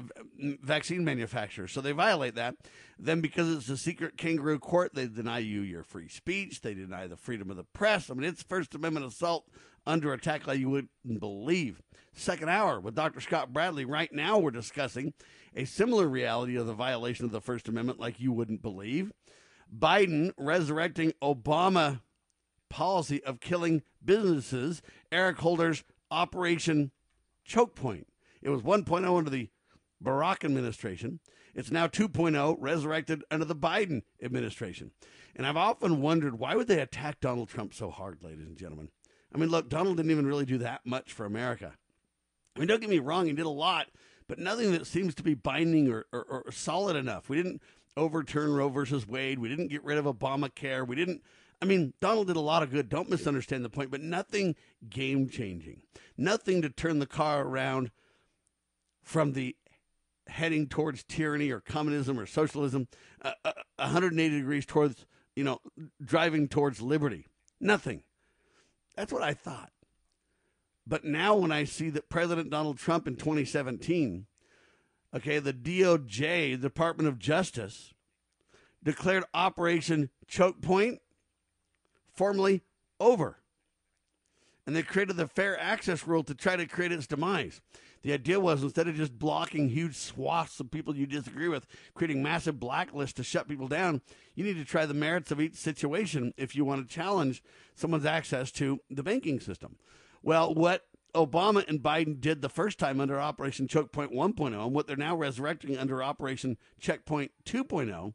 vaccine 0.62 1.04
manufacturers. 1.04 1.72
So 1.72 1.82
they 1.82 1.92
violate 1.92 2.36
that. 2.36 2.56
Then 2.98 3.22
because 3.22 3.54
it's 3.54 3.70
a 3.70 3.78
secret 3.78 4.18
kangaroo 4.18 4.60
court, 4.60 4.94
they 4.94 5.08
deny 5.08 5.40
you 5.40 5.62
your 5.62 5.84
free 5.84 6.08
speech. 6.08 6.62
They 6.62 6.74
deny 6.74 7.08
the 7.08 7.18
freedom 7.18 7.50
of 7.50 7.58
the 7.58 7.64
press. 7.64 8.10
I 8.10 8.14
mean, 8.14 8.30
it's 8.30 8.44
First 8.44 8.76
Amendment 8.76 9.06
assault 9.06 9.48
under 9.88 10.14
attack 10.14 10.48
like 10.48 10.60
you 10.60 10.70
wouldn't 10.70 11.20
believe. 11.20 11.82
Second 12.14 12.50
hour 12.50 12.80
with 12.80 12.96
Dr. 12.96 13.20
Scott 13.20 13.52
Bradley. 13.52 13.86
Right 13.86 14.12
now, 14.12 14.38
we're 14.38 14.52
discussing 14.52 15.14
a 15.56 15.66
similar 15.66 16.08
reality 16.08 16.56
of 16.56 16.66
the 16.66 16.74
violation 16.74 17.26
of 17.26 17.32
the 17.32 17.42
First 17.42 17.68
Amendment 17.68 18.00
like 18.00 18.20
you 18.20 18.32
wouldn't 18.32 18.62
believe. 18.62 19.12
Biden 19.78 20.32
resurrecting 20.38 21.14
Obama 21.22 22.02
policy 22.76 23.24
of 23.24 23.40
killing 23.40 23.82
businesses, 24.04 24.82
Eric 25.10 25.38
Holder's 25.38 25.86
Operation 26.12 26.92
Choke 27.46 27.74
Point. 27.74 28.06
It 28.42 28.50
was 28.50 28.64
1.0 28.64 29.18
under 29.18 29.30
the 29.30 29.48
Barack 30.04 30.44
administration. 30.44 31.22
It's 31.54 31.72
now 31.72 31.88
2.0, 31.88 32.58
resurrected 32.60 33.24
under 33.32 33.46
the 33.46 33.56
Biden 33.56 34.02
administration. 34.22 34.92
And 35.38 35.48
I've 35.48 35.56
often 35.56 36.02
wondered 36.02 36.38
why 36.38 36.56
would 36.56 36.68
they 36.68 36.82
attack 36.82 37.22
Donald 37.22 37.48
Trump 37.48 37.74
so 37.74 37.90
hard, 37.90 38.22
ladies 38.22 38.46
and 38.46 38.58
gentlemen? 38.58 38.90
I 39.34 39.38
mean, 39.38 39.48
look, 39.48 39.70
Donald 39.70 39.96
didn't 39.96 40.12
even 40.12 40.28
really 40.28 40.46
do 40.46 40.58
that 40.58 40.86
much 40.86 41.14
for 41.14 41.26
America. 41.26 41.76
I 42.58 42.60
mean, 42.60 42.68
don't 42.68 42.82
get 42.82 42.90
me 42.90 43.00
wrong, 43.00 43.28
he 43.28 43.32
did 43.32 43.46
a 43.46 43.50
lot, 43.50 43.88
but 44.28 44.38
nothing 44.38 44.74
that 44.74 44.86
seems 44.86 45.16
to 45.16 45.24
be 45.24 45.34
binding 45.34 45.90
or, 45.90 46.08
or, 46.12 46.44
or 46.46 46.52
solid 46.52 46.98
enough. 46.98 47.30
We 47.30 47.38
didn't 47.38 47.62
overturn 47.96 48.52
Roe 48.54 48.68
versus 48.68 49.08
Wade. 49.08 49.40
We 49.40 49.48
didn't 49.48 49.70
get 49.70 49.86
rid 49.86 49.98
of 49.98 50.04
Obamacare. 50.04 50.86
We 50.86 50.98
didn't. 50.98 51.22
I 51.62 51.66
mean, 51.66 51.94
Donald 52.00 52.28
did 52.28 52.36
a 52.36 52.42
lot 52.42 52.64
of 52.64 52.72
good. 52.72 52.90
Don't 52.90 53.10
misunderstand 53.10 53.64
the 53.64 53.70
point, 53.70 53.92
but 53.92 54.02
nothing 54.02 54.56
game 54.90 55.30
changing. 55.30 55.82
Nothing 56.18 56.62
to 56.62 56.70
turn 56.70 57.00
the 57.00 57.06
car 57.06 57.44
around 57.44 57.92
from 59.04 59.34
the 59.34 59.56
heading 60.28 60.68
towards 60.68 61.04
tyranny 61.04 61.52
or 61.52 61.60
communism 61.60 62.20
or 62.20 62.26
socialism, 62.26 62.88
uh, 63.22 63.32
uh, 63.44 63.52
180 63.78 64.38
degrees 64.38 64.66
towards, 64.66 65.06
you 65.36 65.44
know, 65.44 65.62
driving 66.04 66.48
towards 66.48 66.82
liberty. 66.82 67.28
Nothing. 67.60 68.04
That's 68.96 69.14
what 69.14 69.24
I 69.24 69.34
thought. 69.34 69.72
But 70.88 71.04
now 71.04 71.36
when 71.36 71.52
I 71.52 71.64
see 71.64 71.90
that 71.92 72.10
President 72.10 72.50
Donald 72.50 72.78
Trump 72.78 73.08
in 73.08 73.16
2017, 73.16 74.26
okay, 75.16 75.40
the 75.40 75.54
DOJ, 75.54 76.60
Department 76.62 77.10
of 77.10 77.20
Justice, 77.20 77.94
declared 78.84 79.24
Operation 79.34 80.10
Choke 80.28 80.62
Point 80.62 81.00
formally 82.16 82.62
over. 83.00 83.38
And 84.68 84.76
they 84.76 84.82
created 84.82 85.18
the 85.18 85.28
fair 85.28 85.60
access 85.60 86.08
rule 86.08 86.24
to 86.24 86.34
try 86.34 86.56
to 86.56 86.66
create 86.66 86.92
its 86.92 87.06
demise. 87.06 87.62
The 88.02 88.14
idea 88.14 88.40
was 88.40 88.64
instead 88.64 88.88
of 88.88 88.96
just 88.96 89.18
blocking 89.18 89.70
huge 89.70 89.96
swaths 89.96 90.60
of 90.60 90.72
people 90.72 90.96
you 90.96 91.06
disagree 91.06 91.48
with, 91.48 91.68
creating 91.94 92.24
massive 92.24 92.56
blacklists 92.56 93.14
to 93.14 93.24
shut 93.24 93.48
people 93.48 93.68
down, 93.68 94.02
you 94.34 94.44
need 94.44 94.58
to 94.58 94.66
try 94.66 94.86
the 94.86 94.94
merits 94.94 95.32
of 95.32 95.42
each 95.42 95.56
situation 95.56 96.34
if 96.38 96.56
you 96.56 96.66
want 96.66 96.88
to 96.88 96.94
challenge 96.94 97.44
someone's 97.76 98.06
access 98.06 98.52
to 98.54 98.80
the 98.90 99.04
banking 99.04 99.40
system. 99.40 99.78
Well, 100.24 100.54
what 100.54 100.86
Obama 101.16 101.68
and 101.68 101.82
Biden 101.82 102.20
did 102.20 102.42
the 102.42 102.50
first 102.50 102.78
time 102.78 103.00
under 103.00 103.20
Operation 103.20 103.68
Choke 103.68 103.92
Point 103.92 104.12
1.0 104.12 104.66
and 104.66 104.74
what 104.74 104.86
they're 104.86 104.96
now 104.96 105.16
resurrecting 105.16 105.78
under 105.78 106.04
Operation 106.04 106.58
Choke 106.80 107.06
Point 107.06 107.32
2.0 107.46 108.14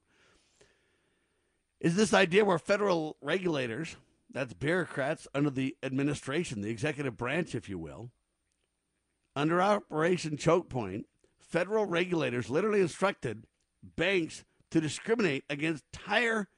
is 1.81 1.97
this 1.97 2.13
idea 2.13 2.45
where 2.45 2.59
federal 2.59 3.17
regulators, 3.23 3.97
that's 4.31 4.53
bureaucrats 4.53 5.27
under 5.35 5.51
the 5.51 5.77
administration, 5.83 6.61
the 6.61 6.71
executive 6.71 7.17
branch, 7.17 7.55
if 7.55 7.69
you 7.69 7.79
will, 7.79 8.11
under 9.35 9.63
Operation 9.63 10.37
Choke 10.37 10.69
Point, 10.69 11.07
federal 11.39 11.87
regulators 11.87 12.51
literally 12.51 12.81
instructed 12.81 13.45
banks 13.97 14.45
to 14.71 14.81
discriminate 14.81 15.45
against 15.49 15.85
entire 15.93 16.49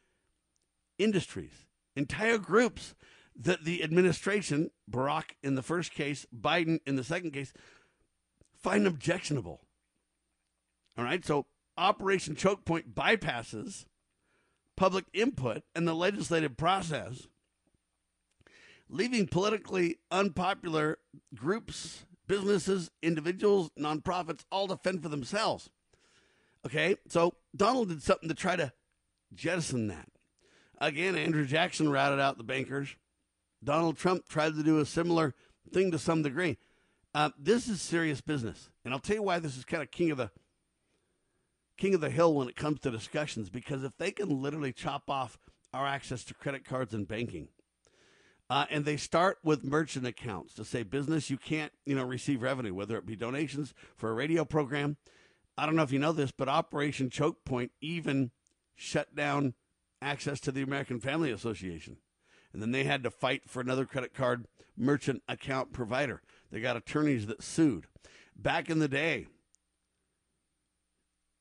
industries, 0.99 1.67
entire 1.97 2.39
groups 2.39 2.95
that 3.39 3.65
the 3.65 3.83
administration, 3.83 4.71
Barack 4.91 5.31
in 5.43 5.55
the 5.55 5.63
first 5.63 5.93
case, 5.93 6.27
Biden 6.37 6.81
in 6.87 6.97
the 6.97 7.05
second 7.05 7.31
case, 7.31 7.53
find 8.53 8.87
objectionable. 8.87 9.61
All 10.99 11.05
right, 11.05 11.25
so 11.25 11.47
Operation 11.79 12.37
Choke 12.37 12.65
Point 12.65 12.95
bypasses 12.95 13.87
public 14.83 15.05
input 15.13 15.63
and 15.77 15.87
the 15.87 15.95
legislative 15.95 16.57
process, 16.57 17.29
leaving 18.89 19.29
politically 19.29 19.99
unpopular 20.11 20.99
groups, 21.37 22.05
businesses, 22.27 22.91
individuals, 23.01 23.71
nonprofits 23.79 24.45
all 24.51 24.67
to 24.67 24.77
fend 24.77 25.01
for 25.01 25.09
themselves. 25.09 25.71
Okay, 26.67 26.97
so 27.07 27.35
Donald 27.55 27.91
did 27.91 28.03
something 28.03 28.29
to 28.29 28.35
try 28.35 28.57
to 28.57 28.73
jettison 29.33 29.87
that. 29.87 30.09
Again, 30.79 31.15
Andrew 31.15 31.47
Jackson 31.47 31.89
routed 31.89 32.19
out 32.19 32.37
the 32.37 32.43
bankers. 32.43 32.97
Donald 33.63 33.97
Trump 33.97 34.27
tried 34.29 34.57
to 34.57 34.65
do 34.65 34.81
a 34.81 34.85
similar 34.85 35.33
thing 35.73 35.93
to 35.93 35.99
some 35.99 36.23
degree. 36.23 36.59
Uh, 37.15 37.31
this 37.39 37.69
is 37.69 37.81
serious 37.81 38.21
business, 38.21 38.69
and 38.85 38.93
I'll 38.93 38.99
tell 38.99 39.15
you 39.15 39.23
why 39.23 39.39
this 39.39 39.57
is 39.57 39.65
kind 39.65 39.85
of 39.85 39.93
king 39.93 40.11
of 40.11 40.17
the 40.17 40.33
king 41.83 41.95
of 41.95 42.01
the 42.01 42.11
hill 42.11 42.33
when 42.33 42.49
it 42.49 42.55
comes 42.55 42.79
to 42.79 42.93
discussions. 42.93 43.51
Because 43.51 43.83
if 43.83 43.97
they 43.99 44.13
can 44.13 44.41
literally 44.41 44.73
chop 44.73 45.11
off 45.11 45.37
our 45.75 45.85
access 45.85 46.23
to 46.25 46.35
credit 46.35 46.65
cards 46.65 46.95
and 46.95 47.09
banking, 47.09 47.49
uh, 48.49 48.67
and 48.71 48.85
they 48.85 48.97
start 48.97 49.39
with 49.43 49.65
merchant 49.65 50.07
accounts 50.07 50.55
to 50.55 50.65
say 50.65 50.85
business 50.85 51.29
you 51.29 51.37
can't 51.37 51.73
you 51.85 51.97
know 51.97 52.05
receive 52.05 52.41
revenue, 52.41 52.73
whether 52.73 52.97
it 52.97 53.07
be 53.07 53.17
donations 53.17 53.75
for 53.97 54.11
a 54.11 54.15
radio 54.15 54.45
program. 54.45 54.97
I 55.59 55.67
don't 55.67 55.75
know 55.75 55.83
if 55.83 55.91
you 55.91 55.99
know 55.99 56.13
this, 56.13 56.31
but 56.31 56.49
Operation 56.49 57.11
Choke 57.11 57.45
Point 57.45 57.73
even 57.81 58.31
shut 58.77 59.17
down 59.17 59.55
access 60.01 60.39
to 60.41 60.53
the 60.53 60.63
American 60.63 61.01
Family 61.01 61.33
Association 61.33 61.97
and 62.53 62.61
then 62.61 62.71
they 62.71 62.85
had 62.85 63.03
to 63.03 63.11
fight 63.11 63.43
for 63.49 63.61
another 63.61 63.87
credit 63.87 64.15
card 64.15 64.47
merchant 64.77 65.23
account 65.29 65.73
provider. 65.73 66.23
They 66.51 66.61
got 66.61 66.77
attorneys 66.77 67.27
that 67.27 67.43
sued. 67.43 67.87
Back 68.37 68.71
in 68.71 68.79
the 68.79 68.89
day, 68.89 69.27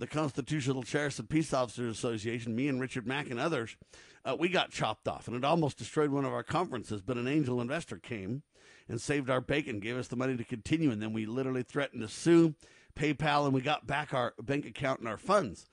the 0.02 0.08
Constitutional 0.08 0.84
Sheriffs 0.84 1.20
and 1.20 1.30
Peace 1.30 1.54
Officers 1.54 1.96
Association, 1.96 2.56
me 2.56 2.68
and 2.68 2.82
Richard 2.82 3.08
Mack 3.08 3.30
and 3.30 3.40
others, 3.40 3.78
uh, 4.26 4.36
we 4.38 4.50
got 4.50 4.72
chopped 4.72 5.08
off, 5.08 5.28
and 5.28 5.38
it 5.38 5.46
almost 5.46 5.78
destroyed 5.78 6.10
one 6.10 6.26
of 6.26 6.34
our 6.34 6.44
conferences. 6.44 7.02
But 7.02 7.18
an 7.18 7.28
angel 7.28 7.62
investor 7.62 7.98
came 7.98 8.42
and 8.90 9.00
saved 9.00 9.30
our 9.30 9.42
bacon, 9.42 9.80
gave 9.80 9.96
us 9.96 10.08
the 10.08 10.16
money 10.16 10.36
to 10.36 10.44
continue, 10.44 10.92
and 10.92 11.02
then 11.02 11.14
we 11.14 11.26
literally 11.26 11.64
threatened 11.64 12.02
to 12.02 12.08
sue 12.08 12.56
PayPal, 12.96 13.46
and 13.46 13.54
we 13.54 13.62
got 13.62 13.88
back 13.88 14.14
our 14.14 14.34
bank 14.42 14.66
account 14.66 15.00
and 15.00 15.08
our 15.08 15.18
funds. 15.18 15.68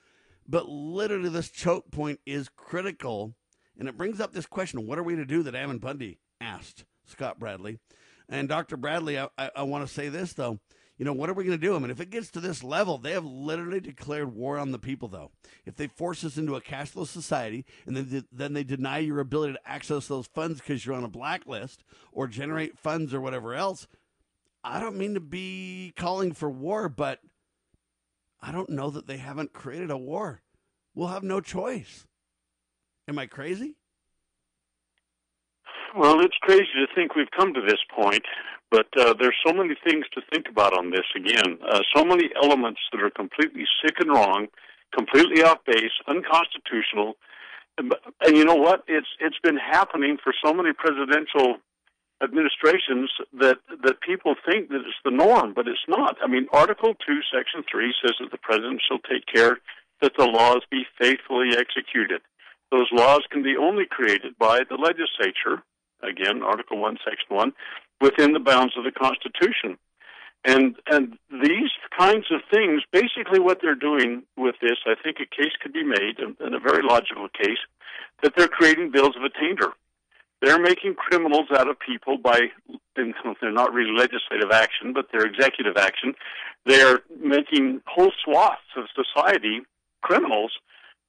But 0.47 0.69
literally, 0.69 1.31
this 1.31 1.51
choke 1.51 1.91
point 1.91 2.21
is 2.27 2.49
critical 2.55 3.35
and 3.79 3.89
it 3.89 3.97
brings 3.97 4.21
up 4.21 4.33
this 4.33 4.47
question 4.47 4.87
what 4.87 4.99
are 4.99 5.03
we 5.03 5.17
to 5.17 5.25
do 5.25 5.43
that 5.45 5.55
Ammon 5.55 5.79
Bundy 5.79 6.19
asked 6.41 6.85
Scott 7.07 7.39
Bradley? 7.39 7.79
And 8.29 8.49
Dr. 8.49 8.77
Bradley, 8.77 9.19
I, 9.19 9.29
I, 9.39 9.51
I 9.57 9.63
want 9.63 9.87
to 9.87 9.93
say 9.93 10.09
this, 10.09 10.35
though. 10.35 10.59
You 10.99 11.05
know, 11.05 11.13
what 11.13 11.31
are 11.31 11.35
we 11.35 11.45
going 11.45 11.59
to 11.59 11.65
do? 11.65 11.77
I 11.77 11.79
mean, 11.79 11.91
if 11.91 12.01
it 12.01 12.11
gets 12.11 12.29
to 12.33 12.41
this 12.41 12.65
level, 12.65 12.99
they 12.99 13.13
have 13.13 13.25
literally 13.25 13.79
declared 13.79 14.35
war 14.35 14.59
on 14.59 14.73
the 14.73 14.81
people, 14.81 15.07
though. 15.07 15.31
If 15.65 15.77
they 15.77 15.87
force 15.87 16.25
us 16.25 16.37
into 16.37 16.57
a 16.57 16.61
cashless 16.61 17.07
society 17.07 17.65
and 17.87 17.97
then, 17.97 18.25
then 18.33 18.53
they 18.53 18.65
deny 18.65 18.99
your 18.99 19.21
ability 19.21 19.53
to 19.53 19.71
access 19.71 20.09
those 20.09 20.27
funds 20.27 20.61
because 20.61 20.85
you're 20.85 20.97
on 20.97 21.05
a 21.05 21.09
blacklist 21.09 21.85
or 22.11 22.27
generate 22.27 22.77
funds 22.77 23.15
or 23.15 23.21
whatever 23.21 23.55
else, 23.55 23.87
I 24.65 24.81
don't 24.81 24.99
mean 24.99 25.15
to 25.15 25.21
be 25.21 25.93
calling 25.97 26.33
for 26.33 26.51
war, 26.51 26.89
but 26.89 27.21
I 28.43 28.51
don't 28.51 28.71
know 28.71 28.91
that 28.91 29.07
they 29.07 29.19
haven't 29.19 29.53
created 29.53 29.93
a 29.93 29.97
war. 29.97 30.43
We'll 30.97 31.09
have 31.09 31.23
no 31.23 31.41
choice. 31.41 32.09
Am 33.07 33.21
I 33.21 33.27
crazy? 33.27 33.77
Well, 35.97 36.21
it's 36.21 36.37
crazy 36.43 36.67
to 36.75 36.87
think 36.95 37.15
we've 37.15 37.31
come 37.37 37.55
to 37.55 37.61
this 37.61 37.79
point, 37.97 38.25
but 38.71 38.87
uh, 38.99 39.15
there's 39.19 39.37
so 39.47 39.53
many 39.53 39.75
things 39.85 40.05
to 40.15 40.21
think 40.33 40.47
about 40.49 40.77
on 40.77 40.91
this. 40.91 41.07
Again, 41.17 41.59
uh, 41.69 41.81
so 41.95 42.05
many 42.05 42.31
elements 42.43 42.81
that 42.93 43.03
are 43.03 43.11
completely 43.11 43.65
sick 43.83 43.97
and 44.01 44.11
wrong, 44.11 44.49
completely 44.95 45.43
off 45.43 45.59
base, 45.67 45.97
unconstitutional. 46.07 47.15
And, 47.79 47.95
and 48.23 48.37
you 48.37 48.45
know 48.45 48.57
what? 48.57 48.85
It's 48.89 49.09
it's 49.21 49.39
been 49.43 49.57
happening 49.57 50.19
for 50.23 50.35
so 50.45 50.53
many 50.53 50.73
presidential 50.73 51.57
administrations 52.23 53.11
that 53.39 53.59
that 53.83 54.01
people 54.01 54.35
think 54.45 54.69
that 54.69 54.81
it's 54.81 55.03
the 55.05 55.11
norm, 55.11 55.55
but 55.55 55.69
it's 55.69 55.87
not. 55.89 56.17
I 56.23 56.27
mean, 56.27 56.49
Article 56.53 56.95
Two, 56.95 57.21
Section 57.33 57.65
Three 57.71 57.95
says 58.03 58.15
that 58.21 58.31
the 58.31 58.39
president 58.39 58.83
shall 58.87 58.99
take 58.99 59.25
care 59.33 59.59
that 60.01 60.13
the 60.17 60.25
laws 60.25 60.63
be 60.71 60.85
faithfully 61.01 61.51
executed. 61.57 62.21
Those 62.71 62.89
laws 62.93 63.23
can 63.31 63.43
be 63.43 63.57
only 63.57 63.85
created 63.89 64.39
by 64.39 64.61
the 64.69 64.77
legislature, 64.77 65.65
again, 66.03 66.43
Article 66.43 66.79
1, 66.79 66.99
Section 67.05 67.35
1, 67.35 67.53
within 68.01 68.33
the 68.33 68.41
bounds 68.41 68.75
of 68.77 68.85
the 68.85 68.93
Constitution. 68.93 69.79
And 70.45 70.77
and 70.91 71.19
these 71.31 71.71
kinds 71.99 72.27
of 72.31 72.41
things, 72.51 72.83
basically 72.93 73.41
what 73.41 73.59
they're 73.61 73.75
doing 73.75 74.23
with 74.37 74.55
this, 74.61 74.79
I 74.87 74.95
think 75.03 75.17
a 75.21 75.27
case 75.27 75.53
could 75.61 75.73
be 75.73 75.83
made, 75.83 76.19
and 76.19 76.55
a 76.55 76.61
very 76.61 76.83
logical 76.83 77.29
case, 77.29 77.59
that 78.23 78.35
they're 78.37 78.49
creating 78.49 78.93
bills 78.93 79.17
of 79.17 79.25
attainder. 79.25 79.73
They're 80.41 80.61
making 80.61 80.95
criminals 80.95 81.49
out 81.57 81.69
of 81.69 81.81
people 81.81 82.17
by, 82.17 82.39
they're 82.95 83.53
not 83.53 83.73
really 83.73 83.91
legislative 83.91 84.53
action, 84.53 84.93
but 84.93 85.07
they're 85.11 85.27
executive 85.27 85.77
action. 85.77 86.15
They're 86.65 87.01
making 87.21 87.83
whole 87.87 88.13
swaths 88.25 88.61
of 88.77 88.85
society 88.95 89.63
criminals 90.03 90.53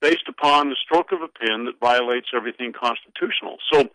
based 0.01 0.27
upon 0.27 0.69
the 0.69 0.75
stroke 0.83 1.11
of 1.11 1.21
a 1.21 1.27
pen 1.27 1.65
that 1.65 1.79
violates 1.79 2.27
everything 2.35 2.73
constitutional. 2.73 3.57
So, 3.71 3.89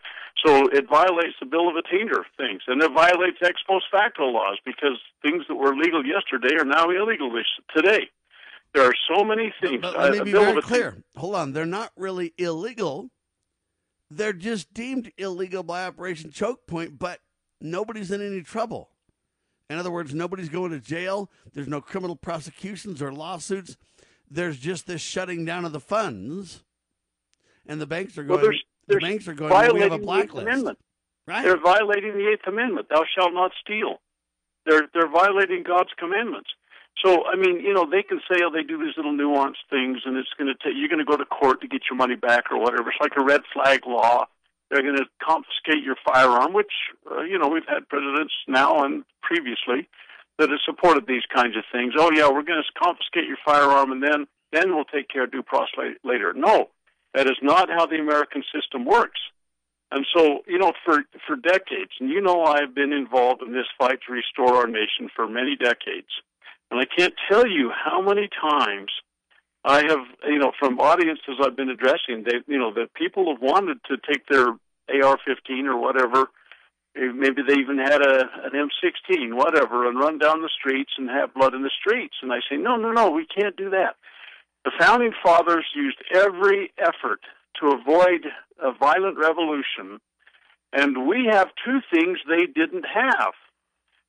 so 0.45 0.67
it 0.67 0.87
violates 0.89 1.35
the 1.39 1.45
Bill 1.45 1.69
of 1.69 1.75
Attainder 1.75 2.19
of 2.19 2.25
things, 2.37 2.61
and 2.67 2.81
it 2.81 2.91
violates 2.93 3.37
ex 3.41 3.61
post 3.67 3.85
facto 3.91 4.25
laws 4.25 4.57
because 4.65 4.99
things 5.21 5.43
that 5.47 5.55
were 5.55 5.75
legal 5.75 6.05
yesterday 6.05 6.55
are 6.59 6.65
now 6.65 6.89
illegal 6.89 7.31
today. 7.75 8.09
There 8.73 8.83
are 8.83 8.93
so 9.09 9.23
many 9.23 9.53
things. 9.61 9.81
But, 9.81 9.93
but 9.93 10.11
let 10.11 10.21
uh, 10.21 10.25
me 10.25 10.31
be 10.31 10.37
very 10.37 10.61
clear. 10.61 10.97
Hold 11.15 11.35
on, 11.35 11.53
they're 11.53 11.65
not 11.65 11.91
really 11.95 12.33
illegal. 12.37 13.09
They're 14.11 14.33
just 14.33 14.73
deemed 14.73 15.11
illegal 15.17 15.63
by 15.63 15.85
Operation 15.85 16.29
Choke 16.29 16.67
Point, 16.67 16.99
but 16.99 17.19
nobody's 17.59 18.11
in 18.11 18.21
any 18.21 18.41
trouble. 18.41 18.89
In 19.69 19.79
other 19.79 19.89
words, 19.89 20.13
nobody's 20.13 20.49
going 20.49 20.71
to 20.71 20.79
jail. 20.79 21.31
There's 21.53 21.67
no 21.67 21.81
criminal 21.81 22.15
prosecutions 22.15 23.01
or 23.01 23.11
lawsuits. 23.11 23.77
There's 24.29 24.57
just 24.57 24.87
this 24.87 25.01
shutting 25.01 25.45
down 25.45 25.65
of 25.65 25.71
the 25.71 25.79
funds, 25.79 26.63
and 27.65 27.79
the 27.79 27.85
banks 27.85 28.17
are 28.17 28.23
going. 28.23 28.39
Well, 28.39 28.49
there's, 28.49 28.63
there's 28.87 29.01
the 29.01 29.07
banks 29.07 29.27
are 29.27 29.33
going. 29.33 29.73
We 29.73 29.81
have 29.81 29.91
a 29.91 29.97
blacklist. 29.97 30.47
Amendment. 30.47 30.79
Right. 31.27 31.43
They're 31.43 31.59
violating 31.59 32.13
the 32.13 32.29
Eighth 32.31 32.47
Amendment. 32.47 32.87
Thou 32.89 33.03
shalt 33.17 33.33
not 33.33 33.51
steal. 33.61 33.99
They're 34.65 34.87
they're 34.93 35.09
violating 35.09 35.63
God's 35.63 35.89
commandments. 35.97 36.49
So 37.03 37.25
I 37.25 37.35
mean, 37.35 37.59
you 37.61 37.73
know, 37.73 37.87
they 37.89 38.03
can 38.03 38.19
say, 38.29 38.41
oh, 38.43 38.51
they 38.51 38.63
do 38.63 38.77
these 38.77 38.95
little 38.97 39.13
nuanced 39.13 39.65
things, 39.69 40.01
and 40.05 40.17
it's 40.17 40.29
going 40.37 40.47
to 40.47 40.55
take 40.63 40.77
you're 40.77 40.89
going 40.89 40.99
to 40.99 41.05
go 41.05 41.17
to 41.17 41.25
court 41.25 41.61
to 41.61 41.67
get 41.67 41.81
your 41.89 41.97
money 41.97 42.15
back 42.15 42.51
or 42.51 42.59
whatever. 42.59 42.89
It's 42.89 43.01
like 43.01 43.17
a 43.17 43.23
red 43.23 43.41
flag 43.53 43.81
law. 43.85 44.25
They're 44.69 44.81
going 44.81 44.97
to 44.97 45.05
confiscate 45.21 45.83
your 45.83 45.95
firearm, 46.05 46.53
which 46.53 46.71
uh, 47.09 47.21
you 47.21 47.37
know 47.37 47.47
we've 47.47 47.67
had 47.67 47.87
presidents 47.89 48.33
now 48.47 48.83
and 48.83 49.03
previously 49.21 49.87
that 50.37 50.49
have 50.49 50.59
supported 50.65 51.07
these 51.07 51.23
kinds 51.33 51.55
of 51.55 51.63
things. 51.71 51.93
Oh 51.97 52.11
yeah, 52.13 52.27
we're 52.27 52.43
going 52.43 52.61
to 52.61 52.79
confiscate 52.81 53.27
your 53.27 53.37
firearm, 53.45 53.91
and 53.91 54.03
then 54.03 54.27
then 54.51 54.75
we'll 54.75 54.85
take 54.85 55.09
care 55.09 55.23
of 55.23 55.31
due 55.31 55.43
process 55.43 55.95
later. 56.03 56.33
No, 56.33 56.69
that 57.13 57.27
is 57.27 57.37
not 57.41 57.69
how 57.69 57.85
the 57.85 57.97
American 57.99 58.43
system 58.53 58.85
works. 58.85 59.19
And 59.91 60.05
so, 60.15 60.39
you 60.47 60.57
know, 60.57 60.73
for 60.83 61.03
for 61.27 61.35
decades, 61.35 61.91
and 61.99 62.09
you 62.09 62.21
know, 62.21 62.43
I've 62.43 62.73
been 62.73 62.91
involved 62.91 63.41
in 63.41 63.53
this 63.53 63.67
fight 63.77 63.99
to 64.07 64.13
restore 64.13 64.55
our 64.55 64.67
nation 64.67 65.09
for 65.15 65.27
many 65.27 65.55
decades, 65.55 66.09
and 66.71 66.79
I 66.79 66.85
can't 66.85 67.13
tell 67.29 67.47
you 67.47 67.71
how 67.71 68.01
many 68.01 68.27
times 68.41 68.91
I 69.63 69.83
have, 69.87 70.05
you 70.27 70.37
know, 70.37 70.51
from 70.59 70.79
audiences 70.79 71.39
I've 71.41 71.55
been 71.55 71.69
addressing, 71.69 72.23
they, 72.23 72.37
you 72.47 72.59
know, 72.59 72.71
that 72.73 72.93
people 72.93 73.33
have 73.33 73.41
wanted 73.41 73.77
to 73.85 73.97
take 73.97 74.27
their 74.27 74.47
AR-15 74.89 75.65
or 75.65 75.77
whatever, 75.77 76.27
maybe 76.95 77.41
they 77.47 77.59
even 77.59 77.77
had 77.77 78.01
a 78.01 78.21
an 78.43 78.51
M16, 78.53 79.33
whatever, 79.33 79.87
and 79.87 79.99
run 79.99 80.17
down 80.17 80.41
the 80.41 80.49
streets 80.49 80.91
and 80.97 81.09
have 81.09 81.33
blood 81.33 81.53
in 81.53 81.61
the 81.61 81.71
streets. 81.79 82.15
And 82.21 82.31
I 82.31 82.39
say, 82.49 82.57
no, 82.57 82.75
no, 82.75 82.91
no, 82.91 83.09
we 83.11 83.25
can't 83.25 83.55
do 83.55 83.69
that. 83.71 83.95
The 84.63 84.71
founding 84.79 85.13
fathers 85.23 85.65
used 85.75 85.97
every 86.13 86.71
effort 86.77 87.21
to 87.61 87.67
avoid 87.67 88.25
a 88.61 88.73
violent 88.73 89.17
revolution, 89.17 89.99
and 90.73 91.07
we 91.07 91.27
have 91.31 91.49
two 91.63 91.79
things 91.93 92.19
they 92.27 92.45
didn't 92.45 92.85
have. 92.85 93.33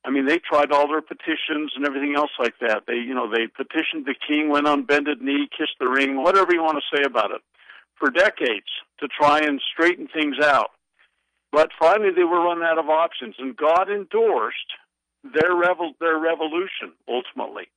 I 0.05 0.09
mean, 0.09 0.25
they 0.25 0.39
tried 0.39 0.71
all 0.71 0.87
their 0.87 1.01
petitions 1.01 1.73
and 1.75 1.85
everything 1.85 2.15
else 2.15 2.31
like 2.39 2.55
that. 2.61 2.83
They, 2.87 2.95
you 2.95 3.13
know, 3.13 3.29
they 3.29 3.47
petitioned 3.47 4.05
the 4.05 4.15
king, 4.15 4.49
went 4.49 4.67
on 4.67 4.85
bended 4.85 5.21
knee, 5.21 5.49
kissed 5.55 5.75
the 5.79 5.87
ring, 5.87 6.23
whatever 6.23 6.53
you 6.53 6.63
want 6.63 6.77
to 6.77 6.97
say 6.97 7.03
about 7.03 7.31
it, 7.31 7.41
for 7.99 8.09
decades 8.09 8.71
to 8.99 9.07
try 9.07 9.39
and 9.39 9.61
straighten 9.73 10.07
things 10.07 10.37
out. 10.41 10.69
But 11.51 11.69
finally, 11.79 12.11
they 12.15 12.23
were 12.23 12.43
run 12.43 12.63
out 12.63 12.77
of 12.77 12.89
options, 12.89 13.35
and 13.39 13.55
God 13.55 13.89
endorsed 13.89 14.71
their 15.23 15.55
revel- 15.55 15.95
their 15.99 16.17
revolution 16.17 16.93
ultimately. 17.07 17.67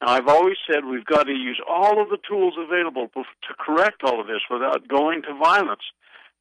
Now, 0.00 0.08
I've 0.08 0.28
always 0.28 0.56
said 0.66 0.84
we've 0.84 1.04
got 1.04 1.24
to 1.24 1.32
use 1.32 1.60
all 1.68 2.02
of 2.02 2.10
the 2.10 2.18
tools 2.28 2.54
available 2.58 3.08
to 3.14 3.54
correct 3.58 4.02
all 4.04 4.20
of 4.20 4.26
this 4.26 4.42
without 4.50 4.88
going 4.88 5.22
to 5.22 5.34
violence. 5.34 5.82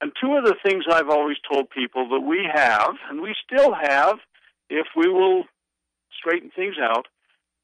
And 0.01 0.11
two 0.19 0.33
of 0.35 0.45
the 0.45 0.55
things 0.65 0.85
I've 0.89 1.09
always 1.09 1.37
told 1.49 1.69
people 1.69 2.09
that 2.09 2.21
we 2.21 2.49
have, 2.51 2.95
and 3.09 3.21
we 3.21 3.35
still 3.45 3.73
have, 3.73 4.17
if 4.69 4.87
we 4.95 5.07
will 5.07 5.43
straighten 6.17 6.49
things 6.55 6.75
out, 6.81 7.07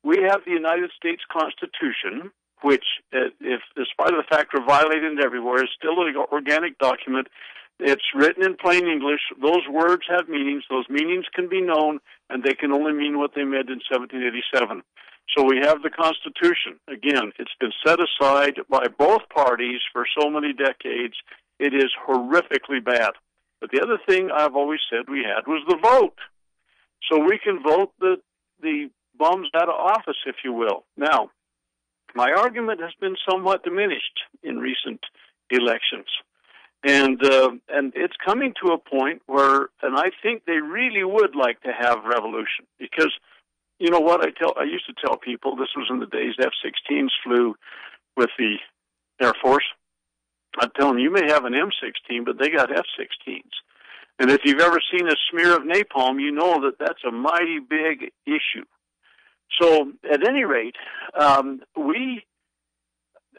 we 0.04 0.22
have 0.22 0.46
the 0.46 0.52
United 0.52 0.92
States 0.96 1.24
Constitution, 1.32 2.32
which, 2.62 2.86
uh, 3.14 3.30
if 3.42 3.62
despite 3.76 4.12
the 4.12 4.24
fact 4.30 4.54
we're 4.54 4.66
violating 4.66 5.18
it 5.18 5.26
everywhere, 5.26 5.64
is 5.64 5.70
still 5.76 6.00
an 6.06 6.16
organic 6.32 6.78
document. 6.78 7.28
It's 7.80 8.16
written 8.16 8.44
in 8.44 8.58
plain 8.58 8.88
English. 8.88 9.22
Those 9.42 9.68
words 9.70 10.04
have 10.10 10.28
meanings. 10.28 10.64
Those 10.70 10.90
meanings 10.90 11.26
can 11.34 11.48
be 11.48 11.62
known, 11.62 12.00
and 12.30 12.44
they 12.44 12.56
can 12.56 12.72
only 12.72 12.94
mean 12.94 13.20
what 13.20 13.32
they 13.36 13.44
meant 13.44 13.70
in 13.70 13.82
1787. 13.90 14.82
So 15.36 15.44
we 15.44 15.60
have 15.62 15.84
the 15.84 15.92
Constitution. 15.92 16.80
Again, 16.88 17.32
it's 17.38 17.54
been 17.60 17.74
set 17.86 18.00
aside 18.00 18.56
by 18.70 18.88
both 18.88 19.30
parties 19.30 19.82
for 19.94 20.06
so 20.20 20.30
many 20.30 20.54
decades. 20.54 21.14
It 21.60 21.74
is 21.74 21.92
horrifically 22.08 22.84
bad. 22.84 23.12
But 23.62 23.72
the 23.72 23.82
other 23.82 23.98
thing 24.08 24.30
I've 24.32 24.56
always 24.56 24.80
said 24.90 25.10
we 25.10 25.24
had 25.24 25.46
was 25.48 25.64
the 25.68 25.78
vote. 25.78 26.18
So 27.12 27.20
we 27.20 27.40
can 27.44 27.62
vote 27.62 27.92
the, 28.00 28.18
the 28.62 28.90
bums 29.18 29.50
out 29.56 29.70
of 29.70 29.76
office, 29.76 30.18
if 30.26 30.38
you 30.44 30.54
will. 30.54 30.86
Now, 30.96 31.30
my 32.16 32.32
argument 32.32 32.82
has 32.82 32.94
been 33.00 33.16
somewhat 33.30 33.64
diminished 33.64 34.20
in 34.42 34.58
recent 34.58 35.02
elections. 35.50 36.08
And 36.84 37.24
uh, 37.24 37.52
and 37.70 37.92
it's 37.96 38.16
coming 38.24 38.54
to 38.64 38.74
a 38.74 38.78
point 38.78 39.22
where, 39.26 39.70
and 39.82 39.98
I 39.98 40.12
think 40.22 40.46
they 40.46 40.58
really 40.58 41.04
would 41.04 41.36
like 41.36 41.60
to 41.62 41.72
have 41.78 42.06
revolution 42.06 42.66
because 42.80 43.12
you 43.80 43.90
know 43.90 44.00
what 44.00 44.22
I 44.22 44.30
tell 44.32 44.54
I 44.58 44.64
used 44.64 44.86
to 44.86 44.94
tell 45.06 45.18
people 45.18 45.56
this 45.56 45.74
was 45.76 45.88
in 45.90 46.00
the 46.00 46.06
days 46.06 46.36
F-16s 46.40 47.10
flew 47.24 47.56
with 48.16 48.30
the 48.38 48.58
Air 49.22 49.34
Force. 49.42 49.66
I'd 50.60 50.74
tell 50.76 50.90
them 50.90 51.00
you 51.00 51.12
may 51.12 51.28
have 51.28 51.46
an 51.46 51.54
M16, 51.54 52.26
but 52.26 52.40
they 52.40 52.50
got 52.50 52.72
F-16s. 52.72 53.42
And 54.20 54.32
if 54.32 54.42
you've 54.44 54.62
ever 54.62 54.80
seen 54.92 55.08
a 55.08 55.16
smear 55.30 55.56
of 55.56 55.64
napalm, 55.64 56.20
you 56.20 56.32
know 56.32 56.62
that 56.62 56.80
that's 56.80 57.04
a 57.08 57.12
mighty 57.12 57.60
big 57.60 58.12
issue. 58.26 58.66
So, 59.62 59.94
at 60.12 60.28
any 60.28 60.44
rate, 60.44 60.76
um, 61.18 61.62
we, 61.76 62.26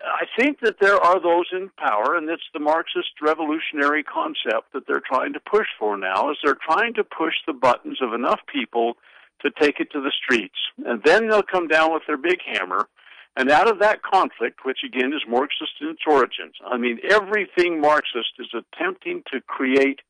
I 0.05 0.25
think 0.39 0.61
that 0.61 0.77
there 0.81 0.97
are 0.97 1.21
those 1.21 1.47
in 1.53 1.71
power, 1.77 2.17
and 2.17 2.29
it's 2.29 2.43
the 2.53 2.61
Marxist 2.61 3.11
revolutionary 3.23 4.03
concept 4.03 4.73
that 4.73 4.87
they're 4.87 5.03
trying 5.07 5.33
to 5.33 5.41
push 5.41 5.67
for 5.79 5.97
now, 5.97 6.31
is 6.31 6.37
they're 6.45 6.59
trying 6.65 6.95
to 6.95 7.05
push 7.05 7.35
the 7.47 7.53
buttons 7.53 7.99
of 8.03 8.13
enough 8.13 8.41
people 8.53 8.95
to 9.43 9.51
take 9.61 9.81
it 9.81 9.91
to 9.93 10.01
the 10.01 10.13
streets. 10.23 10.59
And 10.85 11.03
then 11.05 11.29
they'll 11.29 11.43
come 11.43 11.69
down 11.69 11.93
with 11.93 12.03
their 12.07 12.17
big 12.17 12.39
hammer. 12.45 12.89
And 13.37 13.51
out 13.51 13.71
of 13.71 13.79
that 13.79 14.03
conflict, 14.03 14.65
which 14.65 14.79
again 14.85 15.13
is 15.13 15.23
Marxist 15.29 15.71
in 15.81 15.89
its 15.89 16.03
origins, 16.07 16.55
I 16.67 16.77
mean, 16.77 16.99
everything 17.09 17.81
Marxist 17.81 18.33
is 18.39 18.49
attempting 18.53 19.23
to 19.33 19.41
create 19.43 20.01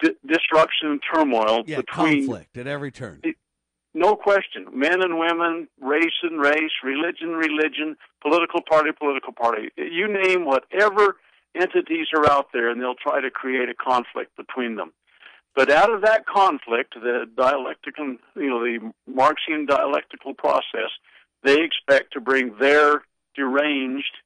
di- 0.00 0.14
disruption 0.24 0.90
and 0.90 1.00
turmoil 1.12 1.64
yeah, 1.66 1.78
between 1.78 2.26
conflict 2.26 2.56
at 2.56 2.68
every 2.68 2.92
turn. 2.92 3.20
No 3.96 4.14
question. 4.14 4.66
Men 4.74 5.00
and 5.00 5.18
women, 5.18 5.68
race 5.80 6.20
and 6.22 6.38
race, 6.38 6.84
religion, 6.84 7.30
religion, 7.30 7.96
political 8.20 8.60
party, 8.60 8.90
political 8.92 9.32
party. 9.32 9.70
You 9.78 10.06
name 10.06 10.44
whatever 10.44 11.16
entities 11.58 12.08
are 12.14 12.30
out 12.30 12.48
there, 12.52 12.68
and 12.68 12.78
they'll 12.78 12.94
try 12.94 13.22
to 13.22 13.30
create 13.30 13.70
a 13.70 13.74
conflict 13.74 14.36
between 14.36 14.76
them. 14.76 14.92
But 15.54 15.70
out 15.70 15.90
of 15.90 16.02
that 16.02 16.26
conflict, 16.26 16.92
the 16.92 17.24
dialectical, 17.38 18.18
you 18.34 18.50
know, 18.50 18.60
the 18.62 18.92
Marxian 19.10 19.64
dialectical 19.64 20.34
process, 20.34 20.92
they 21.42 21.62
expect 21.62 22.12
to 22.12 22.20
bring 22.20 22.54
their 22.60 23.02
deranged 23.34 24.18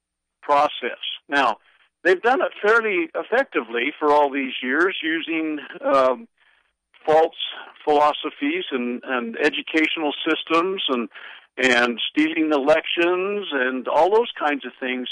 process. 0.42 0.98
Now, 1.28 1.58
they've 2.02 2.20
done 2.20 2.40
it 2.42 2.50
fairly 2.60 3.08
effectively 3.14 3.92
for 4.00 4.10
all 4.10 4.32
these 4.32 4.54
years 4.64 4.96
using 5.00 5.60
um, 5.80 6.26
false 7.04 7.36
philosophies 7.84 8.64
and, 8.70 9.02
and 9.04 9.36
educational 9.38 10.12
systems 10.28 10.82
and 10.88 11.08
and 11.62 12.00
stealing 12.10 12.50
elections 12.52 13.46
and 13.52 13.86
all 13.88 14.10
those 14.14 14.30
kinds 14.38 14.64
of 14.64 14.72
things 14.80 15.08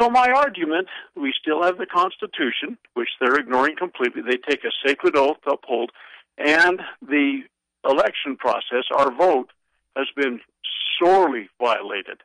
so 0.00 0.08
my 0.08 0.30
argument, 0.34 0.88
we 1.14 1.32
still 1.38 1.62
have 1.62 1.76
the 1.76 1.86
Constitution, 1.86 2.78
which 2.94 3.08
they're 3.20 3.36
ignoring 3.36 3.76
completely. 3.76 4.22
They 4.22 4.38
take 4.38 4.64
a 4.64 4.72
sacred 4.86 5.16
oath 5.16 5.36
to 5.44 5.54
uphold, 5.54 5.90
and 6.38 6.80
the 7.02 7.40
election 7.84 8.36
process, 8.36 8.84
our 8.96 9.14
vote, 9.14 9.50
has 9.96 10.06
been 10.16 10.40
sorely 10.98 11.48
violated. 11.60 12.20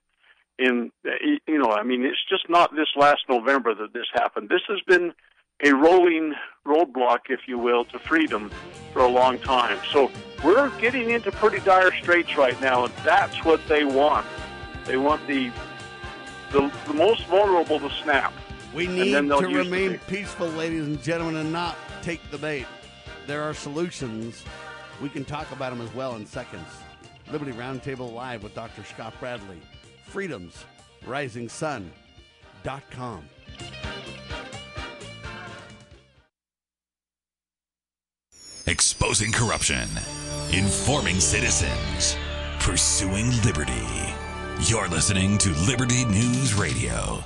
In 0.58 0.92
you 1.48 1.58
know, 1.58 1.72
I 1.72 1.84
mean, 1.84 2.04
it's 2.04 2.24
just 2.30 2.50
not 2.50 2.76
this 2.76 2.90
last 2.96 3.22
November 3.30 3.74
that 3.76 3.94
this 3.94 4.08
happened. 4.14 4.50
This 4.50 4.64
has 4.68 4.80
been 4.88 5.14
a 5.64 5.74
rolling 5.74 6.34
roadblock, 6.66 7.30
if 7.30 7.42
you 7.48 7.58
will, 7.58 7.86
to 7.86 8.00
freedom 8.00 8.52
for 8.94 9.02
a 9.02 9.08
long 9.08 9.40
time. 9.40 9.80
So 9.92 10.12
we're 10.44 10.70
getting 10.80 11.10
into 11.10 11.32
pretty 11.32 11.60
dire 11.60 11.94
straits 11.94 12.38
right 12.38 12.60
now, 12.62 12.86
and 12.86 12.94
that's 13.04 13.44
what 13.44 13.66
they 13.68 13.84
want. 13.84 14.26
They 14.86 14.98
want 14.98 15.26
the 15.28 15.52
the, 16.52 16.72
the 16.88 16.94
most 16.94 17.26
vulnerable 17.28 17.80
to 17.80 17.90
snap. 18.02 18.34
We 18.74 18.88
need 18.88 19.14
to 19.14 19.48
remain 19.48 20.00
peaceful, 20.08 20.48
ladies 20.48 20.86
and 20.86 21.02
gentlemen, 21.02 21.38
and 21.38 21.52
not 21.52 21.76
take 22.02 22.20
the 22.32 22.40
bait. 22.40 22.66
There 23.28 23.44
are 23.44 23.54
solutions. 23.54 24.44
We 25.02 25.10
can 25.10 25.26
talk 25.26 25.52
about 25.52 25.72
them 25.72 25.82
as 25.82 25.94
well 25.94 26.16
in 26.16 26.26
seconds. 26.26 26.68
Liberty 27.32 27.52
Roundtable 27.52 28.12
Live 28.12 28.42
with 28.44 28.56
Dr. 28.56 28.84
Scott 28.84 29.14
Bradley. 29.20 29.60
Freedoms, 30.08 30.66
RisingSun.com. 31.06 33.24
Exposing 38.70 39.32
corruption, 39.32 39.90
informing 40.54 41.20
citizens, 41.20 42.16
pursuing 42.60 43.32
liberty. 43.42 43.74
You're 44.62 44.88
listening 44.88 45.40
to 45.40 45.50
Liberty 45.66 46.06
News 46.06 46.54
Radio. 46.54 47.24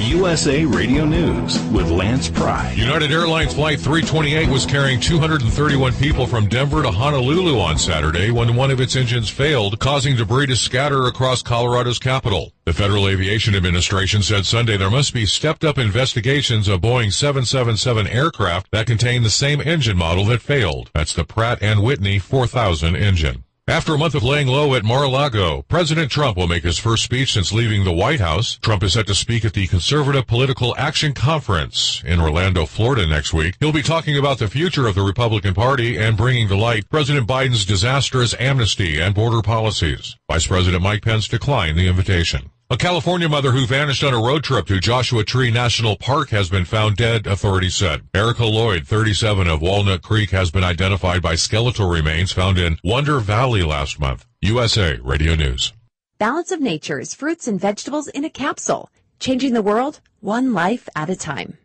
USA 0.00 0.64
Radio 0.64 1.04
News 1.04 1.58
with 1.70 1.90
Lance 1.90 2.28
Pry. 2.28 2.72
United 2.72 3.12
Airlines 3.12 3.54
Flight 3.54 3.78
328 3.78 4.48
was 4.48 4.66
carrying 4.66 5.00
231 5.00 5.92
people 5.94 6.26
from 6.26 6.48
Denver 6.48 6.82
to 6.82 6.90
Honolulu 6.90 7.58
on 7.58 7.78
Saturday 7.78 8.30
when 8.30 8.56
one 8.56 8.70
of 8.70 8.80
its 8.80 8.96
engines 8.96 9.30
failed, 9.30 9.78
causing 9.78 10.16
debris 10.16 10.46
to 10.46 10.56
scatter 10.56 11.06
across 11.06 11.42
Colorado's 11.42 11.98
capital. 11.98 12.52
The 12.64 12.72
Federal 12.72 13.08
Aviation 13.08 13.54
Administration 13.54 14.22
said 14.22 14.46
Sunday 14.46 14.76
there 14.76 14.90
must 14.90 15.14
be 15.14 15.26
stepped 15.26 15.64
up 15.64 15.78
investigations 15.78 16.66
of 16.66 16.80
Boeing 16.80 17.12
777 17.12 18.06
aircraft 18.08 18.70
that 18.72 18.86
contain 18.86 19.22
the 19.22 19.30
same 19.30 19.60
engine 19.60 19.96
model 19.96 20.24
that 20.26 20.42
failed. 20.42 20.90
That's 20.94 21.14
the 21.14 21.24
Pratt 21.24 21.60
& 21.76 21.82
Whitney 21.82 22.18
4000 22.18 22.96
engine. 22.96 23.44
After 23.66 23.94
a 23.94 23.98
month 23.98 24.14
of 24.14 24.22
laying 24.22 24.46
low 24.46 24.74
at 24.74 24.84
Mar-a-Lago, 24.84 25.62
President 25.68 26.10
Trump 26.10 26.36
will 26.36 26.46
make 26.46 26.64
his 26.64 26.78
first 26.78 27.02
speech 27.02 27.32
since 27.32 27.50
leaving 27.50 27.82
the 27.82 27.94
White 27.94 28.20
House. 28.20 28.58
Trump 28.60 28.82
is 28.82 28.92
set 28.92 29.06
to 29.06 29.14
speak 29.14 29.42
at 29.42 29.54
the 29.54 29.66
Conservative 29.66 30.26
Political 30.26 30.76
Action 30.76 31.14
Conference 31.14 32.02
in 32.04 32.20
Orlando, 32.20 32.66
Florida 32.66 33.06
next 33.06 33.32
week. 33.32 33.54
He'll 33.60 33.72
be 33.72 33.82
talking 33.82 34.18
about 34.18 34.38
the 34.38 34.48
future 34.48 34.86
of 34.86 34.94
the 34.94 35.00
Republican 35.00 35.54
Party 35.54 35.96
and 35.96 36.14
bringing 36.14 36.46
to 36.48 36.56
light 36.56 36.90
President 36.90 37.26
Biden's 37.26 37.64
disastrous 37.64 38.34
amnesty 38.38 39.00
and 39.00 39.14
border 39.14 39.40
policies. 39.40 40.14
Vice 40.30 40.46
President 40.46 40.82
Mike 40.82 41.00
Pence 41.00 41.26
declined 41.26 41.78
the 41.78 41.88
invitation. 41.88 42.50
A 42.70 42.78
California 42.78 43.28
mother 43.28 43.50
who 43.50 43.66
vanished 43.66 44.02
on 44.02 44.14
a 44.14 44.18
road 44.18 44.42
trip 44.42 44.66
to 44.68 44.80
Joshua 44.80 45.22
Tree 45.22 45.50
National 45.50 45.96
Park 45.96 46.30
has 46.30 46.48
been 46.48 46.64
found 46.64 46.96
dead, 46.96 47.26
authorities 47.26 47.76
said. 47.76 48.08
Erica 48.14 48.46
Lloyd, 48.46 48.86
37 48.86 49.46
of 49.46 49.60
Walnut 49.60 50.00
Creek, 50.00 50.30
has 50.30 50.50
been 50.50 50.64
identified 50.64 51.20
by 51.20 51.34
skeletal 51.34 51.90
remains 51.90 52.32
found 52.32 52.58
in 52.58 52.78
Wonder 52.82 53.20
Valley 53.20 53.62
last 53.62 54.00
month. 54.00 54.24
USA 54.40 54.98
Radio 55.02 55.34
News. 55.34 55.74
Balance 56.16 56.50
of 56.52 56.62
Nature's 56.62 57.12
fruits 57.12 57.46
and 57.46 57.60
vegetables 57.60 58.08
in 58.08 58.24
a 58.24 58.30
capsule, 58.30 58.88
changing 59.20 59.52
the 59.52 59.60
world 59.60 60.00
one 60.20 60.54
life 60.54 60.88
at 60.96 61.10
a 61.10 61.16
time. 61.16 61.58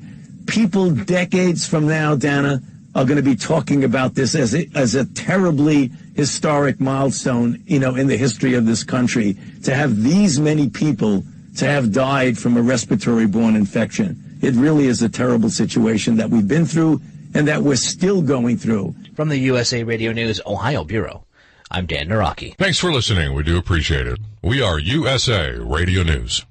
People 0.48 0.92
decades 0.92 1.68
from 1.68 1.88
now, 1.88 2.16
Dana, 2.16 2.62
are 2.96 3.04
going 3.04 3.18
to 3.18 3.24
be 3.24 3.36
talking 3.36 3.84
about 3.84 4.16
this 4.16 4.36
as 4.36 4.56
a, 4.56 4.70
as 4.74 4.96
a 4.96 5.06
terribly 5.06 5.92
historic 6.16 6.80
milestone, 6.80 7.62
you 7.66 7.80
know, 7.80 7.96
in 7.96 8.08
the 8.08 8.16
history 8.16 8.54
of 8.54 8.66
this 8.66 8.84
country. 8.84 9.38
To 9.64 9.76
have 9.76 10.02
these 10.02 10.40
many 10.40 10.70
people 10.70 11.24
to 11.58 11.66
have 11.66 11.92
died 11.92 12.38
from 12.38 12.56
a 12.56 12.62
respiratory-borne 12.62 13.56
infection, 13.56 14.38
it 14.42 14.54
really 14.54 14.88
is 14.88 15.02
a 15.02 15.10
terrible 15.10 15.50
situation 15.50 16.16
that 16.18 16.30
we've 16.30 16.48
been 16.48 16.66
through 16.66 17.02
and 17.34 17.48
that 17.48 17.62
we're 17.62 17.76
still 17.76 18.22
going 18.22 18.58
through. 18.58 18.96
From 19.16 19.30
the 19.30 19.38
USA 19.38 19.84
Radio 19.84 20.12
News 20.12 20.42
Ohio 20.46 20.84
Bureau, 20.84 21.26
I'm 21.72 21.86
Dan 21.86 22.08
Naraki. 22.08 22.56
Thanks 22.58 22.80
for 22.80 22.92
listening. 22.92 23.34
We 23.34 23.44
do 23.44 23.58
appreciate 23.58 24.08
it. 24.08 24.20
We 24.42 24.62
are 24.62 24.80
USA 24.80 25.52
Radio 25.58 26.04
News. 26.04 26.46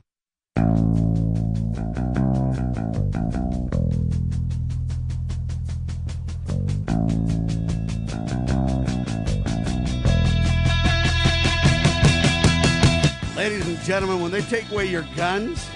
Ladies 13.36 13.66
and 13.66 13.78
gentlemen, 13.80 14.22
when 14.22 14.30
they 14.30 14.40
take 14.42 14.70
away 14.70 14.86
your 14.86 15.04
guns, 15.16 15.66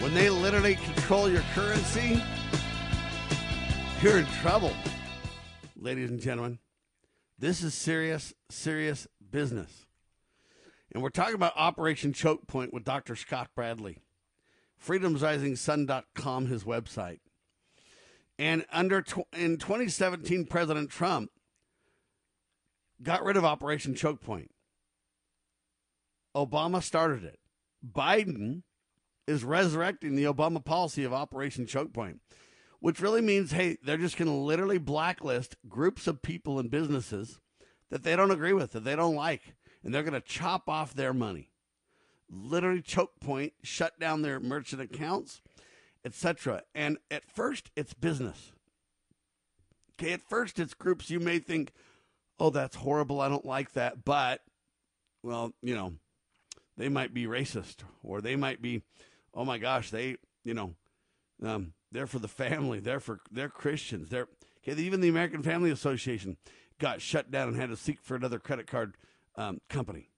when 0.00 0.12
they 0.12 0.28
literally 0.28 0.74
control 0.74 1.30
your 1.30 1.40
currency, 1.54 2.20
you're 4.02 4.18
in 4.18 4.26
trouble. 4.42 4.72
Ladies 5.74 6.10
and 6.10 6.20
gentlemen, 6.20 6.58
this 7.38 7.62
is 7.62 7.72
serious, 7.72 8.34
serious 8.50 9.06
business. 9.30 9.81
And 10.92 11.02
we're 11.02 11.10
talking 11.10 11.34
about 11.34 11.54
Operation 11.56 12.12
Choke 12.12 12.46
Point 12.46 12.72
with 12.72 12.84
Dr. 12.84 13.16
Scott 13.16 13.48
Bradley. 13.54 13.98
FreedomsRisingSun.com, 14.84 16.46
his 16.46 16.64
website. 16.64 17.20
And 18.38 18.64
under 18.72 19.02
tw- 19.02 19.26
in 19.36 19.56
2017, 19.56 20.46
President 20.46 20.90
Trump 20.90 21.30
got 23.02 23.24
rid 23.24 23.36
of 23.36 23.44
Operation 23.44 23.94
Choke 23.94 24.20
Point. 24.20 24.50
Obama 26.36 26.82
started 26.82 27.24
it. 27.24 27.38
Biden 27.86 28.62
is 29.26 29.44
resurrecting 29.44 30.16
the 30.16 30.24
Obama 30.24 30.64
policy 30.64 31.04
of 31.04 31.12
Operation 31.12 31.66
Choke 31.66 31.92
Point, 31.92 32.20
which 32.80 33.00
really 33.00 33.20
means, 33.20 33.52
hey, 33.52 33.76
they're 33.82 33.96
just 33.96 34.16
going 34.16 34.28
to 34.28 34.34
literally 34.34 34.78
blacklist 34.78 35.56
groups 35.68 36.06
of 36.06 36.22
people 36.22 36.58
and 36.58 36.70
businesses 36.70 37.38
that 37.90 38.02
they 38.02 38.16
don't 38.16 38.30
agree 38.30 38.52
with, 38.52 38.72
that 38.72 38.84
they 38.84 38.96
don't 38.96 39.14
like, 39.14 39.54
and 39.84 39.94
they're 39.94 40.02
going 40.02 40.12
to 40.12 40.20
chop 40.20 40.68
off 40.68 40.94
their 40.94 41.12
money. 41.12 41.50
Literally, 42.30 42.80
choke 42.80 43.20
point, 43.20 43.52
shut 43.62 43.98
down 43.98 44.22
their 44.22 44.40
merchant 44.40 44.80
accounts, 44.80 45.42
etc. 46.04 46.62
And 46.74 46.98
at 47.10 47.24
first, 47.24 47.70
it's 47.76 47.92
business. 47.92 48.52
Okay, 49.94 50.12
at 50.12 50.22
first, 50.22 50.58
it's 50.58 50.74
groups 50.74 51.10
you 51.10 51.20
may 51.20 51.38
think, 51.38 51.72
oh, 52.38 52.50
that's 52.50 52.76
horrible. 52.76 53.20
I 53.20 53.28
don't 53.28 53.44
like 53.44 53.72
that. 53.74 54.04
But, 54.04 54.40
well, 55.22 55.52
you 55.62 55.74
know, 55.74 55.94
they 56.76 56.88
might 56.88 57.12
be 57.12 57.26
racist 57.26 57.76
or 58.02 58.20
they 58.20 58.34
might 58.34 58.62
be, 58.62 58.82
oh 59.34 59.44
my 59.44 59.58
gosh, 59.58 59.90
they, 59.90 60.16
you 60.44 60.54
know, 60.54 60.74
um, 61.44 61.74
they're 61.90 62.06
for 62.06 62.18
the 62.18 62.28
family. 62.28 62.80
They're 62.80 63.00
for, 63.00 63.20
they're 63.30 63.48
Christians. 63.48 64.08
They're, 64.08 64.28
okay, 64.66 64.80
even 64.80 65.00
the 65.00 65.08
American 65.08 65.42
Family 65.42 65.70
Association 65.70 66.38
got 66.78 67.02
shut 67.02 67.30
down 67.30 67.48
and 67.48 67.56
had 67.56 67.68
to 67.68 67.76
seek 67.76 68.00
for 68.02 68.16
another 68.16 68.38
credit 68.38 68.66
card 68.66 68.96
um, 69.36 69.58
company. 69.68 70.10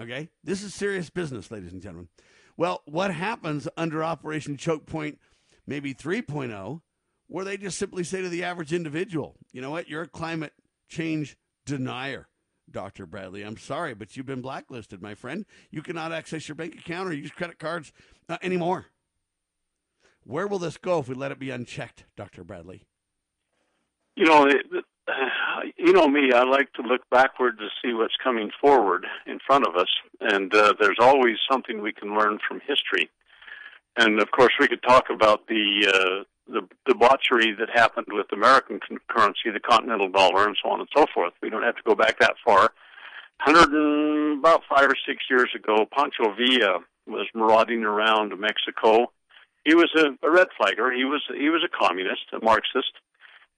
Okay, 0.00 0.30
this 0.42 0.62
is 0.62 0.74
serious 0.74 1.10
business, 1.10 1.50
ladies 1.50 1.72
and 1.72 1.82
gentlemen. 1.82 2.08
Well, 2.56 2.82
what 2.86 3.14
happens 3.14 3.68
under 3.76 4.02
Operation 4.02 4.56
Choke 4.56 4.86
Point, 4.86 5.18
maybe 5.66 5.94
3.0, 5.94 6.80
where 7.28 7.44
they 7.44 7.56
just 7.56 7.78
simply 7.78 8.04
say 8.04 8.20
to 8.20 8.28
the 8.28 8.44
average 8.44 8.72
individual, 8.72 9.36
you 9.52 9.60
know 9.60 9.70
what, 9.70 9.88
you're 9.88 10.02
a 10.02 10.08
climate 10.08 10.52
change 10.88 11.36
denier, 11.64 12.28
Dr. 12.70 13.06
Bradley. 13.06 13.42
I'm 13.42 13.56
sorry, 13.56 13.94
but 13.94 14.16
you've 14.16 14.26
been 14.26 14.42
blacklisted, 14.42 15.00
my 15.00 15.14
friend. 15.14 15.46
You 15.70 15.82
cannot 15.82 16.12
access 16.12 16.48
your 16.48 16.56
bank 16.56 16.74
account 16.74 17.08
or 17.08 17.14
use 17.14 17.30
credit 17.30 17.58
cards 17.58 17.92
uh, 18.28 18.38
anymore. 18.42 18.86
Where 20.24 20.46
will 20.46 20.58
this 20.58 20.76
go 20.76 20.98
if 21.00 21.08
we 21.08 21.14
let 21.14 21.32
it 21.32 21.38
be 21.38 21.50
unchecked, 21.50 22.04
Dr. 22.16 22.44
Bradley? 22.44 22.86
You 24.14 24.26
know, 24.26 24.46
you 25.76 25.92
know 25.92 26.08
me. 26.08 26.32
I 26.32 26.44
like 26.44 26.72
to 26.74 26.82
look 26.82 27.02
backward 27.10 27.58
to 27.58 27.68
see 27.82 27.92
what's 27.92 28.16
coming 28.22 28.50
forward 28.60 29.06
in 29.26 29.38
front 29.46 29.66
of 29.66 29.76
us, 29.76 29.88
and 30.20 30.54
uh, 30.54 30.74
there's 30.80 30.98
always 31.00 31.36
something 31.50 31.80
we 31.80 31.92
can 31.92 32.16
learn 32.16 32.38
from 32.46 32.60
history. 32.60 33.10
And 33.96 34.20
of 34.20 34.30
course, 34.30 34.52
we 34.58 34.68
could 34.68 34.82
talk 34.82 35.06
about 35.10 35.46
the 35.48 35.86
uh, 35.88 36.24
the 36.52 36.62
debauchery 36.86 37.54
that 37.58 37.68
happened 37.72 38.06
with 38.10 38.26
American 38.32 38.80
currency, 39.08 39.50
the 39.52 39.60
continental 39.60 40.08
dollar, 40.08 40.46
and 40.46 40.56
so 40.62 40.70
on 40.70 40.80
and 40.80 40.88
so 40.96 41.06
forth. 41.14 41.32
We 41.42 41.50
don't 41.50 41.62
have 41.62 41.76
to 41.76 41.82
go 41.86 41.94
back 41.94 42.18
that 42.20 42.34
far. 42.44 42.72
Hundred 43.38 43.70
and 43.70 44.38
about 44.38 44.62
five 44.68 44.86
or 44.86 44.96
six 45.06 45.24
years 45.28 45.50
ago, 45.54 45.86
Pancho 45.92 46.34
Villa 46.34 46.80
was 47.06 47.26
marauding 47.34 47.82
around 47.84 48.38
Mexico. 48.38 49.12
He 49.64 49.74
was 49.74 49.90
a, 49.96 50.26
a 50.26 50.30
red 50.30 50.48
flagger. 50.56 50.92
He 50.92 51.04
was 51.04 51.22
he 51.36 51.50
was 51.50 51.62
a 51.64 51.68
communist, 51.68 52.22
a 52.32 52.44
Marxist. 52.44 52.92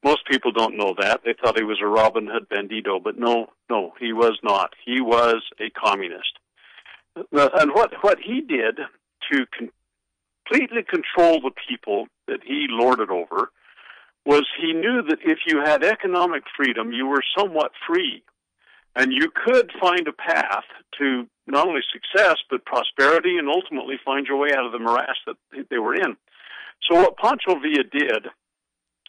Most 0.04 0.26
people 0.30 0.52
don't 0.52 0.76
know 0.76 0.94
that. 1.00 1.22
They 1.24 1.32
thought 1.32 1.58
he 1.58 1.64
was 1.64 1.80
a 1.82 1.86
Robin 1.86 2.28
Hood 2.30 2.46
bandito, 2.48 3.02
but 3.02 3.18
no, 3.18 3.46
no, 3.70 3.92
he 3.98 4.12
was 4.12 4.38
not. 4.42 4.74
He 4.84 5.00
was 5.00 5.42
a 5.58 5.70
communist. 5.70 6.38
And 7.16 7.72
what 7.72 7.92
what 8.02 8.18
he 8.22 8.42
did 8.42 8.78
to 9.32 9.46
completely 9.56 10.82
control 10.82 11.40
the 11.40 11.52
people 11.68 12.06
that 12.28 12.40
he 12.44 12.66
lorded 12.68 13.10
over 13.10 13.50
was 14.26 14.44
he 14.60 14.72
knew 14.72 15.02
that 15.08 15.18
if 15.24 15.38
you 15.46 15.62
had 15.64 15.82
economic 15.82 16.42
freedom, 16.56 16.92
you 16.92 17.06
were 17.06 17.22
somewhat 17.36 17.72
free. 17.86 18.22
And 18.96 19.10
you 19.10 19.30
could 19.34 19.72
find 19.80 20.06
a 20.06 20.12
path 20.12 20.64
to 20.98 21.26
not 21.46 21.66
only 21.66 21.80
success, 21.92 22.36
but 22.48 22.64
prosperity 22.64 23.36
and 23.38 23.48
ultimately 23.48 23.96
find 24.04 24.26
your 24.26 24.38
way 24.38 24.50
out 24.56 24.66
of 24.66 24.72
the 24.72 24.78
morass 24.78 25.16
that 25.26 25.36
they 25.68 25.78
were 25.78 25.94
in. 25.94 26.16
So 26.88 27.00
what 27.00 27.16
Pancho 27.16 27.58
Villa 27.58 27.84
did, 27.90 28.28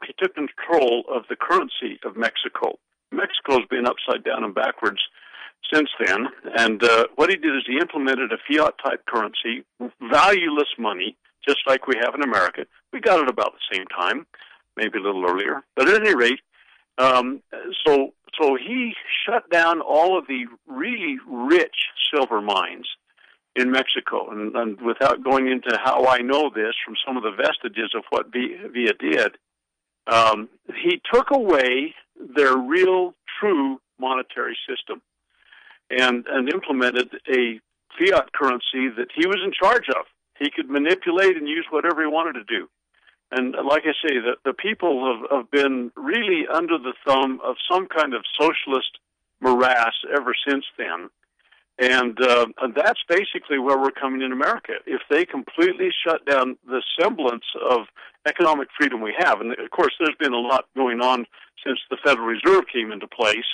he 0.06 0.14
took 0.18 0.36
control 0.36 1.03
of 1.10 1.23
the 1.30 1.36
currency 1.36 1.99
of 2.06 2.15
Mexico. 2.15 2.77
Mexico's 3.11 3.65
been 3.69 3.88
upside 3.88 4.23
down 4.23 4.44
and 4.44 4.53
backwards 4.53 4.99
since 5.73 5.90
then. 6.06 6.27
And 6.57 6.84
uh, 6.84 7.07
what 7.15 7.30
he 7.30 7.36
did 7.36 7.56
is 7.56 7.64
he 7.68 7.77
implemented 7.80 8.32
a 8.32 8.38
fiat 8.48 8.76
type 8.84 9.06
currency, 9.06 9.64
valueless 10.02 10.69
money, 10.77 11.18
just 11.48 11.60
like 11.68 11.88
we 11.88 11.95
have 12.02 12.15
in 12.15 12.23
America. 12.23 12.65
We 12.91 12.99
got 12.99 13.22
it 13.22 13.30
about 13.30 13.53
the 13.53 13.76
same 13.76 13.86
time, 13.88 14.26
maybe 14.76 14.99
a 14.99 15.02
little 15.02 15.26
earlier. 15.30 15.64
But 15.76 15.90
at 15.90 16.02
any 16.02 16.15
rate, 16.15 16.40
um, 16.98 17.41
so 17.86 18.14
so 18.40 18.56
he 18.56 18.94
shut 19.26 19.49
down 19.49 19.82
all 19.82 20.18
of 20.18 20.27
the 20.27 20.45
really 20.68 21.18
rich 21.27 21.76
silver 22.14 22.41
mines 22.41 22.88
in 23.56 23.72
Mexico. 23.72 24.30
And, 24.30 24.56
and 24.56 24.82
without 24.82 25.23
going 25.23 25.48
into 25.48 25.77
how 25.84 26.06
I 26.07 26.18
know 26.18 26.52
this 26.53 26.76
from 26.86 26.95
some 27.06 27.15
of 27.15 27.23
the 27.23 27.32
vestiges 27.32 27.94
of 27.95 28.03
what 28.10 28.32
Villa 28.32 28.94
did, 28.99 29.38
um, 30.07 30.49
he 30.84 31.02
took 31.14 31.32
away 31.32 31.94
their 32.36 32.56
real, 32.57 33.14
true 33.40 33.80
monetary 33.99 34.57
system 34.68 35.02
and, 35.90 36.26
and 36.27 36.52
implemented 36.52 37.10
a 37.30 37.60
fiat 37.98 38.32
currency 38.34 38.90
that 38.98 39.07
he 39.15 39.26
was 39.27 39.40
in 39.44 39.52
charge 39.52 39.88
of. 39.90 40.06
He 40.40 40.52
could 40.52 40.69
manipulate 40.69 41.38
and 41.38 41.48
use 41.48 41.65
whatever 41.69 42.02
he 42.02 42.07
wanted 42.07 42.34
to 42.34 42.44
do. 42.44 42.68
And 43.32 43.56
like 43.68 43.84
I 43.86 43.94
say, 44.07 44.15
the, 44.19 44.36
the 44.44 44.53
people 44.53 45.06
have, 45.06 45.40
have 45.40 45.52
been 45.52 45.91
really 45.95 46.45
under 46.48 46.77
the 46.77 46.94
thumb 47.06 47.40
of 47.44 47.56
some 47.69 47.88
kind 47.88 48.14
of 48.14 48.23
socialist 48.40 48.99
morass 49.41 49.94
ever 50.15 50.36
since 50.48 50.65
then. 50.77 51.10
And, 51.77 52.18
uh, 52.22 52.45
and 52.61 52.73
that's 52.76 53.02
basically 53.10 53.60
where 53.60 53.77
we're 53.77 53.91
coming 53.91 54.22
in 54.22 54.32
America. 54.32 54.73
If 54.86 55.02
they 55.10 55.26
completely 55.26 55.90
shut 56.06 56.26
down 56.26 56.57
the 56.65 56.82
semblance 56.99 57.45
of 57.69 57.88
economic 58.26 58.68
freedom 58.77 59.02
we 59.02 59.14
have, 59.18 59.41
and 59.41 59.52
of 59.52 59.72
course, 59.72 59.93
there's 59.99 60.18
been 60.19 60.34
a 60.34 60.39
lot 60.39 60.65
going 60.76 61.02
on 61.02 61.26
since 61.65 61.80
the 61.89 61.97
Federal 62.03 62.27
Reserve 62.27 62.65
came 62.72 62.91
into 62.91 63.07
place 63.07 63.45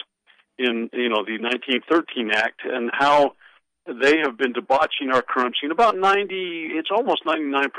in 0.57 0.89
you 0.93 1.09
know 1.09 1.23
the 1.25 1.39
1913 1.39 2.31
Act, 2.31 2.61
and 2.65 2.89
how 2.93 3.33
they 3.85 4.17
have 4.23 4.37
been 4.37 4.53
debauching 4.53 5.11
our 5.11 5.21
currency. 5.21 5.59
And 5.63 5.71
about 5.71 5.97
90, 5.97 6.69
it's 6.73 6.89
almost 6.91 7.25
99% 7.25 7.69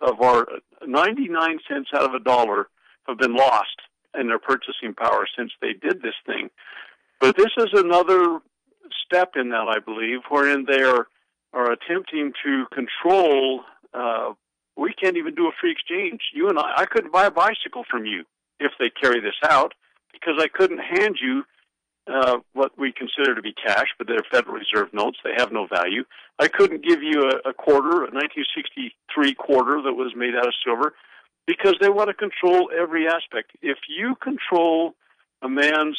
of 0.00 0.20
our 0.20 0.46
99 0.86 1.58
cents 1.68 1.88
out 1.94 2.02
of 2.02 2.14
a 2.14 2.20
dollar 2.20 2.68
have 3.08 3.18
been 3.18 3.34
lost 3.34 3.76
in 4.18 4.28
their 4.28 4.38
purchasing 4.38 4.94
power 4.96 5.26
since 5.36 5.50
they 5.60 5.72
did 5.72 6.02
this 6.02 6.14
thing. 6.26 6.50
But 7.20 7.36
this 7.36 7.50
is 7.58 7.68
another 7.72 8.38
step 9.04 9.32
in 9.36 9.50
that, 9.50 9.66
I 9.68 9.80
believe, 9.80 10.20
wherein 10.28 10.66
they 10.68 10.82
are, 10.82 11.06
are 11.52 11.72
attempting 11.72 12.32
to 12.44 12.64
control. 12.72 13.62
Uh, 13.92 14.34
we 14.76 14.92
can't 14.92 15.16
even 15.16 15.34
do 15.34 15.46
a 15.46 15.52
free 15.60 15.72
exchange. 15.72 16.20
You 16.32 16.48
and 16.48 16.58
I, 16.58 16.82
I 16.82 16.86
couldn't 16.86 17.12
buy 17.12 17.26
a 17.26 17.30
bicycle 17.30 17.84
from 17.90 18.06
you 18.06 18.24
if 18.60 18.72
they 18.78 18.90
carry 18.90 19.20
this 19.20 19.38
out 19.44 19.72
because 20.12 20.34
I 20.38 20.48
couldn't 20.48 20.78
hand 20.78 21.16
you 21.20 21.44
uh, 22.06 22.38
what 22.52 22.72
we 22.78 22.92
consider 22.92 23.34
to 23.34 23.42
be 23.42 23.54
cash, 23.54 23.88
but 23.98 24.06
they're 24.06 24.24
Federal 24.30 24.56
Reserve 24.56 24.92
notes. 24.92 25.18
They 25.24 25.32
have 25.36 25.52
no 25.52 25.66
value. 25.66 26.04
I 26.38 26.48
couldn't 26.48 26.84
give 26.84 27.02
you 27.02 27.22
a, 27.22 27.50
a 27.50 27.54
quarter, 27.54 28.04
a 28.04 28.12
1963 28.12 29.34
quarter 29.34 29.80
that 29.82 29.94
was 29.94 30.12
made 30.14 30.34
out 30.34 30.46
of 30.46 30.54
silver, 30.64 30.94
because 31.46 31.76
they 31.80 31.88
want 31.88 32.08
to 32.08 32.14
control 32.14 32.70
every 32.76 33.06
aspect. 33.06 33.52
If 33.62 33.78
you 33.88 34.16
control 34.22 34.94
a 35.42 35.48
man's 35.48 35.98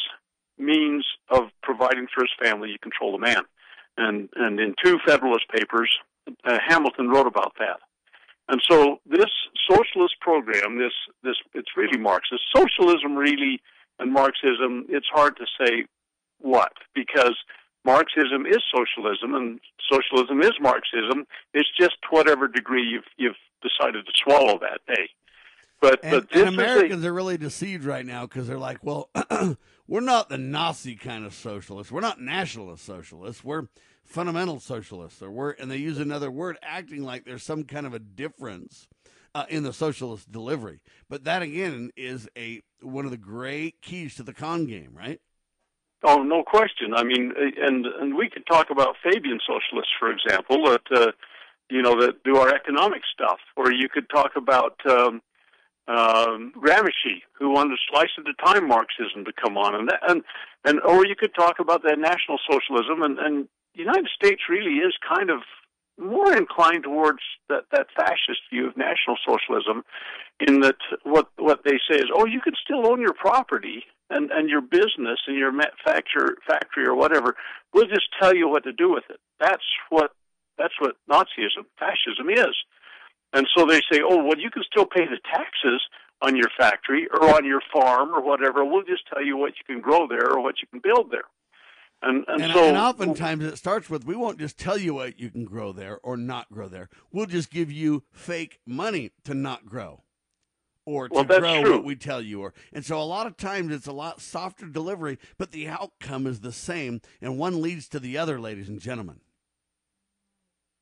means 0.57 1.05
of 1.29 1.43
providing 1.63 2.07
for 2.13 2.23
his 2.23 2.31
family, 2.41 2.69
you 2.69 2.77
control 2.79 3.11
the 3.11 3.19
man. 3.19 3.43
And 3.97 4.29
and 4.35 4.59
in 4.59 4.75
two 4.83 4.97
Federalist 5.05 5.47
papers, 5.49 5.89
uh, 6.43 6.57
Hamilton 6.67 7.09
wrote 7.09 7.27
about 7.27 7.53
that. 7.59 7.79
And 8.47 8.61
so 8.69 8.97
this 9.05 9.31
socialist 9.69 10.15
program, 10.21 10.77
this 10.77 10.93
this 11.23 11.35
it's 11.53 11.69
really 11.75 11.97
Marxist. 11.97 12.43
Socialism 12.55 13.15
really 13.15 13.61
and 13.99 14.13
Marxism, 14.13 14.85
it's 14.89 15.07
hard 15.11 15.37
to 15.37 15.45
say 15.59 15.85
what 16.39 16.73
because 16.93 17.35
Marxism 17.85 18.45
is 18.45 18.61
socialism 18.73 19.33
and 19.33 19.59
socialism 19.91 20.41
is 20.41 20.53
Marxism. 20.59 21.25
It's 21.53 21.69
just 21.79 21.97
whatever 22.09 22.47
degree 22.47 22.83
you've 22.83 23.09
you've 23.17 23.35
decided 23.61 24.05
to 24.05 24.11
swallow 24.15 24.59
that 24.59 24.81
day. 24.87 25.09
But 25.81 25.99
and, 26.03 26.11
but 26.11 26.35
and 26.35 26.49
Americans 26.49 27.03
a, 27.03 27.09
are 27.09 27.13
really 27.13 27.37
deceived 27.37 27.85
right 27.85 28.05
now 28.05 28.25
because 28.25 28.47
they're 28.47 28.57
like, 28.57 28.83
well, 28.83 29.09
we're 29.87 29.99
not 30.01 30.29
the 30.29 30.37
Nazi 30.37 30.95
kind 30.95 31.25
of 31.25 31.33
socialists. 31.33 31.91
We're 31.91 32.01
not 32.01 32.19
nationalist 32.19 32.85
socialists. 32.85 33.43
We're 33.43 33.67
fundamental 34.05 34.59
socialists, 34.59 35.21
or 35.21 35.31
we're 35.31 35.51
and 35.51 35.69
they 35.69 35.77
use 35.77 35.99
another 35.99 36.31
word, 36.31 36.57
acting 36.61 37.03
like 37.03 37.25
there's 37.25 37.43
some 37.43 37.63
kind 37.63 37.85
of 37.85 37.93
a 37.93 37.99
difference. 37.99 38.87
Uh, 39.33 39.43
in 39.49 39.63
the 39.63 39.73
socialist 39.73 40.31
delivery, 40.31 40.79
but 41.09 41.25
that 41.25 41.41
again 41.41 41.91
is 41.97 42.29
a 42.37 42.61
one 42.81 43.03
of 43.03 43.11
the 43.11 43.17
great 43.17 43.81
keys 43.81 44.15
to 44.15 44.23
the 44.23 44.31
con 44.31 44.65
game, 44.65 44.91
right? 44.93 45.19
Oh, 46.07 46.21
no 46.21 46.43
question. 46.43 46.93
I 46.95 47.03
mean, 47.03 47.33
and 47.35 47.85
and 47.85 48.15
we 48.15 48.29
could 48.29 48.45
talk 48.45 48.69
about 48.69 48.95
Fabian 49.03 49.39
socialists, 49.45 49.91
for 49.99 50.11
example, 50.11 50.63
that 50.65 50.83
uh, 50.95 51.11
you 51.69 51.81
know 51.81 51.99
that 51.99 52.23
do 52.23 52.37
our 52.37 52.53
economic 52.53 53.01
stuff, 53.11 53.39
or 53.57 53.73
you 53.73 53.89
could 53.89 54.07
talk 54.09 54.31
about 54.35 54.79
um, 54.87 55.21
um, 55.87 56.53
Gramsci, 56.55 57.23
who 57.39 57.49
wanted 57.51 57.73
a 57.73 57.81
slice 57.91 58.09
at 58.19 58.25
a 58.27 58.45
time 58.45 58.67
Marxism 58.67 59.25
to 59.25 59.33
come 59.33 59.57
on, 59.57 59.73
and 59.73 59.89
that, 59.89 59.99
and 60.07 60.21
and 60.63 60.79
or 60.81 61.05
you 61.07 61.15
could 61.15 61.33
talk 61.33 61.59
about 61.59 61.81
that 61.83 61.97
National 61.97 62.37
Socialism, 62.49 63.01
and 63.01 63.17
and 63.17 63.47
the 63.75 63.83
United 63.83 64.07
States 64.15 64.41
really 64.49 64.77
is 64.77 64.93
kind 65.07 65.29
of 65.29 65.41
more 65.97 66.35
inclined 66.35 66.83
towards 66.83 67.19
that 67.49 67.63
that 67.71 67.87
fascist 67.95 68.41
view 68.51 68.67
of 68.67 68.75
National 68.75 69.17
Socialism, 69.25 69.83
in 70.39 70.61
that 70.61 70.77
what 71.03 71.29
what 71.37 71.61
they 71.63 71.79
say 71.89 71.97
is, 71.97 72.05
oh, 72.13 72.25
you 72.25 72.41
can 72.41 72.53
still 72.61 72.87
own 72.87 73.01
your 73.01 73.13
property 73.13 73.83
and 74.09 74.31
and 74.31 74.49
your 74.49 74.61
business 74.61 75.19
and 75.27 75.37
your 75.37 75.51
manufacturer 75.51 76.35
factory 76.47 76.85
or 76.85 76.95
whatever. 76.95 77.35
We'll 77.73 77.87
just 77.87 78.07
tell 78.21 78.35
you 78.35 78.49
what 78.49 78.63
to 78.63 78.73
do 78.73 78.91
with 78.91 79.05
it. 79.09 79.19
That's 79.39 79.63
what 79.89 80.11
that's 80.57 80.73
what 80.79 80.95
nazism 81.09 81.65
fascism 81.79 82.29
is. 82.29 82.55
And 83.33 83.47
so 83.55 83.65
they 83.65 83.81
say 83.91 84.01
oh 84.03 84.23
well 84.23 84.39
you 84.39 84.51
can 84.51 84.63
still 84.69 84.85
pay 84.85 85.05
the 85.05 85.19
taxes 85.31 85.81
on 86.21 86.35
your 86.35 86.49
factory 86.57 87.07
or 87.11 87.35
on 87.35 87.45
your 87.45 87.61
farm 87.73 88.09
or 88.13 88.21
whatever. 88.21 88.65
We'll 88.65 88.83
just 88.83 89.03
tell 89.13 89.23
you 89.23 89.37
what 89.37 89.53
you 89.57 89.75
can 89.75 89.81
grow 89.81 90.07
there 90.07 90.31
or 90.31 90.41
what 90.41 90.55
you 90.61 90.67
can 90.67 90.81
build 90.83 91.11
there 91.11 91.25
and, 92.05 92.23
and, 92.27 92.41
and, 92.41 92.53
so, 92.53 92.63
and 92.63 92.77
oftentimes 92.77 93.43
it 93.43 93.57
starts 93.57 93.89
with 93.89 94.05
we 94.05 94.15
won't 94.15 94.39
just 94.39 94.57
tell 94.57 94.77
you 94.77 94.93
what 94.93 95.19
you 95.19 95.29
can 95.29 95.43
grow 95.43 95.71
there 95.71 95.99
or 96.03 96.15
not 96.15 96.51
grow 96.51 96.67
there. 96.67 96.89
We'll 97.11 97.25
just 97.25 97.49
give 97.49 97.71
you 97.71 98.03
fake 98.11 98.59
money 98.65 99.11
to 99.23 99.33
not 99.33 99.65
grow 99.65 100.03
or 100.85 101.09
to 101.09 101.15
well, 101.15 101.23
grow 101.23 101.63
true. 101.63 101.71
what 101.73 101.83
we 101.83 101.95
tell 101.95 102.21
you 102.21 102.41
or 102.41 102.53
and 102.71 102.85
so 102.85 102.99
a 102.99 103.03
lot 103.03 103.25
of 103.25 103.35
times 103.37 103.73
it's 103.73 103.87
a 103.87 103.91
lot 103.91 104.21
softer 104.21 104.67
delivery 104.67 105.17
but 105.37 105.51
the 105.51 105.67
outcome 105.67 106.27
is 106.27 106.41
the 106.41 106.51
same 106.51 107.01
and 107.21 107.39
one 107.39 107.61
leads 107.61 107.87
to 107.89 107.99
the 107.99 108.17
other 108.17 108.39
ladies 108.39 108.69
and 108.69 108.79
gentlemen 108.79 109.19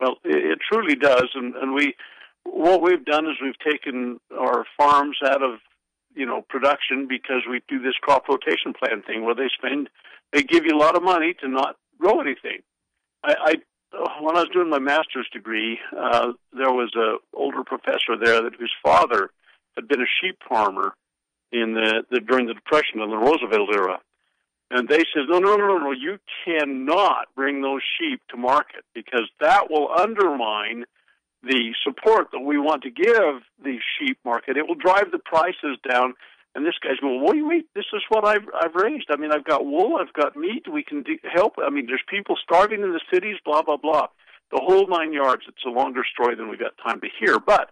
well 0.01 0.17
it, 0.25 0.35
it 0.35 0.59
truly 0.69 0.95
does 0.95 1.29
and 1.35 1.55
and 1.55 1.73
we 1.73 1.95
what 2.43 2.81
we've 2.81 3.05
done 3.05 3.25
is 3.25 3.37
we've 3.41 3.59
taken 3.59 4.19
our 4.37 4.65
farms 4.77 5.17
out 5.25 5.41
of 5.41 5.59
you 6.15 6.25
know 6.25 6.43
production 6.49 7.07
because 7.07 7.43
we 7.49 7.61
do 7.69 7.81
this 7.81 7.95
crop 8.01 8.27
rotation 8.27 8.73
plan 8.73 9.01
thing 9.03 9.23
where 9.23 9.35
they 9.35 9.47
spend 9.57 9.89
they 10.33 10.43
give 10.43 10.65
you 10.65 10.75
a 10.75 10.79
lot 10.79 10.97
of 10.97 11.03
money 11.03 11.33
to 11.39 11.47
not 11.47 11.77
grow 11.99 12.19
anything 12.19 12.59
i, 13.23 13.35
I 13.39 13.55
when 14.21 14.35
I 14.35 14.41
was 14.41 14.49
doing 14.51 14.69
my 14.69 14.79
master's 14.79 15.29
degree, 15.31 15.79
uh, 15.95 16.31
there 16.51 16.71
was 16.71 16.91
a 16.95 17.17
older 17.37 17.63
professor 17.63 18.17
there 18.19 18.41
that 18.41 18.55
whose 18.57 18.73
father 18.83 19.29
had 19.75 19.87
been 19.87 20.01
a 20.01 20.09
sheep 20.21 20.39
farmer 20.47 20.95
in 21.51 21.73
the, 21.73 22.03
the 22.09 22.19
during 22.19 22.47
the 22.47 22.53
Depression 22.53 23.01
in 23.01 23.09
the 23.09 23.17
Roosevelt 23.17 23.69
era. 23.73 23.99
And 24.71 24.89
they 24.89 25.03
said, 25.13 25.29
no, 25.29 25.37
no, 25.37 25.55
no, 25.55 25.67
no, 25.67 25.77
no, 25.77 25.91
you 25.91 26.17
cannot 26.45 27.27
bring 27.35 27.61
those 27.61 27.81
sheep 27.99 28.21
to 28.29 28.37
market 28.37 28.83
because 28.95 29.29
that 29.39 29.69
will 29.69 29.89
undermine 29.95 30.85
the 31.43 31.73
support 31.83 32.29
that 32.31 32.39
we 32.39 32.57
want 32.57 32.81
to 32.83 32.89
give 32.89 33.41
the 33.63 33.77
sheep 33.99 34.17
market. 34.25 34.57
It 34.57 34.67
will 34.67 34.75
drive 34.75 35.11
the 35.11 35.19
prices 35.19 35.77
down. 35.87 36.15
And 36.55 36.65
this 36.65 36.75
guy's 36.83 36.99
going, 36.99 37.21
what 37.23 37.33
do 37.33 37.39
you 37.39 37.49
mean? 37.49 37.63
This 37.73 37.85
is 37.93 38.03
what 38.09 38.25
I've 38.25 38.47
I've 38.53 38.75
raised. 38.75 39.07
I 39.09 39.17
mean, 39.17 39.31
I've 39.31 39.45
got 39.45 39.65
wool, 39.65 39.97
I've 39.99 40.13
got 40.13 40.35
meat. 40.35 40.65
We 40.71 40.83
can 40.83 41.01
de- 41.01 41.19
help. 41.33 41.53
I 41.57 41.69
mean, 41.69 41.87
there's 41.87 42.03
people 42.07 42.35
starving 42.43 42.83
in 42.83 42.91
the 42.91 43.01
cities. 43.11 43.37
Blah 43.43 43.63
blah 43.63 43.77
blah. 43.77 44.07
The 44.51 44.61
whole 44.63 44.87
nine 44.87 45.13
yards. 45.13 45.43
It's 45.47 45.65
a 45.65 45.69
longer 45.69 46.03
story 46.13 46.35
than 46.35 46.49
we've 46.49 46.59
got 46.59 46.73
time 46.85 47.01
to 47.01 47.07
hear. 47.19 47.39
But 47.39 47.71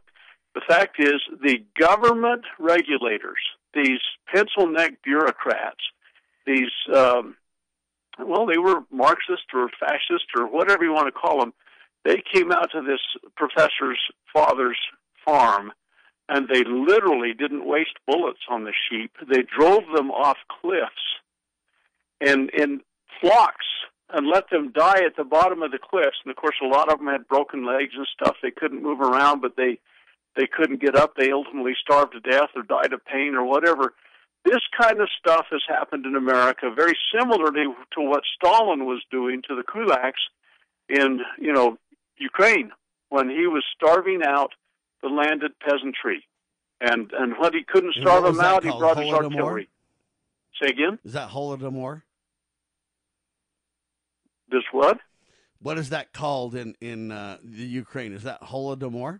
the 0.55 0.61
fact 0.67 0.97
is, 0.99 1.21
the 1.43 1.63
government 1.79 2.43
regulators, 2.59 3.39
these 3.75 3.99
pencil 4.33 4.67
neck 4.67 4.93
bureaucrats, 5.03 5.81
these 6.47 6.71
um, 6.93 7.35
well, 8.19 8.47
they 8.47 8.57
were 8.57 8.81
Marxist 8.91 9.45
or 9.53 9.69
fascist 9.79 10.25
or 10.35 10.47
whatever 10.47 10.83
you 10.83 10.91
want 10.91 11.07
to 11.07 11.19
call 11.19 11.39
them. 11.39 11.53
They 12.03 12.21
came 12.33 12.51
out 12.51 12.71
to 12.71 12.81
this 12.81 12.99
professor's 13.35 13.99
father's 14.33 14.79
farm 15.23 15.71
and 16.31 16.47
they 16.47 16.63
literally 16.63 17.33
didn't 17.37 17.67
waste 17.67 17.99
bullets 18.07 18.39
on 18.49 18.63
the 18.63 18.71
sheep. 18.89 19.11
They 19.29 19.43
drove 19.43 19.83
them 19.93 20.11
off 20.11 20.37
cliffs 20.61 21.19
and 22.21 22.49
in 22.51 22.79
flocks 23.19 23.65
and 24.13 24.27
let 24.27 24.49
them 24.49 24.71
die 24.71 25.03
at 25.05 25.17
the 25.17 25.25
bottom 25.25 25.61
of 25.61 25.71
the 25.71 25.77
cliffs. 25.77 26.19
And 26.23 26.31
of 26.31 26.37
course, 26.37 26.55
a 26.63 26.67
lot 26.67 26.89
of 26.89 26.99
them 26.99 27.07
had 27.07 27.27
broken 27.27 27.65
legs 27.65 27.91
and 27.97 28.07
stuff. 28.15 28.37
They 28.41 28.51
couldn't 28.51 28.81
move 28.81 29.01
around, 29.01 29.41
but 29.41 29.57
they 29.57 29.79
they 30.37 30.47
couldn't 30.47 30.81
get 30.81 30.95
up. 30.95 31.15
They 31.15 31.33
ultimately 31.33 31.73
starved 31.81 32.13
to 32.13 32.21
death 32.21 32.51
or 32.55 32.63
died 32.63 32.93
of 32.93 33.03
pain 33.03 33.35
or 33.35 33.43
whatever. 33.43 33.93
This 34.45 34.61
kind 34.79 35.01
of 35.01 35.09
stuff 35.19 35.47
has 35.51 35.61
happened 35.67 36.05
in 36.05 36.15
America, 36.15 36.71
very 36.73 36.97
similarly 37.13 37.65
to 37.65 38.01
what 38.01 38.23
Stalin 38.37 38.85
was 38.85 39.03
doing 39.11 39.41
to 39.49 39.55
the 39.55 39.63
kulaks 39.63 40.23
in 40.87 41.19
you 41.37 41.51
know 41.51 41.77
Ukraine 42.17 42.71
when 43.09 43.29
he 43.29 43.47
was 43.47 43.65
starving 43.75 44.21
out 44.25 44.53
the 45.01 45.09
landed 45.09 45.51
peasantry. 45.59 46.25
And 46.79 47.11
and 47.13 47.35
when 47.37 47.53
he 47.53 47.63
couldn't 47.63 47.95
starve 47.99 48.23
them 48.23 48.39
out, 48.39 48.63
he 48.63 48.71
brought 48.71 48.97
his 48.97 49.13
artillery. 49.13 49.69
Say 50.61 50.69
again? 50.69 50.99
Is 51.03 51.13
that 51.13 51.29
Holodomor? 51.29 52.01
This 54.49 54.63
what? 54.71 54.99
What 55.61 55.77
is 55.77 55.89
that 55.89 56.11
called 56.11 56.55
in 56.55 56.75
in 56.81 57.11
uh, 57.11 57.37
the 57.43 57.63
Ukraine? 57.63 58.13
Is 58.13 58.23
that 58.23 58.41
Holodomor? 58.41 59.19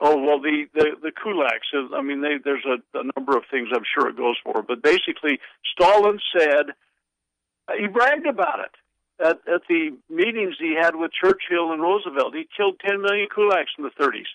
Oh 0.00 0.16
well, 0.16 0.40
the 0.40 0.66
the 0.74 0.90
the 1.02 1.10
kulaks. 1.10 1.94
I 1.94 2.02
mean, 2.02 2.20
they, 2.20 2.38
there's 2.42 2.64
a, 2.64 2.98
a 2.98 3.04
number 3.16 3.36
of 3.36 3.44
things 3.50 3.68
I'm 3.74 3.84
sure 3.98 4.08
it 4.08 4.16
goes 4.16 4.36
for, 4.44 4.62
but 4.62 4.82
basically, 4.82 5.40
Stalin 5.72 6.20
said 6.38 6.66
he 7.78 7.88
bragged 7.88 8.26
about 8.26 8.60
it 8.60 8.74
at, 9.18 9.38
at 9.52 9.62
the 9.68 9.96
meetings 10.08 10.54
he 10.58 10.76
had 10.80 10.94
with 10.94 11.10
Churchill 11.12 11.72
and 11.72 11.82
Roosevelt. 11.82 12.34
He 12.34 12.46
killed 12.56 12.80
10 12.86 13.02
million 13.02 13.28
kulaks 13.34 13.74
in 13.78 13.84
the 13.84 13.90
30s. 13.90 14.28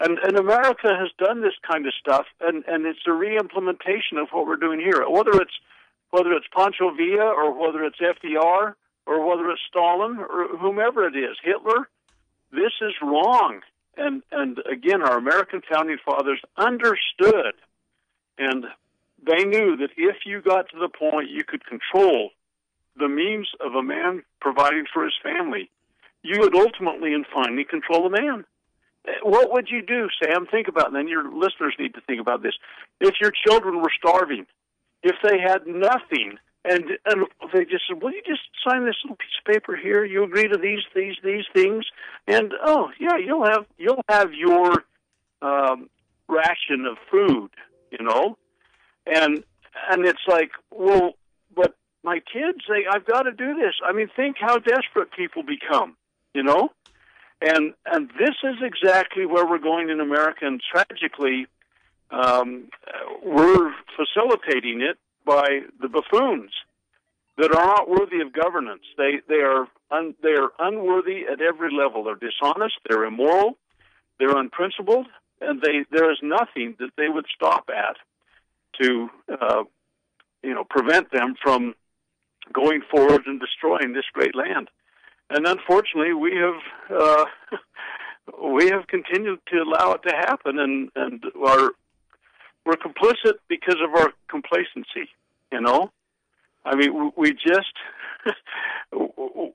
And, 0.00 0.18
and 0.18 0.38
America 0.38 0.88
has 0.88 1.10
done 1.18 1.42
this 1.42 1.52
kind 1.70 1.86
of 1.86 1.92
stuff, 2.00 2.24
and, 2.40 2.64
and 2.66 2.86
it's 2.86 3.06
a 3.06 3.12
re-implementation 3.12 4.16
of 4.16 4.28
what 4.32 4.46
we're 4.46 4.56
doing 4.56 4.80
here. 4.80 5.04
Whether 5.08 5.40
it's 5.42 5.52
whether 6.10 6.32
it's 6.32 6.46
Pancho 6.56 6.90
Villa 6.92 7.32
or 7.32 7.52
whether 7.56 7.84
it's 7.84 8.00
FDR 8.00 8.74
or 9.06 9.28
whether 9.28 9.48
it's 9.50 9.60
Stalin 9.68 10.18
or 10.18 10.56
whomever 10.58 11.06
it 11.06 11.14
is, 11.14 11.36
Hitler, 11.44 11.88
this 12.50 12.72
is 12.80 12.94
wrong. 13.02 13.60
And 13.96 14.22
and 14.32 14.58
again, 14.70 15.02
our 15.02 15.18
American 15.18 15.60
founding 15.70 15.98
fathers 16.04 16.40
understood, 16.56 17.54
and 18.38 18.64
they 19.22 19.44
knew 19.44 19.76
that 19.76 19.90
if 19.98 20.16
you 20.24 20.40
got 20.40 20.70
to 20.70 20.78
the 20.78 20.88
point 20.88 21.30
you 21.30 21.44
could 21.44 21.64
control 21.66 22.30
the 22.96 23.08
means 23.08 23.48
of 23.60 23.74
a 23.74 23.82
man 23.82 24.22
providing 24.40 24.86
for 24.92 25.04
his 25.04 25.14
family, 25.22 25.70
you 26.22 26.40
would 26.40 26.54
ultimately 26.54 27.12
and 27.12 27.26
finally 27.32 27.64
control 27.64 28.06
a 28.06 28.10
man. 28.10 28.44
What 29.22 29.52
would 29.52 29.68
you 29.70 29.82
do, 29.82 30.08
Sam? 30.22 30.46
Think 30.46 30.68
about 30.68 30.84
it. 30.84 30.86
And 30.88 30.96
then 30.96 31.08
your 31.08 31.24
listeners 31.24 31.74
need 31.78 31.94
to 31.94 32.00
think 32.02 32.20
about 32.20 32.42
this. 32.42 32.54
If 33.00 33.14
your 33.20 33.32
children 33.46 33.80
were 33.80 33.92
starving, 33.96 34.46
if 35.02 35.16
they 35.22 35.38
had 35.38 35.66
nothing, 35.66 36.38
and 36.64 36.84
and 37.06 37.26
they 37.54 37.64
just 37.64 37.84
said, 37.88 38.02
"Will 38.02 38.12
you 38.12 38.22
just 38.26 38.42
sign 38.66 38.84
this 38.84 38.96
little 39.02 39.16
piece 39.16 39.38
of 39.40 39.52
paper 39.52 39.76
here? 39.76 40.04
You 40.04 40.24
agree 40.24 40.48
to 40.48 40.58
these, 40.58 40.80
these, 40.94 41.16
these 41.24 41.44
things, 41.54 41.86
and 42.26 42.52
oh 42.64 42.90
yeah, 43.00 43.16
you'll 43.16 43.46
have 43.46 43.64
you'll 43.78 44.04
have 44.08 44.34
your 44.34 44.84
um, 45.40 45.88
ration 46.28 46.84
of 46.86 46.98
food, 47.10 47.50
you 47.90 48.04
know." 48.04 48.36
And 49.06 49.42
and 49.90 50.06
it's 50.06 50.26
like, 50.28 50.50
well, 50.70 51.12
but 51.54 51.74
my 52.02 52.20
kids, 52.32 52.58
they, 52.68 52.84
I've 52.90 53.06
got 53.06 53.22
to 53.22 53.32
do 53.32 53.54
this. 53.54 53.74
I 53.86 53.92
mean, 53.92 54.08
think 54.14 54.36
how 54.38 54.58
desperate 54.58 55.12
people 55.16 55.42
become, 55.42 55.96
you 56.34 56.42
know? 56.42 56.70
And, 57.42 57.72
and 57.86 58.10
this 58.18 58.36
is 58.44 58.56
exactly 58.62 59.24
where 59.24 59.46
we're 59.46 59.58
going 59.58 59.88
in 59.88 60.00
America, 60.00 60.46
and 60.46 60.60
tragically, 60.60 61.46
um, 62.10 62.68
we're 63.24 63.72
facilitating 63.96 64.82
it 64.82 64.98
by 65.24 65.60
the 65.80 65.88
buffoons 65.88 66.50
that 67.38 67.54
are 67.54 67.66
not 67.66 67.88
worthy 67.88 68.20
of 68.20 68.32
governance. 68.32 68.82
They, 68.98 69.20
they 69.28 69.36
are, 69.42 69.66
un, 69.90 70.14
they 70.22 70.32
are 70.32 70.50
unworthy 70.58 71.22
at 71.30 71.40
every 71.40 71.74
level. 71.74 72.04
They're 72.04 72.14
dishonest, 72.16 72.74
they're 72.88 73.04
immoral, 73.04 73.56
they're 74.18 74.36
unprincipled, 74.36 75.06
and 75.40 75.62
they, 75.62 75.84
there 75.90 76.10
is 76.10 76.18
nothing 76.22 76.76
that 76.78 76.90
they 76.98 77.08
would 77.08 77.26
stop 77.34 77.70
at 77.74 77.96
to, 78.82 79.08
uh, 79.40 79.64
you 80.42 80.54
know, 80.54 80.64
prevent 80.64 81.10
them 81.10 81.34
from 81.42 81.74
going 82.52 82.82
forward 82.90 83.22
and 83.26 83.40
destroying 83.40 83.94
this 83.94 84.04
great 84.12 84.34
land. 84.34 84.68
And 85.30 85.46
unfortunately, 85.46 86.12
we 86.12 86.36
have 86.36 87.00
uh, 87.00 87.24
we 88.42 88.68
have 88.68 88.86
continued 88.88 89.38
to 89.48 89.58
allow 89.58 89.92
it 89.92 90.02
to 90.02 90.14
happen, 90.14 90.58
and 90.58 90.90
and 90.96 91.24
are 91.46 91.70
we're 92.66 92.74
complicit 92.74 93.34
because 93.48 93.76
of 93.82 93.94
our 93.94 94.12
complacency. 94.28 95.08
You 95.52 95.60
know, 95.60 95.92
I 96.64 96.74
mean, 96.76 97.12
we 97.16 97.32
just 97.32 97.74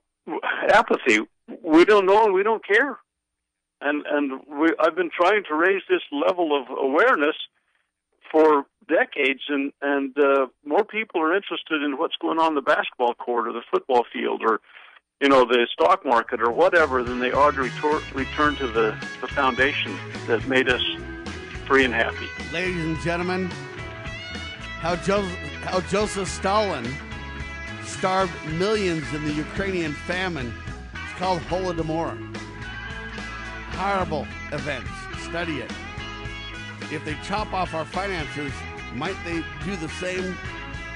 apathy. 0.68 1.20
We 1.62 1.84
don't 1.84 2.06
know 2.06 2.24
and 2.24 2.34
we 2.34 2.42
don't 2.42 2.66
care. 2.66 2.98
And 3.80 4.04
and 4.06 4.40
we, 4.48 4.72
I've 4.80 4.96
been 4.96 5.10
trying 5.14 5.44
to 5.48 5.54
raise 5.54 5.82
this 5.88 6.02
level 6.10 6.58
of 6.58 6.68
awareness 6.76 7.36
for 8.32 8.64
decades, 8.88 9.42
and 9.48 9.72
and 9.82 10.16
uh, 10.18 10.46
more 10.64 10.84
people 10.84 11.20
are 11.20 11.36
interested 11.36 11.82
in 11.82 11.98
what's 11.98 12.16
going 12.16 12.38
on 12.38 12.48
in 12.48 12.54
the 12.54 12.62
basketball 12.62 13.14
court 13.14 13.48
or 13.48 13.52
the 13.52 13.62
football 13.70 14.04
field 14.12 14.42
or 14.42 14.60
you 15.20 15.28
know 15.28 15.44
the 15.44 15.66
stock 15.72 16.04
market 16.04 16.42
or 16.42 16.50
whatever 16.50 17.02
than 17.02 17.18
they 17.18 17.32
are 17.32 17.50
to 17.52 17.62
retor- 17.62 18.14
return 18.14 18.54
to 18.56 18.66
the, 18.66 18.96
the 19.20 19.28
foundation 19.28 19.96
that 20.26 20.46
made 20.46 20.68
us 20.68 20.82
free 21.66 21.84
and 21.84 21.94
happy. 21.94 22.28
Ladies 22.52 22.84
and 22.84 22.98
gentlemen, 23.00 23.46
how, 24.80 24.96
jo- 24.96 25.22
how 25.62 25.80
Joseph 25.82 26.28
Stalin 26.28 26.86
starved 27.82 28.32
millions 28.52 29.10
in 29.14 29.24
the 29.24 29.32
Ukrainian 29.32 29.92
famine. 29.92 30.52
It's 30.92 31.18
called 31.18 31.40
Holodomor. 31.42 32.36
Horrible 33.72 34.26
events. 34.52 34.90
Study 35.24 35.58
it. 35.58 35.72
If 36.92 37.04
they 37.04 37.16
chop 37.24 37.52
off 37.52 37.74
our 37.74 37.84
finances, 37.84 38.52
might 38.94 39.16
they 39.24 39.42
do 39.64 39.76
the 39.76 39.88
same 39.88 40.36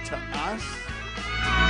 to 0.06 0.16
us? 0.34 1.69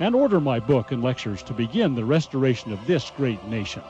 and 0.00 0.14
order 0.14 0.40
my 0.40 0.58
book 0.58 0.92
and 0.92 1.02
lectures 1.02 1.42
to 1.44 1.52
begin 1.52 1.94
the 1.94 2.04
restoration 2.04 2.72
of 2.72 2.86
this 2.86 3.10
great 3.16 3.42
nation. 3.44 3.82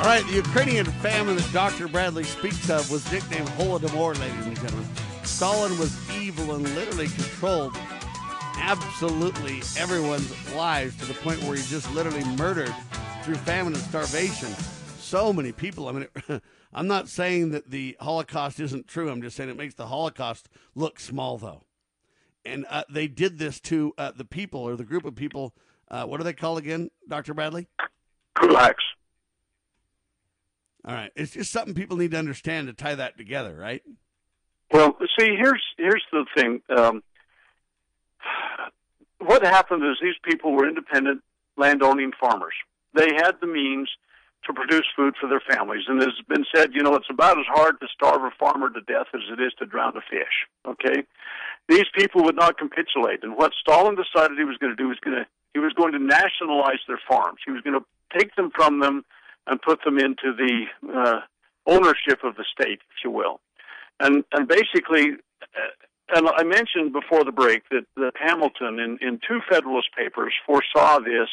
All 0.00 0.10
right, 0.10 0.24
the 0.26 0.34
Ukrainian 0.34 0.86
famine 0.86 1.36
that 1.36 1.50
Dr. 1.52 1.88
Bradley 1.88 2.24
speaks 2.24 2.70
of 2.70 2.90
was 2.90 3.10
nicknamed 3.10 3.48
Holodomor, 3.50 4.18
ladies 4.18 4.46
and 4.46 4.56
gentlemen. 4.56 4.86
Stalin 5.24 5.78
was 5.78 5.96
evil 6.16 6.54
and 6.54 6.62
literally 6.74 7.08
controlled 7.08 7.76
absolutely 8.66 9.58
everyone's 9.78 10.54
lives 10.54 10.96
to 10.96 11.04
the 11.04 11.12
point 11.12 11.38
where 11.42 11.54
he 11.54 11.62
just 11.64 11.92
literally 11.92 12.24
murdered 12.36 12.74
through 13.22 13.34
famine 13.34 13.74
and 13.74 13.82
starvation 13.82 14.48
so 14.98 15.34
many 15.34 15.52
people. 15.52 15.86
I 15.86 15.92
mean, 15.92 16.06
it, 16.28 16.42
I'm 16.72 16.86
not 16.86 17.10
saying 17.10 17.50
that 17.50 17.70
the 17.70 17.94
Holocaust 18.00 18.58
isn't 18.60 18.88
true. 18.88 19.10
I'm 19.10 19.20
just 19.20 19.36
saying 19.36 19.50
it 19.50 19.58
makes 19.58 19.74
the 19.74 19.88
Holocaust 19.88 20.48
look 20.74 20.98
small, 20.98 21.36
though. 21.36 21.64
And 22.46 22.64
uh, 22.70 22.84
they 22.88 23.06
did 23.06 23.38
this 23.38 23.60
to 23.60 23.92
uh, 23.98 24.12
the 24.16 24.24
people 24.24 24.60
or 24.60 24.76
the 24.76 24.84
group 24.84 25.04
of 25.04 25.14
people. 25.14 25.54
Uh, 25.90 26.06
what 26.06 26.16
do 26.16 26.24
they 26.24 26.32
called 26.32 26.56
again, 26.56 26.90
Dr. 27.06 27.34
Bradley? 27.34 27.68
Kulaks. 28.34 28.74
All 30.86 30.94
right. 30.94 31.12
It's 31.16 31.32
just 31.32 31.52
something 31.52 31.74
people 31.74 31.98
need 31.98 32.12
to 32.12 32.18
understand 32.18 32.68
to 32.68 32.72
tie 32.72 32.94
that 32.94 33.18
together, 33.18 33.54
right? 33.54 33.82
Well, 34.72 34.96
see, 35.18 35.36
here's 35.36 35.62
here's 35.76 36.02
the 36.10 36.24
thing. 36.34 36.62
Um, 36.74 37.02
what 39.24 39.42
happened 39.42 39.82
is 39.84 39.96
these 40.00 40.18
people 40.24 40.52
were 40.52 40.68
independent 40.68 41.22
landowning 41.56 42.12
farmers. 42.18 42.54
They 42.94 43.08
had 43.14 43.32
the 43.40 43.46
means 43.46 43.88
to 44.46 44.52
produce 44.52 44.84
food 44.94 45.14
for 45.18 45.28
their 45.28 45.40
families, 45.40 45.84
and 45.88 46.00
has 46.02 46.12
been 46.28 46.44
said, 46.54 46.74
you 46.74 46.82
know, 46.82 46.94
it's 46.94 47.10
about 47.10 47.38
as 47.38 47.46
hard 47.48 47.80
to 47.80 47.86
starve 47.94 48.22
a 48.22 48.30
farmer 48.38 48.68
to 48.70 48.80
death 48.82 49.06
as 49.14 49.22
it 49.32 49.40
is 49.40 49.52
to 49.58 49.66
drown 49.66 49.96
a 49.96 50.00
fish. 50.00 50.46
Okay, 50.66 51.02
these 51.68 51.86
people 51.94 52.22
would 52.24 52.36
not 52.36 52.58
capitulate, 52.58 53.22
and 53.22 53.36
what 53.36 53.52
Stalin 53.60 53.96
decided 53.96 54.38
he 54.38 54.44
was 54.44 54.58
going 54.58 54.74
to 54.74 54.82
do 54.82 54.88
was 54.88 54.98
going 55.02 55.16
to 55.16 55.26
he 55.54 55.60
was 55.60 55.72
going 55.72 55.92
to 55.92 55.98
nationalize 55.98 56.82
their 56.88 57.00
farms. 57.08 57.38
He 57.44 57.52
was 57.52 57.62
going 57.62 57.78
to 57.78 58.18
take 58.18 58.34
them 58.34 58.50
from 58.54 58.80
them 58.80 59.04
and 59.46 59.62
put 59.62 59.82
them 59.84 59.98
into 59.98 60.34
the 60.36 60.64
uh, 60.92 61.20
ownership 61.66 62.24
of 62.24 62.36
the 62.36 62.44
state, 62.52 62.80
if 62.90 63.04
you 63.04 63.10
will. 63.10 63.40
And 64.00 64.24
and 64.32 64.48
basically, 64.48 65.12
uh, 65.42 65.70
and 66.08 66.28
I 66.36 66.42
mentioned 66.44 66.92
before 66.92 67.24
the 67.24 67.32
break 67.32 67.68
that, 67.70 67.86
that 67.96 68.12
Hamilton, 68.16 68.78
in, 68.78 68.98
in 69.00 69.20
two 69.26 69.40
Federalist 69.48 69.88
papers, 69.96 70.32
foresaw 70.46 70.98
this 70.98 71.28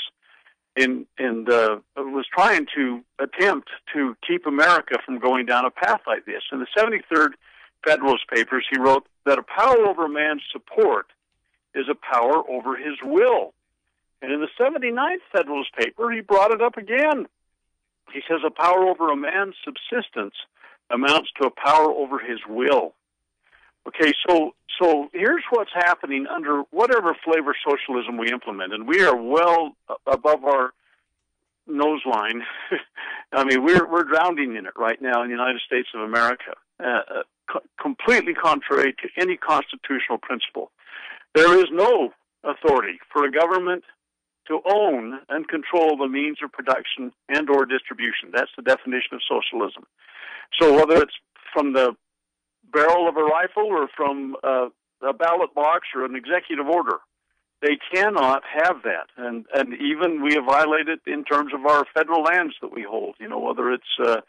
in 0.76 1.06
and 1.18 1.49
uh, 1.49 1.80
was 1.98 2.26
trying 2.34 2.65
to 2.76 3.02
attempt 3.19 3.69
to 3.93 4.15
keep 4.26 4.45
America 4.45 4.98
from 5.06 5.19
going 5.19 5.45
down 5.45 5.65
a 5.65 5.72
path 5.72 6.02
like 6.07 6.26
this. 6.26 6.43
In 6.52 6.60
the 6.60 6.68
73rd 6.77 7.31
Federalist 7.85 8.27
Papers, 8.34 8.65
he 8.69 8.80
wrote 8.80 9.06
that 9.26 9.38
a 9.38 9.43
power 9.43 9.85
over 9.88 10.06
a 10.06 10.10
man's 10.10 10.43
support 10.52 11.07
is 11.76 11.85
a 11.89 11.95
power 11.95 12.41
over 12.49 12.77
his 12.77 12.95
will. 13.03 13.53
And 14.22 14.31
in 14.31 14.39
the 14.39 14.48
79th 14.60 15.22
Federalist 15.31 15.73
paper, 15.73 16.11
he 16.11 16.22
brought 16.22 16.52
it 16.52 16.61
up 16.61 16.77
again. 16.77 17.26
He 18.14 18.22
says 18.30 18.41
a 18.45 18.52
power 18.52 18.88
over 18.88 19.11
a 19.11 19.15
man's 19.15 19.56
subsistence 19.65 20.35
amounts 20.89 21.30
to 21.41 21.48
a 21.48 21.52
power 21.52 21.91
over 21.91 22.19
his 22.19 22.39
will. 22.48 22.93
Okay, 23.87 24.11
so 24.27 24.53
so 24.79 25.09
here's 25.13 25.43
what's 25.49 25.71
happening 25.73 26.27
under 26.27 26.63
whatever 26.71 27.15
flavor 27.23 27.55
socialism 27.67 28.17
we 28.17 28.31
implement, 28.31 28.73
and 28.73 28.87
we 28.87 29.03
are 29.03 29.15
well 29.15 29.75
above 30.07 30.43
our 30.43 30.71
nose 31.67 32.01
line. 32.05 32.41
I 33.33 33.43
mean, 33.43 33.63
we're 33.63 33.89
we're 33.89 34.03
drowning 34.03 34.55
in 34.55 34.65
it 34.65 34.73
right 34.77 35.01
now 35.01 35.23
in 35.23 35.29
the 35.29 35.35
United 35.35 35.61
States 35.65 35.89
of 35.95 36.01
America, 36.01 36.53
uh, 36.79 37.23
co- 37.51 37.63
completely 37.81 38.33
contrary 38.33 38.93
to 38.93 39.21
any 39.21 39.37
constitutional 39.37 40.17
principle. 40.21 40.71
There 41.33 41.57
is 41.57 41.65
no 41.71 42.13
authority 42.43 42.99
for 43.11 43.25
a 43.25 43.31
government 43.31 43.83
to 44.47 44.59
own 44.65 45.19
and 45.29 45.47
control 45.47 45.97
the 45.97 46.07
means 46.07 46.37
of 46.43 46.51
production 46.51 47.11
and 47.29 47.49
or 47.49 47.65
distribution. 47.65 48.31
That's 48.33 48.51
the 48.55 48.63
definition 48.63 49.13
of 49.13 49.21
socialism. 49.27 49.85
So 50.59 50.73
whether 50.73 51.01
it's 51.01 51.13
from 51.53 51.73
the 51.73 51.95
barrel 52.72 53.07
of 53.07 53.18
a 53.18 53.23
rifle 53.23 53.65
or 53.68 53.88
from 53.95 54.35
uh, 54.43 54.69
a 55.07 55.14
ballot 55.14 55.53
box 55.56 55.88
or 55.95 56.06
an 56.06 56.15
executive 56.15 56.68
order, 56.68 56.98
they 57.61 57.77
cannot 57.93 58.43
have 58.52 58.77
that. 58.84 59.07
And 59.18 59.45
and 59.53 59.73
even 59.73 60.23
we 60.23 60.34
have 60.35 60.45
violated 60.45 60.99
in 61.06 61.23
terms 61.23 61.53
of 61.53 61.65
our 61.65 61.85
federal 61.93 62.23
lands 62.23 62.56
that 62.61 62.73
we 62.73 62.84
hold. 62.84 63.15
You 63.19 63.30
know 63.30 63.39
whether 63.39 63.72
it's 63.72 63.84
uh, 64.03 64.22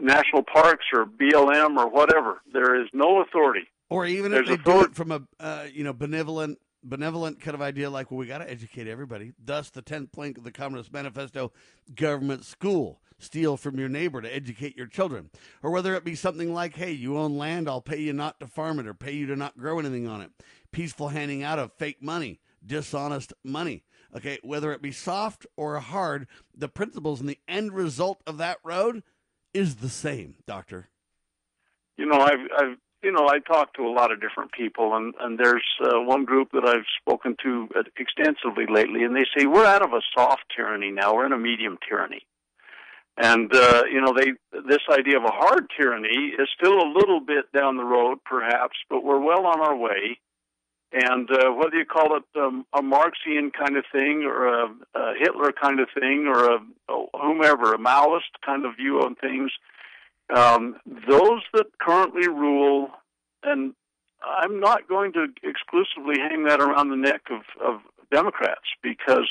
national 0.00 0.42
parks 0.42 0.86
or 0.92 1.04
BLM 1.06 1.76
or 1.76 1.88
whatever, 1.88 2.40
there 2.52 2.80
is 2.80 2.88
no 2.92 3.22
authority. 3.22 3.68
Or 3.90 4.06
even 4.06 4.32
There's 4.32 4.48
if 4.48 4.56
they 4.56 4.62
authority. 4.62 4.86
do 4.86 4.90
it 4.90 4.96
from 4.96 5.12
a 5.12 5.20
uh, 5.38 5.66
you 5.72 5.84
know 5.84 5.92
benevolent 5.92 6.58
benevolent 6.82 7.40
kind 7.40 7.54
of 7.54 7.62
idea, 7.62 7.90
like 7.90 8.10
well, 8.10 8.18
we 8.18 8.26
got 8.26 8.38
to 8.38 8.50
educate 8.50 8.86
everybody. 8.86 9.32
Thus, 9.42 9.70
the 9.70 9.82
tenth 9.82 10.12
plank 10.12 10.38
of 10.38 10.44
the 10.44 10.52
Communist 10.52 10.92
Manifesto: 10.92 11.52
government 11.94 12.44
school. 12.44 13.00
Steal 13.18 13.56
from 13.56 13.78
your 13.78 13.88
neighbor 13.88 14.20
to 14.20 14.34
educate 14.34 14.76
your 14.76 14.88
children, 14.88 15.30
or 15.62 15.70
whether 15.70 15.94
it 15.94 16.04
be 16.04 16.16
something 16.16 16.52
like, 16.52 16.74
"Hey, 16.74 16.90
you 16.90 17.16
own 17.16 17.38
land, 17.38 17.68
I'll 17.68 17.80
pay 17.80 18.00
you 18.00 18.12
not 18.12 18.40
to 18.40 18.48
farm 18.48 18.80
it, 18.80 18.86
or 18.88 18.94
pay 18.94 19.12
you 19.12 19.26
to 19.26 19.36
not 19.36 19.56
grow 19.56 19.78
anything 19.78 20.08
on 20.08 20.20
it." 20.20 20.32
Peaceful 20.72 21.08
handing 21.08 21.42
out 21.44 21.60
of 21.60 21.72
fake 21.74 22.02
money, 22.02 22.40
dishonest 22.66 23.32
money. 23.44 23.84
Okay, 24.14 24.38
whether 24.42 24.72
it 24.72 24.82
be 24.82 24.90
soft 24.90 25.46
or 25.56 25.78
hard, 25.78 26.26
the 26.52 26.68
principles 26.68 27.20
and 27.20 27.28
the 27.28 27.38
end 27.46 27.72
result 27.72 28.22
of 28.26 28.38
that 28.38 28.58
road 28.64 29.04
is 29.54 29.76
the 29.76 29.88
same, 29.88 30.36
Doctor. 30.46 30.88
you 31.96 32.06
know, 32.06 32.20
I've, 32.20 32.46
I've, 32.56 32.76
you 33.02 33.12
know, 33.12 33.28
I 33.28 33.40
talk 33.40 33.74
to 33.74 33.82
a 33.82 33.90
lot 33.90 34.12
of 34.12 34.20
different 34.20 34.52
people, 34.52 34.94
and 34.96 35.14
and 35.20 35.38
there's 35.38 35.66
uh, 35.80 36.00
one 36.00 36.24
group 36.24 36.50
that 36.52 36.64
I've 36.64 36.86
spoken 37.00 37.36
to 37.42 37.68
uh, 37.76 37.82
extensively 37.98 38.66
lately, 38.68 39.02
and 39.02 39.14
they 39.14 39.26
say 39.36 39.46
we're 39.46 39.66
out 39.66 39.82
of 39.82 39.92
a 39.92 40.00
soft 40.16 40.44
tyranny 40.54 40.90
now; 40.90 41.14
we're 41.14 41.26
in 41.26 41.32
a 41.32 41.38
medium 41.38 41.78
tyranny. 41.88 42.22
And 43.16 43.54
uh, 43.54 43.82
you 43.90 44.00
know, 44.00 44.14
they 44.16 44.32
this 44.68 44.82
idea 44.90 45.18
of 45.18 45.24
a 45.24 45.32
hard 45.32 45.66
tyranny 45.76 46.32
is 46.38 46.48
still 46.56 46.78
a 46.78 46.92
little 46.94 47.20
bit 47.20 47.52
down 47.52 47.76
the 47.76 47.84
road, 47.84 48.18
perhaps, 48.24 48.76
but 48.88 49.04
we're 49.04 49.20
well 49.20 49.46
on 49.46 49.60
our 49.60 49.76
way. 49.76 50.18
And 50.94 51.30
uh, 51.30 51.50
whether 51.52 51.76
you 51.76 51.86
call 51.86 52.16
it 52.16 52.24
um, 52.38 52.66
a 52.74 52.82
Marxian 52.82 53.50
kind 53.50 53.76
of 53.76 53.84
thing, 53.90 54.24
or 54.24 54.46
a, 54.46 54.66
a 54.94 55.14
Hitler 55.18 55.50
kind 55.52 55.80
of 55.80 55.88
thing, 55.98 56.26
or 56.26 56.44
a, 56.44 56.58
a 56.88 57.04
whomever, 57.14 57.74
a 57.74 57.78
Maoist 57.78 58.32
kind 58.44 58.66
of 58.66 58.76
view 58.76 59.00
on 59.00 59.14
things, 59.14 59.50
um, 60.34 60.76
those 60.86 61.42
that 61.52 61.66
currently 61.80 62.28
rule, 62.28 62.88
and 63.42 63.74
I'm 64.22 64.60
not 64.60 64.88
going 64.88 65.12
to 65.14 65.26
exclusively 65.42 66.16
hang 66.18 66.44
that 66.44 66.60
around 66.60 66.90
the 66.90 66.96
neck 66.96 67.22
of, 67.30 67.42
of 67.64 67.80
Democrats 68.10 68.60
because 68.82 69.28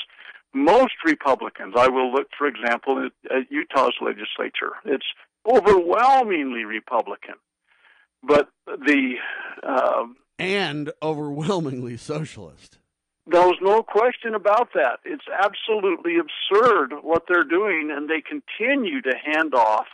most 0.54 0.94
Republicans, 1.04 1.74
I 1.76 1.88
will 1.88 2.12
look, 2.12 2.28
for 2.36 2.46
example, 2.46 3.06
at, 3.06 3.36
at 3.36 3.50
Utah's 3.50 3.94
legislature, 4.00 4.74
it's 4.84 5.06
overwhelmingly 5.50 6.64
Republican. 6.64 7.34
But 8.22 8.48
the 8.66 9.14
um, 9.66 10.16
and 10.38 10.92
overwhelmingly 11.02 11.96
socialist. 11.96 12.78
There's 13.26 13.58
no 13.60 13.82
question 13.82 14.34
about 14.34 14.70
that. 14.74 14.98
It's 15.04 15.24
absolutely 15.32 16.16
absurd 16.18 16.92
what 17.02 17.24
they're 17.28 17.44
doing, 17.44 17.90
and 17.94 18.08
they 18.08 18.20
continue 18.20 19.00
to 19.02 19.12
hand 19.24 19.54
off 19.54 19.86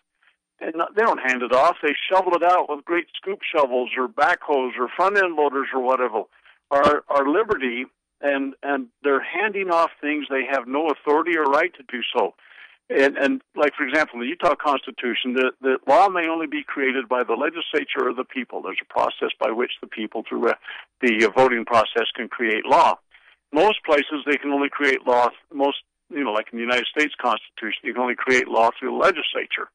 and 0.61 0.75
they 0.97 1.03
don't 1.03 1.21
hand 1.21 1.43
it 1.43 1.53
off. 1.53 1.77
They 1.83 1.95
shovel 2.11 2.35
it 2.35 2.43
out 2.43 2.69
with 2.69 2.85
great 2.85 3.07
scoop 3.17 3.41
shovels 3.55 3.91
or 3.97 4.09
backhoes 4.09 4.73
or 4.79 4.89
front 4.97 5.17
end 5.17 5.37
loaders 5.37 5.69
or 5.75 5.81
whatever. 5.83 6.23
Our 6.71 7.05
our 7.09 7.29
liberty 7.29 7.87
and 8.21 8.55
and 8.63 8.89
they're 9.03 9.23
handing 9.23 9.71
off 9.71 9.91
things 10.01 10.27
they 10.29 10.45
have 10.51 10.67
no 10.67 10.89
authority 10.89 11.37
or 11.37 11.45
right 11.45 11.73
to 11.75 11.83
do 11.89 12.01
so. 12.17 12.35
And, 12.91 13.19
and 13.19 13.43
like 13.55 13.75
for 13.77 13.87
example, 13.87 14.19
the 14.19 14.27
Utah 14.27 14.55
Constitution, 14.55 15.35
the, 15.35 15.53
the 15.61 15.77
law 15.87 16.09
may 16.09 16.27
only 16.27 16.47
be 16.47 16.65
created 16.65 17.07
by 17.07 17.23
the 17.23 17.35
legislature 17.35 18.09
or 18.09 18.15
the 18.15 18.25
people. 18.25 18.63
There's 18.63 18.81
a 18.81 18.93
process 18.93 19.29
by 19.39 19.51
which 19.51 19.73
the 19.83 19.87
people, 19.87 20.25
through 20.27 20.49
uh, 20.49 20.55
the 21.03 21.31
voting 21.37 21.67
process, 21.67 22.09
can 22.17 22.29
create 22.29 22.65
law. 22.65 22.99
Most 23.53 23.85
places 23.85 24.25
they 24.25 24.37
can 24.37 24.51
only 24.53 24.71
create 24.71 25.07
law. 25.07 25.29
Most, 25.53 25.79
you 26.09 26.25
know, 26.25 26.33
like 26.33 26.47
in 26.51 26.59
the 26.59 26.65
United 26.65 26.87
States 26.87 27.13
Constitution, 27.21 27.81
you 27.85 27.93
can 27.93 28.03
only 28.03 28.17
create 28.17 28.49
law 28.49 28.71
through 28.79 28.91
the 28.91 28.97
legislature. 28.97 29.69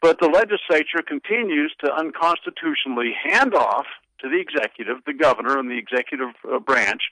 But 0.00 0.20
the 0.20 0.28
legislature 0.28 1.02
continues 1.06 1.74
to 1.84 1.92
unconstitutionally 1.92 3.12
hand 3.22 3.54
off 3.54 3.86
to 4.20 4.28
the 4.28 4.40
executive, 4.40 4.98
the 5.06 5.14
governor, 5.14 5.58
and 5.58 5.70
the 5.70 5.78
executive 5.78 6.34
uh, 6.50 6.58
branch 6.58 7.02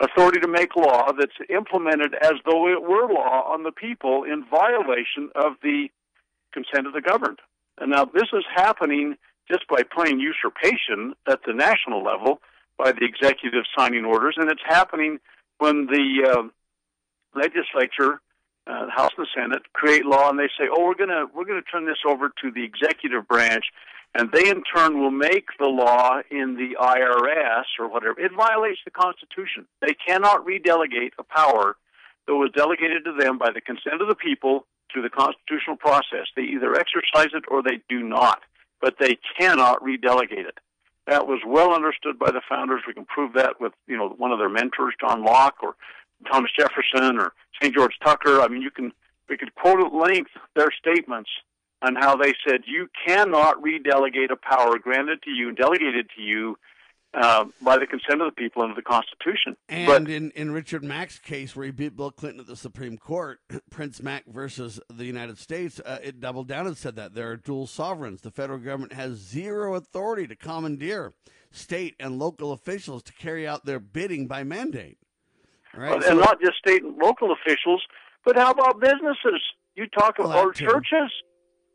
authority 0.00 0.40
to 0.40 0.48
make 0.48 0.76
law 0.76 1.10
that's 1.12 1.32
implemented 1.50 2.14
as 2.22 2.34
though 2.46 2.68
it 2.68 2.82
were 2.82 3.12
law 3.12 3.42
on 3.52 3.64
the 3.64 3.72
people 3.72 4.24
in 4.24 4.44
violation 4.48 5.30
of 5.34 5.54
the 5.62 5.88
consent 6.52 6.86
of 6.86 6.92
the 6.92 7.00
governed. 7.00 7.38
And 7.78 7.90
now 7.90 8.04
this 8.04 8.28
is 8.32 8.44
happening 8.54 9.16
just 9.50 9.66
by 9.68 9.82
plain 9.82 10.20
usurpation 10.20 11.14
at 11.28 11.40
the 11.46 11.54
national 11.54 12.02
level 12.02 12.40
by 12.76 12.92
the 12.92 13.04
executive 13.04 13.64
signing 13.76 14.04
orders, 14.04 14.36
and 14.38 14.50
it's 14.50 14.62
happening 14.64 15.18
when 15.58 15.86
the 15.86 16.30
uh, 16.30 16.42
legislature, 17.34 18.20
uh, 18.68 18.86
the 18.86 18.92
House 18.92 19.12
and 19.16 19.26
the 19.26 19.40
Senate, 19.40 19.62
create 19.72 20.04
law 20.04 20.28
and 20.28 20.38
they 20.38 20.48
say, 20.58 20.68
"Oh, 20.70 20.84
we're 20.84 20.94
gonna 20.94 21.26
we're 21.34 21.44
gonna 21.46 21.62
turn 21.62 21.86
this 21.86 21.98
over 22.06 22.28
to 22.28 22.50
the 22.50 22.64
executive 22.64 23.26
branch 23.26 23.64
and 24.14 24.30
they 24.32 24.48
in 24.48 24.62
turn 24.64 25.00
will 25.00 25.10
make 25.10 25.48
the 25.58 25.66
law 25.66 26.20
in 26.30 26.56
the 26.56 26.76
IRS 26.80 27.64
or 27.78 27.88
whatever. 27.88 28.18
It 28.18 28.32
violates 28.36 28.80
the 28.84 28.90
Constitution. 28.90 29.66
They 29.80 29.94
cannot 29.94 30.46
redelegate 30.46 31.12
a 31.18 31.22
power 31.22 31.76
that 32.26 32.34
was 32.34 32.50
delegated 32.54 33.04
to 33.04 33.12
them 33.18 33.38
by 33.38 33.50
the 33.52 33.60
consent 33.60 34.00
of 34.00 34.08
the 34.08 34.14
people 34.14 34.66
through 34.92 35.02
the 35.02 35.10
constitutional 35.10 35.76
process. 35.76 36.26
They 36.34 36.42
either 36.42 36.74
exercise 36.74 37.30
it 37.34 37.44
or 37.48 37.62
they 37.62 37.80
do 37.88 38.02
not, 38.02 38.40
but 38.80 38.96
they 38.98 39.18
cannot 39.38 39.82
redelegate 39.82 40.46
it. 40.46 40.58
That 41.06 41.26
was 41.26 41.40
well 41.46 41.72
understood 41.72 42.18
by 42.18 42.30
the 42.30 42.42
founders. 42.48 42.82
We 42.86 42.94
can 42.94 43.06
prove 43.06 43.32
that 43.34 43.60
with, 43.60 43.72
you 43.86 43.96
know, 43.96 44.08
one 44.08 44.30
of 44.30 44.38
their 44.38 44.50
mentors, 44.50 44.94
John 45.00 45.24
Locke 45.24 45.62
or 45.62 45.74
Thomas 46.30 46.50
Jefferson 46.58 47.18
or 47.18 47.32
St. 47.60 47.74
George 47.74 47.94
Tucker. 48.04 48.40
I 48.40 48.48
mean, 48.48 48.62
you 48.62 48.70
can, 48.70 48.92
we 49.28 49.36
could 49.36 49.54
quote 49.54 49.80
at 49.80 49.92
length 49.92 50.30
their 50.54 50.70
statements 50.78 51.30
on 51.82 51.94
how 51.94 52.16
they 52.16 52.34
said 52.46 52.62
you 52.66 52.88
cannot 53.06 53.62
redelegate 53.62 54.30
a 54.30 54.36
power 54.36 54.78
granted 54.78 55.22
to 55.22 55.30
you, 55.30 55.48
and 55.48 55.56
delegated 55.56 56.10
to 56.16 56.22
you 56.22 56.58
uh, 57.14 57.44
by 57.62 57.78
the 57.78 57.86
consent 57.86 58.20
of 58.20 58.28
the 58.28 58.32
people 58.36 58.62
under 58.62 58.74
the 58.74 58.82
Constitution. 58.82 59.56
And 59.68 59.86
but, 59.86 60.10
in, 60.10 60.30
in 60.32 60.50
Richard 60.50 60.84
Mack's 60.84 61.18
case, 61.18 61.54
where 61.54 61.66
he 61.66 61.72
beat 61.72 61.96
Bill 61.96 62.10
Clinton 62.10 62.40
at 62.40 62.46
the 62.46 62.56
Supreme 62.56 62.98
Court, 62.98 63.40
Printz 63.70 64.02
Mack 64.02 64.26
versus 64.26 64.80
the 64.90 65.04
United 65.04 65.38
States, 65.38 65.80
uh, 65.84 65.98
it 66.02 66.20
doubled 66.20 66.48
down 66.48 66.66
and 66.66 66.76
said 66.76 66.96
that 66.96 67.14
there 67.14 67.30
are 67.30 67.36
dual 67.36 67.66
sovereigns. 67.66 68.20
The 68.20 68.30
federal 68.30 68.58
government 68.58 68.92
has 68.92 69.14
zero 69.14 69.74
authority 69.74 70.26
to 70.26 70.36
commandeer 70.36 71.12
state 71.50 71.94
and 71.98 72.18
local 72.18 72.52
officials 72.52 73.02
to 73.04 73.12
carry 73.12 73.46
out 73.46 73.64
their 73.64 73.80
bidding 73.80 74.26
by 74.26 74.44
mandate. 74.44 74.98
Right? 75.78 75.94
And 75.94 76.04
so, 76.04 76.14
not 76.14 76.40
just 76.40 76.58
state 76.58 76.82
and 76.82 76.96
local 76.98 77.32
officials, 77.32 77.82
but 78.24 78.36
how 78.36 78.50
about 78.50 78.80
businesses? 78.80 79.40
You 79.76 79.86
talk 79.86 80.18
Well, 80.18 80.30
about 80.30 80.54
churches. 80.54 81.10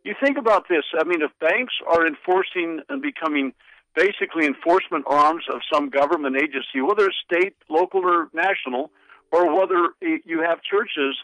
You 0.03 0.13
think 0.21 0.38
about 0.38 0.67
this. 0.67 0.84
I 0.99 1.05
mean, 1.05 1.21
if 1.21 1.31
banks 1.39 1.73
are 1.88 2.05
enforcing 2.05 2.81
and 2.89 3.01
becoming 3.01 3.53
basically 3.95 4.45
enforcement 4.45 5.05
arms 5.07 5.45
of 5.53 5.61
some 5.71 5.89
government 5.89 6.35
agency, 6.35 6.81
whether 6.81 7.05
it's 7.05 7.15
state, 7.23 7.55
local, 7.69 8.01
or 8.03 8.27
national, 8.34 8.91
or 9.31 9.57
whether 9.57 9.89
you 10.01 10.41
have 10.41 10.59
churches 10.61 11.15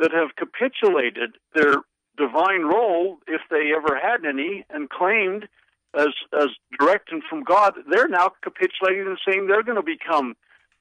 that 0.00 0.10
have 0.12 0.34
capitulated 0.36 1.36
their 1.54 1.76
divine 2.16 2.62
role, 2.62 3.18
if 3.26 3.42
they 3.50 3.72
ever 3.76 3.98
had 4.00 4.24
any, 4.24 4.64
and 4.70 4.88
claimed 4.88 5.48
as 5.94 6.08
as 6.32 6.48
direct 6.78 7.12
and 7.12 7.22
from 7.28 7.44
God, 7.44 7.74
they're 7.90 8.08
now 8.08 8.32
capitulating 8.42 9.06
and 9.06 9.18
saying 9.28 9.46
they're 9.46 9.62
going 9.62 9.76
to 9.76 9.82
become 9.82 10.34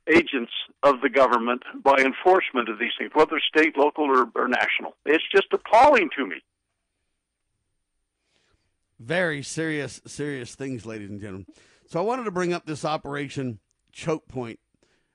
agents 0.07 0.51
of 0.83 1.01
the 1.01 1.09
government 1.09 1.63
by 1.83 1.97
enforcement 1.97 2.69
of 2.69 2.79
these 2.79 2.91
things, 2.97 3.11
whether 3.13 3.39
state, 3.39 3.77
local, 3.77 4.05
or, 4.05 4.29
or 4.35 4.47
national. 4.47 4.95
It's 5.05 5.23
just 5.31 5.47
appalling 5.53 6.09
to 6.17 6.25
me. 6.25 6.37
very 9.01 9.41
serious, 9.41 9.99
serious 10.05 10.55
things, 10.55 10.85
ladies 10.85 11.09
and 11.09 11.19
gentlemen. 11.19 11.47
So 11.87 11.99
I 11.99 12.03
wanted 12.03 12.25
to 12.25 12.31
bring 12.31 12.53
up 12.53 12.65
this 12.65 12.85
Operation 12.85 13.59
Choke 13.91 14.27
Point. 14.27 14.59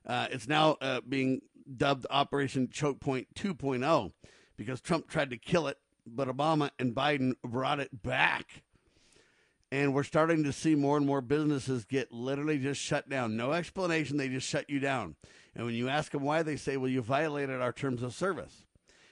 Uh, 0.05 0.27
it's 0.31 0.47
now 0.47 0.77
uh, 0.81 1.01
being 1.07 1.41
dubbed 1.75 2.05
Operation 2.09 2.69
Choke 2.69 2.99
Point 2.99 3.27
2.0 3.35 4.11
because 4.57 4.81
Trump 4.81 5.07
tried 5.07 5.29
to 5.31 5.37
kill 5.37 5.67
it, 5.67 5.77
but 6.05 6.27
Obama 6.27 6.69
and 6.79 6.93
Biden 6.93 7.33
brought 7.43 7.79
it 7.79 8.03
back. 8.03 8.63
And 9.71 9.93
we're 9.93 10.03
starting 10.03 10.43
to 10.45 10.53
see 10.53 10.75
more 10.75 10.95
and 10.95 11.05
more 11.05 11.19
businesses 11.21 11.83
get 11.83 12.11
literally 12.11 12.57
just 12.57 12.79
shut 12.81 13.09
down. 13.09 13.35
No 13.35 13.51
explanation, 13.51 14.15
they 14.17 14.29
just 14.29 14.47
shut 14.47 14.69
you 14.69 14.79
down. 14.79 15.15
And 15.55 15.65
when 15.65 15.75
you 15.75 15.89
ask 15.89 16.11
them 16.13 16.23
why, 16.23 16.41
they 16.43 16.55
say, 16.55 16.77
well, 16.77 16.89
you 16.89 17.01
violated 17.01 17.61
our 17.61 17.73
terms 17.73 18.01
of 18.01 18.13
service. 18.13 18.63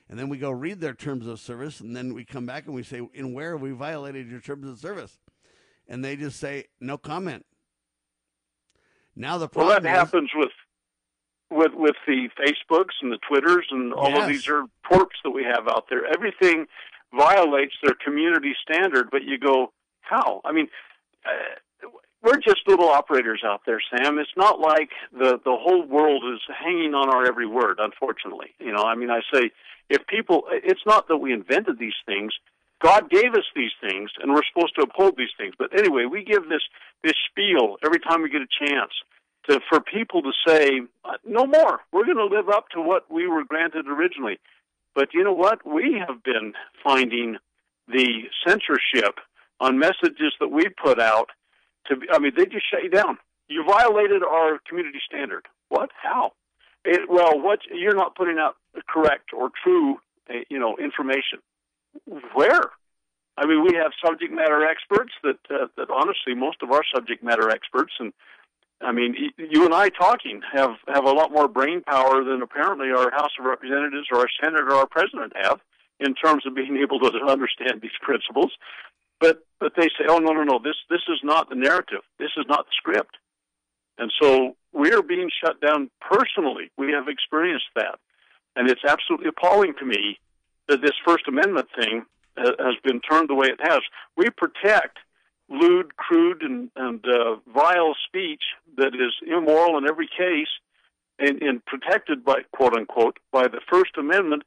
And 0.08 0.18
then 0.18 0.30
we 0.30 0.38
go 0.38 0.52
read 0.52 0.80
their 0.80 0.94
terms 0.94 1.28
of 1.28 1.40
service, 1.40 1.80
and 1.82 1.96
then 1.96 2.14
we 2.14 2.24
come 2.24 2.46
back 2.46 2.68
and 2.68 2.76
we 2.76 2.84
say, 2.84 3.02
in 3.14 3.34
where 3.34 3.54
have 3.54 3.62
we 3.62 3.72
violated 3.72 4.30
your 4.30 4.40
terms 4.40 4.68
of 4.68 4.78
service? 4.80 5.18
And 5.88 6.06
they 6.06 6.16
just 6.16 6.40
say, 6.40 6.66
no 6.80 6.98
comment. 6.98 7.46
Now 9.16 9.38
the 9.38 9.46
Well, 9.54 9.66
problem 9.68 9.84
that 9.84 9.92
is- 9.92 9.98
happens 9.98 10.30
with 10.36 10.52
with 11.52 11.74
with 11.76 11.96
the 12.08 12.28
Facebooks 12.40 12.94
and 13.02 13.12
the 13.12 13.20
Twitters 13.30 13.68
and 13.70 13.94
all 13.94 14.10
Yes. 14.10 14.24
of 14.24 14.28
these 14.30 14.48
are 14.50 14.64
porks 14.92 15.22
that 15.24 15.30
we 15.30 15.44
have 15.44 15.68
out 15.68 15.86
there. 15.90 16.04
Everything 16.06 16.66
violates 17.14 17.76
their 17.84 17.94
community 18.04 18.54
standard, 18.64 19.10
but 19.12 19.24
you 19.24 19.38
go, 19.38 19.72
how? 20.10 20.42
I 20.46 20.52
mean, 20.52 20.68
uh, 21.26 21.88
we're 22.26 22.38
just 22.38 22.68
little 22.68 22.90
operators 22.90 23.44
out 23.46 23.62
there, 23.66 23.80
Sam. 23.92 24.18
It's 24.18 24.36
not 24.36 24.60
like 24.60 24.90
the 25.12 25.40
the 25.44 25.56
whole 25.56 25.86
world 25.86 26.24
is 26.34 26.42
hanging 26.48 26.94
on 26.96 27.10
our 27.10 27.26
every 27.26 27.46
word. 27.46 27.78
Unfortunately, 27.80 28.56
you 28.60 28.74
know. 28.74 28.84
I 28.84 28.96
mean, 28.96 29.12
I 29.12 29.22
say 29.32 29.52
if 29.90 30.06
people, 30.08 30.46
it's 30.52 30.86
not 30.86 31.08
that 31.08 31.18
we 31.18 31.32
invented 31.32 31.78
these 31.78 31.94
things. 32.06 32.34
God 32.82 33.10
gave 33.10 33.34
us 33.34 33.46
these 33.56 33.72
things, 33.80 34.10
and 34.22 34.34
we're 34.34 34.44
supposed 34.52 34.76
to 34.76 34.82
uphold 34.82 35.16
these 35.18 35.34
things. 35.38 35.54
But 35.58 35.78
anyway, 35.78 36.06
we 36.06 36.24
give 36.24 36.50
this 36.50 36.64
this 37.04 37.14
spiel 37.30 37.78
every 37.86 38.00
time 38.00 38.24
we 38.24 38.30
get 38.30 38.42
a 38.42 38.66
chance 38.66 38.92
to 39.48 39.60
for 39.70 39.80
people 39.80 40.24
to 40.24 40.32
say, 40.48 40.82
uh, 41.06 41.18
"No 41.24 41.46
more. 41.46 41.82
We're 41.92 42.06
going 42.06 42.18
to 42.18 42.36
live 42.36 42.50
up 42.50 42.70
to 42.70 42.82
what 42.82 43.10
we 43.12 43.28
were 43.28 43.44
granted 43.44 43.88
originally." 43.88 44.40
But 44.96 45.14
you 45.14 45.24
know 45.24 45.34
what? 45.34 45.66
We 45.66 46.02
have 46.08 46.24
been 46.24 46.54
finding 46.84 47.38
the 47.88 48.24
censorship 48.48 49.20
on 49.60 49.80
messages 49.80 50.34
that 50.40 50.50
we 50.50 50.68
put 50.70 51.00
out. 51.00 51.30
To 51.88 51.96
I 52.12 52.20
mean, 52.20 52.34
they 52.36 52.46
just 52.46 52.66
shut 52.70 52.84
you 52.84 52.90
down. 52.90 53.18
You 53.48 53.64
violated 53.68 54.24
our 54.24 54.60
community 54.68 55.00
standard. 55.06 55.46
What? 55.70 55.90
How? 56.02 56.32
It, 56.84 57.10
well, 57.10 57.40
what? 57.40 57.60
You're 57.72 57.96
not 57.96 58.16
putting 58.16 58.38
out 58.38 58.56
correct 58.88 59.30
or 59.36 59.50
true, 59.64 59.98
uh, 60.30 60.34
you 60.50 60.60
know, 60.60 60.78
information. 60.78 61.40
Where? 62.34 62.72
I 63.38 63.46
mean, 63.46 63.64
we 63.64 63.76
have 63.76 63.92
subject 64.04 64.32
matter 64.32 64.66
experts 64.66 65.12
that 65.24 65.40
uh, 65.50 65.68
that 65.78 65.90
honestly, 65.90 66.36
most 66.36 66.58
of 66.62 66.72
our 66.72 66.84
subject 66.94 67.24
matter 67.24 67.50
experts, 67.50 67.94
and 68.00 68.14
I 68.82 68.92
mean, 68.92 69.16
you 69.38 69.66
and 69.66 69.74
I 69.74 69.90
talking 69.90 70.42
have 70.54 70.72
have 70.88 71.06
a 71.06 71.12
lot 71.12 71.32
more 71.32 71.48
brain 71.48 71.82
power 71.82 72.24
than 72.24 72.42
apparently 72.42 72.90
our 72.92 73.12
House 73.12 73.32
of 73.40 73.46
Representatives 73.46 74.08
or 74.12 74.20
our 74.20 74.30
Senate 74.42 74.62
or 74.62 74.74
our 74.76 74.88
President 74.88 75.34
have 75.42 75.60
in 76.00 76.14
terms 76.14 76.46
of 76.46 76.56
being 76.56 76.78
able 76.78 77.00
to 77.00 77.20
understand 77.28 77.82
these 77.82 77.98
principles. 78.02 78.52
But 79.20 79.40
but 79.60 79.74
they 79.78 79.88
say, 79.98 80.06
oh 80.10 80.20
no 80.20 80.34
no 80.34 80.44
no, 80.44 80.60
this 80.64 80.76
this 80.90 81.02
is 81.08 81.20
not 81.24 81.50
the 81.50 81.56
narrative. 81.56 82.02
This 82.20 82.32
is 82.38 82.46
not 82.48 82.66
the 82.66 82.72
script. 82.78 83.16
And 83.98 84.12
so 84.22 84.56
we 84.74 84.92
are 84.92 85.02
being 85.02 85.30
shut 85.44 85.62
down 85.62 85.90
personally. 86.02 86.70
We 86.78 86.92
have 86.92 87.08
experienced 87.08 87.72
that, 87.76 87.98
and 88.56 88.70
it's 88.70 88.84
absolutely 88.88 89.30
appalling 89.30 89.74
to 89.80 89.86
me 89.86 90.20
that 90.68 90.82
this 90.82 90.94
First 91.06 91.28
Amendment 91.28 91.68
thing 91.80 92.06
uh, 92.38 92.52
has 92.60 92.76
been 92.84 93.00
turned 93.00 93.30
the 93.30 93.36
way 93.36 93.48
it 93.48 93.60
has. 93.62 93.80
We 94.18 94.30
protect 94.30 94.98
lewd, 95.50 95.96
crude, 95.96 96.42
and, 96.42 96.70
and 96.76 97.06
uh, 97.06 97.36
vile 97.54 97.96
speech 98.08 98.42
that 98.78 98.94
is 98.96 99.14
immoral 99.26 99.78
in 99.78 99.88
every 99.88 100.08
case, 100.08 100.50
and, 101.20 101.42
and 101.42 101.64
protected 101.66 102.26
by 102.26 102.42
quote 102.52 102.76
unquote 102.76 103.18
by 103.32 103.48
the 103.48 103.62
First 103.72 103.92
Amendment. 103.98 104.44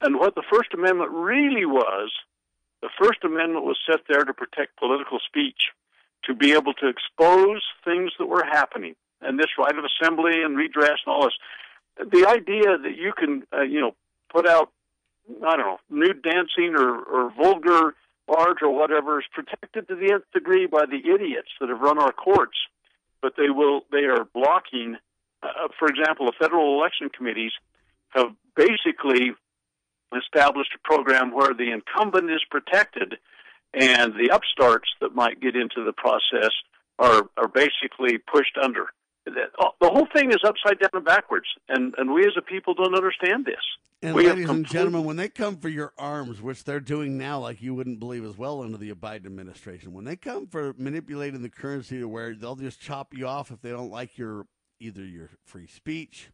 And 0.00 0.16
what 0.16 0.34
the 0.34 0.42
First 0.50 0.74
Amendment 0.74 1.12
really 1.12 1.64
was, 1.64 2.10
the 2.82 2.90
First 3.00 3.24
Amendment 3.24 3.64
was 3.64 3.78
set 3.88 4.00
there 4.08 4.24
to 4.24 4.34
protect 4.34 4.76
political 4.78 5.18
speech, 5.26 5.70
to 6.24 6.34
be 6.34 6.52
able 6.52 6.74
to 6.74 6.88
expose 6.88 7.62
things 7.84 8.12
that 8.18 8.26
were 8.26 8.44
happening, 8.44 8.94
and 9.20 9.38
this 9.38 9.56
right 9.58 9.76
of 9.76 9.84
assembly 9.84 10.42
and 10.42 10.56
redress 10.56 10.98
and 11.06 11.14
all 11.14 11.24
this. 11.24 11.38
The 11.98 12.26
idea 12.28 12.76
that 12.78 12.96
you 12.96 13.12
can, 13.16 13.44
uh, 13.52 13.62
you 13.62 13.80
know, 13.80 13.94
put 14.30 14.46
out 14.46 14.70
I 15.28 15.56
don't 15.56 15.66
know, 15.66 15.78
nude 15.90 16.22
dancing 16.22 16.74
or, 16.76 17.02
or 17.02 17.30
vulgar 17.30 17.94
large 18.28 18.58
or 18.62 18.70
whatever 18.70 19.20
is 19.20 19.26
protected 19.32 19.88
to 19.88 19.94
the 19.94 20.12
nth 20.12 20.24
degree 20.32 20.66
by 20.66 20.84
the 20.86 20.98
idiots 21.12 21.48
that 21.60 21.68
have 21.68 21.80
run 21.80 21.98
our 21.98 22.12
courts, 22.12 22.56
but 23.20 23.34
they 23.36 23.50
will 23.50 23.82
they 23.90 24.04
are 24.04 24.24
blocking. 24.32 24.96
Uh, 25.42 25.68
for 25.78 25.88
example, 25.88 26.26
the 26.26 26.32
federal 26.38 26.78
election 26.78 27.08
committees 27.08 27.52
have 28.10 28.32
basically 28.56 29.32
established 30.16 30.70
a 30.74 30.86
program 30.86 31.32
where 31.32 31.54
the 31.54 31.70
incumbent 31.70 32.30
is 32.30 32.42
protected, 32.50 33.16
and 33.74 34.14
the 34.14 34.30
upstarts 34.32 34.88
that 35.00 35.14
might 35.14 35.40
get 35.40 35.56
into 35.56 35.84
the 35.84 35.92
process 35.92 36.52
are 36.98 37.28
are 37.36 37.48
basically 37.48 38.18
pushed 38.18 38.56
under. 38.62 38.86
The 39.24 39.90
whole 39.90 40.08
thing 40.12 40.30
is 40.30 40.38
upside 40.44 40.80
down 40.80 40.90
and 40.94 41.04
backwards, 41.04 41.46
and 41.68 41.94
and 41.96 42.12
we 42.12 42.22
as 42.22 42.32
a 42.36 42.42
people 42.42 42.74
don't 42.74 42.94
understand 42.94 43.46
this. 43.46 43.62
And 44.04 44.16
we 44.16 44.26
ladies 44.26 44.50
and 44.50 44.66
gentlemen, 44.66 45.04
when 45.04 45.16
they 45.16 45.28
come 45.28 45.56
for 45.58 45.68
your 45.68 45.92
arms, 45.96 46.42
which 46.42 46.64
they're 46.64 46.80
doing 46.80 47.16
now, 47.16 47.38
like 47.38 47.62
you 47.62 47.72
wouldn't 47.72 48.00
believe 48.00 48.24
as 48.24 48.36
well 48.36 48.62
under 48.62 48.76
the 48.76 48.92
Biden 48.94 49.26
administration, 49.26 49.92
when 49.92 50.04
they 50.04 50.16
come 50.16 50.48
for 50.48 50.74
manipulating 50.76 51.40
the 51.40 51.48
currency 51.48 52.00
to 52.00 52.08
where 52.08 52.34
they'll 52.34 52.56
just 52.56 52.80
chop 52.80 53.14
you 53.14 53.28
off 53.28 53.52
if 53.52 53.62
they 53.62 53.70
don't 53.70 53.92
like 53.92 54.18
your 54.18 54.46
either 54.80 55.04
your 55.04 55.30
free 55.44 55.68
speech, 55.68 56.30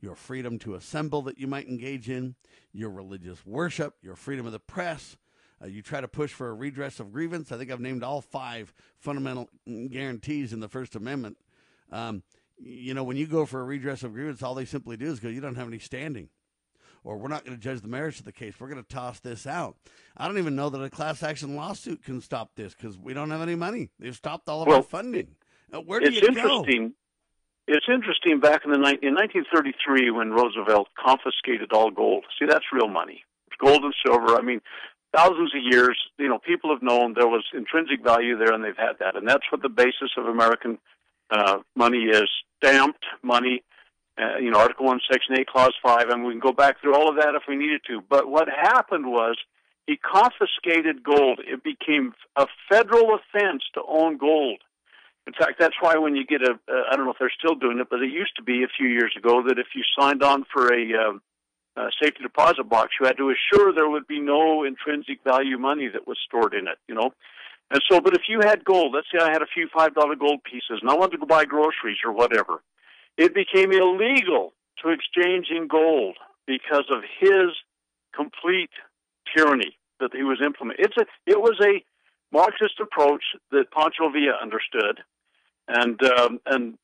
your 0.00 0.14
freedom 0.14 0.58
to 0.60 0.74
assemble 0.74 1.22
that 1.22 1.38
you 1.38 1.46
might 1.46 1.68
engage 1.68 2.08
in, 2.08 2.34
your 2.72 2.90
religious 2.90 3.44
worship, 3.46 3.94
your 4.02 4.16
freedom 4.16 4.46
of 4.46 4.52
the 4.52 4.58
press. 4.58 5.16
Uh, 5.62 5.66
you 5.66 5.80
try 5.80 6.00
to 6.00 6.08
push 6.08 6.32
for 6.32 6.48
a 6.48 6.54
redress 6.54 7.00
of 7.00 7.12
grievance. 7.12 7.50
I 7.50 7.56
think 7.56 7.70
I've 7.70 7.80
named 7.80 8.02
all 8.02 8.20
five 8.20 8.74
fundamental 8.98 9.48
guarantees 9.66 10.52
in 10.52 10.60
the 10.60 10.68
First 10.68 10.94
Amendment. 10.94 11.38
Um, 11.90 12.22
you 12.58 12.94
know, 12.94 13.04
when 13.04 13.16
you 13.16 13.26
go 13.26 13.46
for 13.46 13.60
a 13.60 13.64
redress 13.64 14.02
of 14.02 14.12
grievance, 14.12 14.42
all 14.42 14.54
they 14.54 14.64
simply 14.64 14.96
do 14.96 15.06
is 15.06 15.20
go, 15.20 15.28
you 15.28 15.40
don't 15.40 15.56
have 15.56 15.68
any 15.68 15.78
standing 15.78 16.28
or 17.06 17.16
we're 17.16 17.28
not 17.28 17.44
going 17.44 17.56
to 17.56 17.62
judge 17.62 17.80
the 17.80 17.88
merits 17.88 18.18
of 18.18 18.24
the 18.24 18.32
case. 18.32 18.54
We're 18.58 18.68
going 18.68 18.82
to 18.82 18.88
toss 18.88 19.20
this 19.20 19.46
out. 19.46 19.76
I 20.16 20.26
don't 20.26 20.38
even 20.38 20.56
know 20.56 20.68
that 20.70 20.82
a 20.82 20.90
class 20.90 21.22
action 21.22 21.54
lawsuit 21.54 22.02
can 22.02 22.20
stop 22.20 22.50
this 22.56 22.74
because 22.74 22.98
we 22.98 23.14
don't 23.14 23.30
have 23.30 23.40
any 23.40 23.54
money. 23.54 23.90
They've 23.98 24.16
stopped 24.16 24.48
all 24.48 24.62
of 24.62 24.68
well, 24.68 24.78
our 24.78 24.82
funding. 24.82 25.36
Uh, 25.72 25.80
where 25.80 26.00
do 26.00 26.12
you. 26.12 26.20
Go? 26.20 26.26
It's 26.26 26.36
interesting 26.36 26.94
back 28.40 28.62
in 28.64 28.70
the 28.70 28.78
in 29.02 29.14
1933 29.14 30.10
when 30.10 30.30
Roosevelt 30.30 30.88
confiscated 30.98 31.72
all 31.72 31.90
gold. 31.90 32.24
See, 32.38 32.46
that's 32.46 32.64
real 32.72 32.88
money. 32.88 33.24
Gold 33.58 33.82
and 33.82 33.94
silver. 34.04 34.36
I 34.36 34.42
mean, 34.42 34.60
thousands 35.14 35.52
of 35.54 35.62
years. 35.62 35.98
You 36.18 36.28
know, 36.28 36.38
people 36.38 36.70
have 36.70 36.82
known 36.82 37.14
there 37.14 37.26
was 37.26 37.44
intrinsic 37.54 38.04
value 38.04 38.38
there, 38.38 38.52
and 38.52 38.62
they've 38.62 38.76
had 38.76 38.98
that, 39.00 39.16
and 39.16 39.26
that's 39.26 39.50
what 39.50 39.62
the 39.62 39.68
basis 39.68 40.10
of 40.16 40.26
American 40.26 40.78
uh, 41.30 41.58
money 41.74 42.04
is: 42.04 42.28
stamped 42.58 43.04
money 43.22 43.62
uh, 44.18 44.38
you 44.38 44.50
know, 44.50 44.58
Article 44.58 44.86
1, 44.86 45.00
Section 45.10 45.38
8, 45.38 45.46
Clause 45.46 45.74
5, 45.82 46.08
and 46.08 46.24
we 46.24 46.32
can 46.32 46.40
go 46.40 46.52
back 46.52 46.80
through 46.80 46.94
all 46.94 47.08
of 47.08 47.16
that 47.16 47.34
if 47.34 47.42
we 47.48 47.56
needed 47.56 47.82
to. 47.86 48.00
But 48.08 48.28
what 48.28 48.48
happened 48.48 49.06
was 49.06 49.36
he 49.86 49.96
confiscated 49.96 51.02
gold. 51.04 51.40
It 51.44 51.62
became 51.62 52.14
a 52.34 52.46
federal 52.70 53.14
offense 53.14 53.62
to 53.74 53.82
own 53.86 54.16
gold. 54.16 54.60
In 55.26 55.32
fact, 55.32 55.58
that's 55.58 55.74
why 55.80 55.96
when 55.96 56.14
you 56.14 56.24
get 56.24 56.42
a, 56.42 56.52
uh, 56.52 56.82
I 56.90 56.96
don't 56.96 57.04
know 57.04 57.12
if 57.12 57.18
they're 57.18 57.32
still 57.36 57.56
doing 57.56 57.78
it, 57.80 57.88
but 57.90 58.02
it 58.02 58.12
used 58.12 58.36
to 58.36 58.42
be 58.42 58.62
a 58.62 58.68
few 58.76 58.88
years 58.88 59.12
ago 59.16 59.42
that 59.46 59.58
if 59.58 59.66
you 59.74 59.82
signed 59.98 60.22
on 60.22 60.44
for 60.52 60.72
a, 60.72 60.82
uh, 60.94 61.82
a 61.82 61.90
safety 62.00 62.22
deposit 62.22 62.68
box, 62.68 62.92
you 63.00 63.06
had 63.06 63.16
to 63.16 63.30
assure 63.30 63.72
there 63.72 63.90
would 63.90 64.06
be 64.06 64.20
no 64.20 64.64
intrinsic 64.64 65.18
value 65.24 65.58
money 65.58 65.88
that 65.88 66.06
was 66.06 66.16
stored 66.26 66.54
in 66.54 66.68
it, 66.68 66.78
you 66.88 66.94
know. 66.94 67.10
And 67.70 67.82
so, 67.90 68.00
but 68.00 68.14
if 68.14 68.22
you 68.28 68.40
had 68.40 68.64
gold, 68.64 68.94
let's 68.94 69.08
say 69.12 69.18
I 69.20 69.32
had 69.32 69.42
a 69.42 69.52
few 69.52 69.68
$5 69.68 70.18
gold 70.18 70.44
pieces 70.44 70.78
and 70.80 70.88
I 70.88 70.94
wanted 70.94 71.12
to 71.12 71.18
go 71.18 71.26
buy 71.26 71.44
groceries 71.44 71.98
or 72.04 72.12
whatever, 72.12 72.62
it 73.16 73.34
became 73.34 73.72
illegal 73.72 74.52
to 74.82 74.90
exchange 74.90 75.48
in 75.50 75.66
gold 75.66 76.16
because 76.46 76.84
of 76.90 77.02
his 77.18 77.50
complete 78.14 78.70
tyranny 79.34 79.76
that 79.98 80.14
he 80.14 80.22
was 80.22 80.38
implementing. 80.44 80.84
It's 80.84 80.96
a, 80.96 81.06
it 81.26 81.40
was 81.40 81.58
a 81.60 81.82
Marxist 82.32 82.78
approach 82.80 83.22
that 83.50 83.70
Pancho 83.72 84.10
Villa 84.10 84.38
understood, 84.40 85.00
and 85.68 86.00
um, 86.02 86.40
and 86.46 86.78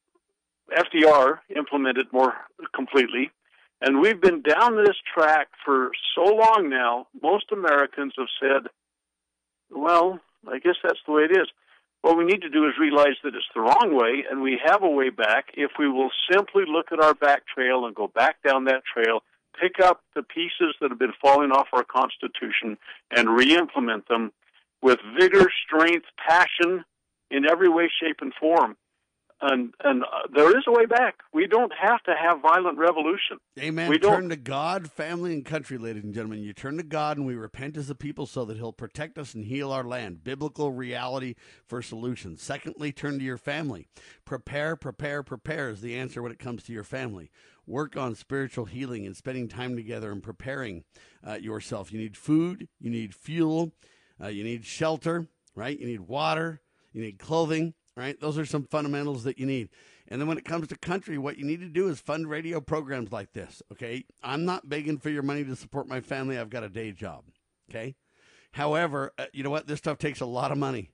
FDR 0.70 1.38
implemented 1.54 2.06
more 2.12 2.34
completely. 2.74 3.30
And 3.80 4.00
we've 4.00 4.20
been 4.20 4.42
down 4.42 4.76
this 4.76 4.96
track 5.12 5.48
for 5.64 5.90
so 6.14 6.22
long 6.22 6.68
now. 6.70 7.08
Most 7.20 7.46
Americans 7.52 8.14
have 8.16 8.28
said, 8.40 8.70
"Well, 9.70 10.20
I 10.48 10.58
guess 10.58 10.76
that's 10.82 11.00
the 11.06 11.12
way 11.12 11.22
it 11.22 11.32
is." 11.32 11.48
What 12.02 12.18
we 12.18 12.24
need 12.24 12.42
to 12.42 12.48
do 12.48 12.66
is 12.66 12.72
realize 12.80 13.16
that 13.22 13.34
it's 13.34 13.46
the 13.54 13.60
wrong 13.60 13.90
way, 13.94 14.24
and 14.28 14.42
we 14.42 14.60
have 14.64 14.82
a 14.82 14.88
way 14.88 15.10
back 15.10 15.50
if 15.54 15.70
we 15.78 15.88
will 15.88 16.10
simply 16.32 16.64
look 16.66 16.90
at 16.90 17.00
our 17.00 17.14
back 17.14 17.42
trail 17.46 17.86
and 17.86 17.94
go 17.94 18.08
back 18.08 18.42
down 18.42 18.64
that 18.64 18.82
trail, 18.92 19.22
pick 19.60 19.78
up 19.80 20.00
the 20.16 20.22
pieces 20.24 20.74
that 20.80 20.90
have 20.90 20.98
been 20.98 21.12
falling 21.22 21.52
off 21.52 21.68
our 21.72 21.84
Constitution, 21.84 22.76
and 23.16 23.36
re 23.36 23.54
implement 23.54 24.08
them 24.08 24.32
with 24.80 24.98
vigor, 25.16 25.48
strength, 25.64 26.06
passion 26.28 26.84
in 27.32 27.48
every 27.48 27.68
way, 27.68 27.90
shape, 28.00 28.18
and 28.20 28.32
form 28.38 28.76
and 29.42 29.74
and 29.82 30.04
uh, 30.04 30.28
there 30.32 30.56
is 30.56 30.64
a 30.66 30.72
way 30.72 30.86
back. 30.86 31.16
We 31.32 31.46
don't 31.46 31.72
have 31.78 32.02
to 32.04 32.14
have 32.14 32.40
violent 32.40 32.78
revolution. 32.78 33.38
Amen. 33.58 33.90
We 33.90 33.98
turn 33.98 34.28
to 34.28 34.36
God, 34.36 34.90
family, 34.90 35.34
and 35.34 35.44
country, 35.44 35.76
ladies 35.78 36.04
and 36.04 36.14
gentlemen. 36.14 36.42
You 36.42 36.52
turn 36.52 36.76
to 36.76 36.82
God, 36.82 37.16
and 37.18 37.26
we 37.26 37.34
repent 37.34 37.76
as 37.76 37.90
a 37.90 37.94
people, 37.94 38.26
so 38.26 38.44
that 38.44 38.56
He'll 38.56 38.72
protect 38.72 39.18
us 39.18 39.34
and 39.34 39.44
heal 39.44 39.72
our 39.72 39.84
land. 39.84 40.22
Biblical 40.24 40.70
reality 40.70 41.34
for 41.66 41.82
solutions. 41.82 42.40
Secondly, 42.40 42.92
turn 42.92 43.18
to 43.18 43.24
your 43.24 43.36
family. 43.36 43.88
Prepare, 44.24 44.76
prepare, 44.76 45.22
prepare 45.22 45.70
is 45.70 45.80
the 45.80 45.96
answer 45.96 46.22
when 46.22 46.32
it 46.32 46.38
comes 46.38 46.62
to 46.64 46.72
your 46.72 46.84
family. 46.84 47.30
Work 47.66 47.96
on 47.96 48.14
spiritual 48.14 48.66
healing 48.66 49.06
and 49.06 49.16
spending 49.16 49.48
time 49.48 49.76
together 49.76 50.12
and 50.12 50.22
preparing 50.22 50.84
uh, 51.26 51.34
yourself. 51.34 51.92
You 51.92 51.98
need 51.98 52.16
food. 52.16 52.68
You 52.80 52.90
need 52.90 53.14
fuel. 53.14 53.72
Uh, 54.22 54.28
you 54.28 54.44
need 54.44 54.64
shelter. 54.64 55.26
Right. 55.54 55.78
You 55.78 55.86
need 55.86 56.00
water. 56.00 56.62
You 56.92 57.02
need 57.02 57.18
clothing 57.18 57.74
right? 57.96 58.18
Those 58.20 58.38
are 58.38 58.46
some 58.46 58.64
fundamentals 58.64 59.24
that 59.24 59.38
you 59.38 59.46
need. 59.46 59.68
And 60.08 60.20
then 60.20 60.28
when 60.28 60.38
it 60.38 60.44
comes 60.44 60.68
to 60.68 60.76
country, 60.76 61.18
what 61.18 61.38
you 61.38 61.44
need 61.44 61.60
to 61.60 61.68
do 61.68 61.88
is 61.88 62.00
fund 62.00 62.28
radio 62.28 62.60
programs 62.60 63.12
like 63.12 63.32
this, 63.32 63.62
okay? 63.72 64.04
I'm 64.22 64.44
not 64.44 64.68
begging 64.68 64.98
for 64.98 65.10
your 65.10 65.22
money 65.22 65.44
to 65.44 65.56
support 65.56 65.88
my 65.88 66.00
family. 66.00 66.38
I've 66.38 66.50
got 66.50 66.64
a 66.64 66.68
day 66.68 66.92
job, 66.92 67.24
okay? 67.70 67.94
However, 68.52 69.12
uh, 69.18 69.26
you 69.32 69.42
know 69.42 69.50
what? 69.50 69.66
This 69.66 69.78
stuff 69.78 69.98
takes 69.98 70.20
a 70.20 70.26
lot 70.26 70.52
of 70.52 70.58
money, 70.58 70.90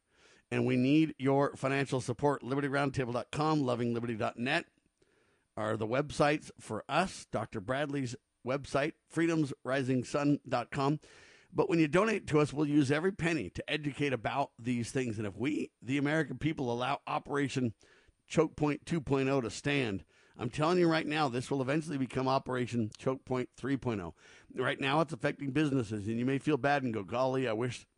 and 0.51 0.67
we 0.67 0.77
need 0.77 1.15
your 1.19 1.57
financial 1.57 2.01
support. 2.01 2.43
LibertyRoundtable.com, 2.43 3.63
LovingLiberty.net 3.63 4.65
are 5.57 5.77
the 5.77 5.87
websites 5.87 6.53
for 6.61 6.85
us. 6.89 7.27
Dr. 7.33 7.61
Bradley's 7.61 8.15
website, 8.47 8.93
FreedomsRisingSun.com. 9.13 11.01
But 11.59 11.69
when 11.69 11.81
you 11.81 11.89
donate 11.89 12.29
to 12.29 12.39
us, 12.39 12.53
we'll 12.53 12.69
use 12.69 12.93
every 12.93 13.11
penny 13.11 13.51
to 13.51 13.69
educate 13.69 14.13
about 14.13 14.53
these 14.61 14.93
things. 14.93 15.19
And 15.19 15.27
if 15.27 15.37
we, 15.37 15.73
the 15.83 15.99
American 15.99 16.39
people, 16.39 16.71
allow 16.71 17.01
Operation 17.05 17.75
Choke 18.29 18.55
Point 18.55 18.85
2.0 18.85 19.43
to 19.43 19.51
stand, 19.51 20.05
I'm 20.39 20.51
telling 20.51 20.79
you 20.79 20.89
right 20.89 21.05
now, 21.05 21.29
this 21.29 21.51
will 21.51 21.61
eventually 21.61 21.99
become 21.99 22.29
Operation 22.29 22.93
Choke 22.97 23.25
Point 23.25 23.49
3.0. 23.61 24.13
Right 24.55 24.81
now, 24.81 25.01
it's 25.01 25.13
affecting 25.13 25.51
businesses, 25.51 26.07
and 26.07 26.17
you 26.17 26.25
may 26.25 26.39
feel 26.39 26.59
bad 26.59 26.85
and 26.85 26.95
go, 26.95 27.03
"Golly, 27.03 27.49
I 27.49 27.55
wish, 27.55 27.89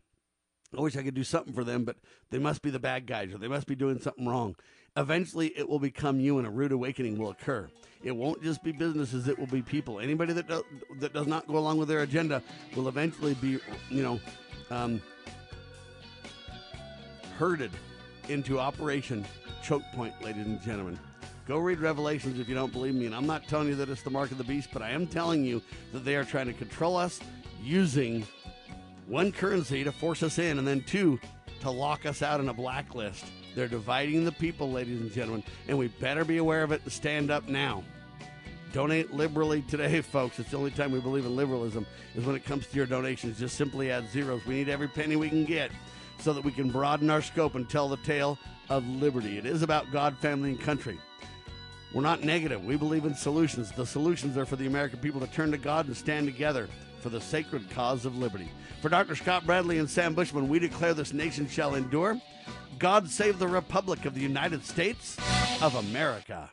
I 0.74 0.80
wish 0.80 0.96
I 0.96 1.02
could 1.02 1.12
do 1.12 1.22
something 1.22 1.52
for 1.52 1.62
them, 1.62 1.84
but 1.84 1.98
they 2.30 2.38
must 2.38 2.62
be 2.62 2.70
the 2.70 2.80
bad 2.80 3.06
guys, 3.06 3.34
or 3.34 3.36
they 3.36 3.46
must 3.46 3.66
be 3.66 3.74
doing 3.74 4.00
something 4.00 4.26
wrong." 4.26 4.56
Eventually, 4.96 5.48
it 5.56 5.68
will 5.68 5.78
become 5.78 6.18
you, 6.18 6.38
and 6.38 6.46
a 6.46 6.50
rude 6.50 6.72
awakening 6.72 7.16
will 7.18 7.30
occur. 7.30 7.68
It 8.02 8.12
won't 8.12 8.42
just 8.42 8.62
be 8.64 8.72
businesses; 8.72 9.28
it 9.28 9.38
will 9.38 9.46
be 9.46 9.62
people. 9.62 10.00
Anybody 10.00 10.32
that 10.32 10.48
do, 10.48 10.64
that 10.98 11.12
does 11.12 11.26
not 11.26 11.46
go 11.46 11.58
along 11.58 11.78
with 11.78 11.88
their 11.88 12.00
agenda 12.00 12.42
will 12.74 12.88
eventually 12.88 13.34
be, 13.34 13.58
you 13.88 14.02
know, 14.02 14.20
um, 14.70 15.00
herded 17.38 17.70
into 18.28 18.58
Operation 18.58 19.24
Choke 19.62 19.84
Point, 19.94 20.14
ladies 20.22 20.46
and 20.46 20.60
gentlemen. 20.60 20.98
Go 21.46 21.58
read 21.58 21.80
Revelations 21.80 22.38
if 22.38 22.48
you 22.48 22.54
don't 22.54 22.72
believe 22.72 22.94
me. 22.94 23.06
And 23.06 23.14
I'm 23.14 23.26
not 23.26 23.48
telling 23.48 23.68
you 23.68 23.74
that 23.76 23.88
it's 23.88 24.02
the 24.02 24.10
mark 24.10 24.30
of 24.30 24.38
the 24.38 24.44
beast, 24.44 24.70
but 24.72 24.82
I 24.82 24.90
am 24.90 25.06
telling 25.06 25.44
you 25.44 25.62
that 25.92 26.04
they 26.04 26.16
are 26.16 26.24
trying 26.24 26.46
to 26.46 26.52
control 26.52 26.96
us 26.96 27.20
using 27.62 28.26
one 29.08 29.32
currency 29.32 29.82
to 29.82 29.90
force 29.90 30.22
us 30.22 30.38
in, 30.38 30.58
and 30.58 30.66
then 30.66 30.82
two 30.82 31.18
to 31.60 31.70
lock 31.70 32.06
us 32.06 32.22
out 32.22 32.40
in 32.40 32.48
a 32.48 32.54
blacklist. 32.54 33.24
They're 33.54 33.68
dividing 33.68 34.24
the 34.24 34.32
people, 34.32 34.70
ladies 34.70 35.00
and 35.00 35.12
gentlemen, 35.12 35.44
and 35.68 35.78
we 35.78 35.88
better 35.88 36.24
be 36.24 36.38
aware 36.38 36.62
of 36.62 36.72
it 36.72 36.82
and 36.82 36.92
stand 36.92 37.30
up 37.30 37.48
now. 37.48 37.82
Donate 38.72 39.12
liberally 39.12 39.62
today, 39.62 40.00
folks. 40.02 40.38
It's 40.38 40.50
the 40.50 40.56
only 40.56 40.70
time 40.70 40.92
we 40.92 41.00
believe 41.00 41.26
in 41.26 41.34
liberalism 41.34 41.86
is 42.14 42.24
when 42.24 42.36
it 42.36 42.44
comes 42.44 42.66
to 42.66 42.76
your 42.76 42.86
donations. 42.86 43.38
Just 43.38 43.56
simply 43.56 43.90
add 43.90 44.08
zeros. 44.10 44.44
We 44.46 44.54
need 44.54 44.68
every 44.68 44.88
penny 44.88 45.16
we 45.16 45.28
can 45.28 45.44
get 45.44 45.70
so 46.18 46.32
that 46.32 46.44
we 46.44 46.52
can 46.52 46.70
broaden 46.70 47.10
our 47.10 47.22
scope 47.22 47.54
and 47.54 47.68
tell 47.68 47.88
the 47.88 47.96
tale 47.98 48.38
of 48.68 48.86
liberty. 48.86 49.38
It 49.38 49.46
is 49.46 49.62
about 49.62 49.90
God, 49.90 50.16
family, 50.18 50.50
and 50.50 50.60
country. 50.60 50.98
We're 51.92 52.02
not 52.02 52.22
negative. 52.22 52.64
We 52.64 52.76
believe 52.76 53.04
in 53.04 53.14
solutions. 53.14 53.72
The 53.72 53.86
solutions 53.86 54.36
are 54.36 54.46
for 54.46 54.56
the 54.56 54.66
American 54.66 55.00
people 55.00 55.20
to 55.20 55.26
turn 55.26 55.50
to 55.50 55.58
God 55.58 55.86
and 55.86 55.96
stand 55.96 56.26
together 56.26 56.68
for 57.00 57.08
the 57.08 57.20
sacred 57.20 57.68
cause 57.70 58.04
of 58.04 58.16
liberty. 58.16 58.50
For 58.82 58.88
Dr. 58.88 59.16
Scott 59.16 59.46
Bradley 59.46 59.78
and 59.78 59.88
Sam 59.88 60.14
Bushman, 60.14 60.48
we 60.48 60.58
declare 60.58 60.94
this 60.94 61.12
nation 61.12 61.48
shall 61.48 61.74
endure. 61.74 62.20
God 62.78 63.08
save 63.08 63.38
the 63.38 63.48
Republic 63.48 64.04
of 64.04 64.14
the 64.14 64.20
United 64.20 64.64
States 64.64 65.16
of 65.62 65.74
America. 65.74 66.50